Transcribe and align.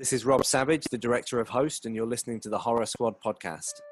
This 0.00 0.14
is 0.14 0.24
Rob 0.24 0.46
Savage, 0.46 0.84
the 0.90 0.96
director 0.96 1.40
of 1.40 1.50
Host, 1.50 1.84
and 1.84 1.94
you're 1.94 2.06
listening 2.06 2.40
to 2.40 2.48
the 2.48 2.56
Horror 2.56 2.86
Squad 2.86 3.16
podcast. 3.22 3.82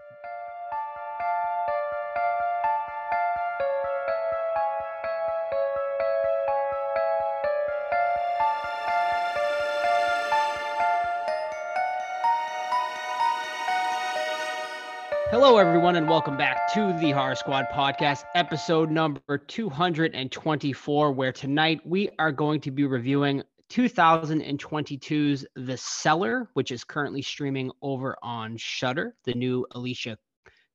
Hello, 15.30 15.58
everyone, 15.58 15.96
and 15.96 16.08
welcome 16.08 16.38
back 16.38 16.72
to 16.72 16.98
the 17.00 17.10
Horror 17.10 17.34
Squad 17.34 17.66
podcast, 17.70 18.24
episode 18.34 18.90
number 18.90 19.36
224, 19.36 21.12
where 21.12 21.32
tonight 21.32 21.82
we 21.84 22.08
are 22.18 22.32
going 22.32 22.62
to 22.62 22.70
be 22.70 22.86
reviewing 22.86 23.42
2022's 23.70 25.46
The 25.54 25.76
Cellar, 25.76 26.48
which 26.54 26.70
is 26.70 26.84
currently 26.84 27.22
streaming 27.22 27.70
over 27.82 28.16
on 28.22 28.56
Shudder, 28.56 29.14
the 29.24 29.34
new 29.34 29.66
Elisha 29.74 30.16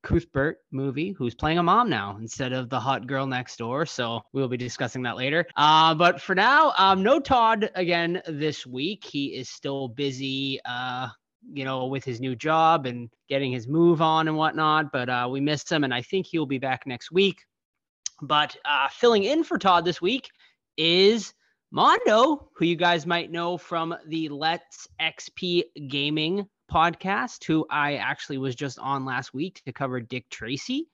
Cuthbert 0.04 0.58
movie, 0.72 1.12
who's 1.12 1.34
playing 1.34 1.58
a 1.58 1.64
mom 1.64 1.90
now 1.90 2.18
instead 2.20 2.54
of 2.54 2.70
the 2.70 2.80
hot 2.80 3.08
girl 3.08 3.26
next 3.26 3.58
door. 3.58 3.86
So 3.86 4.22
we'll 4.34 4.50
be 4.50 4.58
discussing 4.58 5.02
that 5.04 5.16
later. 5.16 5.46
Uh, 5.56 5.96
but 5.96 6.22
for 6.22 6.36
now, 6.36 6.74
um, 6.78 7.02
no 7.02 7.20
Todd 7.20 7.72
again 7.76 8.22
this 8.28 8.68
week. 8.68 9.06
He 9.06 9.28
is 9.28 9.50
still 9.50 9.88
busy, 9.88 10.60
uh, 10.66 11.08
you 11.54 11.64
know, 11.64 11.88
with 11.88 12.04
his 12.04 12.20
new 12.20 12.36
job 12.36 12.86
and 12.86 13.10
getting 13.30 13.52
his 13.52 13.68
move 13.68 14.02
on 14.02 14.28
and 14.28 14.38
whatnot. 14.38 14.92
But 14.92 15.10
uh, 15.10 15.28
we 15.32 15.40
missed 15.40 15.72
him, 15.72 15.84
and 15.84 15.94
I 15.94 16.02
think 16.02 16.28
he'll 16.28 16.46
be 16.46 16.60
back 16.60 16.86
next 16.86 17.12
week. 17.12 17.38
But 18.22 18.56
uh, 18.66 18.90
filling 18.90 19.24
in 19.24 19.44
for 19.44 19.58
Todd 19.58 19.86
this 19.86 20.02
week 20.02 20.30
is 20.78 21.34
Mando, 21.76 22.52
who 22.54 22.66
you 22.66 22.76
guys 22.76 23.08
might 23.08 23.32
know 23.32 23.58
from 23.58 23.96
the 24.06 24.30
Let's 24.30 24.88
XP 25.02 25.64
Gaming 25.90 26.48
podcast, 26.72 27.46
who 27.46 27.66
I 27.68 27.96
actually 27.96 28.38
was 28.38 28.54
just 28.54 28.78
on 28.78 29.06
last 29.06 29.34
week 29.34 29.60
to 29.66 29.74
cover 29.74 30.00
Dick 30.00 30.30
Tracy. 30.30 30.88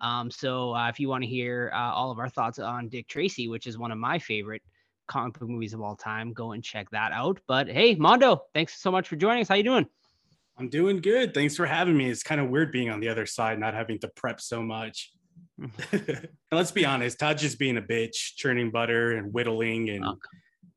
Um, 0.00 0.32
so 0.32 0.74
uh, 0.74 0.88
if 0.88 0.98
you 0.98 1.08
want 1.08 1.22
to 1.22 1.30
hear 1.30 1.70
uh, 1.72 1.92
all 1.92 2.10
of 2.10 2.18
our 2.18 2.28
thoughts 2.28 2.58
on 2.58 2.88
Dick 2.88 3.06
Tracy, 3.06 3.46
which 3.46 3.68
is 3.68 3.78
one 3.78 3.92
of 3.92 3.98
my 3.98 4.18
favorite 4.18 4.62
comic 5.06 5.38
book 5.38 5.48
movies 5.48 5.72
of 5.72 5.80
all 5.80 5.94
time, 5.94 6.32
go 6.32 6.50
and 6.50 6.64
check 6.64 6.90
that 6.90 7.12
out. 7.12 7.38
But 7.46 7.68
hey, 7.68 7.94
Mando, 7.94 8.42
thanks 8.54 8.82
so 8.82 8.90
much 8.90 9.06
for 9.06 9.14
joining 9.14 9.42
us. 9.42 9.48
How 9.48 9.54
you 9.54 9.62
doing? 9.62 9.86
I'm 10.58 10.68
doing 10.68 11.00
good. 11.00 11.32
Thanks 11.32 11.54
for 11.54 11.64
having 11.64 11.96
me. 11.96 12.10
It's 12.10 12.24
kind 12.24 12.40
of 12.40 12.50
weird 12.50 12.72
being 12.72 12.90
on 12.90 12.98
the 12.98 13.08
other 13.08 13.24
side, 13.24 13.60
not 13.60 13.72
having 13.72 14.00
to 14.00 14.08
prep 14.08 14.40
so 14.40 14.64
much. 14.64 15.12
Let's 16.52 16.72
be 16.72 16.84
honest, 16.84 17.18
Todd's 17.18 17.42
just 17.42 17.58
being 17.58 17.76
a 17.76 17.82
bitch, 17.82 18.34
churning 18.36 18.70
butter 18.70 19.12
and 19.12 19.32
whittling 19.32 19.90
and 19.90 20.04
oh. 20.04 20.18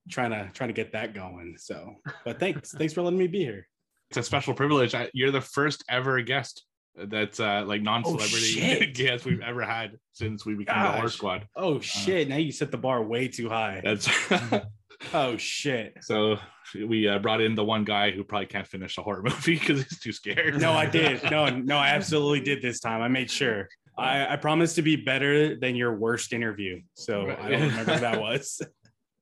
trying 0.10 0.32
to 0.32 0.50
trying 0.54 0.70
to 0.70 0.74
get 0.74 0.92
that 0.94 1.14
going. 1.14 1.56
So, 1.58 1.96
but 2.26 2.40
thanks, 2.40 2.72
thanks 2.72 2.94
for 2.94 3.02
letting 3.02 3.20
me 3.20 3.28
be 3.28 3.44
here. 3.44 3.68
It's 4.10 4.18
a 4.18 4.24
special 4.24 4.54
privilege. 4.54 4.96
You're 5.14 5.32
the 5.32 5.42
first 5.42 5.84
ever 5.90 6.22
guest 6.22 6.64
that's 6.96 7.40
uh, 7.40 7.64
like 7.68 7.82
non-celebrity 7.82 8.82
oh, 8.82 8.92
guest 8.94 9.26
we've 9.26 9.42
ever 9.42 9.64
had 9.64 9.98
since 10.14 10.46
we 10.46 10.56
became 10.56 10.76
Gosh. 10.76 10.88
the 10.88 10.98
horror 10.98 11.10
squad. 11.10 11.48
Oh 11.56 11.78
uh, 11.78 11.82
shit! 11.82 12.28
Uh, 12.28 12.30
now 12.32 12.38
you 12.38 12.52
set 12.52 12.72
the 12.72 12.78
bar 12.78 13.04
way 13.04 13.28
too 13.28 13.50
high. 13.50 13.82
That's 13.84 14.10
oh 15.14 15.38
shit. 15.38 15.98
So 16.02 16.38
we 16.76 17.08
uh, 17.08 17.20
brought 17.20 17.42
in 17.42 17.56
the 17.56 17.64
one 17.64 17.84
guy 17.84 18.12
who 18.12 18.24
probably 18.24 18.48
can't 18.48 18.68
finish 18.68 18.98
a 18.98 19.02
horror 19.02 19.22
movie 19.24 19.58
because 19.58 19.84
he's 19.84 20.00
too 20.00 20.12
scared. 20.12 20.60
No, 20.60 20.74
I 20.74 20.86
did. 20.86 21.24
No, 21.30 21.48
no, 21.50 21.78
I 21.78 21.90
absolutely 21.90 22.42
did 22.42 22.62
this 22.62 22.80
time. 22.80 23.02
I 23.02 23.08
made 23.08 23.30
sure. 23.30 23.68
I, 23.98 24.34
I 24.34 24.36
promise 24.36 24.76
to 24.76 24.82
be 24.82 24.96
better 24.96 25.56
than 25.56 25.76
your 25.76 25.96
worst 25.96 26.34
interview. 26.34 26.82
So 26.94 27.36
I 27.40 27.50
don't 27.50 27.62
remember 27.62 27.94
who 27.94 28.00
that 28.00 28.22
was. 28.22 28.62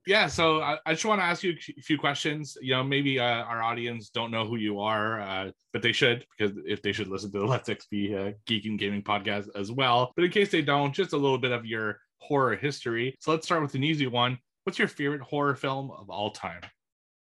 Yeah, 0.08 0.28
so 0.28 0.62
I, 0.62 0.78
I 0.86 0.94
just 0.94 1.06
want 1.06 1.20
to 1.20 1.26
ask 1.26 1.42
you 1.42 1.56
a 1.78 1.82
few 1.82 1.98
questions. 1.98 2.58
You 2.62 2.76
know, 2.76 2.84
maybe 2.84 3.20
uh, 3.20 3.24
our 3.24 3.64
audience 3.64 4.10
don't 4.10 4.30
know 4.30 4.46
who 4.46 4.56
you 4.58 4.80
are, 4.80 5.20
uh, 5.20 5.52
but 5.74 5.82
they 5.82 5.94
should 5.94 6.26
because 6.38 6.56
if 6.66 6.84
they 6.84 6.92
should 6.92 7.08
listen 7.08 7.32
to 7.32 7.40
the 7.40 7.46
Let's 7.46 7.70
XP 7.70 8.16
uh, 8.16 8.34
Geek 8.46 8.66
and 8.66 8.78
Gaming 8.78 9.02
podcast 9.02 9.48
as 9.56 9.72
well. 9.72 10.12
But 10.16 10.26
in 10.26 10.32
case 10.32 10.52
they 10.52 10.62
don't, 10.62 10.94
just 10.94 11.14
a 11.14 11.18
little 11.18 11.40
bit 11.40 11.52
of 11.52 11.66
your 11.66 12.00
horror 12.20 12.56
history. 12.56 13.16
So 13.20 13.32
let's 13.32 13.48
start 13.48 13.64
with 13.64 13.74
an 13.74 13.84
easy 13.84 14.06
one. 14.06 14.38
What's 14.64 14.78
your 14.78 14.88
favorite 14.88 15.22
horror 15.22 15.56
film 15.56 15.92
of 15.92 16.10
all 16.10 16.32
time? 16.32 16.62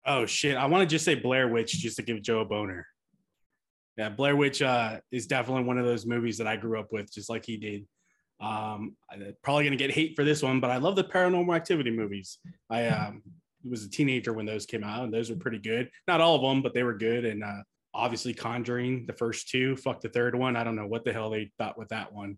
Oh 0.06 0.26
shit! 0.26 0.58
I 0.58 0.66
want 0.66 0.82
to 0.82 0.94
just 0.94 1.06
say 1.06 1.16
Blair 1.16 1.48
Witch 1.48 1.72
just 1.72 1.96
to 1.98 2.04
give 2.04 2.22
Joe 2.22 2.42
a 2.42 2.46
boner. 2.46 2.86
Yeah, 3.98 4.10
Blair 4.10 4.36
Witch 4.36 4.62
uh, 4.62 5.00
is 5.12 5.28
definitely 5.28 5.64
one 5.64 5.78
of 5.78 5.86
those 5.86 6.06
movies 6.06 6.38
that 6.40 6.48
I 6.48 6.56
grew 6.56 6.80
up 6.80 6.92
with, 6.92 7.14
just 7.14 7.30
like 7.30 7.46
he 7.46 7.58
did. 7.58 7.86
Um, 8.42 8.96
I'm 9.10 9.36
probably 9.44 9.66
gonna 9.66 9.76
get 9.76 9.92
hate 9.92 10.16
for 10.16 10.24
this 10.24 10.42
one, 10.42 10.60
but 10.60 10.72
I 10.72 10.78
love 10.78 10.96
the 10.96 11.04
Paranormal 11.04 11.56
Activity 11.56 11.92
movies. 11.92 12.40
I 12.70 12.88
um, 12.88 13.22
was 13.64 13.86
a 13.86 13.90
teenager 13.90 14.34
when 14.34 14.46
those 14.46 14.66
came 14.66 14.84
out, 14.84 15.04
and 15.04 15.14
those 15.14 15.30
were 15.30 15.36
pretty 15.36 15.60
good. 15.60 15.90
Not 16.08 16.22
all 16.22 16.36
of 16.36 16.42
them, 16.42 16.62
but 16.62 16.74
they 16.74 16.84
were 16.84 16.98
good. 16.98 17.26
And 17.26 17.44
uh, 17.44 17.62
obviously, 17.94 18.34
Conjuring, 18.34 19.06
the 19.06 19.14
first 19.14 19.50
two. 19.50 19.76
Fuck 19.76 20.02
the 20.02 20.10
third 20.10 20.36
one. 20.36 20.56
I 20.56 20.64
don't 20.64 20.76
know 20.76 20.88
what 20.88 21.06
the 21.06 21.14
hell 21.14 21.30
they 21.30 21.52
thought 21.58 21.78
with 21.78 21.90
that 21.90 22.12
one. 22.12 22.38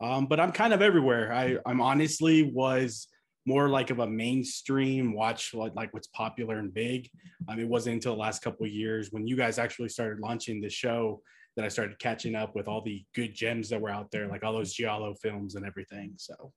Um, 0.00 0.26
but 0.26 0.40
I'm 0.40 0.52
kind 0.52 0.72
of 0.72 0.82
everywhere. 0.82 1.32
I 1.32 1.58
I'm 1.66 1.80
honestly 1.80 2.42
was 2.42 3.08
more 3.46 3.68
like 3.68 3.90
of 3.90 4.00
a 4.00 4.06
mainstream 4.06 5.12
watch 5.12 5.54
like, 5.54 5.74
like 5.74 5.92
what's 5.94 6.08
popular 6.08 6.58
and 6.58 6.72
big. 6.72 7.08
Um, 7.48 7.58
it 7.58 7.68
wasn't 7.68 7.94
until 7.94 8.14
the 8.14 8.20
last 8.20 8.42
couple 8.42 8.66
of 8.66 8.72
years 8.72 9.08
when 9.10 9.26
you 9.26 9.36
guys 9.36 9.58
actually 9.58 9.88
started 9.88 10.20
launching 10.20 10.60
the 10.60 10.70
show 10.70 11.22
that 11.56 11.64
i 11.64 11.68
started 11.68 11.98
catching 11.98 12.34
up 12.34 12.54
with 12.54 12.68
all 12.68 12.80
the 12.82 13.04
good 13.14 13.34
gems 13.34 13.68
that 13.68 13.80
were 13.80 13.90
out 13.90 14.10
there 14.10 14.28
like 14.28 14.44
all 14.44 14.52
those 14.52 14.72
giallo 14.72 15.14
films 15.14 15.54
and 15.54 15.66
everything 15.66 16.12
so. 16.16 16.52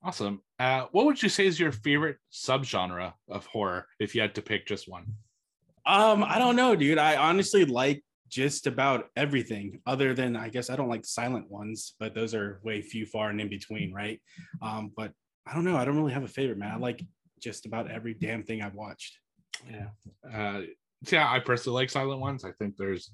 Awesome. 0.00 0.42
Uh, 0.60 0.84
what 0.92 1.06
would 1.06 1.20
you 1.20 1.28
say 1.28 1.44
is 1.44 1.58
your 1.58 1.72
favorite 1.72 2.18
subgenre 2.32 3.12
of 3.28 3.46
horror 3.46 3.84
if 3.98 4.14
you 4.14 4.20
had 4.20 4.32
to 4.36 4.42
pick 4.42 4.66
just 4.66 4.88
one? 4.88 5.06
Um 5.86 6.24
i 6.24 6.38
don't 6.38 6.56
know 6.56 6.76
dude. 6.76 6.98
I 6.98 7.16
honestly 7.16 7.64
like 7.64 8.02
just 8.28 8.66
about 8.66 9.06
everything 9.16 9.80
other 9.86 10.12
than 10.12 10.36
i 10.36 10.50
guess 10.50 10.68
i 10.68 10.76
don't 10.76 10.90
like 10.90 11.06
silent 11.06 11.50
ones 11.50 11.94
but 11.98 12.14
those 12.14 12.34
are 12.34 12.60
way 12.62 12.82
few 12.82 13.06
far 13.06 13.30
and 13.30 13.40
in 13.40 13.48
between 13.48 13.92
right? 13.92 14.20
Um 14.62 14.92
but 14.96 15.12
I 15.48 15.54
don't 15.54 15.64
know. 15.64 15.76
I 15.76 15.84
don't 15.84 15.96
really 15.96 16.12
have 16.12 16.24
a 16.24 16.28
favorite, 16.28 16.58
man. 16.58 16.72
I 16.72 16.76
like 16.76 17.02
just 17.40 17.66
about 17.66 17.90
every 17.90 18.14
damn 18.14 18.42
thing 18.42 18.62
I've 18.62 18.74
watched. 18.74 19.18
Yeah. 19.70 19.88
Uh, 20.32 20.62
yeah, 21.08 21.30
I 21.30 21.38
personally 21.40 21.82
like 21.82 21.90
silent 21.90 22.20
ones. 22.20 22.44
I 22.44 22.52
think 22.52 22.76
there's 22.76 23.10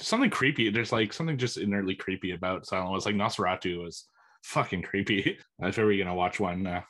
something 0.00 0.30
creepy. 0.30 0.70
There's 0.70 0.92
like 0.92 1.12
something 1.12 1.36
just 1.36 1.56
inherently 1.56 1.94
creepy 1.94 2.32
about 2.32 2.66
silent 2.66 2.90
ones. 2.90 3.06
Like 3.06 3.14
Nosferatu 3.14 3.82
was 3.82 4.06
fucking 4.42 4.82
creepy. 4.82 5.38
if 5.60 5.78
ever 5.78 5.92
you're 5.92 6.04
gonna 6.04 6.16
watch 6.16 6.40
one, 6.40 6.66
uh, 6.66 6.80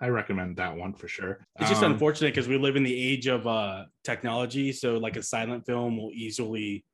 I 0.00 0.08
recommend 0.08 0.56
that 0.58 0.76
one 0.76 0.92
for 0.92 1.08
sure. 1.08 1.46
It's 1.58 1.70
just 1.70 1.82
um, 1.82 1.92
unfortunate 1.92 2.34
because 2.34 2.48
we 2.48 2.58
live 2.58 2.76
in 2.76 2.82
the 2.82 2.94
age 2.94 3.26
of 3.26 3.46
uh, 3.46 3.84
technology. 4.04 4.72
So 4.72 4.98
like 4.98 5.16
a 5.16 5.22
silent 5.22 5.64
film 5.64 5.96
will 5.96 6.10
easily 6.12 6.84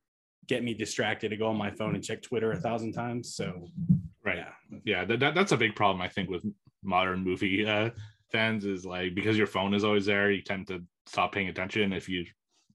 get 0.47 0.63
me 0.63 0.75
distracted 0.75 1.31
to 1.31 1.37
go 1.37 1.49
on 1.49 1.57
my 1.57 1.71
phone 1.71 1.95
and 1.95 2.05
check 2.05 2.23
Twitter 2.23 2.53
a 2.53 2.61
thousand 2.61 2.93
times. 2.93 3.35
So 3.35 3.69
right, 4.25 4.39
yeah, 4.39 4.79
yeah, 4.85 5.05
that, 5.05 5.21
that, 5.21 5.35
that's 5.35 5.53
a 5.53 5.57
big 5.57 5.75
problem 5.75 6.01
I 6.01 6.09
think 6.09 6.31
with 6.31 6.45
modern 6.83 7.23
movie 7.25 7.67
uh, 7.69 7.91
fans 8.31 8.65
is 8.65 8.85
like 8.85 9.15
because 9.15 9.37
your 9.37 9.47
phone 9.47 9.75
is 9.75 9.85
always 9.85 10.07
there, 10.07 10.31
you 10.31 10.43
tend 10.43 10.67
to 10.69 10.83
stop 11.07 11.33
paying 11.33 11.49
attention. 11.49 11.93
If 11.93 12.09
you 12.09 12.27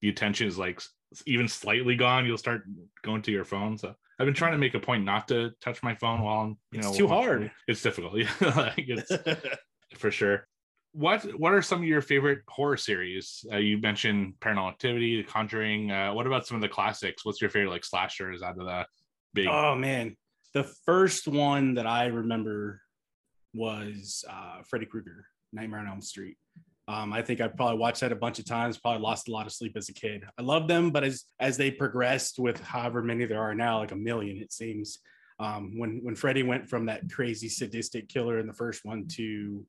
the 0.02 0.10
attention 0.10 0.48
is 0.48 0.58
like 0.58 0.82
even 1.26 1.48
slightly 1.48 1.96
gone, 1.96 2.26
you'll 2.26 2.38
start 2.38 2.64
going 3.04 3.22
to 3.24 3.32
your 3.32 3.46
phone. 3.46 3.78
So 3.78 3.94
I've 4.20 4.26
been 4.26 4.34
trying 4.34 4.54
to 4.54 4.58
make 4.58 4.74
a 4.74 4.80
point 4.80 5.04
not 5.04 5.28
to 5.30 5.52
touch 5.62 5.84
my 5.84 5.96
phone 5.96 6.22
while 6.22 6.42
I'm 6.42 6.58
you 6.72 6.82
know 6.82 6.90
it's 6.90 7.00
know 7.00 7.06
too 7.06 7.08
hard. 7.08 7.52
It's 7.68 7.82
difficult, 7.82 8.16
yeah, 8.18 8.30
like 8.42 8.86
it's 8.88 9.12
for 9.98 10.12
sure. 10.12 10.48
What 10.94 11.24
what 11.40 11.54
are 11.54 11.62
some 11.62 11.80
of 11.80 11.88
your 11.88 12.02
favorite 12.02 12.40
horror 12.48 12.78
series? 12.78 13.46
Uh, 13.52 13.58
you 13.58 13.78
mentioned 13.78 14.36
Paranormal 14.40 14.70
Activity, 14.70 15.22
The 15.22 15.28
Conjuring. 15.28 15.92
Uh, 15.92 16.14
what 16.14 16.26
about 16.26 16.48
some 16.48 16.56
of 16.56 16.62
the 16.62 16.70
classics? 16.70 17.26
What's 17.26 17.42
your 17.42 17.50
favorite 17.50 17.72
like 17.72 17.86
slashers 17.86 18.42
out 18.42 18.60
of 18.60 18.66
the 18.66 18.86
big? 19.34 19.48
Oh 19.48 19.76
man, 19.76 20.16
the 20.54 20.64
first 20.86 21.28
one 21.28 21.76
that 21.76 21.86
I 21.86 22.08
remember 22.08 22.82
was 23.58 24.24
uh, 24.30 24.62
Freddy 24.64 24.86
Krueger, 24.86 25.26
Nightmare 25.52 25.80
on 25.80 25.88
Elm 25.88 26.02
Street. 26.02 26.38
Um, 26.90 27.12
I 27.12 27.22
think 27.22 27.42
I 27.42 27.50
probably 27.50 27.78
watched 27.78 28.00
that 28.00 28.14
a 28.14 28.16
bunch 28.16 28.40
of 28.40 28.46
times. 28.46 28.78
Probably 28.78 29.02
lost 29.02 29.28
a 29.28 29.32
lot 29.32 29.46
of 29.46 29.52
sleep 29.52 29.76
as 29.76 29.90
a 29.90 29.94
kid. 29.94 30.24
I 30.38 30.42
love 30.42 30.68
them, 30.68 30.92
but 30.92 31.04
as 31.04 31.26
as 31.40 31.58
they 31.58 31.70
progressed 31.70 32.40
with 32.40 32.62
however 32.62 33.02
many 33.02 33.26
there 33.26 33.42
are 33.42 33.54
now, 33.54 33.80
like 33.80 33.92
a 33.92 33.96
million, 33.96 34.38
it 34.38 34.54
seems. 34.54 35.00
Um, 35.40 35.78
when 35.78 36.00
when 36.02 36.16
Freddy 36.16 36.44
went 36.44 36.70
from 36.70 36.86
that 36.86 37.12
crazy 37.12 37.50
sadistic 37.50 38.08
killer 38.08 38.40
in 38.40 38.48
the 38.48 38.54
first 38.54 38.86
one 38.86 39.08
to 39.10 39.66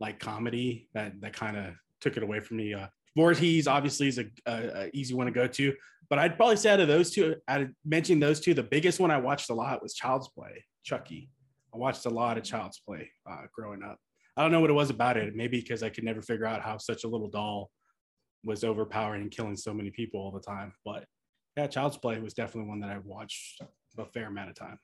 like 0.00 0.18
comedy, 0.18 0.88
that 0.94 1.20
that 1.20 1.34
kind 1.34 1.56
of 1.56 1.74
took 2.00 2.16
it 2.16 2.22
away 2.22 2.40
from 2.40 2.56
me. 2.56 2.72
Uh, 2.72 2.86
Voorhees 3.16 3.68
obviously 3.68 4.08
is 4.08 4.18
a, 4.18 4.24
a, 4.46 4.84
a, 4.84 4.90
easy 4.94 5.14
one 5.14 5.26
to 5.26 5.32
go 5.32 5.46
to, 5.46 5.74
but 6.08 6.18
I'd 6.18 6.36
probably 6.36 6.56
say 6.56 6.70
out 6.70 6.80
of 6.80 6.88
those 6.88 7.10
two, 7.10 7.36
I 7.46 7.68
mentioned 7.84 8.22
those 8.22 8.40
two. 8.40 8.54
The 8.54 8.62
biggest 8.62 8.98
one 8.98 9.10
I 9.10 9.18
watched 9.18 9.50
a 9.50 9.54
lot 9.54 9.82
was 9.82 9.92
Child's 9.92 10.28
Play, 10.28 10.64
Chucky. 10.82 11.28
I 11.74 11.78
watched 11.78 12.06
a 12.06 12.10
lot 12.10 12.36
of 12.38 12.44
Child's 12.44 12.80
Play 12.86 13.10
uh, 13.30 13.42
growing 13.54 13.82
up. 13.82 13.98
I 14.36 14.42
don't 14.42 14.52
know 14.52 14.60
what 14.60 14.70
it 14.70 14.74
was 14.74 14.90
about 14.90 15.16
it. 15.16 15.34
Maybe 15.34 15.60
because 15.60 15.82
I 15.82 15.88
could 15.88 16.04
never 16.04 16.22
figure 16.22 16.46
out 16.46 16.62
how 16.62 16.78
such 16.78 17.04
a 17.04 17.08
little 17.08 17.28
doll 17.28 17.70
was 18.44 18.64
overpowering 18.64 19.22
and 19.22 19.30
killing 19.30 19.56
so 19.56 19.72
many 19.72 19.90
people 19.90 20.20
all 20.20 20.32
the 20.32 20.40
time. 20.40 20.72
But 20.84 21.04
yeah, 21.56 21.66
Child's 21.66 21.98
Play 21.98 22.18
was 22.20 22.34
definitely 22.34 22.68
one 22.68 22.80
that 22.80 22.90
I 22.90 22.98
watched 23.04 23.60
a 23.98 24.04
fair 24.06 24.26
amount 24.26 24.50
of 24.50 24.56
time. 24.56 24.78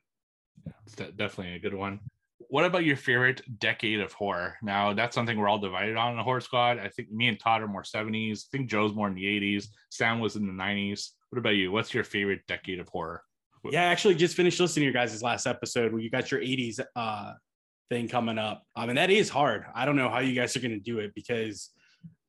Yeah, 0.66 0.72
it's 0.86 0.94
definitely 0.94 1.54
a 1.54 1.58
good 1.58 1.74
one. 1.74 2.00
what 2.48 2.64
about 2.64 2.84
your 2.84 2.96
favorite 2.96 3.42
decade 3.58 4.00
of 4.00 4.12
horror? 4.12 4.56
Now, 4.62 4.92
that's 4.92 5.14
something 5.14 5.36
we're 5.38 5.48
all 5.48 5.58
divided 5.58 5.96
on 5.96 6.12
in 6.12 6.16
the 6.16 6.22
horror 6.22 6.40
squad. 6.40 6.78
I 6.78 6.88
think 6.88 7.10
me 7.10 7.28
and 7.28 7.38
Todd 7.38 7.62
are 7.62 7.68
more 7.68 7.82
70s. 7.82 8.44
I 8.46 8.48
think 8.50 8.70
Joe's 8.70 8.94
more 8.94 9.08
in 9.08 9.14
the 9.14 9.24
80s. 9.24 9.66
Sam 9.90 10.20
was 10.20 10.36
in 10.36 10.46
the 10.46 10.52
90s. 10.52 11.10
What 11.30 11.38
about 11.38 11.56
you? 11.56 11.72
What's 11.72 11.92
your 11.92 12.04
favorite 12.04 12.46
decade 12.46 12.80
of 12.80 12.88
horror? 12.88 13.22
Yeah, 13.64 13.82
I 13.82 13.86
actually 13.86 14.14
just 14.14 14.36
finished 14.36 14.60
listening 14.60 14.82
to 14.82 14.84
your 14.84 14.92
guys' 14.92 15.22
last 15.22 15.46
episode 15.46 15.92
where 15.92 16.00
you 16.00 16.10
got 16.10 16.30
your 16.30 16.40
80s 16.40 16.80
uh, 16.96 17.32
thing 17.90 18.08
coming 18.08 18.38
up. 18.38 18.62
I 18.76 18.86
mean, 18.86 18.96
that 18.96 19.10
is 19.10 19.28
hard. 19.28 19.64
I 19.74 19.84
don't 19.84 19.96
know 19.96 20.08
how 20.08 20.20
you 20.20 20.34
guys 20.34 20.56
are 20.56 20.60
going 20.60 20.72
to 20.72 20.78
do 20.78 20.98
it 20.98 21.12
because, 21.14 21.70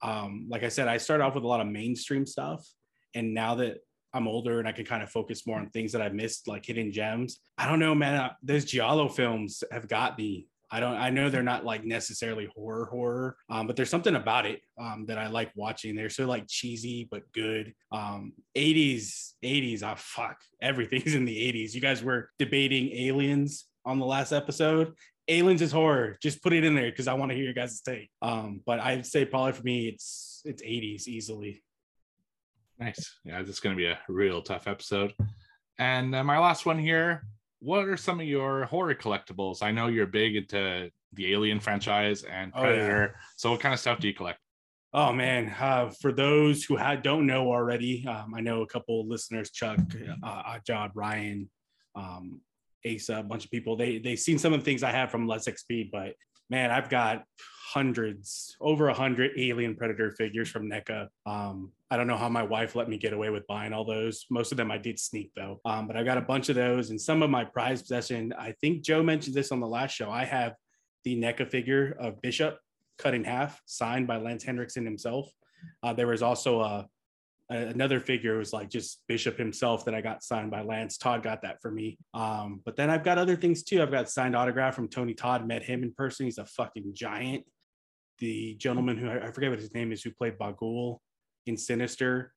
um, 0.02 0.48
like 0.50 0.64
I 0.64 0.70
said, 0.70 0.88
I 0.88 0.98
started 0.98 1.24
off 1.24 1.36
with 1.36 1.44
a 1.44 1.48
lot 1.48 1.62
of 1.62 1.68
mainstream 1.68 2.26
stuff. 2.26 2.66
And 3.16 3.34
now 3.34 3.56
that 3.56 3.78
I'm 4.14 4.28
older 4.28 4.60
and 4.60 4.68
I 4.68 4.72
can 4.72 4.86
kind 4.86 5.04
of 5.04 5.10
focus 5.10 5.46
more 5.46 5.60
on 5.60 5.70
things 5.70 5.92
that 5.92 6.02
I 6.02 6.10
missed, 6.10 6.48
like 6.48 6.66
hidden 6.66 6.92
gems. 6.92 7.40
I 7.58 7.68
don't 7.68 7.80
know, 7.80 7.94
man. 7.94 8.16
Uh, 8.16 8.34
those 8.42 8.66
Giallo 8.66 9.08
films 9.08 9.64
have 9.72 9.88
got 9.88 10.18
me. 10.18 10.48
I 10.72 10.80
don't. 10.80 10.96
I 10.96 11.10
know 11.10 11.30
they're 11.30 11.42
not 11.42 11.66
like 11.66 11.84
necessarily 11.84 12.48
horror 12.56 12.86
horror, 12.86 13.36
um, 13.50 13.66
but 13.66 13.76
there's 13.76 13.90
something 13.90 14.16
about 14.16 14.46
it 14.46 14.62
um, 14.80 15.06
that 15.08 15.18
I 15.18 15.28
like 15.28 15.52
watching. 15.56 15.96
They're 15.96 16.10
so 16.10 16.26
like 16.26 16.46
cheesy 16.48 17.08
but 17.10 17.24
good. 17.32 17.74
Um, 17.92 18.34
80s, 18.56 19.34
80s. 19.44 19.82
Ah, 19.84 19.94
oh, 19.94 19.96
fuck. 19.98 20.38
Everything's 20.62 21.16
in 21.16 21.26
the 21.26 21.36
80s. 21.36 21.74
You 21.74 21.82
guys 21.82 22.04
were 22.04 22.30
debating 22.38 22.92
aliens 22.92 23.66
on 23.86 24.00
the 24.00 24.06
last 24.06 24.32
episode. 24.32 24.94
Aliens 25.28 25.62
is 25.62 25.72
horror. 25.72 26.18
Just 26.22 26.42
put 26.44 26.54
it 26.54 26.64
in 26.64 26.76
there 26.76 26.90
because 26.92 27.08
I 27.08 27.14
want 27.14 27.32
to 27.32 27.36
hear 27.36 27.46
your 27.46 27.54
guys' 27.54 27.82
take. 27.82 28.10
Um, 28.22 28.62
but 28.66 28.80
I'd 28.80 29.06
say 29.06 29.26
probably 29.26 29.54
for 29.54 29.64
me, 29.64 29.88
it's 29.88 30.42
it's 30.46 30.62
80s 30.62 31.08
easily. 31.08 31.64
Nice. 32.78 33.20
Yeah, 33.26 33.42
this 33.42 33.56
is 33.56 33.60
going 33.60 33.76
to 33.76 33.78
be 33.78 33.88
a 33.88 34.00
real 34.08 34.42
tough 34.42 34.68
episode. 34.68 35.14
And 35.80 36.16
uh, 36.16 36.24
my 36.24 36.40
last 36.40 36.66
one 36.66 36.78
here 36.78 37.24
what 37.60 37.88
are 37.88 37.98
some 37.98 38.20
of 38.20 38.26
your 38.26 38.66
horror 38.66 38.96
collectibles? 38.96 39.62
I 39.62 39.72
know 39.72 39.88
you're 39.88 40.08
big 40.08 40.36
into 40.36 40.90
the 41.14 41.34
Alien 41.34 41.60
franchise 41.60 42.24
and 42.24 42.54
Predator. 42.54 43.14
Oh, 43.14 43.18
yeah. 43.18 43.22
So, 43.36 43.52
what 43.52 43.60
kind 43.60 43.74
of 43.74 43.80
stuff 43.80 44.00
do 44.00 44.08
you 44.08 44.14
collect? 44.14 44.40
Oh 44.92 45.14
man, 45.14 45.54
uh, 45.60 45.92
for 46.02 46.12
those 46.12 46.64
who 46.64 46.76
had, 46.76 47.04
don't 47.04 47.28
know 47.28 47.52
already, 47.52 48.08
um, 48.08 48.34
I 48.36 48.42
know 48.42 48.64
a 48.64 48.68
couple 48.68 49.08
listeners, 49.08 49.52
Chuck, 49.52 49.80
uh, 50.24 50.58
Jod, 50.68 50.90
Ryan, 50.96 51.48
um, 51.96 52.42
Asa, 52.88 53.18
a 53.18 53.24
bunch 53.24 53.46
of 53.46 53.52
people. 53.52 53.76
They 53.76 54.00
they've 54.00 54.20
seen 54.20 54.40
some 54.40 54.52
of 54.52 54.62
the 54.62 54.66
things 54.66 54.82
I 54.82 54.92
have 54.92 55.12
from 55.12 55.28
Let's 55.28 55.48
XP, 55.48 55.92
but 55.92 56.16
man, 56.50 56.72
I've 56.72 56.90
got 56.90 57.24
hundreds, 57.74 58.58
over 58.60 58.88
a 58.88 58.94
hundred 58.94 59.32
alien 59.38 59.76
predator 59.76 60.12
figures 60.12 60.50
from 60.50 60.68
NECA. 60.68 61.08
Um, 61.28 61.72
I 61.92 61.98
don't 61.98 62.08
know 62.08 62.18
how 62.18 62.28
my 62.28 62.42
wife 62.42 62.76
let 62.76 62.90
me 62.90 62.98
get 62.98 63.14
away 63.14 63.30
with 63.30 63.46
buying 63.46 63.74
all 63.74 63.86
those. 63.86 64.26
Most 64.32 64.52
of 64.52 64.58
them 64.58 64.72
I 64.72 64.80
did 64.80 65.00
sneak 65.00 65.32
though. 65.36 65.62
Um, 65.66 65.86
but 65.86 65.96
I've 65.96 66.06
got 66.06 66.18
a 66.18 66.22
bunch 66.22 66.50
of 66.50 66.56
those 66.56 66.90
and 66.90 67.00
some 67.00 67.22
of 67.22 67.30
my 67.30 67.46
prized 67.46 67.84
possession. 67.84 68.34
I 68.38 68.54
think 68.54 68.82
Joe 68.82 69.04
mentioned 69.04 69.36
this 69.36 69.52
on 69.52 69.60
the 69.60 69.68
last 69.68 69.94
show. 69.94 70.10
I 70.10 70.26
have 70.26 70.56
the 71.04 71.16
NECA 71.16 71.48
figure 71.48 71.96
of 72.00 72.20
Bishop 72.24 72.58
cut 72.98 73.14
in 73.14 73.24
half, 73.24 73.62
signed 73.68 74.08
by 74.08 74.18
Lance 74.18 74.44
Henriksen 74.44 74.84
himself. 74.84 75.30
Uh, 75.84 75.94
there 75.94 76.08
was 76.08 76.24
also 76.24 76.62
a 76.62 76.88
another 77.52 78.00
figure 78.00 78.38
was 78.38 78.54
like 78.54 78.70
just 78.70 79.02
Bishop 79.08 79.38
himself 79.38 79.86
that 79.86 79.96
I 79.96 80.02
got 80.02 80.24
signed 80.24 80.52
by 80.52 80.62
Lance. 80.62 80.98
Todd 80.98 81.24
got 81.24 81.42
that 81.42 81.62
for 81.62 81.72
me. 81.72 81.98
Um, 82.14 82.62
but 82.64 82.76
then 82.76 82.90
I've 82.90 83.04
got 83.04 83.18
other 83.18 83.36
things 83.36 83.64
too. 83.64 83.82
I've 83.82 83.92
got 83.92 84.10
signed 84.10 84.36
autograph 84.36 84.76
from 84.76 84.88
Tony 84.88 85.16
Todd. 85.16 85.48
Met 85.48 85.64
him 85.64 85.84
in 85.84 85.92
person. 85.92 86.26
He's 86.26 86.38
a 86.38 86.46
fucking 86.46 86.94
giant. 86.94 87.46
The 88.20 88.56
gentleman 88.56 88.98
who 88.98 89.10
I 89.10 89.32
forget 89.32 89.50
what 89.50 89.60
his 89.60 89.74
name 89.74 89.92
is, 89.92 90.04
who 90.04 90.12
played 90.12 90.38
Bughuul 90.38 91.00
in 91.46 91.58
Sinister. 91.58 92.34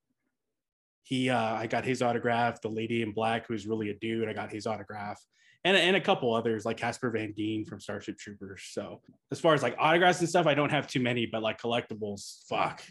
He, 1.02 1.28
uh, 1.28 1.54
I 1.54 1.66
got 1.66 1.84
his 1.84 2.00
autograph. 2.02 2.60
The 2.60 2.68
lady 2.68 3.02
in 3.02 3.12
black, 3.12 3.46
who's 3.46 3.66
really 3.66 3.90
a 3.90 3.94
dude, 3.94 4.28
I 4.28 4.32
got 4.32 4.52
his 4.52 4.66
autograph. 4.66 5.20
And, 5.64 5.76
and 5.76 5.96
a 5.96 6.00
couple 6.00 6.34
others 6.34 6.64
like 6.64 6.76
Casper 6.76 7.10
Van 7.10 7.32
Dien 7.32 7.64
from 7.64 7.80
Starship 7.80 8.18
Troopers. 8.18 8.62
So 8.70 9.00
as 9.30 9.40
far 9.40 9.54
as 9.54 9.62
like 9.62 9.76
autographs 9.78 10.20
and 10.20 10.28
stuff, 10.28 10.46
I 10.46 10.54
don't 10.54 10.70
have 10.70 10.86
too 10.86 11.00
many, 11.00 11.26
but 11.26 11.42
like 11.42 11.60
collectibles, 11.60 12.46
fuck, 12.48 12.82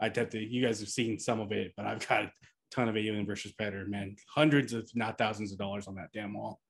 I'd 0.00 0.16
have 0.16 0.30
to. 0.30 0.38
You 0.38 0.64
guys 0.64 0.80
have 0.80 0.88
seen 0.88 1.18
some 1.18 1.40
of 1.40 1.52
it, 1.52 1.72
but 1.76 1.86
I've 1.86 2.06
got 2.06 2.24
a 2.24 2.32
ton 2.70 2.88
of 2.88 2.96
Alien 2.96 3.26
versus 3.26 3.52
Predator, 3.52 3.86
man. 3.86 4.16
Hundreds 4.34 4.72
of 4.72 4.90
not 4.94 5.18
thousands 5.18 5.52
of 5.52 5.58
dollars 5.58 5.86
on 5.86 5.94
that 5.96 6.10
damn 6.12 6.34
wall. 6.34 6.60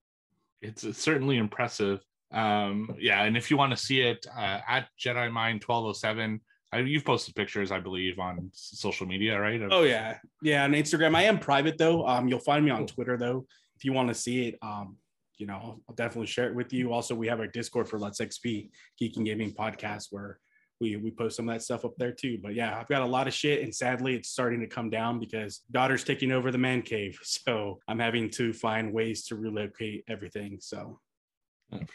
It's 0.61 0.97
certainly 0.97 1.37
impressive. 1.37 2.01
Um, 2.35 2.97
yeah, 2.99 3.23
and 3.23 3.37
if 3.37 3.51
you 3.51 3.57
want 3.57 3.71
to 3.71 3.77
see 3.77 4.01
it 4.01 4.27
uh, 4.37 4.61
at 4.69 4.89
Jedi 4.99 5.31
Mind 5.31 5.63
1207, 5.65 6.41
I, 6.73 6.79
you've 6.81 7.05
posted 7.05 7.37
pictures, 7.37 7.71
I 7.71 7.79
believe, 7.79 8.19
on 8.19 8.51
social 8.53 9.07
media, 9.07 9.39
right? 9.39 9.63
Of- 9.63 9.73
oh 9.73 9.85
yeah, 9.85 10.19
yeah, 10.43 10.65
on 10.65 10.73
Instagram. 10.73 11.15
I 11.15 11.23
am 11.23 11.39
private 11.39 11.79
though. 11.79 12.07
Um, 12.07 12.27
you'll 12.27 12.41
find 12.41 12.65
me 12.65 12.73
on 12.73 12.87
Twitter 12.87 13.17
though 13.17 13.47
if 13.77 13.85
you 13.85 13.93
want 13.93 14.09
to 14.09 14.15
see 14.15 14.49
it. 14.49 14.59
Um, 14.61 14.97
you 15.39 15.47
know, 15.47 15.81
I'll 15.89 15.95
definitely 15.95 16.27
share 16.27 16.49
it 16.49 16.55
with 16.55 16.73
you. 16.73 16.93
Also, 16.93 17.15
we 17.15 17.29
have 17.29 17.41
our 17.41 17.47
Discord 17.47 17.89
for 17.89 17.99
Let's 17.99 18.21
XP 18.21 18.71
Geek 18.99 19.17
and 19.17 19.27
Gaming 19.27 19.53
Podcast 19.53 20.07
where 20.11 20.39
we 20.81 20.97
we 20.97 21.13
post 21.13 21.37
some 21.37 21.49
of 21.49 21.55
that 21.55 21.63
stuff 21.63 21.85
up 21.85 21.95
there 21.97 22.13
too. 22.13 22.39
But 22.43 22.55
yeah, 22.55 22.77
I've 22.77 22.89
got 22.89 23.03
a 23.03 23.07
lot 23.07 23.29
of 23.29 23.35
shit, 23.35 23.63
and 23.63 23.73
sadly, 23.73 24.17
it's 24.17 24.31
starting 24.31 24.61
to 24.61 24.67
come 24.67 24.91
down 24.91 25.21
because 25.21 25.61
daughter's 25.71 26.03
taking 26.03 26.33
over 26.33 26.51
the 26.51 26.59
man 26.59 26.83
cave. 26.83 27.19
So 27.25 27.79
I'm 27.87 28.01
having 28.01 28.31
to 28.31 28.53
find 28.53 28.93
ways 28.93 29.27
to 29.27 29.37
relocate 29.37 30.05
everything. 30.09 30.59
So. 30.61 30.99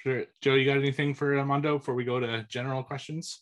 Sure. 0.04 0.24
Joe, 0.42 0.56
you 0.56 0.66
got 0.66 0.78
anything 0.78 1.14
for 1.14 1.44
Mando 1.46 1.78
before 1.78 1.96
we 1.96 2.04
go 2.04 2.20
to 2.20 2.46
general 2.50 2.84
questions? 2.84 3.42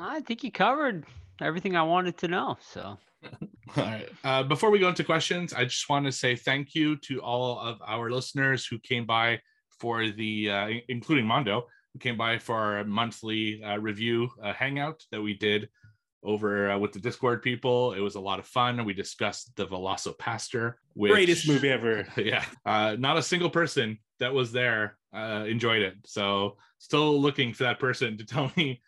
I 0.00 0.20
think 0.20 0.44
you 0.44 0.52
covered 0.52 1.04
everything 1.40 1.76
I 1.76 1.82
wanted 1.82 2.18
to 2.18 2.28
know. 2.28 2.56
So. 2.60 2.98
All 3.76 3.84
right. 3.84 4.08
Uh, 4.24 4.42
before 4.42 4.70
we 4.70 4.78
go 4.78 4.88
into 4.88 5.04
questions, 5.04 5.52
I 5.52 5.64
just 5.64 5.88
want 5.88 6.06
to 6.06 6.12
say 6.12 6.36
thank 6.36 6.74
you 6.74 6.96
to 6.98 7.22
all 7.22 7.58
of 7.58 7.78
our 7.86 8.10
listeners 8.10 8.66
who 8.66 8.78
came 8.78 9.06
by 9.06 9.40
for 9.78 10.08
the, 10.08 10.50
uh, 10.50 10.68
including 10.88 11.26
Mando, 11.26 11.66
who 11.92 11.98
came 11.98 12.16
by 12.16 12.38
for 12.38 12.56
our 12.56 12.84
monthly 12.84 13.62
uh, 13.62 13.78
review 13.78 14.28
uh, 14.42 14.52
hangout 14.52 15.04
that 15.10 15.22
we 15.22 15.34
did 15.34 15.68
over 16.24 16.70
uh, 16.70 16.78
with 16.78 16.92
the 16.92 17.00
Discord 17.00 17.42
people. 17.42 17.94
It 17.94 18.00
was 18.00 18.14
a 18.14 18.20
lot 18.20 18.38
of 18.38 18.46
fun. 18.46 18.84
We 18.84 18.94
discussed 18.94 19.54
the 19.56 19.66
VelociPastor, 19.66 20.74
which, 20.94 21.12
greatest 21.12 21.48
movie 21.48 21.70
ever. 21.70 22.06
Yeah, 22.16 22.44
uh, 22.64 22.96
not 22.98 23.16
a 23.16 23.22
single 23.22 23.50
person 23.50 23.98
that 24.20 24.32
was 24.32 24.52
there 24.52 24.98
uh, 25.14 25.44
enjoyed 25.46 25.82
it. 25.82 25.94
So 26.04 26.56
still 26.78 27.20
looking 27.20 27.52
for 27.52 27.64
that 27.64 27.80
person 27.80 28.18
to 28.18 28.24
tell 28.26 28.50
me 28.56 28.80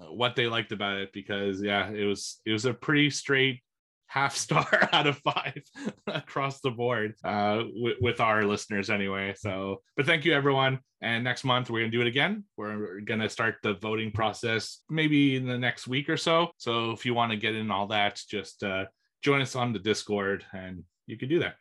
uh, 0.00 0.12
what 0.12 0.36
they 0.36 0.46
liked 0.46 0.72
about 0.72 0.98
it 0.98 1.12
because 1.12 1.62
yeah, 1.62 1.90
it 1.90 2.04
was 2.04 2.40
it 2.44 2.52
was 2.52 2.64
a 2.64 2.74
pretty 2.74 3.10
straight 3.10 3.62
half 4.06 4.36
star 4.46 4.88
out 4.92 5.06
of 5.06 5.18
five 5.18 5.62
across 6.06 6.60
the 6.60 6.70
board 6.70 7.14
uh, 7.24 7.62
with, 7.74 7.96
with 8.00 8.20
our 8.20 8.44
listeners 8.44 8.90
anyway. 8.90 9.34
So, 9.36 9.82
but 9.96 10.06
thank 10.06 10.24
you 10.24 10.34
everyone. 10.34 10.80
And 11.02 11.24
next 11.24 11.44
month 11.44 11.70
we're 11.70 11.80
gonna 11.80 11.90
do 11.90 12.02
it 12.02 12.06
again. 12.06 12.44
We're 12.56 13.00
gonna 13.00 13.28
start 13.28 13.56
the 13.62 13.74
voting 13.74 14.10
process 14.10 14.80
maybe 14.90 15.36
in 15.36 15.46
the 15.46 15.58
next 15.58 15.88
week 15.88 16.08
or 16.08 16.16
so. 16.16 16.50
So 16.58 16.90
if 16.90 17.06
you 17.06 17.14
want 17.14 17.30
to 17.30 17.38
get 17.38 17.54
in 17.54 17.70
all 17.70 17.86
that, 17.86 18.20
just 18.28 18.62
uh, 18.62 18.84
join 19.22 19.40
us 19.40 19.56
on 19.56 19.72
the 19.72 19.78
Discord, 19.78 20.44
and 20.52 20.84
you 21.06 21.16
can 21.16 21.28
do 21.28 21.38
that. 21.38 21.54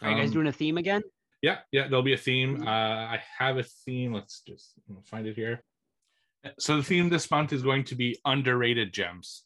Are 0.00 0.10
you 0.10 0.16
guys 0.16 0.28
um, 0.28 0.34
doing 0.34 0.46
a 0.48 0.52
theme 0.52 0.78
again? 0.78 1.02
Yeah, 1.42 1.58
yeah, 1.72 1.88
there'll 1.88 2.02
be 2.02 2.14
a 2.14 2.18
theme. 2.18 2.66
Uh, 2.66 2.70
I 2.70 3.20
have 3.38 3.58
a 3.58 3.64
theme. 3.64 4.14
Let's 4.14 4.42
just 4.46 4.72
find 5.04 5.26
it 5.26 5.34
here. 5.34 5.62
So 6.58 6.76
the 6.76 6.82
theme 6.82 7.08
this 7.08 7.30
month 7.30 7.52
is 7.52 7.62
going 7.62 7.84
to 7.84 7.94
be 7.94 8.18
underrated 8.24 8.92
gems. 8.92 9.44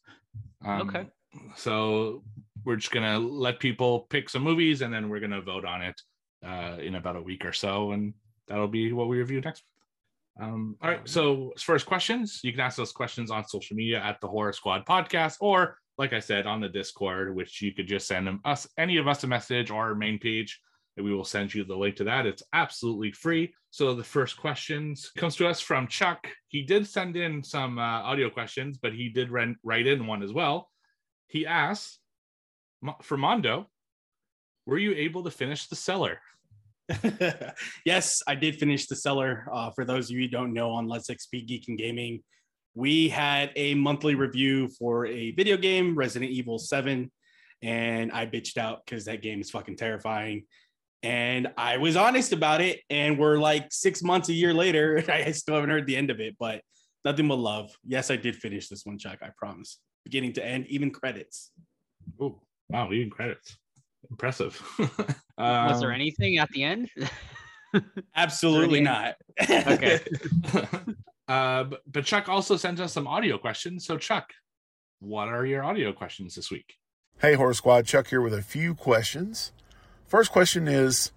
Um, 0.64 0.88
okay 0.88 1.06
so 1.54 2.22
we're 2.64 2.76
just 2.76 2.92
gonna 2.92 3.18
let 3.18 3.60
people 3.60 4.00
pick 4.10 4.28
some 4.28 4.42
movies 4.42 4.82
and 4.82 4.92
then 4.92 5.08
we're 5.08 5.20
gonna 5.20 5.40
vote 5.40 5.64
on 5.64 5.82
it 5.82 6.00
uh, 6.44 6.76
in 6.80 6.96
about 6.96 7.16
a 7.16 7.22
week 7.22 7.44
or 7.44 7.52
so, 7.52 7.92
and 7.92 8.14
that'll 8.48 8.68
be 8.68 8.92
what 8.92 9.08
we 9.08 9.18
review 9.18 9.40
next. 9.40 9.62
Um, 10.40 10.76
all 10.82 10.90
right. 10.90 11.08
So 11.08 11.52
as 11.56 11.62
far 11.62 11.74
as 11.74 11.82
questions, 11.82 12.40
you 12.42 12.52
can 12.52 12.60
ask 12.60 12.76
those 12.76 12.92
questions 12.92 13.30
on 13.30 13.46
social 13.46 13.74
media 13.74 14.00
at 14.00 14.20
the 14.20 14.28
Horror 14.28 14.52
Squad 14.52 14.84
Podcast, 14.84 15.36
or 15.40 15.78
like 15.96 16.12
I 16.12 16.20
said, 16.20 16.46
on 16.46 16.60
the 16.60 16.68
Discord, 16.68 17.34
which 17.34 17.62
you 17.62 17.72
could 17.72 17.88
just 17.88 18.06
send 18.06 18.26
them 18.26 18.40
us 18.44 18.68
any 18.76 18.98
of 18.98 19.08
us 19.08 19.24
a 19.24 19.26
message 19.26 19.70
or 19.70 19.82
our 19.82 19.94
main 19.94 20.18
page, 20.18 20.60
and 20.96 21.04
we 21.04 21.14
will 21.14 21.24
send 21.24 21.54
you 21.54 21.64
the 21.64 21.76
link 21.76 21.96
to 21.96 22.04
that. 22.04 22.26
It's 22.26 22.42
absolutely 22.52 23.12
free. 23.12 23.52
So 23.70 23.94
the 23.94 24.04
first 24.04 24.36
questions 24.36 25.10
comes 25.16 25.36
to 25.36 25.46
us 25.46 25.60
from 25.60 25.86
Chuck. 25.86 26.28
He 26.48 26.62
did 26.62 26.86
send 26.86 27.16
in 27.16 27.42
some 27.42 27.78
uh, 27.78 27.82
audio 28.02 28.30
questions, 28.30 28.78
but 28.78 28.94
he 28.94 29.08
did 29.08 29.30
write 29.30 29.86
in 29.86 30.06
one 30.06 30.22
as 30.22 30.32
well 30.32 30.70
he 31.28 31.46
asks 31.46 31.98
for 33.02 33.16
Mando, 33.16 33.66
were 34.66 34.78
you 34.78 34.92
able 34.94 35.24
to 35.24 35.30
finish 35.30 35.68
the 35.68 35.76
cellar? 35.76 36.20
yes, 37.84 38.22
I 38.26 38.34
did 38.34 38.58
finish 38.58 38.86
the 38.86 38.96
cellar. 38.96 39.46
Uh, 39.52 39.70
for 39.70 39.84
those 39.84 40.06
of 40.06 40.16
you 40.16 40.22
who 40.22 40.28
don't 40.28 40.52
know, 40.52 40.70
on 40.70 40.86
Let's 40.86 41.10
XP 41.10 41.46
Geek 41.46 41.68
and 41.68 41.78
Gaming, 41.78 42.22
we 42.74 43.08
had 43.08 43.50
a 43.56 43.74
monthly 43.74 44.14
review 44.14 44.68
for 44.68 45.06
a 45.06 45.32
video 45.32 45.56
game, 45.56 45.96
Resident 45.96 46.30
Evil 46.30 46.58
7, 46.58 47.10
and 47.62 48.12
I 48.12 48.26
bitched 48.26 48.58
out 48.58 48.84
because 48.84 49.06
that 49.06 49.22
game 49.22 49.40
is 49.40 49.50
fucking 49.50 49.76
terrifying. 49.76 50.44
And 51.02 51.48
I 51.56 51.76
was 51.76 51.96
honest 51.96 52.32
about 52.32 52.60
it, 52.60 52.80
and 52.90 53.18
we're 53.18 53.38
like 53.38 53.68
six 53.70 54.02
months, 54.02 54.28
a 54.28 54.32
year 54.32 54.52
later, 54.54 55.04
I 55.08 55.30
still 55.32 55.54
haven't 55.54 55.70
heard 55.70 55.86
the 55.86 55.96
end 55.96 56.10
of 56.10 56.20
it, 56.20 56.36
but 56.38 56.62
nothing 57.04 57.28
but 57.28 57.36
love. 57.36 57.70
Yes, 57.86 58.10
I 58.10 58.16
did 58.16 58.36
finish 58.36 58.68
this 58.68 58.84
one, 58.84 58.98
Chuck. 58.98 59.18
I 59.22 59.30
promise 59.36 59.78
beginning 60.04 60.32
to 60.34 60.44
end, 60.44 60.66
even 60.68 60.90
credits. 60.90 61.50
Oh, 62.20 62.40
wow, 62.68 62.90
even 62.92 63.10
credits. 63.10 63.56
Impressive. 64.10 64.60
um, 64.78 64.88
Was 65.38 65.80
there 65.80 65.92
anything 65.92 66.38
at 66.38 66.48
the 66.50 66.62
end? 66.62 66.88
Absolutely 68.16 68.78
Any- 68.78 68.84
not. 68.84 69.14
Okay. 69.50 70.00
uh, 71.28 71.64
but, 71.64 71.80
but 71.90 72.04
Chuck 72.04 72.28
also 72.28 72.56
sent 72.56 72.80
us 72.80 72.92
some 72.92 73.06
audio 73.06 73.36
questions. 73.36 73.84
So 73.84 73.98
Chuck, 73.98 74.32
what 75.00 75.28
are 75.28 75.44
your 75.44 75.64
audio 75.64 75.92
questions 75.92 76.34
this 76.36 76.50
week? 76.50 76.74
Hey, 77.20 77.34
Horror 77.34 77.54
Squad, 77.54 77.86
Chuck 77.86 78.08
here 78.08 78.20
with 78.20 78.34
a 78.34 78.42
few 78.42 78.74
questions. 78.74 79.52
First 80.06 80.30
question 80.30 80.68
is 80.68 81.10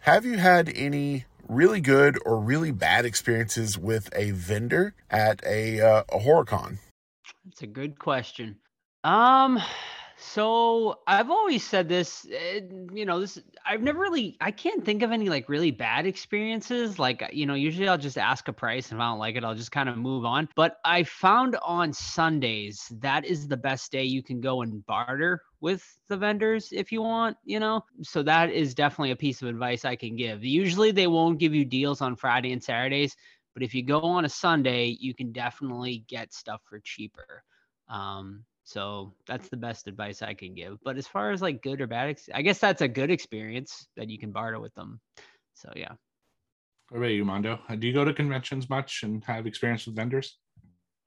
Have 0.00 0.24
you 0.24 0.38
had 0.38 0.70
any 0.74 1.24
really 1.48 1.80
good 1.80 2.18
or 2.24 2.38
really 2.38 2.70
bad 2.70 3.04
experiences 3.04 3.76
with 3.76 4.08
a 4.14 4.30
vendor 4.30 4.94
at 5.10 5.42
a, 5.44 5.80
uh, 5.80 6.04
a 6.08 6.20
horror 6.20 6.44
con? 6.44 6.78
That's 7.44 7.62
a 7.62 7.66
good 7.66 7.98
question. 7.98 8.58
Um, 9.02 9.60
so 10.22 11.00
I've 11.06 11.30
always 11.30 11.64
said 11.64 11.88
this, 11.88 12.26
eh, 12.30 12.60
you 12.94 13.04
know, 13.04 13.20
this 13.20 13.38
I've 13.66 13.82
never 13.82 13.98
really 13.98 14.36
I 14.40 14.50
can't 14.50 14.84
think 14.84 15.02
of 15.02 15.10
any 15.10 15.28
like 15.28 15.48
really 15.48 15.70
bad 15.72 16.06
experiences. 16.06 16.98
Like, 16.98 17.28
you 17.32 17.44
know, 17.44 17.54
usually 17.54 17.88
I'll 17.88 17.98
just 17.98 18.18
ask 18.18 18.46
a 18.48 18.52
price 18.52 18.90
and 18.90 18.98
if 18.98 19.02
I 19.02 19.10
don't 19.10 19.18
like 19.18 19.36
it, 19.36 19.44
I'll 19.44 19.54
just 19.54 19.72
kind 19.72 19.88
of 19.88 19.96
move 19.98 20.24
on. 20.24 20.48
But 20.54 20.76
I 20.84 21.02
found 21.02 21.56
on 21.62 21.92
Sundays 21.92 22.92
that 23.00 23.24
is 23.24 23.48
the 23.48 23.56
best 23.56 23.90
day 23.90 24.04
you 24.04 24.22
can 24.22 24.40
go 24.40 24.62
and 24.62 24.84
barter 24.86 25.42
with 25.60 25.84
the 26.08 26.16
vendors 26.16 26.68
if 26.72 26.92
you 26.92 27.02
want, 27.02 27.36
you 27.44 27.58
know. 27.58 27.84
So 28.02 28.22
that 28.22 28.50
is 28.50 28.74
definitely 28.74 29.10
a 29.10 29.16
piece 29.16 29.42
of 29.42 29.48
advice 29.48 29.84
I 29.84 29.96
can 29.96 30.14
give. 30.14 30.44
Usually 30.44 30.92
they 30.92 31.08
won't 31.08 31.38
give 31.38 31.54
you 31.54 31.64
deals 31.64 32.00
on 32.00 32.16
Friday 32.16 32.52
and 32.52 32.62
Saturdays, 32.62 33.16
but 33.54 33.62
if 33.62 33.74
you 33.74 33.82
go 33.82 34.00
on 34.00 34.24
a 34.24 34.28
Sunday, 34.28 34.96
you 35.00 35.14
can 35.14 35.32
definitely 35.32 36.04
get 36.06 36.32
stuff 36.32 36.62
for 36.68 36.80
cheaper. 36.80 37.42
Um, 37.88 38.44
so 38.72 39.12
that's 39.26 39.48
the 39.48 39.56
best 39.56 39.86
advice 39.86 40.22
I 40.22 40.34
can 40.34 40.54
give. 40.54 40.78
But 40.82 40.96
as 40.96 41.06
far 41.06 41.30
as 41.30 41.42
like 41.42 41.62
good 41.62 41.80
or 41.80 41.86
bad, 41.86 42.08
ex- 42.08 42.28
I 42.32 42.42
guess 42.42 42.58
that's 42.58 42.80
a 42.80 42.88
good 42.88 43.10
experience 43.10 43.86
that 43.96 44.08
you 44.08 44.18
can 44.18 44.32
barter 44.32 44.60
with 44.60 44.74
them. 44.74 45.00
So 45.54 45.70
yeah. 45.76 45.92
What 46.88 46.98
about 46.98 47.08
you, 47.08 47.24
Mando? 47.24 47.58
Uh, 47.68 47.76
Do 47.76 47.86
you 47.86 47.92
go 47.92 48.04
to 48.04 48.12
conventions 48.12 48.68
much 48.68 49.02
and 49.02 49.22
have 49.24 49.46
experience 49.46 49.86
with 49.86 49.96
vendors? 49.96 50.38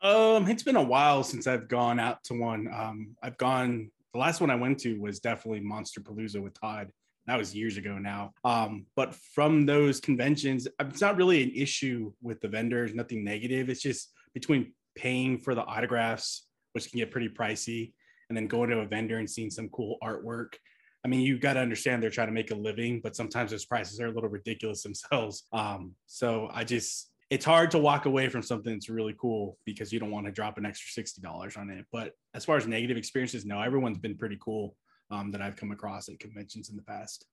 Um, 0.02 0.48
it's 0.48 0.64
been 0.64 0.76
a 0.76 0.84
while 0.84 1.24
since 1.24 1.48
I've 1.48 1.68
gone 1.68 2.00
out 2.00 2.24
to 2.26 2.40
one. 2.40 2.68
Um, 2.74 3.16
I've 3.24 3.38
gone. 3.38 3.92
The 4.14 4.20
last 4.20 4.40
one 4.40 4.50
I 4.50 4.56
went 4.56 4.80
to 4.82 5.00
was 5.00 5.20
definitely 5.20 5.62
Monster 5.62 6.02
Palooza 6.02 6.42
with 6.42 6.60
Todd. 6.60 6.92
That 7.28 7.38
was 7.38 7.56
years 7.56 7.78
ago 7.78 7.98
now. 7.98 8.34
Um, 8.44 8.86
but 8.96 9.16
from 9.34 9.66
those 9.66 10.00
conventions, 10.00 10.68
it's 10.80 11.02
not 11.02 11.18
really 11.18 11.42
an 11.44 11.52
issue 11.56 12.14
with 12.22 12.40
the 12.40 12.48
vendors. 12.48 12.94
Nothing 12.94 13.24
negative. 13.24 13.70
It's 13.70 13.82
just 13.82 14.12
between 14.34 14.74
paying 14.96 15.40
for 15.40 15.56
the 15.56 15.64
autographs, 15.64 16.45
which 16.76 16.92
can 16.92 17.00
get 17.00 17.10
pretty 17.10 17.30
pricey, 17.30 17.94
and 18.30 18.38
then 18.38 18.48
going 18.48 18.70
to 18.70 18.80
a 18.80 18.86
vendor 18.86 19.18
and 19.18 19.30
seeing 19.30 19.50
some 19.50 19.70
cool 19.70 19.98
artwork. 20.04 20.56
I 21.04 21.08
mean, 21.08 21.22
you've 21.22 21.40
got 21.40 21.54
to 21.54 21.62
understand 21.62 22.04
they're 22.04 22.10
trying 22.10 22.28
to 22.28 22.34
make 22.34 22.52
a 22.52 22.56
living, 22.56 23.00
but 23.02 23.16
sometimes 23.16 23.52
those 23.52 23.66
prices 23.66 24.00
are 24.00 24.08
a 24.08 24.12
little 24.12 24.30
ridiculous 24.30 24.84
themselves. 24.84 25.44
Um, 25.54 25.94
so 26.06 26.50
I 26.52 26.64
just 26.64 27.12
it's 27.30 27.46
hard 27.46 27.72
to 27.72 27.80
walk 27.80 28.06
away 28.06 28.30
from 28.30 28.44
something 28.44 28.74
that's 28.74 28.90
really 28.90 29.16
cool 29.20 29.58
because 29.66 29.92
you 29.92 30.00
don't 30.00 30.12
want 30.12 30.26
to 30.28 30.32
drop 30.32 30.58
an 30.58 30.66
extra 30.66 31.04
$60 31.04 31.58
on 31.58 31.70
it. 31.72 31.86
But 31.92 32.14
as 32.36 32.46
far 32.46 32.58
as 32.58 32.68
negative 32.68 32.98
experiences, 32.98 33.46
no, 33.46 33.62
everyone's 33.62 33.98
been 33.98 34.16
pretty 34.16 34.38
cool 34.40 34.76
um, 35.10 35.32
that 35.32 35.42
I've 35.42 35.56
come 35.56 35.72
across 35.72 36.08
at 36.08 36.20
conventions 36.20 36.70
in 36.70 36.76
the 36.76 36.84
past. 36.84 37.26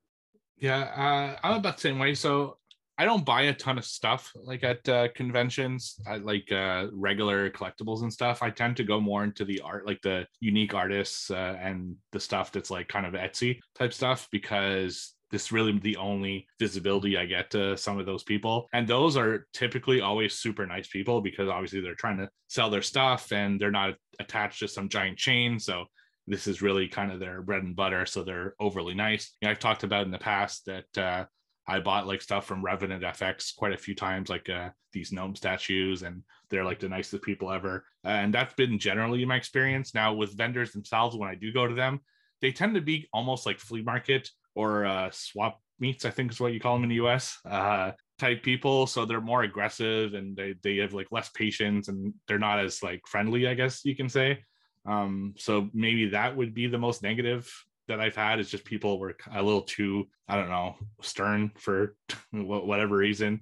Yeah, 0.57 0.81
uh, 0.97 1.47
I'm 1.47 1.59
about 1.59 1.77
the 1.77 1.83
same 1.83 1.99
way. 1.99 2.15
So 2.15 2.59
I 3.03 3.05
don't 3.05 3.25
buy 3.25 3.43
a 3.43 3.53
ton 3.53 3.79
of 3.79 3.85
stuff 3.85 4.31
like 4.45 4.63
at 4.63 4.89
uh, 4.89 5.09
conventions, 5.17 5.97
I 6.07 6.19
like 6.19 6.53
uh, 6.53 6.87
regular 6.93 7.51
collectibles 7.51 8.03
and 8.03 8.13
stuff. 8.13 8.45
I 8.45 8.51
tend 8.51 8.77
to 8.77 8.85
go 8.85 9.01
more 9.01 9.25
into 9.25 9.45
the 9.45 9.61
art, 9.61 9.89
like 9.89 10.01
the 10.03 10.25
unique 10.39 10.73
artists 10.73 11.29
uh, 11.29 11.59
and 11.61 11.97
the 12.13 12.21
stuff 12.21 12.53
that's 12.53 12.71
like 12.71 12.87
kind 12.87 13.05
of 13.05 13.15
Etsy 13.15 13.59
type 13.75 13.93
stuff, 13.93 14.29
because 14.31 15.15
this 15.33 15.47
is 15.47 15.51
really 15.51 15.77
the 15.81 15.97
only 15.97 16.47
visibility 16.61 17.19
I 17.19 17.27
get 17.27 17.51
to 17.51 17.77
some 17.77 17.99
of 17.99 18.07
those 18.07 18.23
people. 18.23 18.69
And 18.73 18.87
those 18.87 19.17
are 19.17 19.49
typically 19.53 20.01
always 20.01 20.35
super 20.35 20.65
nice 20.65 20.87
people 20.87 21.21
because 21.21 21.49
obviously 21.49 21.81
they're 21.81 21.97
trying 21.97 22.19
to 22.19 22.29
sell 22.47 22.71
their 22.71 22.83
stuff 22.83 23.33
and 23.33 23.61
they're 23.61 23.73
not 23.73 23.95
attached 24.21 24.61
to 24.61 24.69
some 24.69 24.89
giant 24.89 25.19
chain. 25.19 25.59
So 25.59 25.87
this 26.29 26.47
is 26.47 26.63
really 26.63 26.87
kind 26.87 27.11
of 27.11 27.19
their 27.19 27.43
bread 27.43 27.65
and 27.65 27.75
butter. 27.75 28.07
So 28.07 28.23
they're 28.23 28.55
overly 28.61 28.95
nice. 28.95 29.35
You 29.41 29.49
know, 29.49 29.51
I've 29.51 29.59
talked 29.59 29.83
about 29.83 30.05
in 30.05 30.13
the 30.13 30.19
past 30.19 30.67
that 30.67 30.97
uh, 30.97 31.25
I 31.67 31.81
bought 31.81 32.07
like 32.07 32.23
stuff 32.23 32.47
from 32.47 32.65
Revenant 32.65 33.03
FX 33.03 33.55
quite 33.55 33.73
a 33.73 33.79
few 33.79 33.95
times, 33.95 34.29
like 34.29 34.49
uh, 34.49 34.71
these 34.93 35.13
gnome 35.13 35.37
statues, 35.37 36.03
and 36.03 36.23
they're 36.51 36.65
like 36.65 36.81
the 36.81 36.89
nicest 36.89 37.23
people 37.23 37.53
ever. 37.53 37.85
And 38.05 38.35
that's 38.35 38.55
been 38.55 38.79
generally 38.79 39.25
my 39.25 39.37
experience. 39.37 39.95
Now 39.95 40.13
with 40.13 40.37
vendors 40.37 40.73
themselves, 40.73 41.17
when 41.17 41.29
I 41.29 41.35
do 41.35 41.53
go 41.53 41.67
to 41.67 41.75
them, 41.75 42.01
they 42.41 42.53
tend 42.53 42.75
to 42.75 42.81
be 42.81 43.09
almost 43.13 43.47
like 43.47 43.61
flea 43.61 43.83
market 43.83 44.29
or 44.55 44.85
uh, 44.85 45.11
swap 45.13 45.61
meets, 45.79 46.05
I 46.05 46.11
think 46.11 46.33
is 46.33 46.41
what 46.41 46.53
you 46.53 46.61
call 46.61 46.75
them 46.75 46.85
in 46.85 46.91
the 46.91 47.07
US. 47.07 47.39
Uh, 47.45 47.93
type 48.23 48.43
people 48.45 48.87
so 48.87 49.05
they're 49.05 49.21
more 49.21 49.43
aggressive 49.43 50.15
and 50.15 50.37
they, 50.37 50.55
they 50.63 50.77
have 50.77 50.93
like 50.93 51.09
less 51.11 51.31
patience 51.31 51.89
and 51.89 52.15
they're 52.29 52.39
not 52.39 52.61
as 52.61 52.81
like 52.81 53.01
friendly 53.05 53.49
i 53.49 53.55
guess 53.55 53.85
you 53.85 53.97
can 53.97 54.09
say 54.09 54.39
um 54.87 55.35
so 55.37 55.69
maybe 55.75 56.09
that 56.09 56.37
would 56.37 56.55
be 56.55 56.69
the 56.69 56.79
most 56.79 57.03
negative 57.03 57.53
that 57.89 58.01
i've 58.01 58.17
had 58.17 58.41
is 58.41 58.51
just 58.51 58.65
people 58.65 58.99
were 58.99 59.17
a 59.35 59.43
little 59.43 59.63
too 59.63 60.07
i 60.29 60.37
don't 60.37 60.51
know 60.51 60.77
stern 61.03 61.51
for 61.59 61.97
whatever 62.33 62.97
reason 62.97 63.41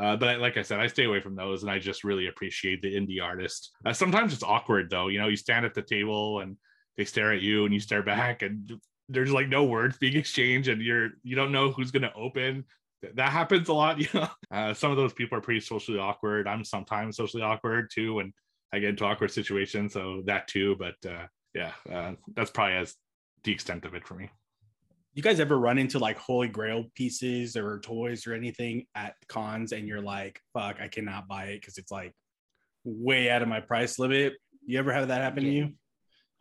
uh, 0.00 0.16
but 0.16 0.28
I, 0.30 0.36
like 0.36 0.56
I 0.56 0.62
said, 0.62 0.80
I 0.80 0.86
stay 0.86 1.04
away 1.04 1.20
from 1.20 1.36
those, 1.36 1.62
and 1.62 1.70
I 1.70 1.78
just 1.78 2.04
really 2.04 2.28
appreciate 2.28 2.80
the 2.80 2.94
indie 2.94 3.22
artist. 3.22 3.70
Uh, 3.84 3.92
sometimes 3.92 4.32
it's 4.32 4.42
awkward 4.42 4.88
though. 4.88 5.08
You 5.08 5.20
know, 5.20 5.28
you 5.28 5.36
stand 5.36 5.66
at 5.66 5.74
the 5.74 5.82
table 5.82 6.40
and 6.40 6.56
they 6.96 7.04
stare 7.04 7.32
at 7.32 7.42
you, 7.42 7.66
and 7.66 7.74
you 7.74 7.80
stare 7.80 8.02
back, 8.02 8.40
and 8.40 8.80
there's 9.10 9.30
like 9.30 9.48
no 9.48 9.64
words 9.64 9.98
being 9.98 10.16
exchanged, 10.16 10.68
and 10.68 10.80
you're 10.80 11.10
you 11.22 11.36
don't 11.36 11.52
know 11.52 11.70
who's 11.70 11.90
gonna 11.90 12.12
open. 12.16 12.64
That 13.14 13.30
happens 13.30 13.68
a 13.68 13.74
lot. 13.74 13.98
You 14.00 14.08
know, 14.14 14.28
uh, 14.50 14.74
some 14.74 14.90
of 14.90 14.96
those 14.96 15.12
people 15.12 15.36
are 15.36 15.42
pretty 15.42 15.60
socially 15.60 15.98
awkward. 15.98 16.48
I'm 16.48 16.64
sometimes 16.64 17.16
socially 17.16 17.42
awkward 17.42 17.90
too, 17.92 18.20
and 18.20 18.32
I 18.72 18.78
get 18.78 18.90
into 18.90 19.04
awkward 19.04 19.32
situations, 19.32 19.92
so 19.92 20.22
that 20.24 20.48
too. 20.48 20.76
But 20.78 20.94
uh, 21.06 21.26
yeah, 21.52 21.72
uh, 21.92 22.12
that's 22.34 22.50
probably 22.50 22.76
as 22.76 22.94
the 23.44 23.52
extent 23.52 23.84
of 23.84 23.94
it 23.94 24.06
for 24.06 24.14
me. 24.14 24.30
You 25.14 25.22
guys 25.22 25.40
ever 25.40 25.58
run 25.58 25.78
into 25.78 25.98
like 25.98 26.18
holy 26.18 26.48
grail 26.48 26.84
pieces 26.94 27.56
or 27.56 27.80
toys 27.80 28.26
or 28.26 28.34
anything 28.34 28.86
at 28.94 29.14
cons 29.28 29.72
and 29.72 29.88
you're 29.88 30.00
like 30.00 30.40
fuck 30.52 30.76
i 30.80 30.86
cannot 30.86 31.26
buy 31.26 31.46
it 31.46 31.60
because 31.60 31.78
it's 31.78 31.90
like 31.90 32.14
way 32.84 33.28
out 33.28 33.42
of 33.42 33.48
my 33.48 33.58
price 33.60 33.98
limit 33.98 34.34
you 34.66 34.78
ever 34.78 34.92
have 34.92 35.08
that 35.08 35.20
happen 35.20 35.44
to 35.44 35.50
you? 35.50 35.72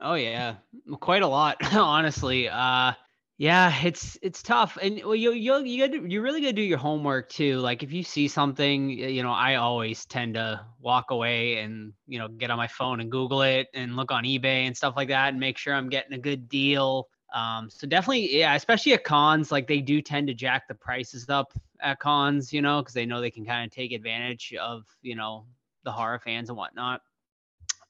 Oh 0.01 0.13
yeah, 0.13 0.55
quite 0.99 1.23
a 1.23 1.27
lot, 1.27 1.57
honestly. 1.73 2.47
Uh, 2.47 2.93
yeah, 3.39 3.73
it's 3.85 4.17
it's 4.21 4.43
tough, 4.43 4.77
and 4.81 5.01
well, 5.01 5.15
you 5.15 5.31
you 5.31 5.63
you 5.63 5.87
got 5.87 6.11
you 6.11 6.21
really 6.21 6.41
gotta 6.41 6.51
do 6.51 6.61
your 6.61 6.77
homework 6.77 7.29
too. 7.29 7.59
Like 7.59 7.83
if 7.83 7.93
you 7.93 8.03
see 8.03 8.27
something, 8.27 8.89
you 8.89 9.23
know, 9.23 9.31
I 9.31 9.55
always 9.55 10.05
tend 10.05 10.33
to 10.33 10.59
walk 10.81 11.11
away 11.11 11.59
and 11.59 11.93
you 12.05 12.19
know 12.19 12.27
get 12.27 12.51
on 12.51 12.57
my 12.57 12.67
phone 12.67 12.99
and 12.99 13.09
Google 13.09 13.41
it 13.43 13.67
and 13.73 13.95
look 13.95 14.11
on 14.11 14.25
eBay 14.25 14.67
and 14.67 14.75
stuff 14.75 14.95
like 14.97 15.07
that 15.07 15.29
and 15.29 15.39
make 15.39 15.57
sure 15.57 15.73
I'm 15.73 15.87
getting 15.87 16.11
a 16.11 16.17
good 16.17 16.49
deal. 16.49 17.07
Um, 17.33 17.69
so 17.69 17.87
definitely, 17.87 18.39
yeah, 18.39 18.55
especially 18.55 18.91
at 18.91 19.05
cons, 19.05 19.53
like 19.53 19.67
they 19.67 19.79
do 19.79 20.01
tend 20.01 20.27
to 20.27 20.33
jack 20.33 20.67
the 20.67 20.75
prices 20.75 21.29
up 21.29 21.53
at 21.79 21.99
cons, 21.99 22.51
you 22.51 22.61
know, 22.61 22.81
because 22.81 22.93
they 22.93 23.05
know 23.05 23.21
they 23.21 23.31
can 23.31 23.45
kind 23.45 23.65
of 23.65 23.73
take 23.73 23.93
advantage 23.93 24.53
of 24.61 24.83
you 25.01 25.15
know 25.15 25.45
the 25.85 25.93
horror 25.93 26.19
fans 26.19 26.49
and 26.49 26.57
whatnot. 26.57 26.99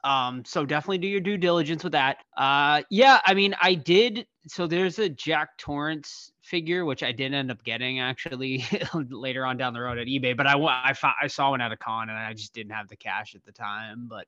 Um, 0.04 0.46
so 0.46 0.66
definitely 0.66 1.00
do 1.00 1.08
your 1.08 1.20
due 1.20 1.38
diligence 1.38 1.84
with 1.84 1.94
that. 1.94 2.18
Uh, 2.38 2.84
yeah, 2.90 3.20
I 3.26 3.34
mean, 3.34 3.56
I 3.62 3.76
did. 3.76 4.28
So 4.50 4.68
there's 4.68 5.00
a 5.00 5.10
Jack 5.10 5.58
Torrance 5.58 6.32
figure, 6.42 6.84
which 6.84 7.04
I 7.04 7.12
did 7.12 7.34
end 7.34 7.52
up 7.52 7.64
getting 7.64 8.00
actually 8.00 8.66
later 8.94 9.46
on 9.46 9.58
down 9.58 9.74
the 9.74 9.82
road 9.82 9.98
at 10.00 10.08
eBay. 10.08 10.36
But 10.36 10.48
I 10.48 10.56
I 10.58 10.94
I 11.22 11.28
saw 11.28 11.52
one 11.52 11.62
at 11.62 11.72
a 11.72 11.78
con 11.78 12.10
and 12.10 12.18
I 12.18 12.34
just 12.34 12.54
didn't 12.54 12.72
have 12.72 12.88
the 12.88 12.96
cash 12.96 13.36
at 13.36 13.46
the 13.46 13.52
time. 13.52 14.08
But 14.10 14.28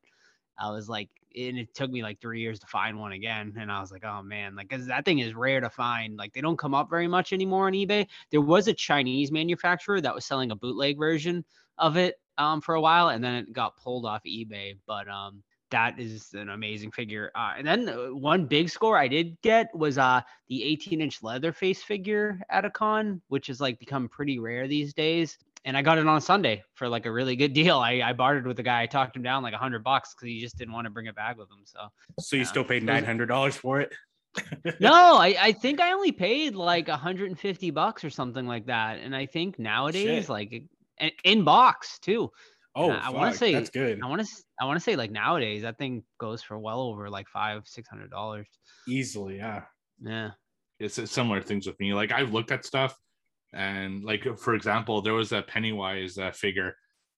I 0.58 0.70
was 0.70 0.88
like, 0.88 1.10
and 1.36 1.58
it 1.58 1.74
took 1.74 1.90
me 1.90 2.04
like 2.04 2.22
three 2.22 2.42
years 2.42 2.60
to 2.60 2.68
find 2.68 3.00
one 3.00 3.14
again. 3.14 3.56
And 3.58 3.72
I 3.72 3.82
was 3.82 3.92
like, 3.92 4.04
oh 4.04 4.22
man, 4.22 4.56
like, 4.56 4.70
cause 4.70 4.86
that 4.88 5.06
thing 5.06 5.20
is 5.20 5.34
rare 5.34 5.60
to 5.60 5.70
find. 5.70 6.18
Like, 6.18 6.34
they 6.34 6.42
don't 6.42 6.58
come 6.58 6.76
up 6.76 6.90
very 6.90 7.08
much 7.08 7.34
anymore 7.34 7.68
on 7.68 7.74
eBay. 7.74 8.08
There 8.30 8.42
was 8.42 8.68
a 8.68 8.74
Chinese 8.74 9.32
manufacturer 9.32 10.02
that 10.02 10.14
was 10.14 10.26
selling 10.26 10.52
a 10.52 10.56
bootleg 10.56 10.98
version 10.98 11.44
of 11.78 11.98
it 11.98 12.20
um, 12.38 12.62
for 12.62 12.76
a 12.76 12.82
while, 12.82 13.10
and 13.10 13.24
then 13.24 13.36
it 13.36 13.54
got 13.54 13.78
pulled 13.78 14.06
off 14.06 14.22
eBay. 14.24 14.78
But 14.86 15.08
um, 15.08 15.42
that 15.72 16.00
is 16.00 16.34
an 16.34 16.50
amazing 16.50 16.92
figure. 16.92 17.32
Uh, 17.36 17.54
and 17.58 17.66
then 17.68 17.90
uh, 17.90 18.08
one 18.08 18.46
big 18.46 18.70
score 18.70 18.98
I 18.98 19.08
did 19.08 19.40
get 19.42 19.70
was 19.76 19.98
uh 19.98 20.22
the 20.48 20.64
18 20.64 21.02
inch 21.02 21.24
Leatherface 21.24 21.82
figure 21.84 22.40
at 22.50 22.66
a 22.66 22.70
con, 22.70 23.22
which 23.30 23.48
has 23.48 23.60
like 23.60 23.80
become 23.80 24.08
pretty 24.08 24.40
rare 24.40 24.68
these 24.68 24.94
days. 24.94 25.38
And 25.64 25.78
I 25.78 25.82
got 25.84 25.98
it 26.00 26.08
on 26.08 26.20
Sunday 26.22 26.64
for 26.74 26.90
like 26.90 27.06
a 27.06 27.12
really 27.12 27.36
good 27.36 27.54
deal. 27.54 27.78
I, 27.80 28.02
I 28.04 28.14
bartered 28.14 28.48
with 28.48 28.58
the 28.58 28.64
guy. 28.64 28.82
I 28.82 28.88
talked 28.88 29.16
him 29.16 29.22
down 29.24 29.44
like 29.44 29.54
a 29.54 29.58
hundred 29.58 29.84
bucks 29.84 30.14
because 30.14 30.28
he 30.28 30.40
just 30.40 30.58
didn't 30.58 30.74
want 30.74 30.86
to 30.86 30.92
bring 30.92 31.06
it 31.06 31.16
back 31.16 31.38
with 31.38 31.50
him. 31.52 31.64
So 31.66 31.80
so 32.20 32.36
you 32.36 32.42
Yeah. 32.42 32.48
still 32.48 32.64
paid 32.64 32.84
$900 32.84 33.54
for 33.54 33.80
it 33.82 33.92
no, 34.80 35.18
I, 35.18 35.36
I 35.40 35.52
think 35.52 35.82
I 35.82 35.92
only 35.92 36.12
paid 36.12 36.56
like 36.56 36.88
150 36.88 37.72
bucks 37.72 38.04
or 38.04 38.10
something 38.10 38.48
like 38.48 38.68
that. 38.68 39.00
And 39.00 39.16
I 39.16 39.26
think 39.26 39.60
nowadays, 39.60 40.24
Shit. 40.24 40.30
like 40.30 40.64
in, 40.98 41.12
in 41.24 41.44
box 41.44 42.00
too. 42.00 42.32
Oh 42.76 42.90
I 42.92 43.10
wanna 43.10 43.34
say- 43.34 43.54
that's 43.54 43.70
good 43.70 44.00
I 44.04 44.08
want 44.08 44.22
to 44.22 44.28
I 44.60 44.66
want 44.66 44.78
to 44.78 44.84
say 44.84 44.96
like 44.96 45.12
nowadays 45.12 45.64
that 45.64 45.78
thing 45.78 46.04
goes 46.20 46.42
for 46.42 46.58
well 46.58 46.82
over 46.82 47.10
like 47.10 47.28
five 47.28 47.64
six 47.68 47.88
hundred 47.90 48.12
dollars. 48.12 48.48
easily 48.88 49.38
yeah 49.38 49.64
Yeah. 50.00 50.32
it's, 50.80 50.98
it's 50.98 51.12
similar 51.12 51.42
things 51.42 51.68
with 51.68 51.80
me 51.80 51.94
like 51.94 52.12
i've 52.12 52.34
looked 52.34 52.52
at 52.52 52.66
stuff 52.66 52.96
And 53.54 54.04
like 54.04 54.24
for 54.40 54.54
example, 54.56 55.02
there 55.02 55.14
was 55.22 55.32
a 55.34 55.42
Pennywise 55.42 56.18
uh, 56.18 56.32
figure 56.32 56.72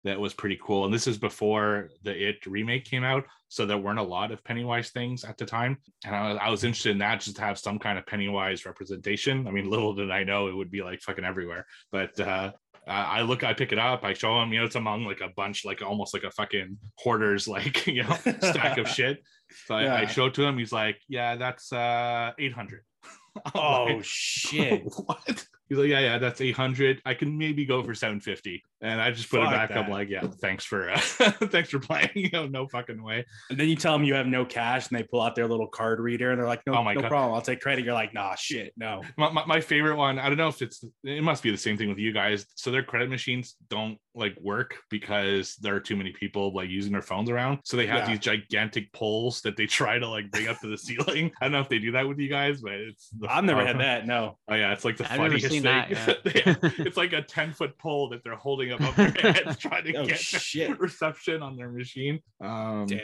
that 0.03 0.19
was 0.19 0.33
pretty 0.33 0.57
cool. 0.65 0.83
And 0.85 0.93
this 0.93 1.05
is 1.07 1.17
before 1.19 1.89
the 2.01 2.13
It 2.29 2.37
remake 2.47 2.85
came 2.85 3.03
out, 3.05 3.23
so 3.49 3.65
there 3.65 3.77
weren't 3.77 3.99
a 4.05 4.09
lot 4.17 4.31
of 4.31 4.43
Pennywise 4.43 4.89
things 4.91 5.23
at 5.23 5.37
the 5.37 5.45
time. 5.45 5.77
And 6.05 6.15
I 6.15 6.21
was, 6.29 6.37
I 6.41 6.49
was 6.49 6.63
interested 6.63 6.91
in 6.91 6.97
that 7.05 7.21
just 7.21 7.35
to 7.37 7.41
have 7.43 7.59
some 7.59 7.77
kind 7.77 7.97
of 7.99 8.05
Pennywise 8.07 8.65
representation. 8.65 9.47
I 9.47 9.51
mean, 9.51 9.69
little 9.69 9.93
did 9.93 10.09
I 10.09 10.23
know 10.23 10.47
it 10.47 10.55
would 10.55 10.71
be 10.71 10.81
like 10.81 11.01
fucking 11.01 11.23
everywhere. 11.31 11.65
But 11.91 12.19
uh, 12.19 12.51
I 12.87 13.21
look, 13.21 13.43
I 13.43 13.53
pick 13.53 13.71
it 13.71 13.79
up, 13.79 14.03
I 14.03 14.13
show 14.13 14.41
him, 14.41 14.51
you 14.51 14.59
know, 14.59 14.65
it's 14.65 14.75
among 14.75 15.05
like 15.05 15.21
a 15.21 15.29
bunch, 15.29 15.63
like 15.63 15.81
almost 15.81 16.13
like 16.13 16.23
a 16.23 16.31
fucking 16.31 16.77
hoarder's 16.97 17.47
like, 17.47 17.87
you 17.87 18.03
know, 18.03 18.15
stack 18.15 18.77
of 18.77 18.87
shit. 18.87 19.23
So 19.65 19.77
yeah. 19.77 19.95
I, 19.95 20.01
I 20.01 20.05
show 20.05 20.25
it 20.25 20.33
to 20.35 20.43
him. 20.43 20.57
He's 20.57 20.71
like, 20.71 20.99
yeah, 21.07 21.35
that's 21.35 21.71
uh 21.71 22.31
800. 22.37 22.81
oh 23.55 23.85
like, 23.85 23.99
shit. 24.03 24.83
what? 24.83 25.45
He's 25.69 25.77
like, 25.77 25.89
yeah, 25.89 25.99
yeah, 25.99 26.17
that's 26.17 26.41
800. 26.41 27.01
I 27.05 27.13
can 27.13 27.37
maybe 27.37 27.65
go 27.65 27.83
for 27.83 27.95
750. 27.95 28.63
And 28.83 29.01
I 29.01 29.11
just 29.11 29.31
put 29.31 29.39
Fuck 29.39 29.53
it 29.53 29.55
back. 29.55 29.69
That. 29.69 29.77
I'm 29.77 29.89
like, 29.89 30.09
yeah, 30.09 30.27
thanks 30.41 30.65
for 30.65 30.89
uh, 30.89 30.99
thanks 30.99 31.69
for 31.69 31.79
playing. 31.79 32.09
You 32.15 32.29
know, 32.33 32.47
no 32.47 32.67
fucking 32.67 33.01
way. 33.01 33.25
And 33.49 33.57
then 33.57 33.69
you 33.69 33.77
tell 33.77 33.93
them 33.93 34.03
you 34.03 34.13
have 34.15 34.27
no 34.27 34.43
cash, 34.43 34.89
and 34.89 34.99
they 34.99 35.03
pull 35.03 35.21
out 35.21 35.35
their 35.35 35.47
little 35.47 35.67
card 35.67 36.01
reader, 36.01 36.31
and 36.31 36.39
they're 36.39 36.47
like, 36.47 36.61
no, 36.67 36.75
oh 36.75 36.83
my 36.83 36.93
no 36.93 37.01
God. 37.01 37.07
problem. 37.09 37.33
I'll 37.33 37.41
take 37.41 37.61
credit. 37.61 37.85
You're 37.85 37.93
like, 37.93 38.13
nah, 38.13 38.35
shit, 38.35 38.73
no. 38.75 39.01
My, 39.17 39.31
my, 39.31 39.45
my 39.45 39.61
favorite 39.61 39.95
one. 39.95 40.19
I 40.19 40.27
don't 40.27 40.37
know 40.37 40.49
if 40.49 40.61
it's 40.61 40.83
it 41.05 41.23
must 41.23 41.41
be 41.43 41.49
the 41.49 41.57
same 41.57 41.77
thing 41.77 41.87
with 41.87 41.97
you 41.97 42.11
guys. 42.11 42.45
So 42.55 42.71
their 42.71 42.83
credit 42.83 43.09
machines 43.09 43.55
don't 43.69 43.97
like 44.15 44.37
work 44.41 44.75
because 44.89 45.55
there 45.55 45.75
are 45.75 45.79
too 45.79 45.95
many 45.95 46.11
people 46.11 46.53
like 46.53 46.69
using 46.69 46.91
their 46.91 47.01
phones 47.01 47.29
around. 47.29 47.59
So 47.63 47.77
they 47.77 47.87
have 47.87 47.99
yeah. 47.99 48.09
these 48.09 48.19
gigantic 48.19 48.91
poles 48.91 49.39
that 49.41 49.55
they 49.55 49.65
try 49.67 49.97
to 49.97 50.07
like 50.09 50.29
bring 50.29 50.49
up 50.49 50.59
to 50.59 50.67
the 50.67 50.77
ceiling. 50.77 51.31
I 51.41 51.45
don't 51.45 51.53
know 51.53 51.61
if 51.61 51.69
they 51.69 51.79
do 51.79 51.93
that 51.93 52.05
with 52.05 52.19
you 52.19 52.29
guys, 52.29 52.59
but 52.59 52.73
it's. 52.73 53.11
I've 53.29 53.45
never 53.45 53.65
had 53.65 53.79
that. 53.79 54.05
No. 54.05 54.37
Oh 54.49 54.55
yeah, 54.55 54.73
it's 54.73 54.83
like 54.83 54.97
the 54.97 55.09
I've 55.09 55.17
funniest 55.17 55.47
thing. 55.47 55.63
That, 55.63 55.89
yeah. 55.89 56.55
it's 56.85 56.97
like 56.97 57.13
a 57.13 57.21
10 57.21 57.53
foot 57.53 57.77
pole 57.77 58.09
that 58.09 58.25
they're 58.25 58.35
holding 58.35 58.72
up 58.81 58.95
their 58.95 59.11
head 59.33 59.57
trying 59.59 59.85
to 59.85 59.95
oh, 59.95 60.05
get 60.05 60.19
shit. 60.19 60.79
reception 60.79 61.41
on 61.41 61.55
their 61.55 61.69
machine. 61.69 62.19
Um, 62.41 62.85
Damn. 62.87 62.99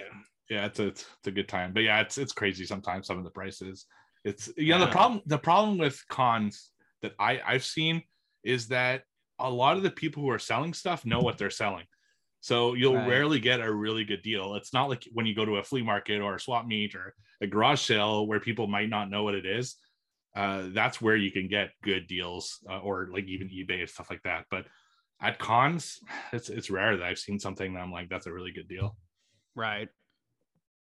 Yeah, 0.50 0.66
it's 0.66 0.80
a, 0.80 0.88
it's 0.88 1.06
a 1.26 1.32
good 1.32 1.48
time. 1.48 1.74
But 1.74 1.84
yeah, 1.84 2.02
it's 2.02 2.18
it's 2.18 2.34
crazy 2.34 2.66
sometimes 2.66 3.06
some 3.06 3.20
of 3.20 3.24
the 3.24 3.30
prices. 3.30 3.86
It's 4.26 4.50
you 4.58 4.74
know 4.74 4.80
the 4.80 4.88
problem 4.88 5.22
the 5.28 5.38
problem 5.38 5.78
with 5.78 6.04
cons 6.10 6.72
that 7.02 7.14
I 7.20 7.40
I've 7.46 7.64
seen 7.64 8.04
is 8.44 8.68
that 8.70 9.04
a 9.38 9.50
lot 9.50 9.78
of 9.78 9.84
the 9.84 9.92
people 9.92 10.24
who 10.24 10.30
are 10.30 10.40
selling 10.40 10.74
stuff 10.74 11.06
know 11.06 11.22
what 11.22 11.38
they're 11.38 11.50
selling. 11.50 11.86
So 12.42 12.74
you'll 12.74 12.96
right. 12.96 13.08
rarely 13.08 13.40
get 13.40 13.60
a 13.60 13.72
really 13.72 14.06
good 14.06 14.22
deal. 14.22 14.56
It's 14.56 14.74
not 14.74 14.90
like 14.90 15.06
when 15.14 15.26
you 15.26 15.36
go 15.36 15.46
to 15.46 15.58
a 15.58 15.64
flea 15.64 15.84
market 15.84 16.22
or 16.22 16.36
a 16.36 16.40
swap 16.40 16.66
meet 16.66 16.96
or 16.96 17.14
a 17.42 17.48
garage 17.48 17.82
sale 17.82 18.28
where 18.28 18.40
people 18.40 18.68
might 18.68 18.90
not 18.90 19.10
know 19.10 19.24
what 19.24 19.36
it 19.36 19.46
is. 19.46 19.76
Uh, 20.36 20.64
that's 20.68 21.02
where 21.02 21.16
you 21.16 21.32
can 21.32 21.48
get 21.48 21.72
good 21.84 22.08
deals 22.08 22.60
uh, 22.70 22.80
or 22.80 23.10
like 23.12 23.26
even 23.26 23.50
eBay 23.50 23.82
and 23.82 23.90
stuff 23.90 24.10
like 24.10 24.22
that. 24.24 24.46
But 24.50 24.66
at 25.22 25.40
cons, 25.40 26.00
it's 26.32 26.50
it's 26.50 26.70
rare 26.70 26.98
that 26.98 27.06
I've 27.06 27.20
seen 27.20 27.40
something 27.40 27.74
that 27.74 27.80
I'm 27.80 27.92
like, 27.92 28.10
that's 28.10 28.28
a 28.28 28.34
really 28.34 28.52
good 28.52 28.68
deal. 28.68 28.96
Right. 29.56 29.90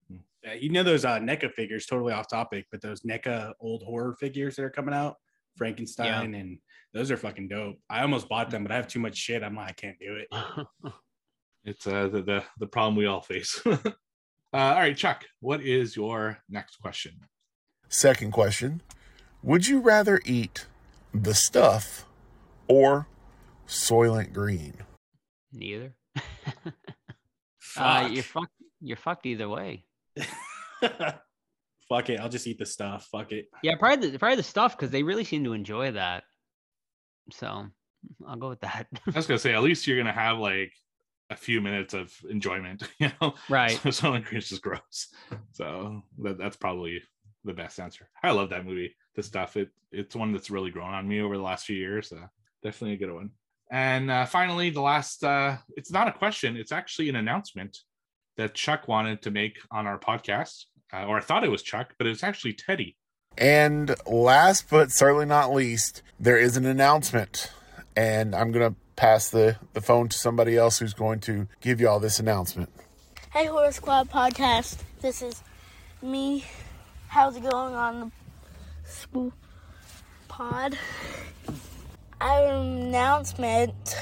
Hmm. 0.09 0.19
Yeah, 0.45 0.55
you 0.55 0.71
know 0.71 0.83
those 0.83 1.05
uh, 1.05 1.19
NECA 1.19 1.53
figures, 1.53 1.87
totally 1.87 2.13
off 2.13 2.29
topic, 2.29 2.67
but 2.71 2.81
those 2.81 3.03
NECA 3.03 3.53
old 3.61 3.83
horror 3.83 4.15
figures 4.15 4.57
that 4.57 4.65
are 4.65 4.71
coming 4.71 4.95
out, 4.95 5.17
Frankenstein, 5.57 6.33
yeah. 6.33 6.41
and 6.41 6.59
those 6.95 7.11
are 7.11 7.17
fucking 7.17 7.49
dope. 7.49 7.77
I 7.91 8.03
almost 8.03 8.29
bought 8.29 8.51
them, 8.51 8.63
but 8.63 8.73
I 8.73 8.77
have 8.77 8.89
too 8.89 9.01
much 9.01 9.17
shit. 9.17 9.43
I'm 9.43 9.57
like, 9.57 9.71
I 9.71 9.73
can't 9.73 9.99
do 9.99 10.17
it. 10.17 10.29
it's 11.65 11.87
uh, 11.87 12.09
the, 12.09 12.23
the 12.23 12.45
the 12.59 12.67
problem 12.67 12.97
we 12.97 13.07
all 13.07 13.23
face. 13.23 13.61
uh, 13.67 13.77
all 14.53 14.75
right, 14.75 14.97
Chuck, 14.97 15.25
what 15.41 15.63
is 15.63 15.97
your 15.97 16.39
next 16.49 16.77
question? 16.77 17.19
Second 17.89 18.31
question: 18.31 18.83
Would 19.43 19.67
you 19.67 19.81
rather 19.81 20.21
eat 20.25 20.67
the 21.13 21.35
stuff 21.35 22.07
or 22.69 23.09
Soylent 23.69 24.33
Green? 24.33 24.75
Neither. 25.53 25.95
uh, 27.77 28.09
you're 28.11 28.23
fucked. 28.23 28.53
You're 28.81 28.97
fucked 28.97 29.27
either 29.27 29.49
way. 29.49 29.85
Fuck 31.89 32.11
it. 32.11 32.21
I'll 32.21 32.29
just 32.29 32.47
eat 32.47 32.59
the 32.59 32.67
stuff. 32.67 33.09
Fuck 33.11 33.33
it. 33.33 33.47
Yeah, 33.63 33.77
probably 33.77 34.11
the, 34.11 34.19
probably 34.19 34.37
the 34.37 34.43
stuff 34.43 34.77
because 34.77 34.91
they 34.91 35.03
really 35.03 35.25
seem 35.25 35.45
to 35.45 35.53
enjoy 35.53 35.93
that. 35.93 36.25
So 37.33 37.67
I'll 38.27 38.37
go 38.37 38.51
with 38.51 38.61
that. 38.61 38.87
I 39.07 39.11
was 39.15 39.27
gonna 39.27 39.39
say 39.39 39.55
at 39.55 39.63
least 39.63 39.87
you're 39.87 39.97
gonna 39.97 40.13
have 40.13 40.39
like 40.39 40.73
a 41.31 41.37
few 41.37 41.61
minutes 41.61 41.95
of 41.95 42.13
enjoyment, 42.31 42.83
you 42.99 43.11
know. 43.21 43.35
Right. 43.49 43.79
So 43.83 43.89
Soylent 43.89 44.25
Green 44.25 44.39
is 44.39 44.49
just 44.49 44.63
gross. 44.63 45.09
So 45.53 46.03
that, 46.23 46.39
that's 46.39 46.57
probably 46.57 47.03
the 47.45 47.55
best 47.55 47.81
answer. 47.81 48.09
I 48.23 48.33
love 48.33 48.51
that 48.51 48.67
movie. 48.67 48.95
The 49.15 49.23
stuff 49.23 49.57
it 49.57 49.71
it's 49.91 50.15
one 50.15 50.33
that's 50.33 50.51
really 50.51 50.71
grown 50.71 50.93
on 50.93 51.09
me 51.09 51.21
over 51.21 51.37
the 51.37 51.43
last 51.43 51.67
few 51.67 51.77
years. 51.77 52.11
So 52.11 52.19
definitely 52.63 52.95
a 52.95 52.99
good 52.99 53.15
one. 53.15 53.31
And 53.71 54.11
uh, 54.11 54.25
finally, 54.25 54.71
the 54.71 54.81
last, 54.81 55.23
uh, 55.23 55.57
it's 55.77 55.91
not 55.91 56.09
a 56.09 56.13
question, 56.13 56.57
it's 56.57 56.73
actually 56.73 57.09
an 57.09 57.17
announcement 57.17 57.79
that 58.37 58.55
Chuck 58.55 58.89
wanted 58.89 59.23
to 59.23 59.31
make 59.31 59.59
on 59.71 59.87
our 59.87 59.99
podcast. 59.99 60.65
Uh, 60.93 61.05
or 61.05 61.19
I 61.19 61.21
thought 61.21 61.45
it 61.45 61.51
was 61.51 61.63
Chuck, 61.63 61.95
but 61.99 62.07
it's 62.07 62.25
actually 62.25 62.55
Teddy. 62.55 62.97
And 63.37 63.95
last 64.07 64.71
but 64.71 64.91
certainly 64.91 65.27
not 65.27 65.53
least, 65.53 66.03
there 66.19 66.39
is 66.39 66.57
an 66.57 66.65
announcement. 66.65 67.51
And 67.95 68.35
I'm 68.35 68.53
going 68.53 68.73
to 68.73 68.81
pass 68.97 69.29
the, 69.29 69.57
the 69.75 69.81
phone 69.81 70.09
to 70.09 70.19
somebody 70.19 70.57
else 70.57 70.79
who's 70.79 70.95
going 70.95 71.21
to 71.21 71.47
give 71.61 71.81
you 71.81 71.89
all 71.89 72.01
this 72.01 72.19
announcement. 72.19 72.71
Hey, 73.33 73.45
Horror 73.47 73.73
Squad 73.73 74.11
podcast. 74.11 74.79
This 75.03 75.21
is 75.21 75.43
me. 76.01 76.45
How's 77.09 77.37
it 77.37 77.43
going 77.43 77.75
on 77.75 78.13
the 78.85 78.91
school 78.91 79.33
pod? 80.29 80.79
Announcement. 82.21 83.97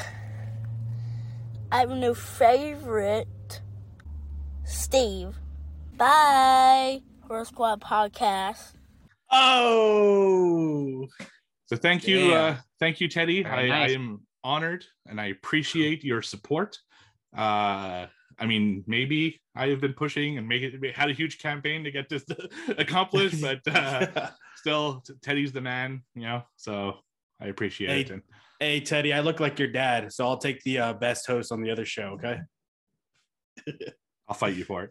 I 1.71 1.81
have 1.81 1.91
no 1.91 2.15
favorite. 2.15 3.61
Steve. 4.65 5.37
Bye. 5.97 7.03
Horror 7.27 7.45
Squad 7.45 7.81
podcast. 7.81 8.73
Oh. 9.31 11.07
So 11.67 11.77
thank 11.77 12.07
you, 12.07 12.33
uh, 12.33 12.57
thank 12.79 13.01
you, 13.01 13.09
Teddy. 13.09 13.45
I, 13.45 13.67
nice. 13.67 13.91
I, 13.91 13.95
am 13.95 14.21
honored 14.45 14.85
and 15.07 15.21
I 15.21 15.27
appreciate 15.27 16.05
your 16.05 16.23
support. 16.23 16.79
Uh, 17.37 18.07
I 18.39 18.47
mean, 18.47 18.85
maybe 18.87 19.41
I 19.55 19.69
have 19.69 19.81
been 19.81 19.95
pushing 19.95 20.39
and 20.39 20.47
make 20.47 20.63
it 20.63 20.95
had 20.95 21.11
a 21.11 21.13
huge 21.13 21.39
campaign 21.39 21.83
to 21.85 21.91
get 21.91 22.09
this 22.09 22.25
accomplished, 22.79 23.41
but 23.43 23.61
uh, 23.75 24.31
still, 24.57 25.03
Teddy's 25.23 25.53
the 25.53 25.61
man, 25.61 26.03
you 26.15 26.23
know. 26.23 26.43
So 26.57 26.99
I 27.41 27.47
appreciate 27.47 27.91
hey, 27.91 28.01
it. 28.01 28.11
And, 28.11 28.23
hey, 28.61 28.81
Teddy, 28.81 29.13
I 29.13 29.21
look 29.21 29.41
like 29.41 29.59
your 29.59 29.69
dad, 29.69 30.13
so 30.13 30.27
I'll 30.27 30.39
take 30.39 30.63
the 30.63 30.79
uh, 30.79 30.93
best 30.95 31.27
host 31.27 31.53
on 31.53 31.61
the 31.63 31.71
other 31.71 31.85
show. 31.85 32.19
Okay. 32.19 32.39
I'll 34.29 34.35
fight 34.35 34.57
you 34.57 34.65
for 34.65 34.85
it. 34.85 34.91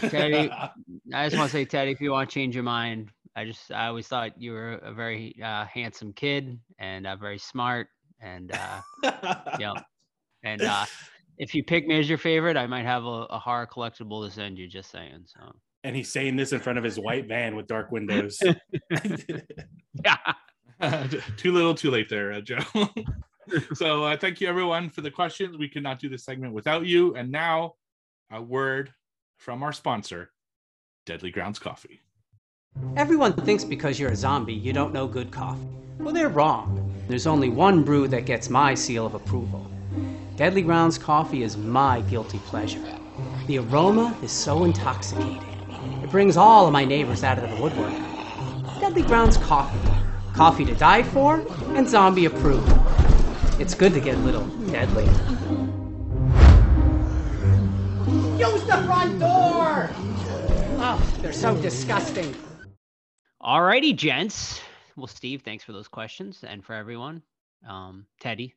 Teddy, 0.10 0.50
I 1.14 1.26
just 1.26 1.36
want 1.36 1.50
to 1.50 1.56
say, 1.56 1.64
Teddy, 1.64 1.92
if 1.92 2.00
you 2.00 2.10
want 2.10 2.28
to 2.28 2.34
change 2.34 2.54
your 2.54 2.64
mind, 2.64 3.10
I 3.36 3.44
just 3.44 3.70
I 3.70 3.86
always 3.86 4.08
thought 4.08 4.40
you 4.40 4.52
were 4.52 4.74
a 4.74 4.92
very 4.92 5.36
uh, 5.42 5.64
handsome 5.66 6.12
kid 6.12 6.58
and 6.78 7.06
uh, 7.06 7.14
very 7.16 7.38
smart, 7.38 7.86
and 8.20 8.52
uh, 8.52 8.80
you 9.58 9.66
know, 9.66 9.74
and 10.42 10.62
uh, 10.62 10.84
if 11.38 11.54
you 11.54 11.62
pick 11.62 11.86
me 11.86 12.00
as 12.00 12.08
your 12.08 12.18
favorite, 12.18 12.56
I 12.56 12.66
might 12.66 12.84
have 12.84 13.04
a, 13.04 13.26
a 13.30 13.38
horror 13.38 13.68
collectible 13.72 14.26
to 14.26 14.32
send 14.32 14.58
you. 14.58 14.66
Just 14.66 14.90
saying. 14.90 15.26
So. 15.26 15.52
And 15.84 15.94
he's 15.94 16.12
saying 16.12 16.36
this 16.36 16.52
in 16.52 16.60
front 16.60 16.76
of 16.76 16.84
his 16.84 16.98
white 16.98 17.28
van 17.28 17.56
with 17.56 17.66
dark 17.66 17.90
windows. 17.90 18.38
yeah. 20.04 20.16
too 21.36 21.52
little, 21.52 21.74
too 21.74 21.90
late 21.90 22.08
there, 22.08 22.32
uh, 22.32 22.40
Joe. 22.40 22.58
so 23.74 24.04
uh, 24.04 24.16
thank 24.16 24.40
you 24.40 24.48
everyone 24.48 24.90
for 24.90 25.00
the 25.00 25.10
questions. 25.10 25.56
We 25.56 25.68
could 25.68 25.82
not 25.82 25.98
do 25.98 26.08
this 26.08 26.24
segment 26.24 26.52
without 26.52 26.86
you. 26.86 27.14
And 27.14 27.30
now 27.30 27.74
a 28.30 28.40
word 28.40 28.92
from 29.38 29.62
our 29.62 29.72
sponsor, 29.72 30.30
Deadly 31.06 31.30
Grounds 31.30 31.58
Coffee. 31.58 32.00
Everyone 32.96 33.32
thinks 33.32 33.64
because 33.64 33.98
you're 33.98 34.12
a 34.12 34.16
zombie, 34.16 34.54
you 34.54 34.72
don't 34.72 34.92
know 34.92 35.06
good 35.06 35.30
coffee. 35.30 35.66
Well, 35.98 36.14
they're 36.14 36.28
wrong. 36.28 36.94
There's 37.08 37.26
only 37.26 37.48
one 37.48 37.82
brew 37.82 38.06
that 38.08 38.24
gets 38.24 38.48
my 38.48 38.74
seal 38.74 39.04
of 39.04 39.14
approval. 39.14 39.70
Deadly 40.36 40.62
Grounds 40.62 40.96
coffee 40.96 41.42
is 41.42 41.56
my 41.56 42.00
guilty 42.02 42.38
pleasure. 42.46 42.82
The 43.46 43.58
aroma 43.58 44.16
is 44.22 44.30
so 44.30 44.64
intoxicating. 44.64 45.42
It 46.02 46.10
brings 46.10 46.36
all 46.36 46.66
of 46.66 46.72
my 46.72 46.84
neighbors 46.84 47.24
out 47.24 47.38
of 47.38 47.50
the 47.50 47.62
woodwork. 47.62 47.92
Deadly 48.80 49.02
Grounds 49.02 49.36
coffee 49.36 49.99
coffee 50.40 50.64
to 50.64 50.74
die 50.74 51.02
for, 51.02 51.44
and 51.74 51.86
zombie 51.86 52.24
approved. 52.24 52.72
It's 53.60 53.74
good 53.74 53.92
to 53.92 54.00
get 54.00 54.14
a 54.14 54.20
little 54.20 54.46
deadly. 54.70 55.04
Use 58.38 58.62
the 58.64 58.82
front 58.86 59.20
door! 59.20 59.90
Oh, 60.82 61.14
they're 61.20 61.34
so 61.34 61.54
disgusting. 61.60 62.34
Alrighty, 63.42 63.94
gents. 63.94 64.62
Well, 64.96 65.08
Steve, 65.08 65.42
thanks 65.42 65.62
for 65.62 65.72
those 65.72 65.88
questions 65.88 66.42
and 66.42 66.64
for 66.64 66.72
everyone. 66.72 67.22
Um, 67.68 68.06
Teddy, 68.18 68.54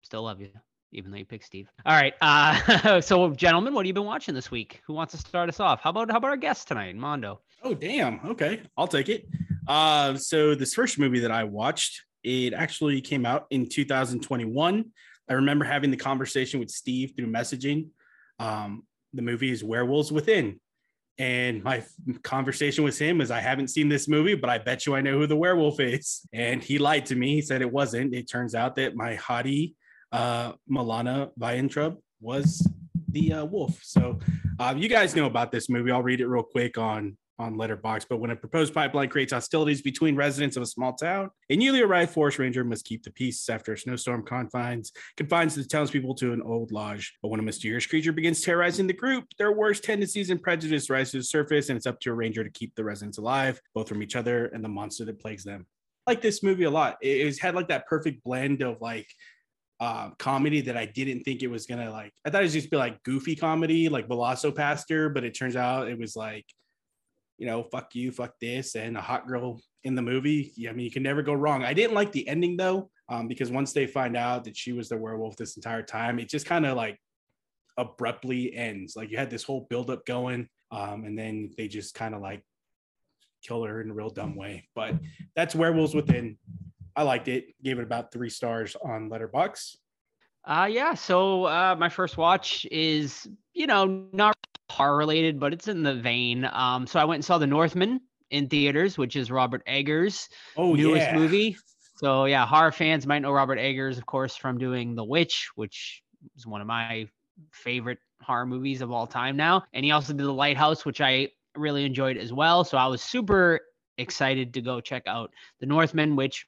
still 0.00 0.22
love 0.22 0.40
you, 0.40 0.48
even 0.92 1.10
though 1.10 1.18
you 1.18 1.26
picked 1.26 1.44
Steve. 1.44 1.68
All 1.84 2.00
right. 2.00 2.14
Uh, 2.22 2.98
so, 3.02 3.28
gentlemen, 3.34 3.74
what 3.74 3.84
have 3.84 3.88
you 3.88 3.92
been 3.92 4.06
watching 4.06 4.34
this 4.34 4.50
week? 4.50 4.80
Who 4.86 4.94
wants 4.94 5.12
to 5.12 5.18
start 5.18 5.50
us 5.50 5.60
off? 5.60 5.82
How 5.82 5.90
about 5.90 6.10
how 6.10 6.16
about 6.16 6.30
our 6.30 6.38
guest 6.38 6.66
tonight, 6.66 6.96
Mando? 6.96 7.42
Oh, 7.62 7.74
damn. 7.74 8.20
Okay, 8.24 8.62
I'll 8.78 8.88
take 8.88 9.10
it. 9.10 9.28
Uh, 9.66 10.14
so 10.16 10.54
this 10.54 10.74
first 10.74 10.98
movie 10.98 11.20
that 11.20 11.30
I 11.30 11.44
watched 11.44 12.02
It 12.22 12.54
actually 12.54 13.00
came 13.00 13.26
out 13.26 13.46
in 13.50 13.68
2021. 13.68 14.84
I 15.28 15.32
remember 15.32 15.64
having 15.64 15.90
the 15.90 15.96
conversation 15.96 16.60
with 16.60 16.70
Steve 16.70 17.12
through 17.16 17.26
messaging. 17.26 17.88
Um, 18.38 18.84
the 19.12 19.22
movie 19.22 19.50
is 19.50 19.64
Werewolves 19.64 20.12
Within. 20.12 20.60
And 21.18 21.64
my 21.64 21.82
conversation 22.22 22.84
with 22.84 22.98
him 22.98 23.20
is 23.20 23.30
I 23.30 23.40
haven't 23.40 23.68
seen 23.68 23.88
this 23.88 24.06
movie, 24.06 24.34
but 24.34 24.50
I 24.50 24.58
bet 24.58 24.84
you 24.84 24.94
I 24.94 25.00
know 25.00 25.18
who 25.18 25.26
the 25.26 25.36
werewolf 25.36 25.80
is. 25.80 26.26
And 26.32 26.62
he 26.62 26.78
lied 26.78 27.06
to 27.06 27.16
me. 27.16 27.34
He 27.36 27.42
said 27.42 27.62
it 27.62 27.72
wasn't. 27.72 28.14
It 28.14 28.28
turns 28.28 28.54
out 28.54 28.76
that 28.76 28.94
my 28.94 29.16
hottie, 29.16 29.74
uh, 30.12 30.52
Milana 30.70 31.30
Vayntrub, 31.40 31.96
was 32.20 32.68
the 33.08 33.32
uh, 33.32 33.44
wolf. 33.46 33.78
So 33.82 34.18
uh, 34.58 34.74
you 34.76 34.88
guys 34.88 35.16
know 35.16 35.26
about 35.26 35.50
this 35.52 35.70
movie. 35.70 35.90
I'll 35.90 36.02
read 36.02 36.20
it 36.20 36.26
real 36.26 36.42
quick 36.42 36.76
on 36.76 37.16
on 37.38 37.56
Letterboxd. 37.56 38.06
But 38.08 38.18
when 38.18 38.30
a 38.30 38.36
proposed 38.36 38.74
pipeline 38.74 39.08
creates 39.08 39.32
hostilities 39.32 39.82
between 39.82 40.16
residents 40.16 40.56
of 40.56 40.62
a 40.62 40.66
small 40.66 40.92
town, 40.94 41.30
a 41.50 41.56
newly 41.56 41.82
arrived 41.82 42.12
forest 42.12 42.38
ranger 42.38 42.64
must 42.64 42.84
keep 42.84 43.02
the 43.02 43.10
peace 43.10 43.48
after 43.48 43.72
a 43.72 43.78
snowstorm 43.78 44.24
confines 44.24 44.92
confines 45.16 45.54
the 45.54 45.64
townspeople 45.64 46.14
to 46.16 46.32
an 46.32 46.42
old 46.42 46.72
lodge. 46.72 47.16
But 47.22 47.28
when 47.28 47.40
a 47.40 47.42
mysterious 47.42 47.86
creature 47.86 48.12
begins 48.12 48.40
terrorizing 48.40 48.86
the 48.86 48.92
group, 48.92 49.26
their 49.38 49.52
worst 49.52 49.84
tendencies 49.84 50.30
and 50.30 50.42
prejudice 50.42 50.90
rise 50.90 51.10
to 51.10 51.18
the 51.18 51.24
surface, 51.24 51.68
and 51.68 51.76
it's 51.76 51.86
up 51.86 52.00
to 52.00 52.10
a 52.10 52.14
ranger 52.14 52.44
to 52.44 52.50
keep 52.50 52.74
the 52.74 52.84
residents 52.84 53.18
alive, 53.18 53.60
both 53.74 53.88
from 53.88 54.02
each 54.02 54.16
other 54.16 54.46
and 54.46 54.64
the 54.64 54.68
monster 54.68 55.04
that 55.04 55.20
plagues 55.20 55.44
them. 55.44 55.66
I 56.06 56.12
like 56.12 56.22
this 56.22 56.42
movie 56.42 56.64
a 56.64 56.70
lot. 56.70 56.98
It, 57.00 57.38
had 57.40 57.54
like 57.54 57.68
that 57.68 57.86
perfect 57.86 58.22
blend 58.22 58.62
of 58.62 58.80
like 58.80 59.08
uh, 59.80 60.10
comedy 60.18 60.60
that 60.62 60.76
I 60.76 60.86
didn't 60.86 61.24
think 61.24 61.42
it 61.42 61.48
was 61.48 61.66
gonna 61.66 61.90
like. 61.90 62.12
I 62.24 62.30
thought 62.30 62.42
it 62.42 62.44
was 62.44 62.52
just 62.52 62.70
be 62.70 62.76
like 62.76 63.02
goofy 63.02 63.36
comedy, 63.36 63.88
like 63.88 64.08
VelociPastor, 64.08 65.12
but 65.12 65.24
it 65.24 65.32
turns 65.32 65.56
out 65.56 65.88
it 65.88 65.98
was 65.98 66.16
like 66.16 66.46
you 67.38 67.46
know, 67.46 67.62
fuck 67.62 67.94
you, 67.94 68.10
fuck 68.12 68.34
this, 68.40 68.74
and 68.74 68.96
a 68.96 69.00
hot 69.00 69.26
girl 69.26 69.60
in 69.84 69.94
the 69.94 70.02
movie. 70.02 70.52
I 70.68 70.72
mean, 70.72 70.84
you 70.84 70.90
can 70.90 71.02
never 71.02 71.22
go 71.22 71.34
wrong. 71.34 71.64
I 71.64 71.74
didn't 71.74 71.94
like 71.94 72.12
the 72.12 72.26
ending 72.28 72.56
though, 72.56 72.90
um, 73.08 73.28
because 73.28 73.50
once 73.50 73.72
they 73.72 73.86
find 73.86 74.16
out 74.16 74.44
that 74.44 74.56
she 74.56 74.72
was 74.72 74.88
the 74.88 74.96
werewolf 74.96 75.36
this 75.36 75.56
entire 75.56 75.82
time, 75.82 76.18
it 76.18 76.28
just 76.28 76.46
kind 76.46 76.66
of 76.66 76.76
like 76.76 76.98
abruptly 77.76 78.54
ends. 78.54 78.96
Like 78.96 79.10
you 79.10 79.18
had 79.18 79.30
this 79.30 79.44
whole 79.44 79.66
buildup 79.68 80.06
going, 80.06 80.48
um, 80.70 81.04
and 81.04 81.18
then 81.18 81.50
they 81.56 81.68
just 81.68 81.94
kind 81.94 82.14
of 82.14 82.22
like 82.22 82.42
kill 83.42 83.62
her 83.64 83.80
in 83.80 83.90
a 83.90 83.94
real 83.94 84.10
dumb 84.10 84.34
way. 84.34 84.68
But 84.74 84.94
that's 85.34 85.54
Werewolves 85.54 85.94
Within. 85.94 86.38
I 86.96 87.02
liked 87.02 87.28
it. 87.28 87.54
Gave 87.62 87.78
it 87.78 87.82
about 87.82 88.10
three 88.10 88.30
stars 88.30 88.76
on 88.82 89.10
Letterboxd. 89.10 89.76
Uh 90.48 90.68
yeah, 90.70 90.94
so 90.94 91.44
uh 91.44 91.74
my 91.78 91.88
first 91.88 92.16
watch 92.16 92.66
is, 92.70 93.28
you 93.52 93.66
know, 93.66 94.06
not 94.12 94.36
horror 94.76 94.96
related, 94.96 95.40
but 95.40 95.52
it's 95.52 95.68
in 95.68 95.82
the 95.82 95.94
vein. 95.94 96.48
Um 96.52 96.86
so 96.86 97.00
I 97.00 97.04
went 97.04 97.18
and 97.18 97.24
saw 97.24 97.38
The 97.38 97.46
Northman 97.46 98.00
in 98.30 98.48
theaters, 98.48 98.98
which 98.98 99.16
is 99.16 99.30
Robert 99.30 99.62
Eggers' 99.66 100.28
Oh 100.56 100.74
newest 100.74 101.06
yeah. 101.06 101.14
movie. 101.14 101.56
So 101.96 102.26
yeah, 102.26 102.46
horror 102.46 102.72
fans 102.72 103.06
might 103.06 103.20
know 103.20 103.32
Robert 103.32 103.58
Eggers, 103.58 103.98
of 103.98 104.04
course, 104.06 104.36
from 104.36 104.58
doing 104.58 104.94
The 104.94 105.04
Witch, 105.04 105.50
which 105.54 106.02
is 106.36 106.46
one 106.46 106.60
of 106.60 106.66
my 106.66 107.08
favorite 107.52 107.98
horror 108.20 108.46
movies 108.46 108.82
of 108.82 108.90
all 108.90 109.06
time 109.06 109.36
now. 109.36 109.64
And 109.72 109.84
he 109.84 109.92
also 109.92 110.12
did 110.12 110.26
The 110.26 110.32
Lighthouse, 110.32 110.84
which 110.84 111.00
I 111.00 111.28
really 111.56 111.84
enjoyed 111.84 112.18
as 112.18 112.32
well. 112.32 112.64
So 112.64 112.76
I 112.76 112.86
was 112.88 113.02
super 113.02 113.60
excited 113.96 114.54
to 114.54 114.60
go 114.60 114.80
check 114.80 115.04
out 115.06 115.30
The 115.60 115.66
Northman, 115.66 116.16
which 116.16 116.46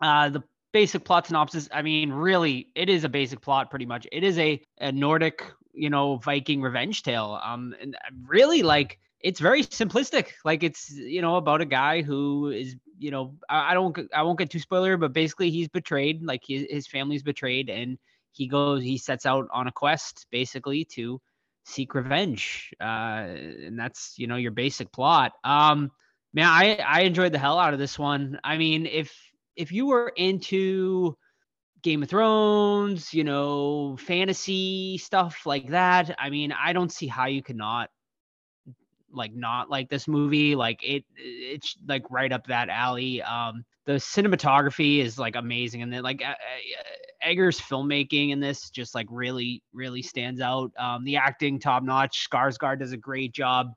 uh 0.00 0.28
the 0.30 0.42
basic 0.72 1.04
plot 1.04 1.26
synopsis, 1.28 1.68
I 1.72 1.82
mean, 1.82 2.10
really, 2.10 2.68
it 2.74 2.88
is 2.88 3.04
a 3.04 3.08
basic 3.08 3.40
plot 3.40 3.70
pretty 3.70 3.86
much. 3.86 4.08
It 4.10 4.24
is 4.24 4.36
a, 4.38 4.60
a 4.78 4.90
Nordic, 4.90 5.44
you 5.74 5.90
know, 5.90 6.16
Viking 6.16 6.62
revenge 6.62 7.02
tale. 7.02 7.40
Um 7.42 7.74
and 7.80 7.96
really 8.26 8.62
like 8.62 8.98
it's 9.24 9.40
very 9.40 9.62
simplistic. 9.62 10.28
Like 10.44 10.62
it's 10.62 10.90
you 10.92 11.22
know 11.22 11.36
about 11.36 11.62
a 11.62 11.66
guy 11.66 12.02
who 12.02 12.50
is 12.50 12.76
you 12.98 13.10
know 13.10 13.34
I, 13.48 13.72
I 13.72 13.74
don't 13.74 13.98
I 14.14 14.22
won't 14.22 14.38
get 14.38 14.50
too 14.50 14.60
spoiler, 14.60 14.96
but 14.96 15.12
basically 15.12 15.50
he's 15.50 15.68
betrayed. 15.68 16.22
Like 16.22 16.42
his 16.46 16.66
his 16.70 16.86
family's 16.86 17.22
betrayed, 17.22 17.70
and 17.70 17.98
he 18.32 18.46
goes 18.46 18.82
he 18.82 18.98
sets 18.98 19.26
out 19.26 19.48
on 19.52 19.66
a 19.66 19.72
quest 19.72 20.26
basically 20.30 20.84
to 20.96 21.20
seek 21.64 21.94
revenge. 21.94 22.72
Uh, 22.80 23.26
and 23.64 23.78
that's 23.78 24.14
you 24.18 24.26
know 24.26 24.36
your 24.36 24.52
basic 24.52 24.92
plot. 24.92 25.32
Um, 25.42 25.90
man, 26.34 26.46
I 26.46 26.76
I 26.86 27.00
enjoyed 27.02 27.32
the 27.32 27.38
hell 27.38 27.58
out 27.58 27.72
of 27.72 27.78
this 27.78 27.98
one. 27.98 28.38
I 28.44 28.58
mean, 28.58 28.86
if 28.86 29.16
if 29.56 29.72
you 29.72 29.86
were 29.86 30.12
into 30.16 31.16
Game 31.84 32.02
of 32.02 32.08
Thrones, 32.08 33.12
you 33.12 33.24
know, 33.24 33.96
fantasy 33.98 34.96
stuff 34.96 35.44
like 35.44 35.68
that, 35.68 36.16
I 36.18 36.30
mean, 36.30 36.50
I 36.50 36.72
don't 36.72 36.90
see 36.90 37.06
how 37.06 37.26
you 37.26 37.42
could 37.42 37.56
not 37.56 37.90
like 39.12 39.32
not 39.34 39.70
like 39.70 39.88
this 39.88 40.08
movie 40.08 40.56
like 40.56 40.80
it 40.82 41.04
it's 41.16 41.76
like 41.86 42.02
right 42.10 42.32
up 42.32 42.46
that 42.48 42.68
alley. 42.68 43.22
Um 43.22 43.64
the 43.84 43.92
cinematography 43.92 44.98
is 44.98 45.18
like 45.18 45.36
amazing 45.36 45.82
and 45.82 45.92
then 45.92 46.02
like 46.02 46.22
Eggers 47.22 47.60
filmmaking 47.60 48.30
in 48.30 48.40
this 48.40 48.70
just 48.70 48.94
like 48.94 49.06
really 49.10 49.62
really 49.72 50.02
stands 50.02 50.40
out. 50.40 50.72
Um 50.78 51.04
the 51.04 51.16
acting 51.16 51.60
top 51.60 51.82
notch 51.82 52.28
Skarsgård 52.28 52.80
does 52.80 52.92
a 52.92 52.96
great 52.96 53.32
job 53.32 53.68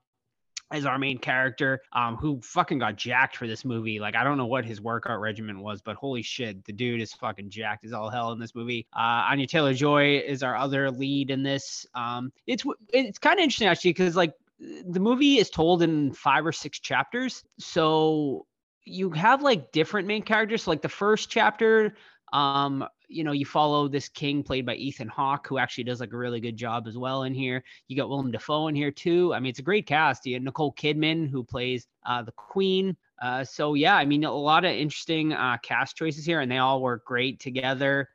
as 0.72 0.86
our 0.86 0.98
main 0.98 1.18
character 1.18 1.82
um 1.94 2.16
who 2.16 2.40
fucking 2.42 2.80
got 2.80 2.96
jacked 2.96 3.38
for 3.38 3.48
this 3.48 3.64
movie. 3.66 4.00
Like 4.00 4.16
i 4.16 4.24
don't 4.24 4.38
know 4.38 4.46
what 4.46 4.66
his 4.66 4.82
workout 4.82 5.20
regimen 5.20 5.60
was 5.60 5.82
but 5.82 5.96
holy 5.96 6.22
shit 6.22 6.64
the 6.66 6.74
dude 6.74 7.02
is 7.02 7.14
fucking 7.14 7.50
jacked 7.50 7.86
as 7.86 7.94
all 7.94 8.10
hell 8.10 8.32
in 8.32 8.40
this 8.40 8.56
movie. 8.56 8.88
Uh 8.96 9.30
anya 9.30 9.48
taylor 9.48 9.74
joy 9.74 10.18
is 10.20 10.44
our 10.44 10.56
other 10.56 10.92
lead 10.92 11.32
in 11.32 11.44
this. 11.44 11.86
Um 11.96 12.32
it's 12.46 12.64
it's 12.90 13.18
kind 13.20 13.40
of 13.40 13.44
interesting 13.44 13.68
actually 13.68 13.92
because 13.92 14.16
like 14.16 14.34
the 14.60 15.00
movie 15.00 15.38
is 15.38 15.50
told 15.50 15.82
in 15.84 16.14
five 16.14 16.46
or 16.46 16.52
six 16.52 16.80
chapters. 16.80 17.44
So 17.60 18.46
you 18.88 19.10
have 19.12 19.42
like 19.42 19.72
different 19.72 20.08
main 20.08 20.24
characters. 20.24 20.64
So, 20.64 20.72
like 20.72 20.82
the 20.82 20.90
first 20.90 21.30
chapter 21.30 21.96
um 22.34 22.86
you 23.08 23.24
know 23.24 23.32
you 23.32 23.46
follow 23.46 23.88
this 23.88 24.10
king 24.10 24.44
played 24.44 24.66
by 24.66 24.76
ethan 24.76 25.08
hawke 25.08 25.48
who 25.48 25.58
actually 25.58 25.84
does 25.84 26.00
like 26.02 26.12
a 26.12 26.18
really 26.18 26.40
good 26.40 26.58
job 26.58 26.88
as 26.88 26.98
well 26.98 27.24
in 27.24 27.34
here. 27.34 27.64
You 27.88 27.96
got 27.96 28.10
willem 28.10 28.32
dafoe 28.32 28.68
in 28.68 28.76
here 28.76 28.92
too. 28.92 29.34
I 29.34 29.40
mean 29.40 29.50
it's 29.50 29.60
a 29.60 29.64
great 29.64 29.86
cast. 29.86 30.26
You 30.26 30.40
nicole 30.40 30.74
kidman 30.74 31.30
who 31.30 31.44
plays 31.44 31.88
uh 32.06 32.22
the 32.24 32.34
queen. 32.34 32.96
Uh 33.22 33.44
so 33.44 33.74
yeah 33.74 33.96
i 33.96 34.06
mean 34.06 34.24
a 34.24 34.32
lot 34.32 34.66
of 34.66 34.72
interesting 34.72 35.34
uh 35.34 35.58
cast 35.64 35.96
choices 35.96 36.26
here 36.26 36.42
and 36.42 36.52
they 36.52 36.58
all 36.58 36.82
work 36.82 37.06
great 37.06 37.40
together. 37.40 38.10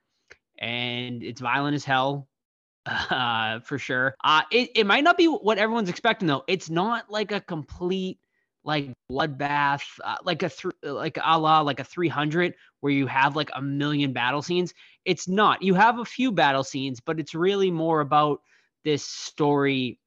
And 0.58 1.22
it's 1.22 1.40
violent 1.40 1.74
as 1.74 1.84
hell 1.84 2.28
uh, 2.86 3.60
for 3.60 3.78
sure. 3.78 4.14
Uh, 4.24 4.42
it, 4.50 4.70
it 4.74 4.86
might 4.86 5.04
not 5.04 5.16
be 5.16 5.26
what 5.26 5.58
everyone's 5.58 5.88
expecting 5.88 6.28
though. 6.28 6.44
It's 6.48 6.70
not 6.70 7.10
like 7.10 7.32
a 7.32 7.40
complete 7.40 8.18
like 8.64 8.92
bloodbath, 9.10 9.84
uh, 10.04 10.16
like 10.24 10.42
a 10.42 10.48
th- 10.48 10.74
like 10.82 11.18
a 11.22 11.38
la 11.38 11.60
like 11.60 11.80
a 11.80 11.84
300 11.84 12.54
where 12.80 12.92
you 12.92 13.06
have 13.06 13.36
like 13.36 13.50
a 13.54 13.62
million 13.62 14.12
battle 14.12 14.42
scenes. 14.42 14.72
It's 15.04 15.28
not. 15.28 15.62
You 15.62 15.74
have 15.74 15.98
a 15.98 16.04
few 16.04 16.32
battle 16.32 16.64
scenes, 16.64 17.00
but 17.00 17.18
it's 17.20 17.34
really 17.34 17.70
more 17.70 18.00
about 18.00 18.40
this 18.84 19.04
story 19.04 19.98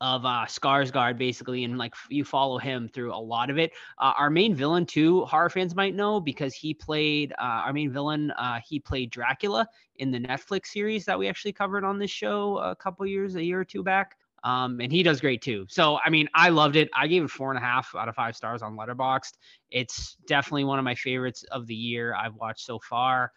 of 0.00 0.26
uh 0.26 0.44
Skarsgård 0.46 1.16
basically 1.16 1.64
and 1.64 1.78
like 1.78 1.94
you 2.10 2.22
follow 2.24 2.58
him 2.58 2.88
through 2.88 3.14
a 3.14 3.16
lot 3.16 3.48
of 3.50 3.58
it. 3.58 3.72
Uh, 3.98 4.12
our 4.18 4.28
main 4.30 4.54
villain 4.54 4.84
too, 4.84 5.24
horror 5.24 5.48
fans 5.48 5.74
might 5.74 5.94
know 5.94 6.20
because 6.20 6.54
he 6.54 6.74
played 6.74 7.32
uh, 7.38 7.62
our 7.64 7.72
main 7.72 7.90
villain 7.90 8.30
uh 8.32 8.60
he 8.66 8.78
played 8.78 9.10
Dracula 9.10 9.66
in 9.96 10.10
the 10.10 10.20
Netflix 10.20 10.66
series 10.66 11.06
that 11.06 11.18
we 11.18 11.28
actually 11.28 11.52
covered 11.52 11.84
on 11.84 11.98
this 11.98 12.10
show 12.10 12.58
a 12.58 12.76
couple 12.76 13.06
years 13.06 13.36
a 13.36 13.42
year 13.44 13.60
or 13.60 13.64
two 13.64 13.82
back. 13.82 14.16
Um, 14.46 14.80
and 14.80 14.92
he 14.92 15.02
does 15.02 15.20
great 15.20 15.42
too. 15.42 15.66
So 15.68 15.98
I 16.04 16.08
mean, 16.08 16.28
I 16.32 16.50
loved 16.50 16.76
it. 16.76 16.88
I 16.94 17.08
gave 17.08 17.24
it 17.24 17.30
four 17.30 17.50
and 17.50 17.58
a 17.58 17.60
half 17.60 17.92
out 17.96 18.08
of 18.08 18.14
five 18.14 18.36
stars 18.36 18.62
on 18.62 18.76
Letterboxd. 18.76 19.32
It's 19.70 20.16
definitely 20.28 20.62
one 20.62 20.78
of 20.78 20.84
my 20.84 20.94
favorites 20.94 21.44
of 21.50 21.66
the 21.66 21.74
year 21.74 22.14
I've 22.14 22.36
watched 22.36 22.64
so 22.64 22.78
far. 22.78 23.32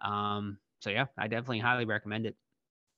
Um, 0.00 0.56
so 0.80 0.88
yeah, 0.88 1.06
I 1.18 1.28
definitely 1.28 1.58
highly 1.58 1.84
recommend 1.84 2.24
it. 2.24 2.36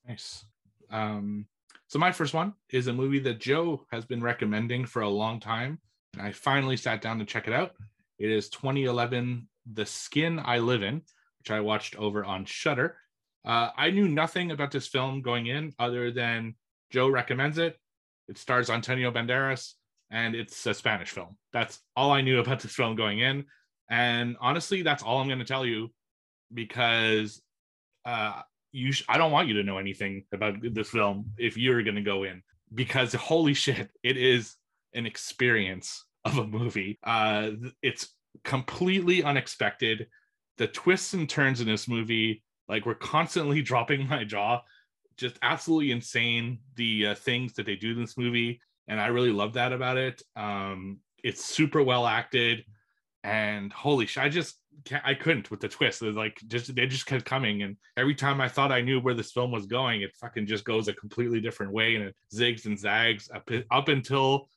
Nice. 0.06 0.44
Um, 0.88 1.46
so 1.88 1.98
my 1.98 2.12
first 2.12 2.32
one 2.32 2.54
is 2.70 2.86
a 2.86 2.92
movie 2.92 3.18
that 3.20 3.40
Joe 3.40 3.84
has 3.90 4.04
been 4.04 4.22
recommending 4.22 4.86
for 4.86 5.02
a 5.02 5.08
long 5.08 5.40
time, 5.40 5.80
and 6.12 6.22
I 6.22 6.30
finally 6.30 6.76
sat 6.76 7.02
down 7.02 7.18
to 7.18 7.24
check 7.24 7.48
it 7.48 7.52
out. 7.52 7.72
It 8.20 8.30
is 8.30 8.48
2011, 8.50 9.48
The 9.72 9.84
Skin 9.84 10.40
I 10.44 10.58
Live 10.58 10.84
In, 10.84 11.02
which 11.38 11.50
I 11.50 11.58
watched 11.58 11.96
over 11.96 12.24
on 12.24 12.44
Shudder. 12.44 12.98
Uh, 13.44 13.70
I 13.76 13.90
knew 13.90 14.06
nothing 14.06 14.52
about 14.52 14.70
this 14.70 14.86
film 14.86 15.22
going 15.22 15.46
in 15.46 15.72
other 15.80 16.12
than 16.12 16.54
Joe 16.90 17.08
recommends 17.08 17.58
it. 17.58 17.78
It 18.28 18.38
stars 18.38 18.70
Antonio 18.70 19.10
Banderas, 19.10 19.74
and 20.10 20.34
it's 20.34 20.66
a 20.66 20.74
Spanish 20.74 21.10
film. 21.10 21.36
That's 21.52 21.80
all 21.96 22.12
I 22.12 22.20
knew 22.20 22.38
about 22.40 22.60
this 22.60 22.74
film 22.74 22.96
going 22.96 23.20
in, 23.20 23.44
and 23.90 24.36
honestly, 24.40 24.82
that's 24.82 25.02
all 25.02 25.18
I'm 25.18 25.28
going 25.28 25.38
to 25.38 25.44
tell 25.44 25.64
you 25.64 25.90
because 26.52 27.40
uh, 28.04 28.42
you 28.72 28.92
sh- 28.92 29.04
I 29.08 29.18
don't 29.18 29.32
want 29.32 29.48
you 29.48 29.54
to 29.54 29.62
know 29.62 29.78
anything 29.78 30.24
about 30.32 30.56
this 30.62 30.90
film 30.90 31.32
if 31.38 31.56
you're 31.56 31.82
going 31.82 31.96
to 31.96 32.02
go 32.02 32.24
in 32.24 32.42
because 32.74 33.12
holy 33.14 33.54
shit 33.64 33.90
it 34.02 34.16
is 34.16 34.56
an 34.94 35.06
experience 35.06 36.04
of 36.24 36.38
a 36.38 36.46
movie 36.46 36.98
uh 37.04 37.50
it's 37.82 38.14
completely 38.44 39.22
unexpected 39.22 40.06
the 40.58 40.66
twists 40.66 41.14
and 41.14 41.28
turns 41.28 41.60
in 41.60 41.66
this 41.66 41.88
movie 41.88 42.42
like 42.68 42.84
we're 42.86 42.94
constantly 42.94 43.62
dropping 43.70 44.08
my 44.08 44.24
jaw 44.24 44.60
just 45.18 45.38
absolutely 45.42 45.90
insane 45.90 46.58
the 46.76 47.08
uh, 47.08 47.14
things 47.14 47.52
that 47.54 47.66
they 47.66 47.76
do 47.76 47.92
in 47.92 48.00
this 48.00 48.16
movie 48.16 48.60
and 48.86 49.00
i 49.00 49.08
really 49.08 49.32
love 49.32 49.54
that 49.54 49.72
about 49.72 49.96
it 49.96 50.22
um 50.36 50.98
it's 51.22 51.44
super 51.44 51.82
well 51.82 52.06
acted 52.06 52.64
and 53.24 53.72
holy 53.72 54.06
shit, 54.06 54.22
I 54.22 54.28
just 54.28 54.56
I 55.04 55.14
couldn't 55.14 55.50
with 55.50 55.60
the 55.60 55.68
twist. 55.68 56.02
It 56.02 56.14
like 56.14 56.40
just 56.46 56.74
they 56.74 56.86
just 56.86 57.06
kept 57.06 57.24
coming, 57.24 57.62
and 57.62 57.76
every 57.96 58.14
time 58.14 58.40
I 58.40 58.48
thought 58.48 58.72
I 58.72 58.80
knew 58.80 59.00
where 59.00 59.14
this 59.14 59.32
film 59.32 59.50
was 59.50 59.66
going, 59.66 60.02
it 60.02 60.16
fucking 60.20 60.46
just 60.46 60.64
goes 60.64 60.88
a 60.88 60.94
completely 60.94 61.40
different 61.40 61.72
way, 61.72 61.96
and 61.96 62.04
it 62.04 62.16
zigs 62.32 62.66
and 62.66 62.78
zags 62.78 63.28
up 63.34 63.50
up 63.70 63.88
until 63.88 64.48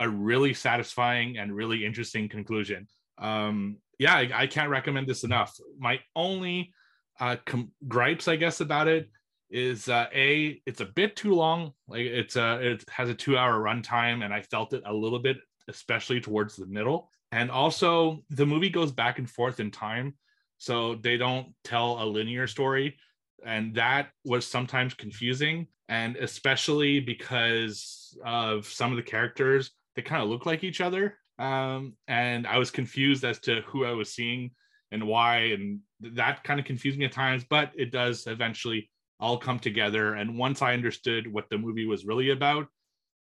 a 0.00 0.08
really 0.08 0.54
satisfying 0.54 1.38
and 1.38 1.54
really 1.54 1.84
interesting 1.84 2.28
conclusion. 2.28 2.86
Um, 3.18 3.76
yeah, 3.98 4.14
I, 4.14 4.30
I 4.34 4.46
can't 4.46 4.70
recommend 4.70 5.06
this 5.06 5.24
enough. 5.24 5.54
My 5.78 6.00
only 6.16 6.72
uh, 7.20 7.36
com- 7.46 7.72
gripes, 7.86 8.26
I 8.26 8.36
guess, 8.36 8.60
about 8.60 8.88
it 8.88 9.08
is 9.50 9.88
uh, 9.88 10.06
a 10.14 10.60
it's 10.66 10.80
a 10.80 10.86
bit 10.86 11.16
too 11.16 11.34
long. 11.34 11.72
Like 11.88 12.06
it's 12.06 12.36
a 12.36 12.58
it 12.60 12.84
has 12.88 13.08
a 13.08 13.14
two 13.14 13.36
hour 13.36 13.60
runtime, 13.60 14.24
and 14.24 14.32
I 14.32 14.42
felt 14.42 14.72
it 14.72 14.82
a 14.86 14.92
little 14.92 15.18
bit, 15.18 15.38
especially 15.68 16.20
towards 16.20 16.56
the 16.56 16.66
middle. 16.66 17.10
And 17.32 17.50
also, 17.50 18.22
the 18.30 18.46
movie 18.46 18.70
goes 18.70 18.92
back 18.92 19.18
and 19.18 19.28
forth 19.28 19.60
in 19.60 19.70
time, 19.70 20.14
so 20.58 20.94
they 20.96 21.16
don't 21.16 21.48
tell 21.64 22.02
a 22.02 22.06
linear 22.06 22.46
story, 22.46 22.96
and 23.44 23.74
that 23.74 24.10
was 24.24 24.46
sometimes 24.46 24.94
confusing. 24.94 25.66
And 25.88 26.16
especially 26.16 27.00
because 27.00 28.16
of 28.24 28.66
some 28.66 28.90
of 28.90 28.96
the 28.96 29.02
characters, 29.02 29.70
they 29.94 30.02
kind 30.02 30.22
of 30.22 30.28
look 30.28 30.46
like 30.46 30.64
each 30.64 30.80
other. 30.80 31.18
Um, 31.38 31.94
and 32.08 32.46
I 32.46 32.58
was 32.58 32.70
confused 32.70 33.24
as 33.24 33.38
to 33.40 33.60
who 33.66 33.84
I 33.84 33.92
was 33.92 34.12
seeing 34.12 34.52
and 34.92 35.06
why, 35.06 35.38
and 35.38 35.80
that 36.00 36.44
kind 36.44 36.58
of 36.60 36.66
confused 36.66 36.98
me 36.98 37.04
at 37.04 37.12
times. 37.12 37.44
But 37.44 37.72
it 37.74 37.90
does 37.90 38.26
eventually 38.26 38.90
all 39.20 39.38
come 39.38 39.58
together. 39.58 40.14
And 40.14 40.38
once 40.38 40.62
I 40.62 40.74
understood 40.74 41.32
what 41.32 41.48
the 41.50 41.58
movie 41.58 41.86
was 41.86 42.04
really 42.04 42.30
about, 42.30 42.66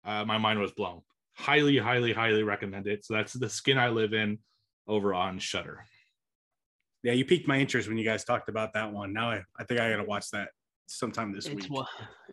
uh, 0.05 0.25
my 0.25 0.37
mind 0.37 0.59
was 0.59 0.71
blown. 0.71 1.01
Highly, 1.35 1.77
highly, 1.77 2.13
highly 2.13 2.43
recommend 2.43 2.87
it. 2.87 3.05
So 3.05 3.13
that's 3.13 3.33
the 3.33 3.49
skin 3.49 3.77
I 3.77 3.89
live 3.89 4.13
in 4.13 4.39
over 4.87 5.13
on 5.13 5.39
Shudder. 5.39 5.85
Yeah, 7.03 7.13
you 7.13 7.23
piqued 7.23 7.47
my 7.47 7.57
interest 7.57 7.87
when 7.87 7.97
you 7.97 8.03
guys 8.03 8.25
talked 8.25 8.49
about 8.49 8.73
that 8.73 8.91
one. 8.91 9.13
Now 9.13 9.31
I, 9.31 9.43
I 9.57 9.63
think 9.63 9.79
I 9.79 9.89
gotta 9.89 10.03
watch 10.03 10.29
that 10.31 10.49
sometime 10.87 11.33
this 11.33 11.45
It's, 11.45 11.55
week. 11.55 11.71
wa- 11.71 11.87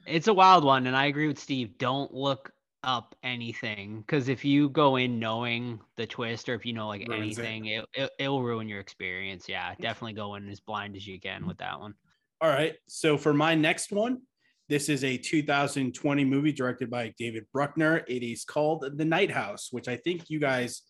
it's 0.06 0.26
a 0.26 0.34
wild 0.34 0.64
one, 0.64 0.88
and 0.88 0.96
I 0.96 1.06
agree 1.06 1.28
with 1.28 1.38
Steve. 1.38 1.78
Don't 1.78 2.12
look 2.12 2.50
up 2.82 3.14
anything 3.22 4.00
because 4.00 4.28
if 4.28 4.44
you 4.44 4.68
go 4.70 4.96
in 4.96 5.18
knowing 5.18 5.80
the 5.96 6.06
twist 6.06 6.48
or 6.48 6.54
if 6.54 6.64
you 6.66 6.72
know 6.72 6.88
like 6.88 7.06
Ruins 7.08 7.38
it. 7.38 7.42
anything, 7.42 7.66
it, 7.66 7.84
it, 7.94 8.10
it 8.18 8.28
will 8.28 8.42
ruin 8.42 8.68
your 8.68 8.80
experience. 8.80 9.48
Yeah, 9.48 9.74
definitely 9.80 10.14
go 10.14 10.34
in 10.34 10.48
as 10.48 10.60
blind 10.60 10.96
as 10.96 11.06
you 11.06 11.20
can 11.20 11.46
with 11.46 11.58
that 11.58 11.78
one. 11.78 11.94
All 12.40 12.50
right. 12.50 12.74
So 12.86 13.16
for 13.16 13.32
my 13.32 13.54
next 13.54 13.92
one, 13.92 14.20
this 14.68 14.88
is 14.88 15.04
a 15.04 15.16
2020 15.16 16.24
movie 16.24 16.52
directed 16.52 16.90
by 16.90 17.14
David 17.18 17.46
Bruckner. 17.52 18.04
It 18.08 18.22
is 18.22 18.44
called 18.44 18.84
The 18.96 19.04
Night 19.04 19.30
House, 19.30 19.68
which 19.70 19.88
I 19.88 19.96
think 19.96 20.28
you 20.28 20.38
guys 20.38 20.82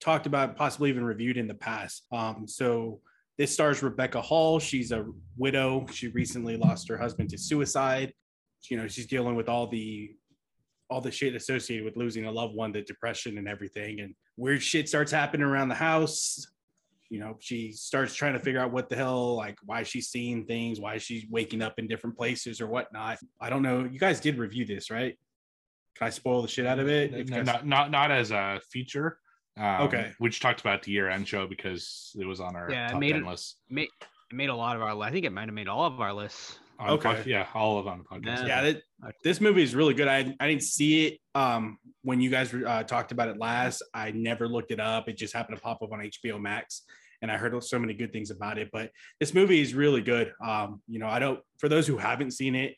talked 0.00 0.26
about, 0.26 0.56
possibly 0.56 0.88
even 0.88 1.04
reviewed 1.04 1.36
in 1.36 1.46
the 1.46 1.54
past. 1.54 2.06
Um, 2.10 2.46
so 2.48 3.00
this 3.36 3.52
stars 3.52 3.82
Rebecca 3.82 4.20
Hall. 4.20 4.58
She's 4.58 4.92
a 4.92 5.04
widow. 5.36 5.86
She 5.92 6.08
recently 6.08 6.56
lost 6.56 6.88
her 6.88 6.96
husband 6.96 7.28
to 7.30 7.38
suicide. 7.38 8.14
You 8.70 8.78
know, 8.78 8.88
she's 8.88 9.06
dealing 9.06 9.34
with 9.34 9.48
all 9.48 9.66
the 9.66 10.12
all 10.88 11.00
the 11.00 11.10
shit 11.10 11.34
associated 11.34 11.84
with 11.84 11.96
losing 11.96 12.26
a 12.26 12.30
loved 12.30 12.54
one, 12.54 12.72
the 12.72 12.82
depression 12.82 13.36
and 13.36 13.48
everything. 13.48 14.00
And 14.00 14.14
weird 14.36 14.62
shit 14.62 14.88
starts 14.88 15.10
happening 15.12 15.46
around 15.46 15.68
the 15.68 15.74
house 15.74 16.46
you 17.14 17.20
know 17.20 17.36
she 17.40 17.70
starts 17.70 18.12
trying 18.14 18.32
to 18.32 18.38
figure 18.40 18.60
out 18.60 18.72
what 18.72 18.88
the 18.88 18.96
hell 18.96 19.36
like 19.36 19.56
why 19.64 19.82
she's 19.84 20.08
seeing 20.08 20.44
things 20.44 20.80
why 20.80 20.98
she's 20.98 21.24
waking 21.30 21.62
up 21.62 21.78
in 21.78 21.86
different 21.86 22.16
places 22.16 22.60
or 22.60 22.66
whatnot 22.66 23.16
i 23.40 23.48
don't 23.48 23.62
know 23.62 23.84
you 23.84 24.00
guys 24.06 24.18
did 24.26 24.36
review 24.36 24.64
this 24.66 24.90
right 24.90 25.16
can 25.96 26.06
i 26.08 26.10
spoil 26.10 26.42
the 26.42 26.48
shit 26.48 26.66
out 26.66 26.80
of 26.80 26.88
it 26.88 27.12
If 27.14 27.30
you 27.30 27.36
guys- 27.36 27.46
Not, 27.46 27.64
not 27.74 27.90
not 27.92 28.10
as 28.10 28.32
a 28.32 28.60
feature. 28.72 29.08
Um, 29.56 29.82
Okay. 29.86 30.10
We 30.18 30.28
just 30.30 30.42
talked 30.42 30.60
about 30.60 30.82
the 30.82 30.90
year 30.90 31.08
end 31.08 31.28
show 31.28 31.46
because 31.46 32.10
it 32.18 32.26
was 32.26 32.40
on 32.40 32.56
our 32.56 32.68
Yeah, 32.68 32.88
I 32.88 32.92
top 32.92 33.00
made 33.00 33.12
10 33.12 33.22
it- 33.22 33.28
list. 33.30 33.58
Made 33.70 33.88
it 34.30 34.34
made 34.34 34.48
a 34.50 34.54
lot 34.64 34.74
of 34.74 34.82
our. 34.82 35.00
I 35.00 35.12
think 35.12 35.24
it 35.24 35.30
might 35.32 35.46
have 35.50 35.54
made 35.54 35.68
all 35.68 35.84
of 35.86 36.00
our 36.00 36.12
lists. 36.12 36.58
On 36.80 36.90
the 36.90 36.98
pod- 36.98 37.16
Okay. 37.18 37.30
yeah, 37.30 37.46
all 37.54 37.78
of 37.78 37.86
on 37.86 37.98
the 37.98 38.04
podcast. 38.04 38.48
yeah 38.48 38.62
that, 38.62 38.82
this 39.22 39.40
movie 39.40 39.62
is 39.62 39.76
really 39.76 39.94
good 39.94 40.08
i, 40.08 40.18
I 40.40 40.48
didn't 40.48 40.64
see 40.64 41.06
it 41.06 41.20
um 41.36 41.78
when 42.02 42.20
you 42.20 42.30
guys 42.30 42.52
uh, 42.52 42.82
talked 42.82 43.12
about 43.12 43.28
it 43.28 43.36
last 43.38 43.80
i 43.94 44.10
never 44.10 44.48
looked 44.48 44.72
it 44.72 44.80
up 44.80 45.08
it 45.08 45.16
just 45.16 45.32
happened 45.32 45.56
to 45.56 45.62
pop 45.62 45.82
up 45.82 45.92
on 45.92 46.00
hbo 46.00 46.40
max 46.40 46.82
and 47.24 47.32
i 47.32 47.36
heard 47.36 47.64
so 47.64 47.78
many 47.78 47.94
good 47.94 48.12
things 48.12 48.30
about 48.30 48.58
it 48.58 48.68
but 48.70 48.90
this 49.18 49.32
movie 49.32 49.60
is 49.60 49.74
really 49.74 50.02
good 50.02 50.32
um 50.44 50.82
you 50.86 50.98
know 50.98 51.08
i 51.08 51.18
don't 51.18 51.40
for 51.58 51.70
those 51.70 51.86
who 51.86 51.96
haven't 51.96 52.32
seen 52.32 52.54
it 52.54 52.74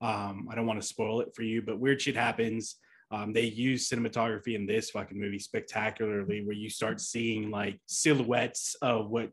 um 0.00 0.48
i 0.50 0.54
don't 0.54 0.66
want 0.66 0.80
to 0.80 0.86
spoil 0.86 1.20
it 1.20 1.28
for 1.36 1.42
you 1.42 1.60
but 1.60 1.78
weird 1.78 2.00
shit 2.00 2.16
happens 2.16 2.76
um, 3.12 3.32
they 3.32 3.42
use 3.42 3.88
cinematography 3.88 4.54
in 4.54 4.66
this 4.66 4.90
fucking 4.90 5.18
movie 5.20 5.40
spectacularly 5.40 6.44
where 6.44 6.54
you 6.54 6.70
start 6.70 7.00
seeing 7.00 7.50
like 7.50 7.80
silhouettes 7.86 8.76
of 8.82 9.10
what 9.10 9.30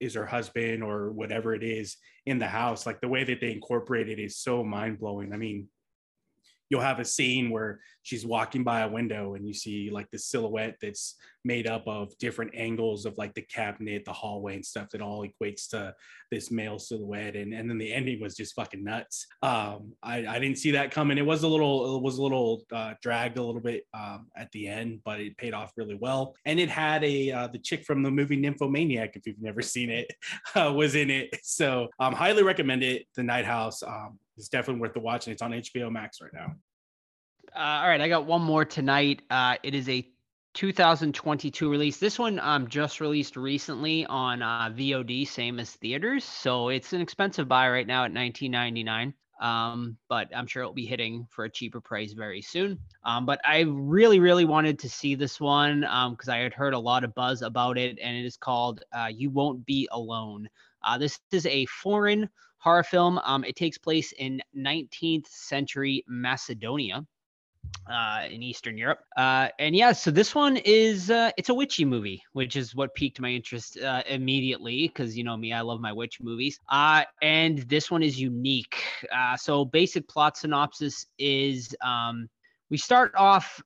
is 0.00 0.14
her 0.14 0.26
husband 0.26 0.82
or 0.82 1.10
whatever 1.10 1.54
it 1.54 1.62
is 1.62 1.96
in 2.26 2.38
the 2.38 2.46
house. 2.46 2.84
Like 2.84 3.00
the 3.00 3.08
way 3.08 3.24
that 3.24 3.40
they 3.40 3.52
incorporate 3.52 4.10
it 4.10 4.18
is 4.18 4.36
so 4.36 4.62
mind 4.62 4.98
blowing. 4.98 5.32
I 5.32 5.38
mean, 5.38 5.68
you'll 6.70 6.80
have 6.80 7.00
a 7.00 7.04
scene 7.04 7.50
where 7.50 7.80
she's 8.02 8.24
walking 8.24 8.64
by 8.64 8.80
a 8.80 8.88
window 8.88 9.34
and 9.34 9.46
you 9.46 9.52
see 9.52 9.90
like 9.90 10.10
the 10.10 10.18
silhouette 10.18 10.76
that's 10.80 11.16
made 11.44 11.66
up 11.66 11.86
of 11.86 12.16
different 12.18 12.52
angles 12.54 13.06
of 13.06 13.16
like 13.18 13.34
the 13.34 13.42
cabinet, 13.42 14.04
the 14.04 14.12
hallway, 14.12 14.54
and 14.54 14.64
stuff 14.64 14.88
that 14.90 15.00
all 15.00 15.26
equates 15.26 15.68
to 15.68 15.94
this 16.30 16.50
male 16.50 16.78
silhouette. 16.78 17.34
And, 17.34 17.52
and 17.52 17.68
then 17.68 17.78
the 17.78 17.92
ending 17.92 18.20
was 18.20 18.36
just 18.36 18.54
fucking 18.54 18.84
nuts. 18.84 19.26
Um, 19.42 19.92
I, 20.02 20.26
I 20.26 20.38
didn't 20.38 20.58
see 20.58 20.70
that 20.72 20.90
coming. 20.90 21.18
It 21.18 21.26
was 21.26 21.42
a 21.42 21.48
little, 21.48 21.96
it 21.96 22.02
was 22.02 22.18
a 22.18 22.22
little 22.22 22.64
uh, 22.72 22.94
dragged 23.02 23.38
a 23.38 23.42
little 23.42 23.60
bit 23.60 23.86
um, 23.94 24.28
at 24.36 24.50
the 24.52 24.68
end, 24.68 25.00
but 25.04 25.20
it 25.20 25.36
paid 25.36 25.54
off 25.54 25.72
really 25.76 25.96
well. 26.00 26.34
And 26.44 26.60
it 26.60 26.68
had 26.68 27.02
a 27.04 27.32
uh, 27.32 27.46
the 27.48 27.58
chick 27.58 27.84
from 27.84 28.02
the 28.02 28.10
movie 28.10 28.36
Nymphomaniac, 28.36 29.16
if 29.16 29.26
you've 29.26 29.42
never 29.42 29.62
seen 29.62 29.90
it, 29.90 30.12
uh, 30.54 30.72
was 30.72 30.94
in 30.94 31.10
it. 31.10 31.36
So 31.42 31.88
I 31.98 32.06
um, 32.06 32.14
highly 32.14 32.42
recommend 32.42 32.82
it. 32.82 33.06
The 33.16 33.22
Night 33.22 33.44
House. 33.44 33.82
Um, 33.82 34.18
it's 34.40 34.48
definitely 34.48 34.80
worth 34.80 34.94
the 34.94 35.00
watch, 35.00 35.26
and 35.26 35.32
it's 35.32 35.42
on 35.42 35.52
HBO 35.52 35.90
Max 35.90 36.20
right 36.20 36.32
now. 36.32 36.54
Uh, 37.54 37.82
all 37.82 37.88
right, 37.88 38.00
I 38.00 38.08
got 38.08 38.26
one 38.26 38.42
more 38.42 38.64
tonight. 38.64 39.22
Uh, 39.30 39.56
it 39.62 39.74
is 39.74 39.88
a 39.88 40.06
2022 40.54 41.70
release. 41.70 41.98
This 41.98 42.18
one 42.18 42.40
um 42.40 42.68
just 42.68 43.00
released 43.00 43.36
recently 43.36 44.04
on 44.06 44.42
uh, 44.42 44.70
VOD, 44.70 45.26
same 45.26 45.60
as 45.60 45.70
theaters. 45.72 46.24
So 46.24 46.70
it's 46.70 46.92
an 46.92 47.00
expensive 47.00 47.48
buy 47.48 47.70
right 47.70 47.86
now 47.86 48.04
at 48.04 48.12
19.99. 48.12 49.12
Um, 49.40 49.96
but 50.08 50.28
I'm 50.36 50.46
sure 50.46 50.62
it'll 50.62 50.74
be 50.74 50.84
hitting 50.84 51.26
for 51.30 51.44
a 51.44 51.50
cheaper 51.50 51.80
price 51.80 52.12
very 52.12 52.42
soon. 52.42 52.78
Um, 53.04 53.24
but 53.24 53.40
I 53.44 53.60
really, 53.60 54.20
really 54.20 54.44
wanted 54.44 54.78
to 54.80 54.88
see 54.88 55.14
this 55.14 55.40
one 55.40 55.84
um 55.84 56.12
because 56.12 56.28
I 56.28 56.38
had 56.38 56.54
heard 56.54 56.74
a 56.74 56.78
lot 56.78 57.04
of 57.04 57.14
buzz 57.14 57.42
about 57.42 57.78
it, 57.78 57.98
and 58.02 58.16
it 58.16 58.24
is 58.24 58.36
called 58.36 58.82
uh, 58.92 59.10
"You 59.12 59.30
Won't 59.30 59.64
Be 59.66 59.88
Alone." 59.92 60.48
Uh, 60.82 60.98
this 60.98 61.20
is 61.30 61.46
a 61.46 61.66
foreign 61.66 62.28
horror 62.60 62.82
film. 62.82 63.18
Um, 63.24 63.42
it 63.44 63.56
takes 63.56 63.78
place 63.78 64.12
in 64.12 64.40
19th 64.56 65.26
century 65.26 66.04
Macedonia 66.06 67.04
uh, 67.90 68.22
in 68.30 68.42
Eastern 68.42 68.78
Europe. 68.78 69.00
Uh, 69.16 69.48
and 69.58 69.74
yeah, 69.74 69.92
so 69.92 70.10
this 70.10 70.34
one 70.34 70.56
is 70.58 71.10
uh, 71.10 71.30
it's 71.36 71.48
a 71.48 71.54
witchy 71.54 71.84
movie, 71.84 72.22
which 72.32 72.56
is 72.56 72.74
what 72.74 72.94
piqued 72.94 73.20
my 73.20 73.30
interest 73.30 73.78
uh, 73.78 74.02
immediately 74.06 74.88
because 74.88 75.16
you 75.16 75.24
know 75.24 75.36
me, 75.36 75.52
I 75.52 75.62
love 75.62 75.80
my 75.80 75.92
witch 75.92 76.18
movies. 76.20 76.60
Uh, 76.68 77.02
and 77.22 77.58
this 77.60 77.90
one 77.90 78.02
is 78.02 78.20
unique. 78.20 78.82
Uh, 79.12 79.36
so 79.36 79.64
basic 79.64 80.06
plot 80.08 80.36
synopsis 80.36 81.06
is 81.18 81.74
um, 81.84 82.28
we 82.70 82.76
start 82.76 83.12
off 83.16 83.60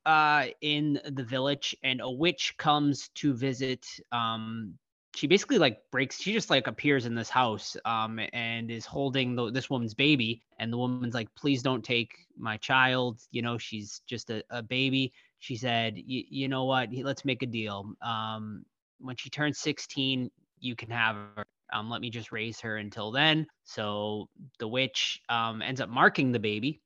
in 0.61 0.99
the 1.11 1.23
village, 1.23 1.75
and 1.83 2.01
a 2.01 2.09
witch 2.09 2.55
comes 2.57 3.09
to 3.15 3.33
visit. 3.33 3.85
Um, 4.11 4.77
she 5.15 5.27
basically 5.27 5.57
like 5.57 5.79
breaks. 5.91 6.21
She 6.21 6.33
just 6.33 6.49
like 6.49 6.67
appears 6.67 7.05
in 7.05 7.15
this 7.15 7.29
house, 7.29 7.77
um, 7.85 8.19
and 8.33 8.69
is 8.69 8.85
holding 8.85 9.35
the, 9.35 9.51
this 9.51 9.69
woman's 9.69 9.93
baby. 9.93 10.41
And 10.59 10.71
the 10.71 10.77
woman's 10.77 11.13
like, 11.13 11.33
"Please 11.35 11.63
don't 11.63 11.83
take 11.83 12.27
my 12.37 12.57
child. 12.57 13.19
You 13.31 13.41
know, 13.41 13.57
she's 13.57 14.01
just 14.07 14.29
a, 14.29 14.43
a 14.49 14.61
baby." 14.61 15.13
She 15.39 15.55
said, 15.55 15.93
"You 15.97 16.47
know 16.47 16.65
what? 16.65 16.89
Let's 16.93 17.25
make 17.25 17.43
a 17.43 17.47
deal. 17.47 17.93
Um, 18.01 18.65
when 18.99 19.15
she 19.15 19.29
turns 19.29 19.59
16, 19.59 20.29
you 20.59 20.75
can 20.75 20.89
have 20.89 21.15
her. 21.15 21.45
Um, 21.73 21.89
let 21.89 22.01
me 22.01 22.09
just 22.09 22.31
raise 22.31 22.59
her 22.61 22.77
until 22.77 23.11
then." 23.11 23.47
So 23.63 24.29
the 24.59 24.67
witch 24.67 25.21
um, 25.29 25.61
ends 25.61 25.81
up 25.81 25.89
marking 25.89 26.31
the 26.31 26.39
baby 26.39 26.81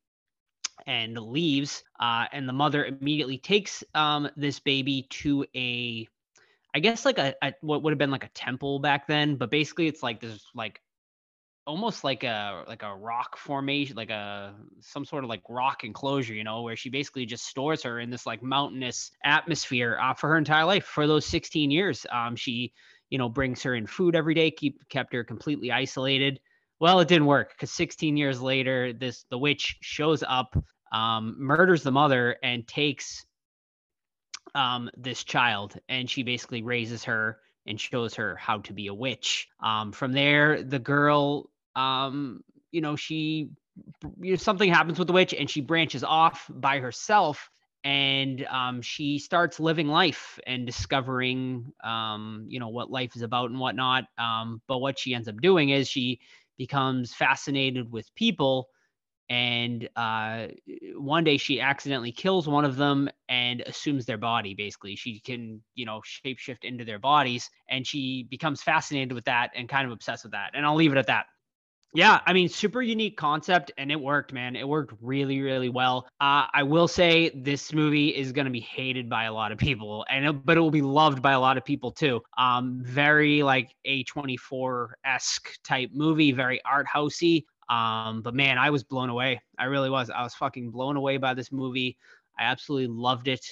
and 0.88 1.18
leaves. 1.18 1.84
Uh, 2.00 2.26
and 2.32 2.48
the 2.48 2.54
mother 2.54 2.86
immediately 2.86 3.38
takes 3.38 3.84
um, 3.96 4.30
this 4.36 4.60
baby 4.60 5.08
to 5.10 5.46
a, 5.56 6.08
I 6.74 6.80
guess 6.80 7.06
like 7.06 7.18
a, 7.18 7.36
a 7.42 7.54
what 7.62 7.84
would 7.84 7.92
have 7.92 7.98
been 7.98 8.12
like 8.12 8.24
a 8.24 8.30
temple 8.30 8.80
back 8.80 9.08
then, 9.08 9.36
but 9.36 9.50
basically 9.50 9.88
it's 9.88 10.04
like 10.04 10.22
there's 10.22 10.46
like 10.54 10.82
almost 11.70 12.04
like 12.04 12.24
a 12.24 12.64
like 12.68 12.84
a 12.84 12.96
rock 12.96 13.38
formation, 13.38 13.96
like 13.96 14.10
a 14.10 14.56
some 14.82 15.06
sort 15.06 15.24
of 15.24 15.30
like 15.30 15.42
rock 15.50 15.84
enclosure, 15.84 16.34
you 16.34 16.44
know, 16.44 16.64
where 16.64 16.76
she 16.76 16.90
basically 16.90 17.26
just 17.26 17.46
stores 17.46 17.84
her 17.84 18.00
in 18.00 18.10
this 18.10 18.26
like 18.26 18.42
mountainous 18.42 19.12
atmosphere 19.24 20.00
uh, 20.02 20.14
for 20.14 20.30
her 20.30 20.38
entire 20.38 20.66
life 20.66 20.86
for 20.86 21.08
those 21.08 21.26
16 21.26 21.72
years. 21.72 22.06
Um, 22.12 22.36
she, 22.36 22.74
you 23.10 23.18
know, 23.18 23.30
brings 23.30 23.62
her 23.64 23.76
in 23.76 23.86
food 23.86 24.16
every 24.16 24.34
day, 24.34 24.52
keep 24.52 24.88
kept 24.90 25.14
her 25.14 25.24
completely 25.24 25.72
isolated. 25.72 26.40
Well, 26.80 27.02
it 27.02 27.08
didn't 27.08 27.28
work 27.28 27.52
because 27.52 27.72
16 27.72 28.18
years 28.18 28.42
later, 28.42 28.94
this 28.94 29.26
the 29.30 29.38
witch 29.38 29.78
shows 29.82 30.24
up, 30.28 30.56
um, 30.92 31.36
murders 31.38 31.84
the 31.84 31.92
mother, 31.92 32.38
and 32.42 32.68
takes 32.68 33.26
um, 34.56 34.90
this 34.98 35.24
child, 35.24 35.76
and 35.90 36.10
she 36.10 36.24
basically 36.24 36.62
raises 36.64 37.04
her 37.06 37.40
and 37.66 37.80
shows 37.80 38.16
her 38.16 38.36
how 38.36 38.60
to 38.60 38.74
be 38.74 38.88
a 38.88 38.94
witch. 38.94 39.48
Um, 39.62 39.92
from 39.92 40.14
there, 40.14 40.64
the 40.64 40.80
girl, 40.80 41.50
um, 41.76 42.44
you 42.72 42.82
know, 42.82 42.96
she 42.96 43.50
you 44.20 44.32
know, 44.32 44.36
something 44.36 44.72
happens 44.72 44.98
with 45.00 45.08
the 45.08 45.14
witch, 45.14 45.34
and 45.34 45.50
she 45.50 45.62
branches 45.62 46.04
off 46.04 46.50
by 46.54 46.80
herself 46.80 47.50
and 47.84 48.46
um, 48.48 48.82
she 48.82 49.20
starts 49.20 49.60
living 49.60 49.88
life 49.88 50.40
and 50.46 50.66
discovering 50.66 51.72
um, 51.84 52.46
you 52.50 52.60
know 52.60 52.68
what 52.70 52.92
life 52.92 53.16
is 53.16 53.22
about 53.22 53.50
and 53.50 53.60
whatnot 53.60 54.06
um, 54.18 54.62
but 54.68 54.80
what 54.80 55.00
she 55.00 55.14
ends 55.14 55.28
up 55.28 55.40
doing 55.40 55.70
is 55.70 55.88
she 55.88 56.20
becomes 56.58 57.14
fascinated 57.14 57.92
with 57.92 58.14
people 58.16 58.70
and 59.30 59.88
uh, 59.96 60.48
one 60.96 61.24
day 61.24 61.38
she 61.38 61.62
accidentally 61.62 62.12
kills 62.12 62.48
one 62.48 62.66
of 62.66 62.76
them 62.76 63.10
and 63.28 63.62
assumes 63.62 64.06
their 64.06 64.18
body 64.18 64.54
basically 64.54 64.96
she 64.96 65.20
can 65.20 65.62
you 65.76 65.86
know 65.86 66.02
shapeshift 66.02 66.64
into 66.64 66.84
their 66.84 67.00
bodies 67.00 67.50
and 67.70 67.86
she 67.86 68.24
becomes 68.30 68.62
fascinated 68.62 69.14
with 69.14 69.26
that 69.26 69.52
and 69.56 69.70
kind 69.70 69.86
of 69.86 69.92
obsessed 69.92 70.24
with 70.24 70.32
that 70.32 70.52
and 70.54 70.66
i'll 70.66 70.76
leave 70.76 70.92
it 70.92 70.98
at 70.98 71.08
that 71.08 71.26
yeah, 71.94 72.20
I 72.28 72.34
mean, 72.34 72.50
super 72.50 72.84
unique 72.84 73.18
concept, 73.18 73.72
and 73.80 73.92
it 73.92 74.00
worked, 74.00 74.32
man. 74.32 74.56
It 74.56 74.68
worked 74.68 74.94
really, 75.02 75.42
really 75.42 75.70
well. 75.70 76.06
Uh, 76.22 76.46
I 76.54 76.62
will 76.62 76.88
say 76.88 77.30
this 77.30 77.74
movie 77.74 78.10
is 78.10 78.32
going 78.32 78.46
to 78.46 78.52
be 78.52 78.60
hated 78.60 79.10
by 79.10 79.24
a 79.24 79.34
lot 79.34 79.52
of 79.52 79.58
people, 79.58 80.06
and 80.08 80.24
it, 80.24 80.46
but 80.46 80.56
it 80.56 80.60
will 80.60 80.70
be 80.70 80.84
loved 80.84 81.24
by 81.24 81.32
a 81.32 81.40
lot 81.40 81.58
of 81.58 81.66
people 81.66 81.92
too. 81.92 82.22
Um, 82.38 82.84
very 82.86 83.42
like 83.42 83.74
a 83.86 84.04
twenty 84.04 84.38
four 84.38 84.98
esque 85.04 85.50
type 85.64 85.90
movie, 85.92 86.32
very 86.32 86.62
art 86.64 86.86
housey. 86.94 87.46
Um, 87.70 88.22
but 88.22 88.34
man, 88.34 88.58
I 88.58 88.70
was 88.70 88.84
blown 88.84 89.10
away. 89.10 89.42
I 89.58 89.66
really 89.66 89.90
was. 89.90 90.10
I 90.10 90.24
was 90.24 90.34
fucking 90.36 90.72
blown 90.72 90.96
away 90.96 91.18
by 91.18 91.34
this 91.34 91.52
movie. 91.52 91.98
I 92.38 92.44
absolutely 92.46 92.88
loved 92.88 93.28
it. 93.28 93.46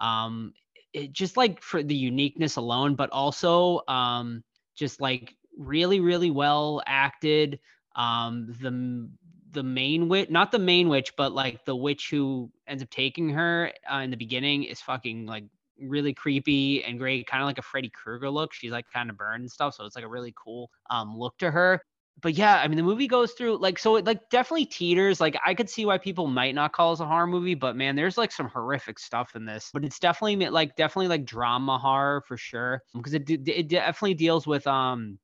Um, 0.00 0.52
it 0.92 1.12
just 1.12 1.36
like 1.36 1.62
for 1.62 1.82
the 1.82 1.94
uniqueness 1.94 2.56
alone, 2.56 2.94
but 2.94 3.10
also 3.10 3.80
um, 3.88 4.44
just 4.74 5.00
like 5.00 5.36
really, 5.56 6.00
really 6.00 6.30
well 6.30 6.82
acted 6.86 7.58
um 7.94 8.46
the 8.60 9.08
the 9.52 9.62
main 9.62 10.08
witch 10.08 10.30
not 10.30 10.50
the 10.50 10.58
main 10.58 10.88
witch 10.88 11.12
but 11.16 11.32
like 11.32 11.64
the 11.66 11.76
witch 11.76 12.08
who 12.10 12.50
ends 12.66 12.82
up 12.82 12.88
taking 12.90 13.28
her 13.28 13.70
uh, 13.92 13.98
in 13.98 14.10
the 14.10 14.16
beginning 14.16 14.64
is 14.64 14.80
fucking 14.80 15.26
like 15.26 15.44
really 15.78 16.14
creepy 16.14 16.82
and 16.84 16.98
great 16.98 17.26
kind 17.26 17.42
of 17.42 17.46
like 17.46 17.58
a 17.58 17.62
freddy 17.62 17.90
krueger 17.90 18.30
look 18.30 18.54
she's 18.54 18.70
like 18.72 18.86
kind 18.92 19.10
of 19.10 19.16
burned 19.16 19.42
and 19.42 19.50
stuff 19.50 19.74
so 19.74 19.84
it's 19.84 19.96
like 19.96 20.04
a 20.04 20.08
really 20.08 20.32
cool 20.42 20.70
um 20.90 21.16
look 21.18 21.36
to 21.36 21.50
her 21.50 21.82
but 22.22 22.34
yeah 22.34 22.56
i 22.56 22.68
mean 22.68 22.76
the 22.76 22.82
movie 22.82 23.06
goes 23.06 23.32
through 23.32 23.56
like 23.58 23.78
so 23.78 23.96
it 23.96 24.04
like 24.04 24.30
definitely 24.30 24.66
teeters 24.66 25.20
like 25.20 25.36
i 25.44 25.54
could 25.54 25.68
see 25.68 25.84
why 25.84 25.98
people 25.98 26.26
might 26.26 26.54
not 26.54 26.72
call 26.72 26.92
this 26.92 27.00
a 27.00 27.06
horror 27.06 27.26
movie 27.26 27.54
but 27.54 27.76
man 27.76 27.96
there's 27.96 28.18
like 28.18 28.32
some 28.32 28.48
horrific 28.48 28.98
stuff 28.98 29.34
in 29.36 29.44
this 29.44 29.70
but 29.72 29.84
it's 29.84 29.98
definitely 29.98 30.48
like 30.48 30.74
definitely 30.76 31.08
like 31.08 31.24
drama 31.24 31.78
horror 31.78 32.22
for 32.26 32.36
sure 32.36 32.82
because 32.94 33.14
it, 33.14 33.28
it 33.28 33.68
definitely 33.68 34.14
deals 34.14 34.46
with 34.46 34.66
um 34.66 35.18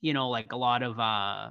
you 0.00 0.12
know 0.14 0.28
like 0.28 0.52
a 0.52 0.56
lot 0.56 0.82
of 0.82 0.98
uh 1.00 1.50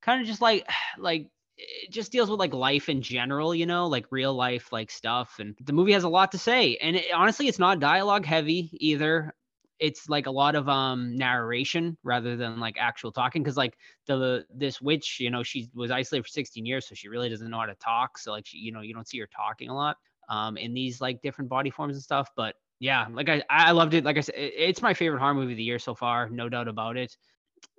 kind 0.00 0.20
of 0.20 0.26
just 0.26 0.40
like 0.40 0.66
like 0.98 1.28
it 1.60 1.90
just 1.92 2.12
deals 2.12 2.30
with 2.30 2.40
like 2.40 2.54
life 2.54 2.88
in 2.88 3.02
general, 3.02 3.54
you 3.54 3.66
know, 3.66 3.86
like 3.86 4.06
real 4.10 4.34
life 4.34 4.72
like 4.72 4.90
stuff. 4.90 5.36
And 5.38 5.54
the 5.62 5.74
movie 5.74 5.92
has 5.92 6.04
a 6.04 6.08
lot 6.08 6.32
to 6.32 6.38
say. 6.38 6.76
And 6.76 6.96
it, 6.96 7.12
honestly, 7.14 7.48
it's 7.48 7.58
not 7.58 7.80
dialogue 7.80 8.24
heavy 8.24 8.70
either. 8.72 9.34
It's 9.80 10.08
like 10.08 10.26
a 10.26 10.30
lot 10.30 10.54
of 10.54 10.68
um 10.68 11.16
narration 11.16 11.96
rather 12.04 12.36
than 12.36 12.60
like 12.60 12.76
actual 12.78 13.12
talking. 13.12 13.42
Cause 13.42 13.56
like 13.56 13.76
the 14.06 14.44
this 14.54 14.80
witch, 14.80 15.18
you 15.20 15.30
know, 15.30 15.42
she 15.42 15.70
was 15.74 15.90
isolated 15.90 16.24
for 16.24 16.28
16 16.28 16.66
years, 16.66 16.86
so 16.86 16.94
she 16.94 17.08
really 17.08 17.28
doesn't 17.30 17.50
know 17.50 17.58
how 17.58 17.66
to 17.66 17.74
talk. 17.76 18.18
So 18.18 18.32
like 18.32 18.46
she, 18.46 18.58
you 18.58 18.72
know, 18.72 18.82
you 18.82 18.94
don't 18.94 19.08
see 19.08 19.18
her 19.20 19.28
talking 19.34 19.70
a 19.70 19.74
lot 19.74 19.96
um 20.28 20.56
in 20.56 20.74
these 20.74 21.00
like 21.00 21.22
different 21.22 21.48
body 21.50 21.70
forms 21.70 21.96
and 21.96 22.02
stuff. 22.02 22.30
But 22.36 22.56
yeah, 22.78 23.06
like 23.10 23.28
I 23.28 23.42
I 23.50 23.72
loved 23.72 23.94
it. 23.94 24.04
Like 24.04 24.18
I 24.18 24.20
said, 24.20 24.34
it's 24.36 24.82
my 24.82 24.94
favorite 24.94 25.20
horror 25.20 25.34
movie 25.34 25.52
of 25.52 25.58
the 25.58 25.64
year 25.64 25.78
so 25.78 25.94
far, 25.94 26.28
no 26.30 26.48
doubt 26.48 26.68
about 26.68 26.96
it. 26.96 27.16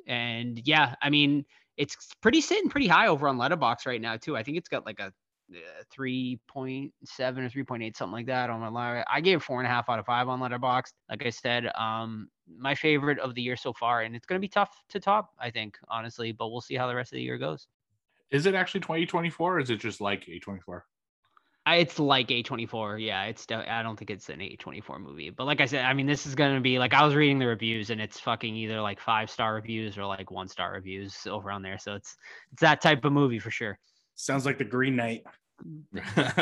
And 0.07 0.61
yeah, 0.65 0.95
I 1.01 1.09
mean, 1.09 1.45
it's 1.77 1.95
pretty 2.21 2.41
sitting 2.41 2.69
pretty 2.69 2.87
high 2.87 3.07
over 3.07 3.27
on 3.27 3.37
Letterboxd 3.37 3.85
right 3.85 4.01
now 4.01 4.17
too. 4.17 4.35
I 4.37 4.43
think 4.43 4.57
it's 4.57 4.69
got 4.69 4.85
like 4.85 4.99
a 4.99 5.13
3.7 5.95 6.39
or 6.49 7.49
3.8 7.49 7.95
something 7.95 8.11
like 8.11 8.25
that 8.27 8.49
on 8.49 8.59
my 8.59 8.67
line. 8.67 9.03
I 9.11 9.21
gave 9.21 9.43
four 9.43 9.59
and 9.59 9.67
a 9.67 9.69
half 9.69 9.89
out 9.89 9.99
of 9.99 10.05
five 10.05 10.27
on 10.27 10.39
Letterboxd. 10.39 10.93
Like 11.09 11.25
I 11.25 11.29
said, 11.29 11.69
um, 11.75 12.29
my 12.57 12.75
favorite 12.75 13.19
of 13.19 13.35
the 13.35 13.41
year 13.41 13.55
so 13.55 13.73
far, 13.73 14.01
and 14.01 14.15
it's 14.15 14.25
going 14.25 14.39
to 14.39 14.45
be 14.45 14.49
tough 14.49 14.75
to 14.89 14.99
top, 14.99 15.31
I 15.39 15.51
think, 15.51 15.77
honestly. 15.89 16.31
But 16.31 16.49
we'll 16.49 16.61
see 16.61 16.75
how 16.75 16.87
the 16.87 16.95
rest 16.95 17.11
of 17.11 17.17
the 17.17 17.23
year 17.23 17.37
goes. 17.37 17.67
Is 18.31 18.45
it 18.45 18.55
actually 18.55 18.81
2024, 18.81 19.55
or 19.55 19.59
is 19.59 19.69
it 19.69 19.77
just 19.77 19.99
like 20.01 20.25
A24? 20.25 20.81
it's 21.67 21.99
like 21.99 22.29
A24. 22.29 23.03
Yeah, 23.05 23.25
it's. 23.25 23.45
I 23.51 23.83
don't 23.83 23.97
think 23.97 24.09
it's 24.09 24.29
an 24.29 24.39
A24 24.39 24.99
movie, 24.99 25.29
but 25.29 25.45
like 25.45 25.61
I 25.61 25.65
said, 25.65 25.85
I 25.85 25.93
mean, 25.93 26.07
this 26.07 26.25
is 26.25 26.33
gonna 26.33 26.61
be 26.61 26.79
like 26.79 26.93
I 26.93 27.05
was 27.05 27.13
reading 27.13 27.39
the 27.39 27.45
reviews, 27.45 27.89
and 27.89 28.01
it's 28.01 28.19
fucking 28.19 28.55
either 28.55 28.81
like 28.81 28.99
five 28.99 29.29
star 29.29 29.53
reviews 29.53 29.97
or 29.97 30.05
like 30.05 30.31
one 30.31 30.47
star 30.47 30.73
reviews 30.73 31.15
over 31.27 31.51
on 31.51 31.61
there. 31.61 31.77
So 31.77 31.95
it's 31.95 32.17
it's 32.51 32.61
that 32.61 32.81
type 32.81 33.05
of 33.05 33.13
movie 33.13 33.39
for 33.39 33.51
sure. 33.51 33.77
Sounds 34.15 34.45
like 34.45 34.57
the 34.57 34.65
Green 34.65 34.95
Knight. 34.95 35.23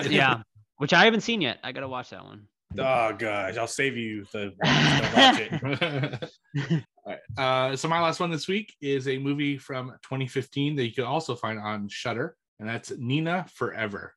Yeah, 0.10 0.42
which 0.78 0.94
I 0.94 1.06
haven't 1.06 1.22
seen 1.22 1.42
yet. 1.42 1.60
I 1.64 1.72
gotta 1.72 1.88
watch 1.88 2.10
that 2.12 2.24
one. 2.24 2.48
Oh 2.78 3.14
gosh, 3.14 3.58
I'll 3.58 3.68
save 3.68 3.98
you 3.98 4.26
the 4.32 4.54
watch 4.64 5.40
it. 5.40 6.84
All 7.06 7.14
right. 7.14 7.20
Uh, 7.72 7.76
so 7.76 7.88
my 7.88 8.00
last 8.00 8.20
one 8.20 8.30
this 8.30 8.48
week 8.48 8.74
is 8.82 9.08
a 9.08 9.18
movie 9.18 9.58
from 9.58 9.90
2015 10.04 10.76
that 10.76 10.86
you 10.86 10.94
can 10.94 11.06
also 11.06 11.36
find 11.36 11.60
on 11.60 11.88
Shudder, 11.90 12.36
and 12.60 12.70
that's 12.70 12.92
Nina 12.98 13.46
Forever. 13.56 14.14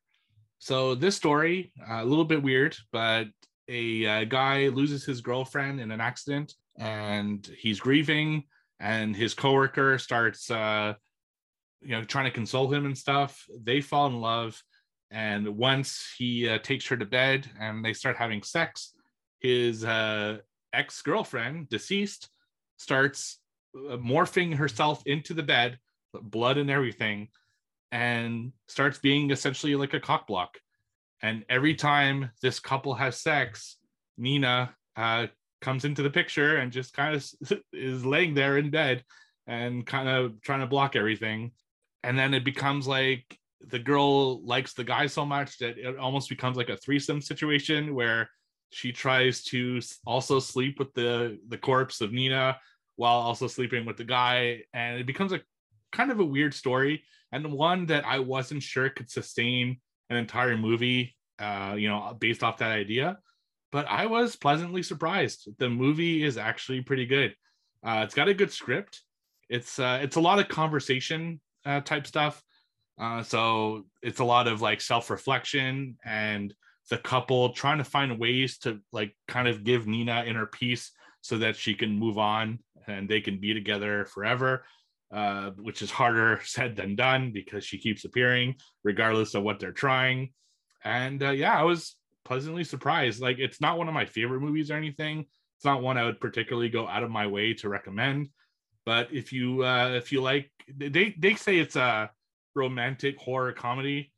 So 0.59 0.95
this 0.95 1.15
story, 1.15 1.73
uh, 1.89 2.03
a 2.03 2.05
little 2.05 2.25
bit 2.25 2.43
weird, 2.43 2.77
but 2.91 3.27
a, 3.67 4.03
a 4.03 4.21
uh, 4.21 4.23
guy 4.25 4.67
loses 4.67 5.03
his 5.03 5.21
girlfriend 5.21 5.79
in 5.79 5.91
an 5.91 5.99
accident, 5.99 6.53
and 6.77 7.45
he's 7.57 7.79
grieving, 7.79 8.43
and 8.79 9.15
his 9.15 9.33
coworker 9.33 9.97
starts, 9.97 10.49
uh, 10.51 10.93
you 11.81 11.89
know, 11.89 12.03
trying 12.03 12.25
to 12.25 12.31
console 12.31 12.71
him 12.71 12.85
and 12.85 12.97
stuff. 12.97 13.45
They 13.61 13.81
fall 13.81 14.07
in 14.07 14.21
love, 14.21 14.61
and 15.13 15.47
once 15.47 16.13
he 16.17 16.49
uh, 16.49 16.57
takes 16.57 16.85
her 16.87 16.97
to 16.97 17.05
bed, 17.05 17.49
and 17.59 17.85
they 17.85 17.93
start 17.93 18.17
having 18.17 18.43
sex, 18.43 18.93
his 19.39 19.85
uh, 19.85 20.39
ex 20.73 21.01
girlfriend, 21.01 21.69
deceased, 21.69 22.29
starts 22.77 23.39
uh, 23.77 23.95
morphing 23.95 24.53
herself 24.55 25.01
into 25.05 25.33
the 25.33 25.43
bed, 25.43 25.77
blood 26.21 26.57
and 26.57 26.69
everything 26.69 27.29
and 27.93 28.51
starts 28.67 28.97
being 28.97 29.29
essentially 29.29 29.75
like 29.75 29.93
a 29.93 29.99
cock 29.99 30.25
block. 30.25 30.57
And 31.21 31.45
every 31.47 31.75
time 31.75 32.31
this 32.41 32.59
couple 32.59 32.95
has 32.95 33.21
sex, 33.21 33.77
Nina 34.17 34.75
uh, 34.97 35.27
comes 35.61 35.85
into 35.85 36.01
the 36.01 36.09
picture 36.09 36.57
and 36.57 36.71
just 36.71 36.95
kind 36.95 37.15
of 37.15 37.25
is 37.73 38.03
laying 38.03 38.33
there 38.33 38.57
in 38.57 38.71
bed 38.71 39.03
and 39.45 39.85
kind 39.85 40.09
of 40.09 40.41
trying 40.41 40.61
to 40.61 40.67
block 40.67 40.95
everything. 40.95 41.51
And 42.01 42.17
then 42.17 42.33
it 42.33 42.43
becomes 42.43 42.87
like 42.87 43.37
the 43.69 43.79
girl 43.79 44.43
likes 44.45 44.73
the 44.73 44.83
guy 44.83 45.07
so 45.07 45.25
much 45.25 45.57
that 45.59 45.77
it 45.77 45.97
almost 45.97 46.29
becomes 46.29 46.57
like 46.57 46.69
a 46.69 46.77
threesome 46.77 47.21
situation 47.21 47.95
where 47.95 48.29
she 48.71 48.91
tries 48.91 49.43
to 49.43 49.79
also 50.05 50.39
sleep 50.39 50.79
with 50.79 50.93
the 50.93 51.37
the 51.47 51.57
corpse 51.57 52.01
of 52.01 52.11
Nina 52.11 52.57
while 52.95 53.19
also 53.19 53.47
sleeping 53.47 53.85
with 53.85 53.97
the 53.97 54.03
guy 54.03 54.63
and 54.73 54.99
it 54.99 55.05
becomes 55.05 55.31
a 55.31 55.41
kind 55.91 56.11
of 56.11 56.19
a 56.19 56.25
weird 56.25 56.53
story 56.53 57.03
and 57.31 57.51
one 57.51 57.85
that 57.87 58.05
I 58.05 58.19
wasn't 58.19 58.63
sure 58.63 58.89
could 58.89 59.09
sustain 59.09 59.77
an 60.09 60.17
entire 60.17 60.57
movie, 60.57 61.15
uh, 61.39 61.75
you 61.77 61.89
know, 61.89 62.15
based 62.19 62.43
off 62.43 62.59
that 62.59 62.71
idea. 62.71 63.17
But 63.71 63.87
I 63.87 64.05
was 64.05 64.35
pleasantly 64.35 64.83
surprised. 64.83 65.49
The 65.57 65.69
movie 65.69 66.23
is 66.23 66.37
actually 66.37 66.81
pretty 66.81 67.07
good. 67.07 67.35
Uh, 67.83 68.01
it's 68.03 68.13
got 68.13 68.27
a 68.27 68.33
good 68.33 68.51
script. 68.51 69.01
It's 69.49 69.79
uh, 69.79 69.99
it's 70.01 70.15
a 70.15 70.21
lot 70.21 70.39
of 70.39 70.47
conversation 70.47 71.41
uh, 71.65 71.81
type 71.81 72.05
stuff. 72.05 72.43
Uh, 72.99 73.23
so 73.23 73.85
it's 74.01 74.19
a 74.19 74.23
lot 74.23 74.47
of 74.47 74.61
like 74.61 74.81
self 74.81 75.09
reflection 75.09 75.97
and 76.05 76.53
the 76.89 76.97
couple 76.97 77.53
trying 77.53 77.77
to 77.77 77.83
find 77.83 78.19
ways 78.19 78.57
to 78.59 78.79
like 78.91 79.15
kind 79.27 79.47
of 79.47 79.63
give 79.63 79.87
Nina 79.87 80.23
inner 80.27 80.45
peace 80.45 80.91
so 81.21 81.37
that 81.37 81.55
she 81.55 81.73
can 81.73 81.97
move 81.97 82.17
on 82.17 82.59
and 82.87 83.09
they 83.09 83.21
can 83.21 83.39
be 83.39 83.53
together 83.53 84.05
forever 84.05 84.65
uh, 85.13 85.51
which 85.51 85.81
is 85.81 85.91
harder 85.91 86.41
said 86.43 86.75
than 86.75 86.95
done 86.95 87.31
because 87.31 87.63
she 87.63 87.77
keeps 87.77 88.03
appearing 88.03 88.55
regardless 88.83 89.35
of 89.35 89.43
what 89.43 89.59
they're 89.59 89.71
trying. 89.71 90.33
And 90.83 91.21
uh, 91.23 91.29
yeah, 91.29 91.57
I 91.57 91.63
was 91.63 91.95
pleasantly 92.25 92.63
surprised. 92.63 93.21
Like, 93.21 93.37
it's 93.39 93.61
not 93.61 93.77
one 93.77 93.87
of 93.87 93.93
my 93.93 94.05
favorite 94.05 94.41
movies 94.41 94.71
or 94.71 94.75
anything. 94.75 95.25
It's 95.55 95.65
not 95.65 95.81
one 95.81 95.97
I 95.97 96.05
would 96.05 96.19
particularly 96.19 96.69
go 96.69 96.87
out 96.87 97.03
of 97.03 97.11
my 97.11 97.27
way 97.27 97.53
to 97.55 97.69
recommend. 97.69 98.29
But 98.85 99.13
if 99.13 99.31
you 99.31 99.63
uh, 99.63 99.91
if 99.91 100.11
you 100.11 100.21
like, 100.21 100.51
they 100.75 101.15
they 101.17 101.35
say 101.35 101.57
it's 101.57 101.77
a 101.77 102.09
romantic 102.55 103.17
horror 103.17 103.53
comedy. 103.53 104.11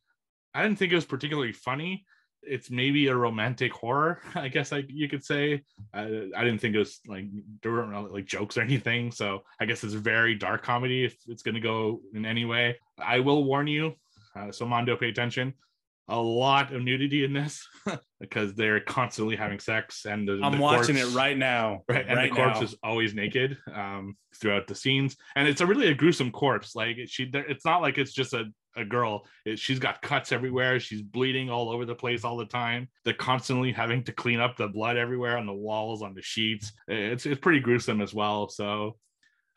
I 0.53 0.63
didn't 0.63 0.77
think 0.77 0.91
it 0.91 0.95
was 0.95 1.05
particularly 1.05 1.51
funny, 1.51 2.05
it's 2.47 2.69
maybe 2.69 3.07
a 3.07 3.15
romantic 3.15 3.73
horror, 3.73 4.21
I 4.35 4.47
guess 4.47 4.71
like 4.71 4.85
you 4.89 5.09
could 5.09 5.23
say. 5.23 5.63
I, 5.93 6.29
I 6.35 6.43
didn't 6.43 6.59
think 6.59 6.75
it 6.75 6.79
was 6.79 6.99
like 7.07 7.25
there 7.61 7.71
weren't 7.71 8.13
like 8.13 8.25
jokes 8.25 8.57
or 8.57 8.61
anything, 8.61 9.11
so 9.11 9.43
I 9.59 9.65
guess 9.65 9.83
it's 9.83 9.93
very 9.93 10.35
dark 10.35 10.63
comedy 10.63 11.05
if 11.05 11.15
it's 11.27 11.43
going 11.43 11.55
to 11.55 11.61
go 11.61 12.01
in 12.13 12.25
any 12.25 12.45
way. 12.45 12.77
I 12.99 13.19
will 13.19 13.43
warn 13.43 13.67
you, 13.67 13.95
uh, 14.35 14.51
so 14.51 14.65
Mando, 14.65 14.95
pay 14.95 15.09
attention. 15.09 15.53
A 16.07 16.19
lot 16.19 16.73
of 16.73 16.83
nudity 16.83 17.23
in 17.23 17.33
this 17.33 17.67
because 18.19 18.53
they're 18.53 18.79
constantly 18.79 19.35
having 19.35 19.59
sex 19.59 20.05
and 20.05 20.27
the, 20.27 20.39
I'm 20.43 20.53
the 20.53 20.57
watching 20.59 20.95
corpse- 20.95 21.13
it 21.13 21.17
right 21.17 21.37
now. 21.37 21.81
right 21.89 22.05
and 22.07 22.17
right 22.17 22.29
the 22.29 22.35
corpse 22.35 22.59
now. 22.59 22.65
is 22.65 22.75
always 22.83 23.13
naked 23.13 23.57
um 23.73 24.15
throughout 24.35 24.67
the 24.67 24.75
scenes. 24.75 25.15
And 25.35 25.47
it's 25.47 25.61
a 25.61 25.65
really 25.65 25.87
a 25.87 25.93
gruesome 25.93 26.31
corpse. 26.31 26.75
Like 26.75 26.97
she 27.07 27.29
it's 27.33 27.65
not 27.65 27.81
like 27.81 27.97
it's 27.97 28.13
just 28.13 28.33
a, 28.33 28.45
a 28.75 28.85
girl. 28.85 29.25
It, 29.45 29.57
she's 29.57 29.79
got 29.79 30.01
cuts 30.01 30.31
everywhere. 30.31 30.79
She's 30.79 31.01
bleeding 31.01 31.49
all 31.49 31.69
over 31.69 31.85
the 31.85 31.95
place 31.95 32.23
all 32.23 32.37
the 32.37 32.45
time. 32.45 32.89
They're 33.03 33.13
constantly 33.13 33.71
having 33.71 34.03
to 34.03 34.11
clean 34.11 34.39
up 34.39 34.57
the 34.57 34.67
blood 34.67 34.97
everywhere 34.97 35.37
on 35.37 35.45
the 35.45 35.53
walls 35.53 36.01
on 36.01 36.13
the 36.13 36.21
sheets. 36.21 36.71
It's 36.87 37.25
it's 37.25 37.39
pretty 37.39 37.61
gruesome 37.61 38.01
as 38.01 38.13
well. 38.13 38.47
So 38.49 38.97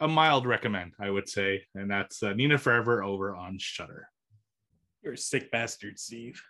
a 0.00 0.08
mild 0.08 0.46
recommend 0.46 0.92
i 1.00 1.10
would 1.10 1.28
say. 1.28 1.64
And 1.74 1.90
that's 1.90 2.22
uh, 2.22 2.32
nina 2.32 2.58
forever 2.58 3.02
over 3.02 3.34
on 3.34 3.58
Shudder 3.58 4.08
You're 5.02 5.14
a 5.14 5.18
sick 5.18 5.50
bastard, 5.50 5.98
Steve. 5.98 6.40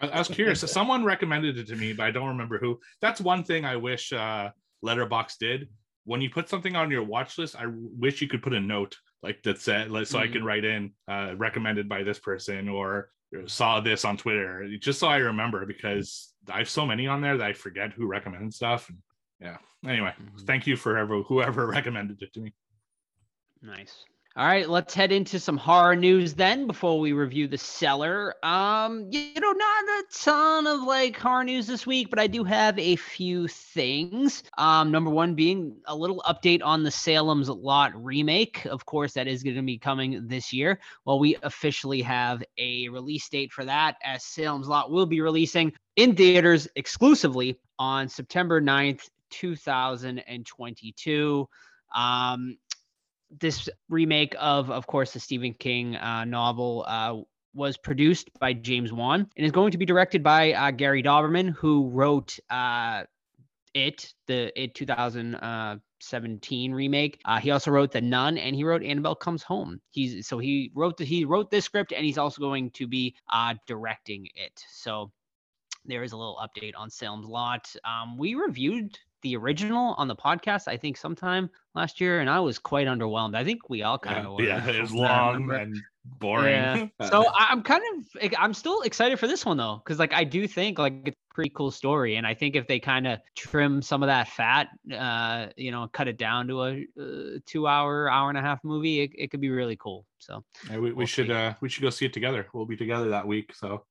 I, 0.00 0.08
I 0.08 0.18
was 0.18 0.28
curious. 0.28 0.60
Someone 0.60 1.04
recommended 1.04 1.58
it 1.58 1.66
to 1.68 1.76
me, 1.76 1.92
but 1.92 2.06
I 2.06 2.10
don't 2.10 2.28
remember 2.28 2.58
who. 2.58 2.80
That's 3.00 3.20
one 3.20 3.44
thing 3.44 3.64
I 3.64 3.76
wish 3.76 4.12
uh, 4.12 4.50
Letterboxd 4.84 5.38
did. 5.38 5.68
When 6.04 6.20
you 6.20 6.28
put 6.28 6.48
something 6.48 6.76
on 6.76 6.90
your 6.90 7.02
watch 7.02 7.38
list, 7.38 7.56
I 7.56 7.64
wish 7.66 8.20
you 8.20 8.28
could 8.28 8.42
put 8.42 8.52
a 8.52 8.60
note 8.60 8.96
like 9.22 9.42
that 9.44 9.58
said, 9.58 9.90
like, 9.90 10.06
so 10.06 10.18
I 10.18 10.28
can 10.28 10.44
write 10.44 10.66
in 10.66 10.92
uh, 11.08 11.34
recommended 11.38 11.88
by 11.88 12.02
this 12.02 12.18
person 12.18 12.68
or 12.68 13.08
saw 13.46 13.80
this 13.80 14.04
on 14.04 14.18
Twitter, 14.18 14.68
just 14.78 15.00
so 15.00 15.08
I 15.08 15.16
remember 15.16 15.64
because 15.64 16.34
I 16.52 16.58
have 16.58 16.68
so 16.68 16.84
many 16.84 17.06
on 17.06 17.22
there 17.22 17.38
that 17.38 17.46
I 17.46 17.52
forget 17.54 17.92
who 17.92 18.06
recommended 18.06 18.52
stuff. 18.52 18.90
And 18.90 18.98
yeah. 19.40 19.56
Anyway, 19.88 20.12
thank 20.40 20.66
you 20.66 20.76
for 20.76 20.98
ever, 20.98 21.22
whoever 21.22 21.66
recommended 21.78 22.22
it 22.22 22.34
to 22.34 22.40
me. 22.40 22.52
Nice. 23.62 24.04
All 24.36 24.44
right, 24.44 24.68
let's 24.68 24.92
head 24.92 25.12
into 25.12 25.38
some 25.38 25.56
horror 25.56 25.94
news 25.94 26.34
then 26.34 26.66
before 26.66 26.98
we 26.98 27.12
review 27.12 27.46
the 27.46 27.56
Cellar. 27.56 28.34
Um, 28.44 29.06
you 29.08 29.32
know, 29.38 29.52
not 29.52 29.84
a 29.84 30.02
ton 30.12 30.66
of 30.66 30.82
like 30.82 31.16
horror 31.16 31.44
news 31.44 31.68
this 31.68 31.86
week, 31.86 32.10
but 32.10 32.18
I 32.18 32.26
do 32.26 32.42
have 32.42 32.76
a 32.76 32.96
few 32.96 33.46
things. 33.46 34.42
Um, 34.58 34.90
number 34.90 35.08
one 35.08 35.36
being 35.36 35.76
a 35.86 35.94
little 35.94 36.20
update 36.26 36.62
on 36.64 36.82
the 36.82 36.90
Salem's 36.90 37.48
Lot 37.48 37.92
remake. 37.94 38.66
Of 38.66 38.84
course, 38.84 39.12
that 39.12 39.28
is 39.28 39.44
going 39.44 39.54
to 39.54 39.62
be 39.62 39.78
coming 39.78 40.26
this 40.26 40.52
year. 40.52 40.80
Well, 41.04 41.20
we 41.20 41.36
officially 41.44 42.02
have 42.02 42.42
a 42.58 42.88
release 42.88 43.28
date 43.28 43.52
for 43.52 43.64
that, 43.64 43.98
as 44.02 44.24
Salem's 44.24 44.66
Lot 44.66 44.90
will 44.90 45.06
be 45.06 45.20
releasing 45.20 45.72
in 45.94 46.16
theaters 46.16 46.66
exclusively 46.74 47.56
on 47.78 48.08
September 48.08 48.60
9th, 48.60 49.08
2022. 49.30 51.48
Um, 51.94 52.58
this 53.40 53.68
remake 53.88 54.34
of, 54.38 54.70
of 54.70 54.86
course, 54.86 55.12
the 55.12 55.20
Stephen 55.20 55.54
King 55.54 55.96
uh, 55.96 56.24
novel 56.24 56.84
uh, 56.86 57.16
was 57.54 57.76
produced 57.76 58.30
by 58.38 58.52
James 58.52 58.92
Wan 58.92 59.28
and 59.36 59.46
is 59.46 59.52
going 59.52 59.70
to 59.72 59.78
be 59.78 59.86
directed 59.86 60.22
by 60.22 60.52
uh, 60.52 60.70
Gary 60.70 61.02
Dauberman, 61.02 61.50
who 61.50 61.88
wrote 61.88 62.38
uh, 62.50 63.04
it, 63.74 64.12
the 64.26 64.52
it 64.60 64.74
2017 64.74 66.72
remake. 66.72 67.20
Uh, 67.24 67.38
he 67.38 67.50
also 67.50 67.70
wrote 67.70 67.92
The 67.92 68.00
Nun, 68.00 68.38
and 68.38 68.54
he 68.54 68.64
wrote 68.64 68.82
Annabelle 68.82 69.14
Comes 69.14 69.42
Home. 69.44 69.80
He's 69.90 70.26
so 70.26 70.38
he 70.38 70.70
wrote 70.74 70.96
the, 70.96 71.04
he 71.04 71.24
wrote 71.24 71.50
this 71.50 71.64
script, 71.64 71.92
and 71.92 72.04
he's 72.04 72.18
also 72.18 72.40
going 72.40 72.70
to 72.72 72.86
be 72.86 73.14
uh, 73.32 73.54
directing 73.66 74.28
it. 74.34 74.64
So 74.70 75.10
there 75.84 76.02
is 76.02 76.12
a 76.12 76.16
little 76.16 76.38
update 76.42 76.72
on 76.76 76.90
Salem's 76.90 77.26
Lot. 77.26 77.74
Um, 77.84 78.16
we 78.16 78.34
reviewed 78.34 78.98
the 79.24 79.36
original 79.36 79.94
on 79.94 80.06
the 80.06 80.14
podcast, 80.14 80.68
I 80.68 80.76
think, 80.76 80.96
sometime 80.96 81.50
last 81.74 82.00
year, 82.00 82.20
and 82.20 82.30
I 82.30 82.38
was 82.40 82.58
quite 82.60 82.86
underwhelmed. 82.86 83.34
I 83.34 83.42
think 83.44 83.68
we 83.68 83.82
all 83.82 83.98
kind 83.98 84.24
Yeah, 84.24 84.26
of 84.26 84.34
were. 84.34 84.42
yeah, 84.44 84.68
it 84.70 84.80
was 84.80 84.90
from 84.90 84.98
what 84.98 85.10
I 85.10 85.32
long 85.32 85.50
and 85.52 85.82
boring. 86.04 86.52
Yeah. 86.54 86.88
So 87.02 87.24
I'm 87.36 87.62
kind 87.62 87.82
of 87.96 88.32
I'm 88.38 88.54
still 88.54 88.82
excited 88.82 89.18
for 89.18 89.26
this 89.26 89.44
one 89.44 89.56
though, 89.56 89.80
because 89.84 89.98
like 89.98 90.12
I 90.12 90.24
do 90.24 90.46
think 90.46 90.78
like 90.78 90.94
it's 91.06 91.16
a 91.30 91.34
pretty 91.34 91.50
cool 91.50 91.70
story, 91.70 92.16
and 92.16 92.26
I 92.26 92.34
think 92.34 92.56
if 92.56 92.66
they 92.66 92.78
kind 92.80 93.06
of 93.06 93.20
trim 93.36 93.82
some 93.82 94.02
of 94.02 94.08
that 94.08 94.28
fat, 94.28 94.68
uh, 94.92 95.48
you 95.56 95.70
know, 95.70 95.88
cut 95.92 96.08
it 96.08 96.18
down 96.18 96.46
to 96.48 96.62
a 96.64 96.86
uh, 97.00 97.38
two 97.46 97.66
hour, 97.66 98.10
hour 98.10 98.28
and 98.28 98.38
a 98.38 98.42
half 98.42 98.62
movie, 98.64 99.00
it, 99.00 99.10
it 99.16 99.30
could 99.30 99.40
be 99.40 99.50
really 99.50 99.76
cool. 99.76 100.06
So 100.18 100.44
Yeah, 100.62 100.78
we, 100.78 100.92
we 100.92 100.94
We'll 100.94 101.06
should 101.06 101.26
see. 101.26 101.32
uh 101.32 101.54
we 101.60 101.68
should 101.68 101.82
go 101.82 101.90
see 101.90 102.06
it 102.06 102.12
together. 102.12 102.48
We'll 102.52 102.66
be 102.66 102.76
together 102.76 103.10
that 103.10 103.26
week. 103.26 103.54
So 103.54 103.86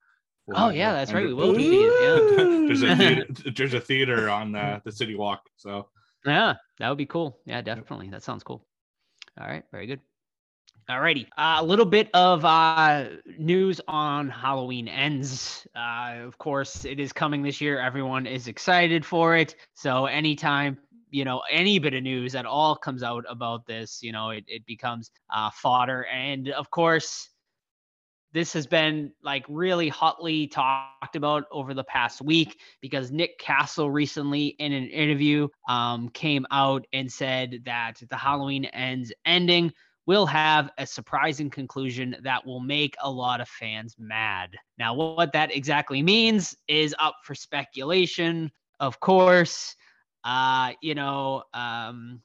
Oh, 0.49 0.67
have 0.67 0.75
yeah, 0.75 0.91
that's 0.93 1.13
right, 1.13 1.25
we 1.25 1.33
will 1.33 1.53
be, 1.53 1.89
yeah. 2.01 2.19
there's 2.67 2.83
a 2.83 2.95
theater, 2.97 3.25
there's 3.55 3.73
a 3.73 3.79
theater 3.79 4.29
on 4.29 4.55
uh, 4.55 4.79
the 4.83 4.91
city 4.91 5.15
walk. 5.15 5.41
So 5.55 5.87
Yeah, 6.25 6.55
that 6.79 6.89
would 6.89 6.97
be 6.97 7.05
cool. 7.05 7.39
Yeah, 7.45 7.61
definitely. 7.61 8.09
That 8.09 8.23
sounds 8.23 8.43
cool. 8.43 8.65
All 9.39 9.47
right, 9.47 9.63
very 9.71 9.87
good. 9.87 10.01
Alrighty, 10.89 11.27
uh, 11.37 11.57
a 11.59 11.63
little 11.63 11.85
bit 11.85 12.09
of 12.13 12.43
uh, 12.43 13.05
news 13.39 13.79
on 13.87 14.29
Halloween 14.29 14.89
ends. 14.89 15.65
Uh, 15.73 16.15
of 16.25 16.37
course, 16.37 16.83
it 16.83 16.99
is 16.99 17.13
coming 17.13 17.41
this 17.41 17.61
year. 17.61 17.79
Everyone 17.79 18.27
is 18.27 18.49
excited 18.49 19.05
for 19.05 19.37
it. 19.37 19.55
So 19.75 20.07
anytime 20.07 20.77
you 21.09 21.23
know 21.23 21.41
any 21.49 21.79
bit 21.79 21.93
of 21.93 22.03
news 22.03 22.35
at 22.35 22.45
all 22.45 22.75
comes 22.75 23.01
out 23.01 23.23
about 23.29 23.65
this, 23.65 24.03
you 24.03 24.11
know 24.11 24.31
it 24.31 24.43
it 24.45 24.65
becomes 24.65 25.09
uh, 25.33 25.49
fodder. 25.51 26.05
And 26.07 26.49
of 26.49 26.69
course, 26.69 27.29
this 28.33 28.51
has 28.53 28.65
been 28.65 29.11
like 29.23 29.45
really 29.47 29.87
hotly 29.89 30.47
talked 30.47 31.15
about 31.15 31.45
over 31.51 31.73
the 31.73 31.83
past 31.83 32.21
week 32.21 32.59
because 32.81 33.11
Nick 33.11 33.37
Castle 33.37 33.91
recently 33.91 34.47
in 34.59 34.73
an 34.73 34.87
interview 34.87 35.47
um, 35.69 36.09
came 36.09 36.45
out 36.51 36.85
and 36.93 37.11
said 37.11 37.61
that 37.65 38.01
the 38.09 38.17
Halloween 38.17 38.65
ends 38.65 39.13
ending 39.25 39.71
will 40.05 40.25
have 40.25 40.69
a 40.77 40.85
surprising 40.85 41.49
conclusion 41.49 42.15
that 42.23 42.45
will 42.45 42.59
make 42.59 42.95
a 43.01 43.09
lot 43.09 43.39
of 43.39 43.47
fans 43.47 43.95
mad. 43.97 44.49
Now, 44.77 44.93
what 44.93 45.31
that 45.33 45.55
exactly 45.55 46.01
means 46.01 46.55
is 46.67 46.93
up 46.99 47.15
for 47.23 47.35
speculation, 47.35 48.51
of 48.79 48.99
course. 48.99 49.75
Uh, 50.25 50.71
you 50.81 50.95
know, 50.95 51.43
um, 51.53 52.21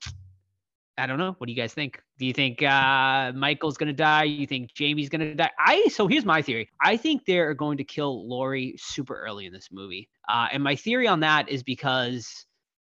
I 0.99 1.07
don't 1.07 1.19
know. 1.19 1.35
What 1.39 1.47
do 1.47 1.53
you 1.53 1.57
guys 1.57 1.73
think? 1.73 2.03
Do 2.19 2.27
you 2.27 2.33
think 2.33 2.63
uh, 2.63 3.33
Michael's 3.33 3.77
gonna 3.77 3.93
die? 3.93 4.25
You 4.25 4.47
think 4.47 4.75
Jamie's 4.75 5.09
gonna 5.09 5.35
die? 5.35 5.51
I 5.59 5.89
so 5.89 6.09
here's 6.09 6.25
my 6.25 6.43
theory. 6.43 6.69
I 6.83 6.97
think 6.97 7.25
they're 7.25 7.55
going 7.55 7.79
to 7.79 7.85
kill 7.85 8.29
Laurie 8.29 8.75
super 8.79 9.15
early 9.15 9.47
in 9.47 9.53
this 9.53 9.69
movie. 9.71 10.09
Uh, 10.29 10.49
and 10.53 10.63
my 10.63 10.75
theory 10.75 11.07
on 11.07 11.21
that 11.21 11.49
is 11.49 11.63
because 11.63 12.47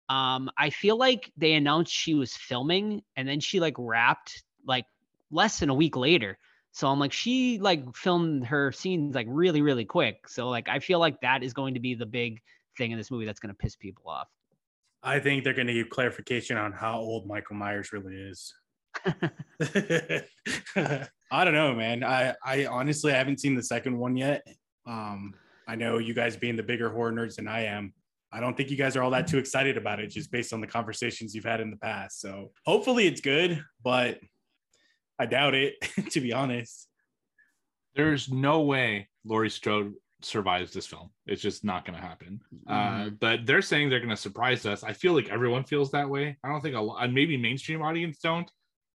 um, 0.08 0.50
I 0.58 0.70
feel 0.70 0.96
like 0.96 1.30
they 1.36 1.52
announced 1.52 1.92
she 1.92 2.14
was 2.14 2.34
filming 2.34 3.02
and 3.16 3.28
then 3.28 3.38
she 3.38 3.60
like 3.60 3.74
wrapped 3.78 4.42
like 4.66 4.86
less 5.30 5.60
than 5.60 5.68
a 5.68 5.74
week 5.74 5.94
later. 5.94 6.38
So 6.72 6.88
I'm 6.88 6.98
like, 6.98 7.12
she 7.12 7.58
like 7.58 7.94
filmed 7.94 8.46
her 8.46 8.72
scenes 8.72 9.14
like 9.14 9.26
really, 9.28 9.60
really 9.60 9.84
quick. 9.84 10.26
So 10.26 10.48
like 10.48 10.68
I 10.68 10.78
feel 10.78 11.00
like 11.00 11.20
that 11.20 11.42
is 11.42 11.52
going 11.52 11.74
to 11.74 11.80
be 11.80 11.94
the 11.94 12.06
big 12.06 12.40
thing 12.78 12.92
in 12.92 12.98
this 12.98 13.10
movie 13.10 13.26
that's 13.26 13.40
gonna 13.40 13.54
piss 13.54 13.76
people 13.76 14.08
off. 14.08 14.28
I 15.02 15.18
think 15.18 15.44
they're 15.44 15.54
going 15.54 15.66
to 15.66 15.72
give 15.74 15.88
clarification 15.88 16.56
on 16.56 16.72
how 16.72 16.98
old 16.98 17.26
Michael 17.26 17.56
Myers 17.56 17.92
really 17.92 18.14
is. 18.14 18.52
I 21.32 21.44
don't 21.44 21.54
know, 21.54 21.74
man. 21.74 22.04
I, 22.04 22.34
I 22.44 22.66
honestly 22.66 23.12
I 23.12 23.16
haven't 23.16 23.40
seen 23.40 23.54
the 23.54 23.62
second 23.62 23.96
one 23.98 24.16
yet. 24.16 24.46
Um, 24.86 25.34
I 25.66 25.76
know 25.76 25.98
you 25.98 26.14
guys 26.14 26.36
being 26.36 26.56
the 26.56 26.62
bigger 26.62 26.90
horror 26.90 27.12
nerds 27.12 27.36
than 27.36 27.48
I 27.48 27.66
am. 27.66 27.94
I 28.32 28.40
don't 28.40 28.56
think 28.56 28.70
you 28.70 28.76
guys 28.76 28.96
are 28.96 29.02
all 29.02 29.10
that 29.10 29.26
too 29.26 29.38
excited 29.38 29.76
about 29.76 30.00
it, 30.00 30.08
just 30.08 30.30
based 30.30 30.52
on 30.52 30.60
the 30.60 30.66
conversations 30.66 31.34
you've 31.34 31.44
had 31.44 31.60
in 31.60 31.70
the 31.70 31.76
past. 31.76 32.20
So 32.20 32.52
hopefully 32.64 33.06
it's 33.06 33.20
good, 33.20 33.62
but 33.82 34.18
I 35.18 35.26
doubt 35.26 35.54
it, 35.54 35.74
to 36.10 36.20
be 36.20 36.32
honest. 36.32 36.88
there's 37.94 38.30
no 38.30 38.62
way 38.62 39.08
Laurie 39.24 39.50
Strode 39.50 39.94
survives 40.24 40.72
this 40.72 40.86
film. 40.86 41.10
It's 41.26 41.42
just 41.42 41.64
not 41.64 41.84
going 41.84 41.98
to 41.98 42.06
happen. 42.06 42.40
Uh, 42.66 43.10
but 43.10 43.46
they're 43.46 43.62
saying 43.62 43.90
they're 43.90 44.00
going 44.00 44.10
to 44.10 44.16
surprise 44.16 44.66
us. 44.66 44.84
I 44.84 44.92
feel 44.92 45.14
like 45.14 45.28
everyone 45.28 45.64
feels 45.64 45.90
that 45.92 46.08
way. 46.08 46.36
I 46.44 46.48
don't 46.48 46.60
think 46.60 46.76
a 46.76 46.80
lot, 46.80 47.12
maybe 47.12 47.36
mainstream 47.36 47.82
audience 47.82 48.18
don't, 48.18 48.50